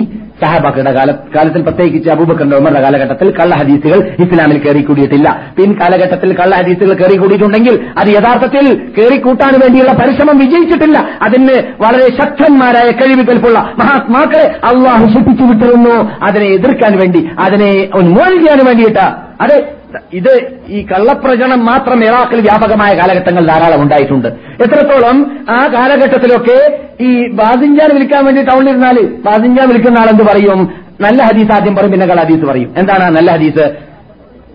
സഹാബാക്കളുടെ 0.45 0.93
കാല 0.93 1.11
കാലത്തിൽ 1.37 1.63
പ്രത്യേകിച്ച് 1.63 2.11
അബൂബക്കറിന്റെ 2.11 2.57
ഉമറുടെ 2.57 2.81
കാലഘട്ടത്തിൽ 2.81 3.31
കള്ള 3.39 3.55
ഹദീസുകൾ 3.55 3.99
ഇസ്ലാമിൽ 4.25 4.59
കയറിക്കൂടിയിട്ടില്ല. 4.59 5.29
പിൻ 5.59 5.73
കാലഘട്ടത്തിൽ 5.81 6.37
കള്ള 6.39 6.57
ഹദീസുകൾ 6.57 6.95
കയറിക്കൂടിയിട്ടുണ്ടെങ്കിൽ 6.95 7.81
അത് 7.99 8.09
യഥാർത്ഥത്തിൽ 8.09 8.75
കയറിക്കൂട്ടാൻ 8.99 9.61
വേണ്ടിയുള്ള 9.61 9.93
പരിശ്രമം 9.93 10.39
വിജയിച്ചിട്ടില്ല. 10.39 10.99
അതിന് 11.23 11.57
വളരെ 11.81 12.09
ശക്തന്മാരായ 12.23 12.91
കഴിവുകൾക്കുള്ള 12.91 13.59
മഹാത്മാക്കളെ 13.79 14.47
അള്ളാഹു 14.65 15.05
ശിപ്പിച്ചു 15.13 15.45
വിട്ടിരുന്നു. 15.45 16.11
അതിനെ 16.23 16.47
എതിർക്കാൻ 16.47 16.93
വേണ്ടി 16.99 17.29
അതിനെ 17.39 17.89
ഉന്മോചിക്കാൻ 17.95 18.67
വേണ്ടിയിട്ട്. 18.67 19.07
അത് 19.41 19.74
ഇത് 20.13 20.53
ഈ 20.69 20.87
കള്ളപ്രചരണം 20.87 21.67
മാത്രം 21.67 22.05
ഇറാഖിൽ 22.05 22.41
വ്യാപകമായ 22.41 22.91
കാലഘട്ടങ്ങൾ 22.95 23.47
ധാരാളം 23.47 23.83
ഉണ്ടായിട്ടുണ്ട്. 23.83 24.29
എത്രത്തോളം 24.63 25.39
ആ 25.51 25.67
കാലഘട്ടത്തിലൊക്കെ 25.75 26.81
ഈ 27.01 27.29
ബാസിഞ്ചാൻ 27.29 27.95
വിളിക്കാൻ 27.95 28.25
വേണ്ടി 28.25 28.43
ടൗണിലിരുന്നാൽ 28.43 29.07
ബാസിഞ്ചാൻ 29.27 29.69
വിൽക്കുന്ന 29.69 29.99
ആളെന്ത് 29.99 30.23
പറയും? 30.23 30.73
നല്ല 31.01 31.23
ഹദീസ് 31.23 31.53
ആദ്യം 31.53 31.77
പറയും 31.77 31.91
പിന്നെ 31.91 32.07
ഹദീസ് 32.07 32.45
പറയും. 32.45 32.75
എന്താണ് 32.77 33.17
നല്ല 33.17 33.31
ഹദീസ്? 33.31 33.73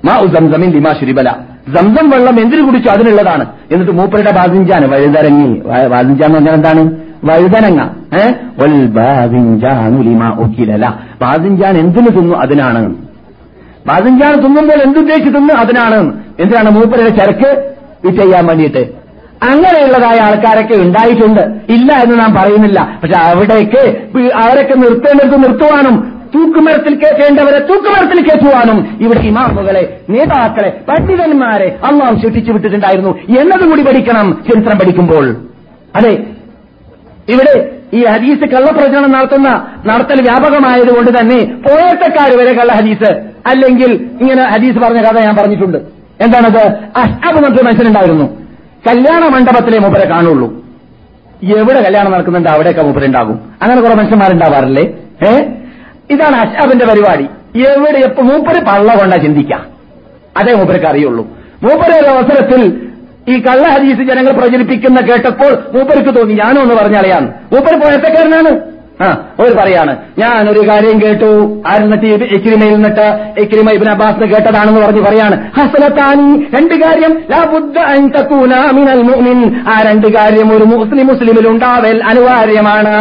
മാ 0.05 0.17
ഉസംസമിൻ 0.17 0.51
സംസമിൻ 0.51 0.71
ലിമാ 0.71 0.93
ശുരിബല. 0.99 1.35
സംസം 1.77 2.09
വെള്ളം 2.09 2.39
എന്തിനു 2.41 2.61
കുടിച്ചു 2.61 2.89
അതിനുള്ളതാണ്. 2.89 3.45
എന്നിട്ട് 3.71 3.91
മൂപ്പരുടെ 3.91 4.31
ബാസിഞ്ചാൻ 4.31 4.89
വഴുതരങ്ങി 4.89 5.59
ബാസിഞ്ചാൻ 5.87 6.25
എന്ന് 6.25 6.35
പറഞ്ഞാൽ 6.35 6.53
എന്താണ്? 6.53 6.91
വഴുതനങ്ങ. 7.23 7.81
ഏഹ് 8.21 8.33
ബാസിഞ്ചാൻ 11.21 11.77
എന്തിനു 11.77 12.09
തിന്നു 12.09 12.35
അതിനാണ്? 12.35 13.08
ബാസിഞ്ചാൻ 13.89 14.33
തിന്നുമ്പോൾ 14.35 14.81
എന്തുദ്ദേശിച്ച് 14.83 15.29
തിന്ന് 15.29 15.53
അതിനാണ്. 15.53 16.23
എന്തിനാണ് 16.39 16.69
മൂപ്പരുടെ 16.69 17.09
ചരക്ക്? 17.09 17.49
ഇത് 18.07 18.21
ചെയ്യാൻ 18.21 18.45
വേണ്ടിയിട്ട്. 18.45 18.81
അങ്ങനെയുള്ളതായ 19.43 20.19
ആൾക്കാരൊക്കെ 20.19 20.75
ഉണ്ടായിട്ടുണ്ട്. 20.75 21.41
ഇല്ല 21.69 21.93
എന്ന് 21.93 22.19
നാം 22.19 22.35
പറയുന്നില്ല. 22.35 22.99
പക്ഷെ 23.03 23.17
അവിടേക്ക് 23.19 23.81
അവരൊക്കെ 24.35 24.73
നിർത്തേണ്ടത് 24.73 25.43
നിർത്തുവാനും 25.43 26.19
തൂക്കുമരത്തിൽ 26.35 26.95
കയറ്റേണ്ടവരെ 26.95 27.59
തൂക്കുമരത്തിൽ 27.59 28.21
കയറ്റുവാനും 28.21 28.97
ഇവിടെ 29.01 29.19
ഇമാമുകളെ 29.19 29.99
നേതാക്കളെ 30.09 30.69
പണ്ഡിതന്മാരെ 30.89 31.79
അള്ളാഹു 31.85 32.15
ശിക്ഷിച്ചു 32.15 32.51
വിട്ടിട്ടുണ്ടായിരുന്നു. 32.51 33.11
എന്നതുകൂടി 33.39 33.81
പഠിക്കണം 33.81 34.43
ചരിത്രം 34.49 34.77
പഠിക്കുമ്പോൾ. 34.77 35.35
അതെ 35.95 36.11
ഇവിടെ 37.29 37.78
ഈ 37.93 38.05
ഹദീസ് 38.05 38.49
കള്ളപ്രചരണം 38.49 39.11
നടത്തുന്ന 39.11 39.67
നടത്തൽ 39.85 40.21
വ്യാപകമായതുകൊണ്ട് 40.21 41.19
തന്നെ 41.19 41.45
പോയത്തക്കാർ 41.45 42.37
വരെ 42.37 42.53
കള്ള 42.53 42.73
ഹദീസ്. 42.73 43.11
അല്ലെങ്കിൽ 43.47 44.09
ഇങ്ങനെ 44.21 44.43
ഹദീസ് 44.43 44.77
പറഞ്ഞ 44.77 45.01
കഥ 45.01 45.19
ഞാൻ 45.19 45.35
പറഞ്ഞിട്ടുണ്ട്. 45.35 45.77
എന്താണത്? 46.21 46.73
അഷ്ടാബ് 46.97 47.35
മറ്റൊരു 47.35 47.63
മനുഷ്യനുണ്ടായിരുന്നു. 47.63 48.25
കല്യാണ 48.87 49.27
മണ്ഡപത്തിലെ 49.27 49.79
മൂപ്പരെ 49.79 50.09
കാണുള്ളൂ. 50.09 50.65
എവിടെ 51.43 51.81
കല്യാണം 51.81 52.11
നടക്കുന്നുണ്ട്? 52.11 52.49
അവിടെയൊക്കെ 52.49 52.81
മൂപ്പരുണ്ടാകും 52.81 53.39
അങ്ങനെ 53.61 53.81
കുറെ 53.81 53.95
മനുഷ്യന്മാരുണ്ടാവാറില്ലേ? 53.95 54.83
ഏ? 55.27 55.37
ഇതാണ് 56.09 56.35
അഷ്ടാബിന്റെ 56.35 56.85
പരിപാടി. 56.85 57.23
എവിടെ 57.59 57.97
എപ്പോ 57.97 58.23
മൂപ്പര് 58.23 58.65
പള്ള 58.65 58.95
കൊണ്ടാ 58.95 59.17
ചിന്തിക്കാം. 59.17 59.65
അതേ 60.37 60.53
മൂപ്പരക്ക് 60.53 60.85
അറിയുള്ളൂ. 60.85 61.27
മൂപ്പര 61.63 61.99
ഒരു 61.99 62.07
അവസരത്തിൽ 62.07 62.88
ഈ 63.29 63.41
കള്ള 63.41 63.67
ഹദീസ് 63.67 64.03
ജനങ്ങൾ 64.09 64.31
പ്രചരിപ്പിക്കുന്ന 64.31 65.01
കേട്ടപ്പോൾ 65.01 65.77
മൂപ്പർക്ക് 65.77 66.19
തോന്നി 66.19 66.33
ഞാനോ 66.33 66.61
എന്ന് 66.61 66.75
പറഞ്ഞളയാന്ന് 66.75 67.55
മൂപ്പർ 67.55 67.79
പോയത്തക്കാരനാണ് 67.79 68.51
ആ 69.03 69.07
ഒരു 69.39 69.53
പറയാണ് 69.53 69.97
ഞാൻ 70.17 70.49
ഒരു 70.49 70.67
കാര്യം 70.67 71.01
കേട്ടു. 71.01 71.29
ആരുന്നിട്ട് 71.67 72.05
എക്രിമയിൽ 72.05 72.73
നിന്നിട്ട് 72.73 73.05
എക്രിമ 73.41 73.69
ഇബിൻ 73.73 73.89
അബ്ബാസ് 73.89 74.19
കേട്ടതാണെന്ന് 74.19 74.81
പറഞ്ഞ് 74.81 75.01
പറയാണ് 75.01 75.35
ഹസലത്താനി 75.57 76.47
രണ്ട് 76.55 76.73
കാര്യം 76.73 77.13
ആ 79.67 79.81
രണ്ട് 79.85 80.07
കാര്യം 80.07 80.53
ഒരു 80.57 80.63
മുസ്ലിം 80.63 81.07
മുസ്ലിമിൽ 81.07 81.47
ഉണ്ടാവൽ 81.47 82.03
അനിവാര്യമാണ്. 82.03 82.95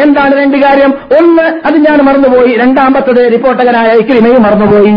എന്താണ് 0.00 0.34
രണ്ട് 0.34 0.56
കാര്യം? 0.56 0.94
ഒന്ന് 1.20 1.42
അത് 1.42 1.76
ഞാൻ 1.76 1.98
മറന്നുപോയി. 2.02 2.52
രണ്ടാമത്തത് 2.56 3.32
റിപ്പോർട്ടകനായ 3.32 3.86
എക്രിമയും 3.86 4.42
മറന്നുപോയി. 4.42 4.94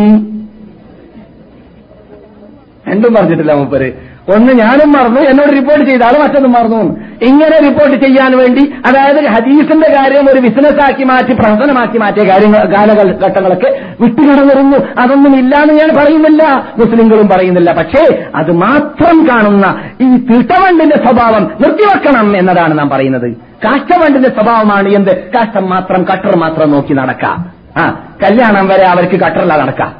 രണ്ടും 2.91 3.13
പറഞ്ഞിട്ടില്ല 3.13 3.53
മൂപ്പര്. 3.53 4.10
ഒന്ന് 4.29 4.53
ഞാനും 4.53 4.91
മറന്നു 4.91 5.21
എന്നോട് 5.21 5.49
റിപ്പോർട്ട് 5.49 5.85
ചെയ്ത 5.89 6.03
ആൾ 6.03 6.21
മറ്റൊന്നും 6.21 6.51
മറന്നു 6.51 6.99
ഇങ്ങനെ 7.21 7.59
റിപ്പോർട്ട് 7.69 8.05
ചെയ്യാൻ 8.05 8.37
വേണ്ടി 8.37 8.73
അതായത് 8.85 9.25
ഹദീസിന്റെ 9.25 9.95
കാര്യം 9.97 10.29
ഒരു 10.29 10.39
ബിസിനസ്സാക്കി 10.39 11.03
മാറ്റി 11.03 11.33
പ്രവർത്തനമാക്കി 11.33 11.97
മാറ്റിയ 11.97 12.29
കാര്യങ്ങൾ 12.29 12.65
കാലഘട്ടങ്ങളൊക്കെ 12.75 13.81
വിട്ടുകിടന്നിരുന്നു. 14.01 14.77
അതൊന്നും 15.01 15.39
ഇല്ലാന്ന് 15.39 15.73
ഞാൻ 15.73 15.89
പറയുന്നില്ല. 15.97 16.71
മുസ്ലിങ്ങളും 16.77 17.27
പറയുന്നില്ല. 17.27 17.71
പക്ഷേ 17.71 18.23
അത് 18.35 18.51
മാത്രം 18.51 19.27
കാണുന്ന 19.29 19.81
ഈ 20.01 20.17
തിട്ടവണ്ടിന്റെ 20.17 20.95
സ്വഭാവം 20.95 21.51
നിർത്തിവെക്കണം 21.61 22.37
എന്നതാണ് 22.37 22.79
നാം 22.79 22.89
പറയുന്നത്. 22.89 23.31
കാഷ്ടവണ്ടിന്റെ 23.65 24.29
സ്വഭാവമാണ് 24.29 24.89
എന്ത്? 24.89 25.31
കാഷ്ടം 25.35 25.69
മാത്രം 25.69 26.05
കട്ടർ 26.11 26.35
മാത്രം 26.35 26.71
നോക്കി 26.71 26.93
നടക്കാം 26.93 27.49
ആ 27.77 27.99
കല്യാണം 28.23 28.67
വരെ 28.67 28.85
അവർക്ക് 28.85 29.19
കട്ടറില്ല 29.19 29.57
നടക്കാം 29.57 29.93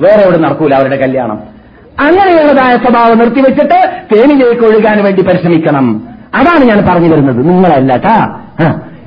വേറെ 0.00 0.22
എവിടെ 0.22 0.38
നടക്കൂല 0.38 0.74
അവരുടെ 0.74 0.96
കല്യാണം. 0.96 1.51
അങ്ങനെയുള്ളതായ 2.00 2.76
സ്വഭാവം 2.76 3.18
നിർത്തിവെച്ചിട്ട് 3.18 4.06
തേനിലേക്ക് 4.14 4.62
ഒഴുകാൻ 4.62 5.04
വേണ്ടി 5.04 5.22
പരിശ്രമിക്കണം. 5.22 6.08
അതാണ് 6.34 6.64
ഞാൻ 6.64 6.86
പറഞ്ഞു 6.86 7.08
വരുന്നത് 7.08 7.48
നിങ്ങളല്ല 7.48 7.96
ട്ടാ. 7.96 8.38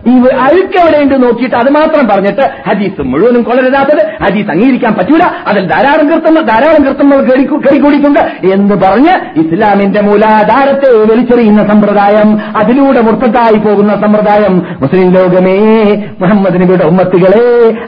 ഈ 0.06 0.14
അഴുക്ക് 0.46 0.78
എവിടെയുണ്ട് 0.82 1.16
നോക്കിയിട്ട് 1.24 1.56
അത് 1.62 1.70
മാത്രം 1.78 2.06
പറഞ്ഞിട്ട് 2.10 2.46
ഹദീസ് 2.68 3.04
മുഴുവനും 3.12 3.44
കൊള്ളരുതാത്തത് 3.48 4.02
ഹദീസ് 4.24 4.50
അംഗീകരിക്കാൻ 4.54 4.94
പറ്റൂല 5.00 5.24
അതിൽ 5.50 5.64
ധാരാളം 5.72 6.06
കൃത്യങ്ങൾ 6.12 6.44
ധാരാളം 6.52 6.82
കൃത്യങ്ങൾ 6.88 7.20
കെടിക്കൂടിയിട്ടുണ്ട് 7.30 8.22
എന്ന് 8.54 8.76
പറഞ്ഞ് 8.84 9.14
ഇസ്ലാമിന്റെ 9.44 10.02
മൂലാധാരത്തെ 10.02 10.92
വലിച്ചെറിയുന്ന 11.12 11.64
സമ്പ്രദായം 11.72 12.30
അതിലൂടെ 12.62 13.02
മുർത്തത്തായി 13.02 13.60
പോകുന്ന 13.66 13.96
സമ്പ്രദായം 14.04 14.56
മുസ്ലിം 14.84 15.10
ലോകമേ 15.18 15.58
മുഹമ്മദ് 16.22 16.62
നബിയുടെ 16.64 16.86
ഉമ്മത്തികളെ 16.86 17.44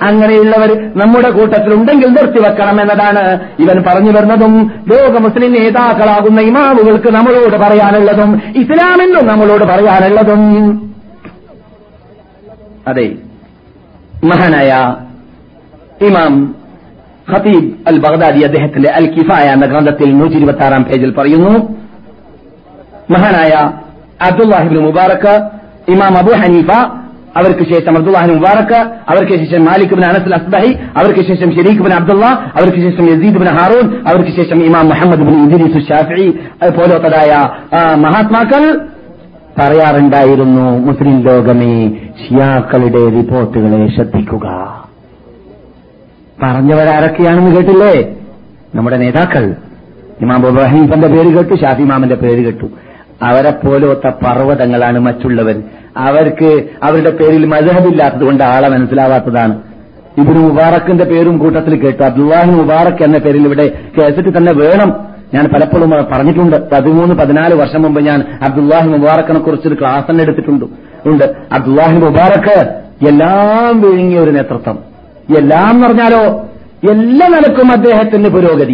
അങ്ങനെയുള്ളവർ 0.09 0.71
നമ്മുടെ 1.01 1.31
കൂട്ടത്തിൽ 1.37 1.73
ഉണ്ടെങ്കിൽ 1.73 2.09
നിർത്തിവെക്കണം 2.17 2.81
എന്നതാണ് 2.81 3.23
ഇവൻ 3.65 3.79
പറഞ്ഞു 3.87 4.13
വരുന്നതും 4.17 4.55
ലോക 4.91 5.13
മുസ്ലിം 5.27 5.53
നേതാക്കളാകുന്ന 5.57 6.41
ഇമാമുകൾക്ക് 6.49 7.11
നമ്മളോട് 7.17 7.57
പറയാനുള്ളതും 7.65 8.31
ഇസ്ലാമിനും 8.63 9.25
നമ്മളോട് 9.27 9.65
പറയാനുള്ളതും. 9.73 10.43
അതെ 12.87 13.07
മഹാനായ 14.27 14.71
ഇമാം 16.07 16.33
ഖതീബ് 17.27 17.69
അൽ 17.89 17.97
ബഗ്ദാദി 17.99 18.41
അദ്ദേഹത്തിന്റെ 18.45 18.89
അൽ 18.97 19.07
കിഫായ 19.15 19.47
എന്ന 19.55 19.65
ഗ്രന്ഥത്തിൽ 19.65 20.09
നൂറ്റി 20.19 20.37
ഇരുപത്തി 20.37 20.63
ആറാം 20.63 20.83
പേജിൽ 20.83 21.11
പറയുന്നു 21.11 21.53
മഹാനായ 23.11 23.53
അബ്ദുല്ലാഹിബിൻ 24.27 24.79
മുബാറക്ക് 24.85 25.33
ഇമാം 25.91 26.15
അബു 26.17 26.33
ഹനീഫ 26.41 26.71
അവർക്ക് 27.37 27.65
ശേഷം 27.71 27.93
അബ്ദുല്ലാഹിൻ 27.97 28.31
മുബാറക്ക് 28.33 28.79
അവർക്ക് 29.09 29.35
ശേഷം 29.41 29.61
മാലിക് 29.65 29.93
ബിൻ 29.93 30.05
അനസ് 30.05 30.33
അസ്ബഹി 30.33 30.71
അവർക്ക് 30.99 31.23
ശേഷം 31.27 31.49
ഷെരീഖ് 31.55 31.83
ബിൻ 31.85 31.93
അബ്ദുള്ള 31.93 32.25
അവർക്ക് 32.57 32.79
ശേഷം 32.85 33.05
യസീദ് 33.11 33.39
ബിൻ 33.41 33.49
ഹാറൂൻ 33.57 33.85
അവർക്ക് 34.09 34.31
ശേഷം 34.31 34.59
Imam 34.65 34.87
Muhammad 34.89 35.25
bin 35.27 35.35
Idris 35.45 35.81
Shafi 35.89 36.25
പോലത്തതായ 36.77 37.33
മഹാത്മാക്കൾ 38.01 38.63
പറയാറുണ്ടായിരുന്നു 39.59 40.77
മുസ്ലിം 40.77 41.21
ലോകമേ 41.21 41.89
ഷിയാക്കളുടെ 41.89 43.09
റിപ്പോർട്ടുകളെ 43.09 43.95
ശ്രദ്ധിക്കുക. 43.95 44.47
പറഞ്ഞവരാരൊക്കെയാണെന്ന് 46.43 47.55
കേട്ടില്ലേ? 47.55 48.15
നമ്മുടെ 48.75 48.97
നേതാക്കൾ. 48.97 49.55
ഇമാം 50.21 50.41
ഹനീഫന്റെ 50.41 51.07
പേര് 51.07 51.37
കേട്ടു 51.37 51.55
ഷാഫി 51.55 51.81
ഇമാമിന്റെ 51.81 52.15
പേര് 52.15 52.45
കേട്ടു. 52.45 52.65
അവരെ 53.21 53.51
പോലത്തെ 53.51 54.09
പർവതങ്ങളാണ് 54.09 54.99
മറ്റുള്ളവർ. 54.99 55.61
അവർക്ക് 55.97 56.63
അവരുടെ 56.83 57.09
പേരിൽ 57.09 57.45
മജഹബില്ലാത്തത് 57.45 58.23
കൊണ്ട് 58.23 58.43
ആളെ 58.43 58.69
മനസ്സിലാവാത്തതാണ്. 58.69 59.61
ഇബിന് 60.17 60.39
മുബാറക്കിന്റെ 60.39 61.03
പേരും 61.03 61.37
കൂട്ടത്തിൽ 61.37 61.75
കേട്ടു. 61.75 62.03
അബ്ദുല്ലാഹി 62.03 62.51
മുബാറക് 62.51 63.03
എന്ന 63.03 63.17
പേരിൽ 63.17 63.45
ഇവിടെ 63.45 63.79
കേസറ്റ് 63.97 64.37
തന്നെ 64.37 64.53
വേണം. 64.53 65.06
ഞാൻ 65.33 65.45
പലപ്പോഴും 65.45 65.89
പറഞ്ഞിട്ടുണ്ട്. 65.89 66.69
പതിമൂന്ന് 66.69 67.15
പതിനാല് 67.15 67.55
വർഷം 67.55 67.81
മുമ്പ് 67.81 68.01
ഞാൻ 68.01 68.23
അബ്ദുല്ലാഹി 68.43 68.87
മുബാറക്കിനെ 68.87 69.39
കുറിച്ചൊരു 69.39 69.77
ക്ലാസ് 69.81 70.11
തന്നെ 70.11 70.21
എടുത്തിട്ടുണ്ട്. 70.21 70.65
ഉണ്ട്. 71.05 71.23
അബ്ദുല്ലാഹി 71.51 71.97
മുബാറക്ക് 71.97 72.65
എല്ലാം 73.07 73.81
വിഴുങ്ങിയ 73.81 74.19
ഒരു 74.19 74.31
നേതൃത്വം. 74.31 74.79
എല്ലാം 75.37 75.71
എന്ന് 75.71 75.87
പറഞ്ഞാലോ 75.87 76.49
എല്ലാ 76.91 77.27
നിലക്കും 77.27 77.71
അദ്ദേഹത്തിന് 77.71 78.29
പുരോഗതി. 78.29 78.73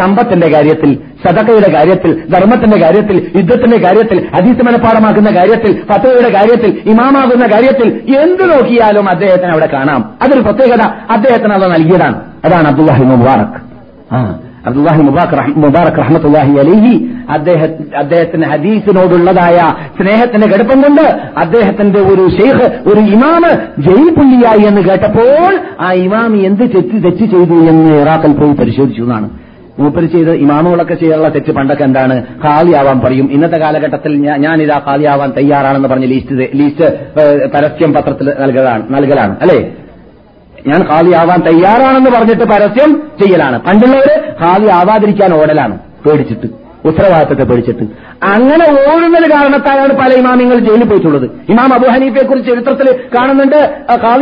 സമ്പത്തിന്റെ 0.00 0.48
കാര്യത്തിൽ 0.48 0.98
സദക്കയുടെ 1.26 1.72
കാര്യത്തിൽ 1.72 2.12
ധർമ്മത്തിന്റെ 2.12 2.80
കാര്യത്തിൽ 2.80 3.30
യുദ്ധത്തിന്റെ 3.36 3.78
കാര്യത്തിൽ 3.78 4.28
ഹദീസ് 4.34 4.66
മനഃപ്പാടമാക്കുന്ന 4.66 5.30
കാര്യത്തിൽ 5.30 5.82
ഫത്തയുടെ 5.92 6.28
കാര്യത്തിൽ 6.28 6.82
ഇമാമാകുന്ന 6.86 7.46
കാര്യത്തിൽ 7.46 8.16
എന്ത് 8.16 8.52
നോക്കിയാലും 8.52 9.10
അദ്ദേഹത്തിന് 9.10 9.52
അവിടെ 9.52 9.68
കാണാം. 9.72 10.14
അതൊരു 10.22 10.40
പ്രത്യേകത. 10.40 10.82
അദ്ദേഹത്തിന് 11.10 11.52
അത് 11.52 11.72
നൽകിയതാണ്. 11.72 12.20
അതാണ് 12.44 12.68
അബ്ദുല്ലാഹി 12.68 13.04
മുബാറക്. 13.04 13.60
ആ. 14.12 14.38
അബ്ദുല്ലാഹി 14.66 15.02
മുബാറക് 15.64 15.98
റഹ്മത്തുല്ലാഹി 15.98 16.54
അലിഹി 16.62 16.92
അദ്ദേഹത്തിന് 17.98 18.46
ഹദീസിനോടുള്ളതായ 18.52 19.58
സ്നേഹത്തിന്റെ 19.98 20.48
കടുപ്പം 20.48 20.82
കൊണ്ട് 20.82 21.04
അദ്ദേഹത്തിന്റെ 21.38 22.00
ഒരു 22.00 22.24
ഷെയ്ഖ് 22.38 22.66
ഒരു 22.90 23.00
ഇമാമ് 23.14 23.50
ജയിൽ 23.78 24.08
പുള്ളിയായി 24.18 24.64
എന്ന് 24.70 24.82
കേട്ടപ്പോൾ 24.88 25.52
ആ 25.80 25.92
ഇമാം 25.92 26.46
എന്ത് 26.46 26.64
തെറ്റ് 26.76 27.02
തെറ്റ് 27.06 27.26
ചെയ്തു 27.34 27.58
എന്ന് 27.72 27.90
ഇറാഖിൽ 28.02 28.32
പോയി 28.32 28.52
പരിശോധിച്ചു 28.52 29.02
എന്നാണ്. 29.02 29.28
മൂപ്പര് 29.78 30.06
ചെയ്ത് 30.06 30.30
ഇമാമുകളൊക്കെ 30.34 30.94
ചെയ്യാനുള്ള 30.94 31.28
തെറ്റ് 31.28 31.52
പണ്ടൊക്കെ 31.52 31.84
എന്താണ്? 31.84 32.14
ഖാലിയാവാൻ 32.44 33.00
പറയും. 33.00 33.26
ഇന്നത്തെ 33.32 33.58
കാലഘട്ടത്തിൽ 33.60 34.12
ഞാൻ 34.26 34.40
ഞാനിതാ 34.40 34.78
ഖാലിയാവാൻ 34.86 35.30
തയ്യാറാണെന്ന് 35.38 35.88
പറഞ്ഞ് 35.88 36.08
ലീസ്റ്റ് 36.12 36.46
ലീസ്റ്റ് 36.60 36.86
പരസ്യം 37.54 37.92
പത്രത്തിൽ 37.94 38.28
നൽകലാണ് 38.40 38.84
നൽകലാണ്. 38.90 39.36
അല്ലേ? 39.42 39.58
ഞാൻ 40.66 40.82
ആവാൻ 41.14 41.40
തയ്യാറാണെന്ന് 41.40 42.10
പറഞ്ഞിട്ട് 42.10 42.44
പരസ്യം 42.44 43.02
ചെയ്യലാണ്. 43.22 43.58
പണ്ടുള്ളവര് 43.62 44.32
ഖാലി 44.42 44.66
ആവാതിരിക്കാൻ 44.66 45.34
ഓടലാണ്. 45.34 45.78
പേടിച്ചിട്ട് 45.78 46.66
ഉത്തരവാദിത്തത്തെ 46.84 47.42
പേടിച്ചിട്ട്. 47.42 47.84
അങ്ങനെ 48.24 48.64
ഓടുന്നതിന് 48.72 49.30
കാരണത്താലാണ് 49.32 49.92
പല 49.92 50.12
ഇമാമിങ്ങൾ 50.12 50.58
ജയിലിൽ 50.58 50.84
പോയിട്ടുള്ളത്. 50.84 51.24
ഇമാം 51.24 51.74
അബു 51.74 51.86
ഹനീഫയെ 51.86 52.26
കുറിച്ച് 52.26 52.50
ചരിത്രത്തിൽ 52.50 52.88
കാണുന്നുണ്ട് 53.18 53.56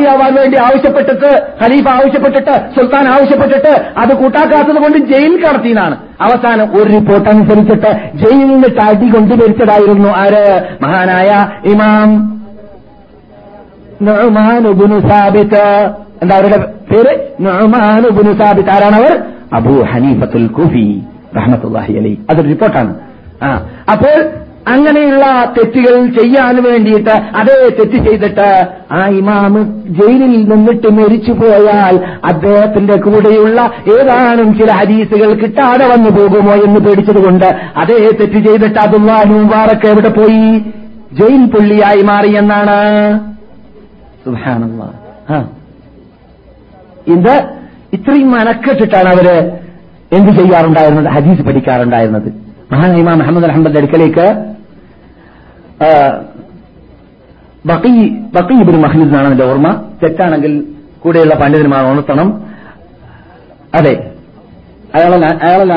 ആവാൻ 0.08 0.34
വേണ്ടി 0.34 0.58
ആവശ്യപ്പെട്ടിട്ട് 0.58 1.42
ഖലീഫ 1.62 1.88
ആവശ്യപ്പെട്ടിട്ട് 1.88 2.50
സുൽത്താൻ 2.50 3.08
ആവശ്യപ്പെട്ടിട്ട് 3.08 3.84
അത് 3.98 4.14
കൂട്ടാക്കാത്തത് 4.14 4.82
കൊണ്ട് 4.82 4.98
ജയിൽ 4.98 5.44
കടത്തിയതാണ് 5.44 5.96
അവസാനം 6.20 6.76
ഒരു 6.76 6.92
റിപ്പോർട്ട് 6.92 7.28
അനുസരിച്ചിട്ട് 7.28 7.92
ജയിലിൽ 8.14 8.46
നിന്ന് 8.46 8.68
അടി 8.82 9.08
കൊണ്ടുവരിച്ചതായിരുന്നു 9.08 10.08
ആര്? 10.08 10.76
മഹാനായ 10.82 11.48
ഇമാം 11.70 12.30
സാബിത്ത്. 15.08 16.03
എന്താ 16.22 16.34
അവരുടെ 16.36 16.58
പേര്? 16.90 17.12
നുഅ്മാനുബ്നു 17.40 18.32
സാബിത്ത്. 18.40 18.70
ആരാണ് 18.70 18.96
അവർ? 18.96 19.12
അബൂ 19.52 19.74
ഹനീഫത്തുൽ 19.90 20.48
കുഫി 20.56 20.86
റഹ്മത്തുല്ലാഹി 21.36 21.92
അലൈ 21.98 22.14
അതൊരു 22.30 22.48
റിപ്പോർട്ടാണ്. 22.48 22.92
ആ 23.42 23.48
അപ്പോൾ 23.92 24.16
അങ്ങനെയുള്ള 24.66 25.24
തെറ്റുകൾ 25.56 25.94
ചെയ്യാൻ 26.16 26.54
വേണ്ടിയിട്ട് 26.66 27.14
അതേ 27.40 27.56
തെറ്റ് 27.78 27.98
ചെയ്തിട്ട് 28.06 28.46
ആ 28.92 29.00
ഇമാമ് 29.16 29.60
ജയിലിൽ 29.98 30.34
നിന്നിട്ട് 30.50 30.88
മരിച്ചു 30.98 31.32
പോയാൽ 31.32 31.96
അദ്ദേഹത്തിന്റെ 32.30 32.96
കൂടെയുള്ള 33.04 33.58
ഏതാനും 33.96 34.48
ചില 34.58 34.70
ഹരീസുകൾ 34.80 35.30
കിട്ടാതെ 35.42 35.86
വന്നു 35.92 36.10
പോകുമോ 36.10 36.54
എന്ന് 36.66 36.80
പേടിച്ചതുകൊണ്ട് 36.80 37.48
അതേ 37.82 37.98
തെറ്റ് 38.20 38.40
ചെയ്തിട്ട് 38.46 38.78
അബ്ദുല്ലാഹി 38.78 39.28
മുബാറക്ക് 39.34 39.88
എവിടെ 39.92 40.12
പോയി? 40.18 40.46
ജയിൽ 41.18 41.42
പുള്ളിയായി 41.52 42.02
മാറിയെന്നാണ് 42.02 42.78
സുഹാനല്ലാ 44.24 44.88
ആ. 45.30 45.38
ഇത് 47.06 47.34
ഇത്രയും 47.92 48.30
മനക്കെട്ടിട്ടാണ് 48.30 49.08
അവർ 49.08 49.28
എന്ത് 50.12 50.30
ചെയ്യാറുണ്ടായിരുന്നത്? 50.38 51.08
ഹദീസ് 51.12 51.42
പഠിക്കാറുണ്ടായിരുന്നത്. 51.42 52.28
മഹാൻ 52.72 52.90
ഇമാം 52.96 53.18
മുഹമ്മദ് 53.18 53.44
അഹമ്മദ് 53.44 53.78
അടുക്കലേക്ക് 53.78 54.26
ബക്കീബിൻ 58.36 58.76
മഹ്ലൂദ് 58.82 59.08
എന്നാണ് 59.08 59.28
എന്റെ 59.30 59.44
ഓർമ്മ. 59.44 59.68
തെറ്റാണെങ്കിൽ 60.02 60.52
കൂടെയുള്ള 60.98 61.34
പണ്ഡിതന്മാർ 61.34 61.84
ഉണർത്തണം. 61.84 62.28
അതെ. 63.74 63.94
അയാളല്ല 64.94 65.26
അയാളല്ല 65.42 65.72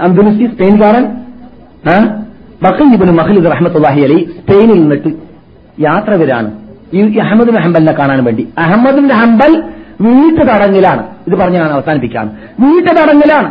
അന്തുനുസി 0.00 0.46
സ്പെയിൻകാരൻ 0.54 1.04
ബക്കി 2.62 2.84
ഇബിൻ 2.94 3.10
മഹ്ലൂദ് 3.16 3.46
റഹ്മത്തുല്ലാഹി 3.52 4.00
അലി 4.00 4.18
സ്പെയിനിൽ 4.38 4.80
നിന്നിട്ട് 4.80 5.10
യാത്ര 5.80 6.14
വരാണ്. 6.22 6.50
ഈ 6.94 7.18
അഹമ്മദ് 7.18 7.54
ഹംബലിനെ 7.64 7.92
കാണാൻ 7.92 8.24
വേണ്ടി. 8.24 8.48
അഹമ്മദ് 8.58 9.12
ഹംബൽ 9.12 9.52
വീട്ടു 10.00 10.42
തടങ്ങിലാണ് 10.42 11.02
ഇത് 11.28 11.34
പറഞ്ഞ് 11.34 11.56
ഞാൻ 11.56 11.70
അവസാനിപ്പിക്കാം 11.70 12.38
വീട്ടു 12.60 13.00
തടങ്ങിലാണ് 13.00 13.50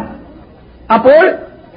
അപ്പോൾ 0.94 1.32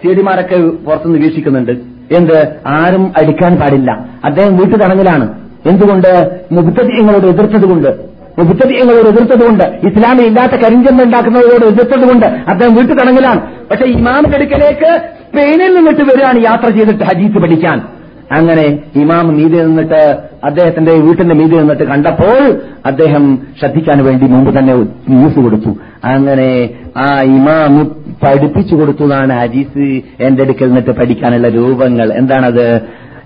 ചേടിമാരൊക്കെ 0.05 0.59
പുറത്ത് 0.87 1.09
വീക്ഷിക്കുന്നുണ്ട് 1.09 1.99
എന്ത്? 2.17 2.59
ആരും 2.67 3.13
അടിക്കാൻ 3.17 3.57
പാടില്ല. 3.57 4.07
അദ്ദേഹം 4.25 4.57
വീട്ടു 4.57 4.77
തടങ്ങിലാണ് 4.77 5.35
എന്തുകൊണ്ട്? 5.67 6.11
മുബുദ്ധീയങ്ങളോട് 6.53 7.27
എതിർത്തതുകൊണ്ട്. 7.27 7.89
മുബുദ്ധീയങ്ങളോട് 8.39 9.09
എതിർത്തതുകൊണ്ട്. 9.09 9.65
ഇസ്ലാമിൽ 9.89 10.25
ഇല്ലാത്ത 10.25 10.53
കരിഞ്ചന്ത 10.53 11.03
ഉണ്ടാക്കുന്നവരോട് 11.03 11.65
എതിർത്തതുകൊണ്ട് 11.65 12.27
അദ്ദേഹം 12.27 12.75
വീട്ടു 12.75 12.93
തടങ്ങിലാണ് 12.93 13.41
പക്ഷെ 13.71 13.85
ഇമാമിന്റെ 13.85 14.37
അടുക്കലേക്ക് 14.37 14.91
സ്പെയിനിൽ 15.29 15.75
നിന്നിട്ട് 15.75 16.03
വരികയാണ് 16.03 16.45
യാത്ര 16.45 16.69
ചെയ്തിട്ട് 16.69 17.05
ഹദീസ് 17.05 17.39
പഠിക്കാൻ. 17.43 17.98
അങ്ങനെ 18.33 18.79
ഇമാം 18.97 19.37
മീതി 19.37 19.57
നിന്നിട്ട് 19.63 20.19
അദ്ദേഹത്തിന്റെ 20.45 20.93
വീട്ടിന്റെ 20.93 21.35
മീതി 21.35 21.57
നിന്നിട്ട് 21.57 21.83
കണ്ടപ്പോൾ 21.83 22.61
അദ്ദേഹം 22.87 23.39
ശ്രദ്ധിക്കാൻ 23.61 24.05
വേണ്ടി 24.05 24.27
മുമ്പ് 24.27 24.59
തന്നെ 24.59 24.75
ന്യൂസ് 25.09 25.35
കൊടുത്തു. 25.35 25.69
അങ്ങനെ 26.05 26.71
ആ 26.97 27.23
ഇമാം 27.23 27.85
പഠിപ്പിച്ചു 28.23 28.75
കൊടുത്തതാണ് 28.75 29.33
ഹദീസ് 29.33 30.01
എന്റെ 30.21 30.43
അടുക്കൽ 30.43 30.67
നിന്നിട്ട് 30.67 30.91
പഠിക്കാനുള്ള 30.91 31.49
രൂപങ്ങൾ. 31.49 32.13
എന്താണത്? 32.13 32.81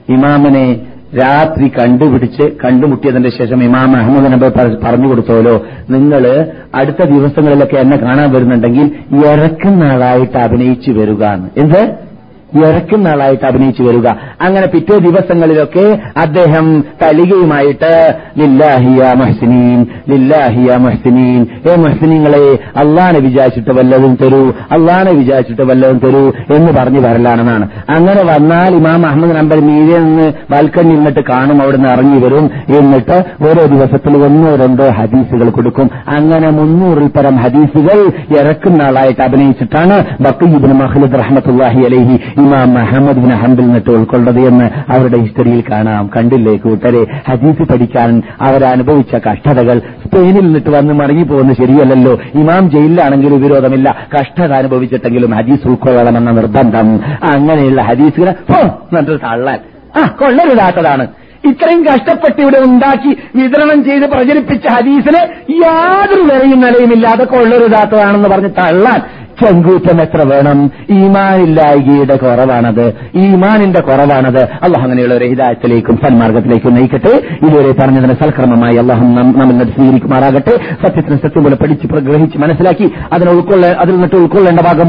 ഇമാമിനെ 0.09 0.81
രാത്രി 1.23 1.69
കണ്ടുപിടിച്ച് 1.69 2.53
കണ്ടുമുട്ടിയതിന്റെ 2.65 3.31
ശേഷം 3.31 3.65
ഇമാം 3.65 3.97
അഹമ്മദ് 3.97 4.33
നബി 4.33 4.79
പറഞ്ഞു 4.85 5.09
കൊടുത്തോലോ 5.09 5.67
നിങ്ങൾ 5.91 6.47
അടുത്ത 6.75 7.05
ദിവസങ്ങളിലൊക്കെ 7.05 7.77
എന്നെ 7.77 7.97
കാണാൻ 7.97 8.33
വരുന്നുണ്ടെങ്കിൽ 8.33 8.91
ഇറക്കുന്ന 9.27 9.83
ആളായിട്ട് 9.85 10.39
അഭിനയിച്ചു 10.39 10.91
വരിക 10.91 11.25
എന്ത്? 11.57 12.12
ഇറക്കുന്ന 12.57 13.09
ആളായിട്ട് 13.09 13.45
അഭിനയിച്ചു 13.45 13.83
വരിക. 13.83 14.09
അങ്ങനെ 14.41 14.67
പിറ്റേ 14.67 14.99
ദിവസങ്ങളിലൊക്കെ 14.99 15.99
അദ്ദേഹം 16.17 16.85
തലികയുമായിട്ട് 17.03 18.15
ലില്ലാഹിയ 18.39 19.13
മഹ്സിനീൻ 19.17 19.87
ലില്ലാഹിയ 20.09 20.77
മഹ്സിനീൻ 20.77 21.47
ഏ 21.71 21.77
മഹ്സിനീങ്ങളെ 21.77 22.59
അള്ളാനെ 22.77 23.19
വിചാരിച്ചിട്ട് 23.19 23.71
വല്ലതും 23.71 24.19
തരൂ 24.23 24.49
അള്ളാനെ 24.49 25.13
വിചാരിച്ചിട്ട് 25.13 25.63
വല്ലതും 25.63 25.99
തരൂ 25.99 26.33
എന്ന് 26.57 26.73
പറഞ്ഞു 26.73 27.01
വരലാണെന്നാണ്. 27.01 27.69
അങ്ങനെ 27.91 28.23
വന്നാൽ 28.25 28.75
ഇമാം 28.75 29.07
അഹമ്മദ് 29.07 29.37
നമ്പർ 29.37 29.61
മീരെ 29.61 29.99
നിന്ന് 29.99 30.33
ബാൽക്കണി 30.51 30.89
നിന്നിട്ട് 30.89 31.21
കാണും 31.21 31.63
അവിടുന്ന് 31.63 31.89
ഇറങ്ങി 31.89 32.19
വരും. 32.19 32.51
എന്നിട്ട് 32.79 33.25
ഓരോ 33.43 33.67
ദിവസത്തിൽ 33.67 34.17
ഒന്നോ 34.17 34.57
രണ്ടോ 34.57 34.89
ഹദീസുകൾ 34.91 35.51
കൊടുക്കും. 35.51 35.91
അങ്ങനെ 36.09 36.51
മുന്നൂറിൽ 36.51 37.07
പരം 37.07 37.37
ഹദീസുകൾ 37.37 37.99
ഇറക്കുന്ന 38.41 38.83
ആളായിട്ട് 38.83 39.23
അഭിനയിച്ചിട്ടാണ് 39.23 39.99
ബക്കീബിൻ 40.21 40.73
മഹ്ലദ് 40.73 41.13
റഹ്മത്തുല്ലാഹി 41.13 41.81
അലഹി 41.85 42.21
ഇമാം 42.43 42.75
മുഹമ്മദ് 42.75 43.17
ബിൻ 43.17 43.31
ഹംബിൽ 43.31 43.63
നിന്നിട്ട് 43.63 43.91
ഉൾക്കൊള്ളത് 43.91 44.41
എന്ന് 44.41 44.65
അവരുടെ 44.65 45.19
ഹിസ്റ്ററിയിൽ 45.19 45.65
കാണാം. 45.71 46.11
കണ്ടില്ലേ 46.17 46.57
കൂട്ടരെ? 46.57 47.07
ഹദീസ് 47.29 47.73
പഠിക്കാൻ 47.73 48.23
അവരനുഭവിച്ച 48.41 49.15
കഷ്ടതകൾ 49.15 49.79
സ്പെയിനിൽ 49.79 50.41
നിന്നിട്ട് 50.41 50.71
വന്ന് 50.71 50.95
മടങ്ങിപ്പോകുന്നത് 50.95 51.57
ശരിയല്ലല്ലോ. 51.57 52.19
ഇമാം 52.35 52.71
ജയിലിലാണെങ്കിലും 52.71 53.43
വിരോധമില്ല. 53.43 54.09
കഷ്ടത 54.21 54.53
അനുഭവിച്ചിട്ടെങ്കിലും 54.53 55.31
ഹദീസ് 55.31 55.69
ഉൾക്കൊള്ളണമെന്ന 55.69 56.31
നിർബന്ധം. 56.31 57.01
അങ്ങനെയുള്ള 57.35 57.83
ഹദീസുകളെ 57.83 58.35
എന്നിട്ട് 58.59 59.11
തള്ളാൻ. 59.11 59.59
ആ 60.03 60.07
കൊള്ളരുതാത്തതാണ്. 60.07 61.07
ഇത്രയും 61.45 61.85
കഷ്ടപ്പെട്ട് 61.85 62.41
ഇവിടെ 62.43 62.59
ഉണ്ടാക്കി 62.59 63.17
വിതരണം 63.37 63.85
ചെയ്ത് 63.85 64.05
പ്രചരിപ്പിച്ച 64.05 64.67
ഹദീസിന് 64.67 65.27
യാതൊരു 65.51 66.23
വിലയും 66.23 66.61
നിലയുമില്ലാതെ 66.61 67.25
കൊള്ളരുതാത്തതാണെന്ന് 67.25 68.29
പറഞ്ഞ് 68.29 68.51
തള്ളാൻ. 68.51 69.22
ചെങ്കൂറ്റം 69.45 70.01
എത്ര 70.01 70.23
വേണം 70.23 70.71
ഈമാനില്ലായികയുടെ 70.91 72.17
കുറവാണത്. 72.17 72.95
ഈമാനിന്റെ 73.15 73.81
കുറവാണത്. 73.81 74.45
അള്ളാഹ് 74.45 74.83
അങ്ങനെയുള്ള 74.83 75.15
ഒരു 75.15 75.25
ഹിതായത്തിലേക്കും 75.25 75.97
സന്മാർഗത്തിലേക്കും 75.97 76.75
നയിക്കട്ടെ. 76.75 77.23
ഇതുവരെ 77.47 77.73
പറഞ്ഞതിന് 77.73 78.13
സൽക്രമമായി 78.13 78.77
അള്ളാഹു 78.77 79.05
നമ്മൾ 79.05 79.65
സ്വീകരിക്കുമാറാകട്ടെ. 79.65 80.59
സത്യത്തിന് 80.87 81.17
സത്യം 81.17 81.43
പോലെ 81.43 81.57
പഠിച്ച് 81.57 81.87
പ്രഗ്രഹിച്ച് 81.87 82.39
മനസ്സിലാക്കി 82.39 82.91
അതിനെ 83.13 83.33
ഉൾക്കൊള്ള 83.33 83.67
അതിൽ 83.67 83.93
നിന്നിട്ട് 83.93 84.17
ഉൾക്കൊള്ളേണ്ട 84.17 84.61
ഭാഗം 84.61 84.89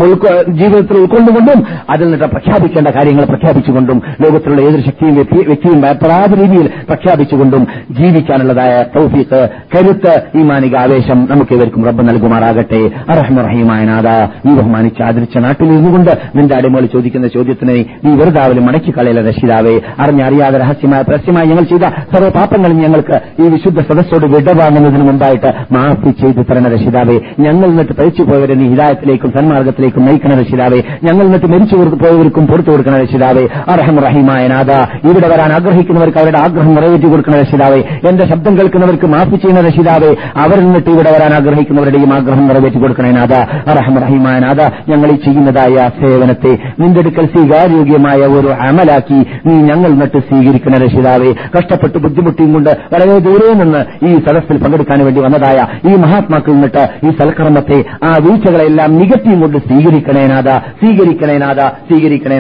ജീവിതത്തിൽ 0.53 0.97
ഉൾക്കൊണ്ടുകൊണ്ടും 0.97 1.65
അതിൽ 1.89 2.03
നിന്നിട്ട് 2.03 2.25
പ്രഖ്യാപിക്കേണ്ട 2.25 2.87
കാര്യങ്ങൾ 2.87 3.25
പ്രഖ്യാപിച്ചുകൊണ്ടും 3.25 4.01
ലോകത്തിലുള്ള 4.21 4.61
ഏതൊരു 4.61 4.81
ശക്തിയും 4.81 5.15
വ്യക്തി- 5.15 5.45
വ്യക്തിയും 5.45 5.81
ഭയപ്പെടാത്ത 5.81 6.33
രീതിയിൽ 6.33 6.67
പ്രഖ്യാപിച്ചുകൊണ്ടും 6.67 7.67
ജീവിക്കാനുള്ളതായ 7.91 8.83
തൗഫീഖ് 8.95 9.49
കരുത്ത് 9.75 10.23
ഈമാനിക 10.35 10.75
ആവേശം 10.75 11.27
നമുക്ക് 11.31 11.53
ഇവർക്കും 11.53 11.85
റബ്ബ് 11.85 12.09
നൽകുമാറാകട്ടെ. 12.09 12.91
അറഹ്മറഹീമായ 13.09 13.85
നാഥ. 13.85 14.27
നീ 14.45 14.55
ബഹുമാനിച്ച് 14.55 15.03
ആദരിച്ച 15.03 15.37
നാട്ടിൽ 15.37 15.65
ഇരുന്നുകൊണ്ട് 15.65 16.11
നിന്റെ 16.35 16.55
അടിമകൾ 16.55 16.85
ചോദിക്കുന്ന 16.85 17.27
ചോദ്യത്തിനെ 17.27 17.85
നീ 18.05 18.11
വെറുതാവലും 18.15 18.65
മടക്കി 18.65 18.93
കളയല 18.97 19.27
രക്ഷിതാവേ. 19.27 19.79
അറിഞ്ഞറിയാതെ 19.99 20.59
രഹസ്യമായ 20.59 21.01
പരസ്യമായി 21.01 21.47
ഞങ്ങൾ 21.47 21.63
ചെയ്ത 21.63 21.81
സർവ 21.81 22.29
പാപങ്ങളും 22.29 22.77
ഞങ്ങൾക്ക് 22.77 23.21
ഈ 23.41 23.49
വിശുദ്ധ 23.49 23.79
സദസ്സോട് 23.79 24.25
വിടവാങ്ങുന്നതിന് 24.25 25.03
മുമ്പായിട്ട് 25.03 25.53
മാഫി 25.71 26.11
ചെയ്തു 26.11 26.41
തരണ 26.41 26.67
രക്ഷിതാവേ. 26.67 27.19
ഞങ്ങൾ 27.39 27.67
നിന്നിട്ട് 27.67 27.93
തയ്ച്ചു 28.01 28.23
പോയവരെ 28.23 28.53
നീ 28.53 28.67
ഹിതായത്തിലേക്കും 28.69 29.31
സന്മാർഗത്തിലേക്കും 29.37 30.05
നയിക്കണ 30.05 30.39
രക്ഷിതാവേ. 30.39 30.81
ഞങ്ങൾ 31.03 31.23
നിന്നിട്ട് 31.23 31.45
മരിച്ചു 31.45 31.75
പോയവർക്കും 31.75 32.47
പുറത്തു 32.47 32.71
കൊടുക്കണ 32.71 32.97
രക്ഷിതാവേ. 32.97 33.47
അർഹം 33.67 33.99
റഹീമായ 33.99 34.47
നാഥ 34.47 34.71
ഇവിടെ 35.09 35.27
വരാൻ 35.27 35.53
ആഗ്രഹിക്കുന്നവർക്ക് 35.53 36.17
അവരുടെ 36.17 36.39
ആഗ്രഹം 36.39 36.75
നിറവേറ്റി 36.75 37.05
കൊടുക്കണ 37.05 37.33
രക്ഷിതാവേ. 37.33 37.79
എന്റെ 38.09 38.27
ശബ്ദം 38.27 38.57
കേൾക്കുന്നവർക്ക് 38.57 39.05
മാഫി 39.05 39.35
ചെയ്യുന്ന 39.35 39.61
രക്ഷിതാവേ. 39.61 40.15
അവരിൽ 40.37 40.63
നിന്നിട്ട് 40.63 40.89
ഇവിടെ 40.89 41.11
വരാൻ 41.11 41.33
ആഗ്രഹിക്കുന്നവരുടെയും 41.33 42.13
ആഗ്രഹം 42.13 42.47
നിറവേറ്റി 42.47 42.77
കൊടുക്കണേ 42.77 43.11
നാഥ. 43.11 43.33
അർഹം 43.69 43.97
റഹീമായ 43.97 44.22
നാഥ 44.31 44.61
ഞങ്ങൾ 44.91 45.07
ഈ 45.07 45.15
ചെയ്യുന്നതായ 45.15 45.75
സേവനത്തെ. 46.01 46.57
നിന്റെ 46.79 46.99
അടുക്കൽ 46.99 47.25
സ്വീകാര്യോഗ്യമായ 47.25 48.17
ഒരു 48.17 48.47
അമലാക്കി 48.47 49.19
നീ 49.45 49.53
ഞങ്ങൾ 49.53 49.89
നട്ട് 49.89 50.17
സ്വീകരിക്കുന്ന 50.17 50.77
രക്ഷിതാവേ. 50.77 51.33
കഷ്ടപ്പെട്ട് 51.57 51.97
ബുദ്ധിമുട്ടിയും 51.97 52.53
കൊണ്ട് 52.53 52.69
വളരെ 52.69 53.19
ദൂരെ 53.19 53.53
നിന്ന് 53.53 54.05
ഈ 54.05 54.13
സദസ്സിൽ 54.15 54.57
പങ്കെടുക്കാൻ 54.57 55.05
വേണ്ടി 55.05 55.21
വന്നതായ 55.21 55.67
ഈ 55.91 55.95
മഹാത്മാക്കൾ 55.95 56.51
നിന്നിട്ട് 56.51 56.89
ഈ 57.05 57.09
സൽക്കർമ്മത്തെ 57.09 57.83
ആ 58.03 58.15
വീഴ്ചകളെല്ലാം 58.21 58.97
നികത്തിയും 58.97 59.41
കൊണ്ട് 59.41 59.57
സ്വീകരിക്കണേനാഥ 59.57 60.49
സ്വീകരിക്കണേനാഥ 60.49 61.59
സ്വീകരിക്കണേനാഥ. 61.59 61.63
സ്വീകരിക്കണേ 61.89 62.33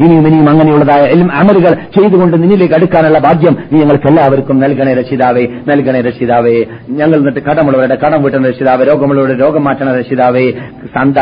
ഇനിയും 0.00 0.26
ഇനിയും 0.26 0.48
അങ്ങനെയുള്ളതായ 0.50 1.06
അമലുകൾ 1.12 1.74
ചെയ്തുകൊണ്ട് 1.74 2.42
നിന്നിലേക്ക് 2.42 2.74
അടുക്കാനുള്ള 2.74 3.18
ഭാഗ്യം 3.18 3.56
നീ 3.72 3.78
ഞങ്ങൾക്ക് 3.78 4.08
എല്ലാവർക്കും 4.08 4.60
നൽകണേ 4.60 4.94
രക്ഷിതാവേ 4.94 5.46
നൽകണേ 5.68 6.00
രക്ഷിതാവേ. 6.00 6.64
ഞങ്ങൾ 6.90 7.16
നിന്നിട്ട് 7.16 7.40
കടമുള്ളവരുടെ 7.40 7.94
കടം 7.94 8.22
വീട്ടുന്ന 8.22 8.48
രക്ഷിതാവേ 8.48 8.84
രോഗമുള്ളവരുടെ 8.84 9.44
രോഗം 9.44 9.64
മാറ്റണ 9.64 9.98
രക്ഷിതാവേ. 9.98 10.52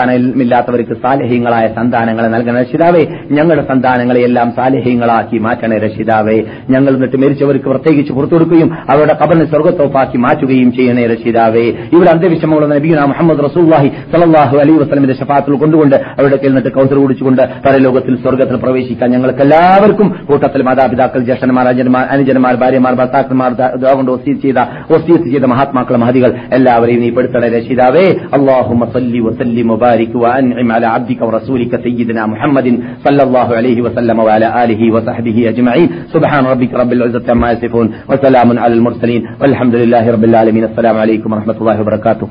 സന്താനമില്ലാത്തവർക്ക് 0.06 0.94
സാലഹ്യങ്ങളായ 1.02 1.66
സന്താനങ്ങളെ 1.76 2.28
നൽകണ 2.28 2.60
രക്ഷിതാവേ. 2.60 3.02
ഞങ്ങളുടെ 3.30 3.64
സന്താനങ്ങളെ 3.68 4.20
എല്ലാം 4.20 4.48
സാലഹ്യങ്ങളാക്കി 4.56 5.38
മാറ്റണേ 5.38 5.78
രക്ഷിതാവേ. 5.78 6.36
ഞങ്ങൾ 6.70 6.92
എന്നിട്ട് 6.94 7.16
മരിച്ചവർക്ക് 7.16 7.64
പ്രത്യേകിച്ച് 7.64 8.12
പുറത്തുകൊടുക്കുകയും 8.12 8.70
അവരുടെ 8.90 9.14
കബറിനെ 9.22 9.46
സ്വർഗത്തോപ്പാക്കി 9.52 10.18
മാറ്റുകയും 10.18 10.72
ചെയ്യണേ 10.72 11.06
രക്ഷിതാവേ. 11.06 11.64
ഇവിടെ 11.96 12.10
അന്ത്യവിഷമുള്ള 12.10 12.66
നബീന 12.74 13.04
മുഹമ്മദ് 13.12 13.42
റസൂല്ലാഹി 13.44 13.88
സലാഹു 14.14 14.56
അലൈ 14.64 14.76
വസ്ലമിന്റെ 14.82 15.16
ശപാത്തിൽ 15.20 15.54
കൊണ്ടുകൊണ്ട് 15.62 15.96
അവരുടെ 15.96 16.36
കയ്യിൽ 16.36 16.52
നിന്നിട്ട് 16.52 16.72
കൗസർ 16.76 16.98
കുടിച്ചുകൊണ്ട് 17.04 17.42
പരലോകത്തിൽ 17.66 18.16
സ്വർഗത്തിൽ 18.22 18.56
പ്രവേശിക്കാൻ 18.64 19.10
ഞങ്ങൾക്ക് 19.10 19.42
എല്ലാവർക്കും 19.46 20.08
കൂട്ടത്തിൽ 20.28 20.62
മാതാപിതാക്കൾ 20.62 21.20
ജ്യേഷ്ഠന്മാർ 21.30 21.66
അനുജന്മാർ 21.68 22.06
അനുജന്മാർ 22.16 22.54
ഭാര്യമാർ 22.64 22.94
ഭർത്താക്കന്മാർ 23.02 23.50
കൊണ്ട് 23.96 24.12
ഒസീത്ത് 24.12 24.42
ചെയ്ത 24.46 24.60
ഒസീത്ത് 24.94 25.28
ചെയ്ത 25.34 25.44
മഹാത്മാക്കളും 25.54 26.00
മഹതികൾ 26.00 26.30
എല്ലാവരെയും 26.52 27.00
നീ 27.00 27.10
പെടുത്തണേ 27.10 27.48
രക്ഷിതാവേ. 27.58 28.06
അള്ളാഹു 28.36 28.74
വസല്ലി 28.82 29.20
വസല്ലി 29.26 29.62
മുബാരി 29.72 29.95
وبارك 29.96 30.14
وأنعم 30.14 30.72
على 30.72 30.86
عبدك 30.86 31.22
ورسولك 31.22 31.72
سيدنا 31.82 32.26
محمد 32.26 32.80
صلى 33.04 33.22
الله 33.22 33.48
عليه 33.56 33.78
وسلم 33.82 34.18
وعلى 34.18 34.64
آله 34.64 34.92
وصحبه 34.94 35.48
أجمعين. 35.48 35.88
سبحان 36.12 36.44
ربك 36.44 36.74
رب 36.74 36.92
العزة 36.92 37.24
عما 37.28 37.52
يصفون 37.52 37.86
وسلام 38.08 38.58
على 38.58 38.74
المرسلين 38.74 39.22
والحمد 39.40 39.74
لله 39.74 40.04
رب 40.10 40.24
العالمين. 40.24 40.64
السلام 40.64 40.96
عليكم 40.96 41.32
ورحمة 41.32 41.56
الله 41.60 41.80
وبركاته. 41.80 42.28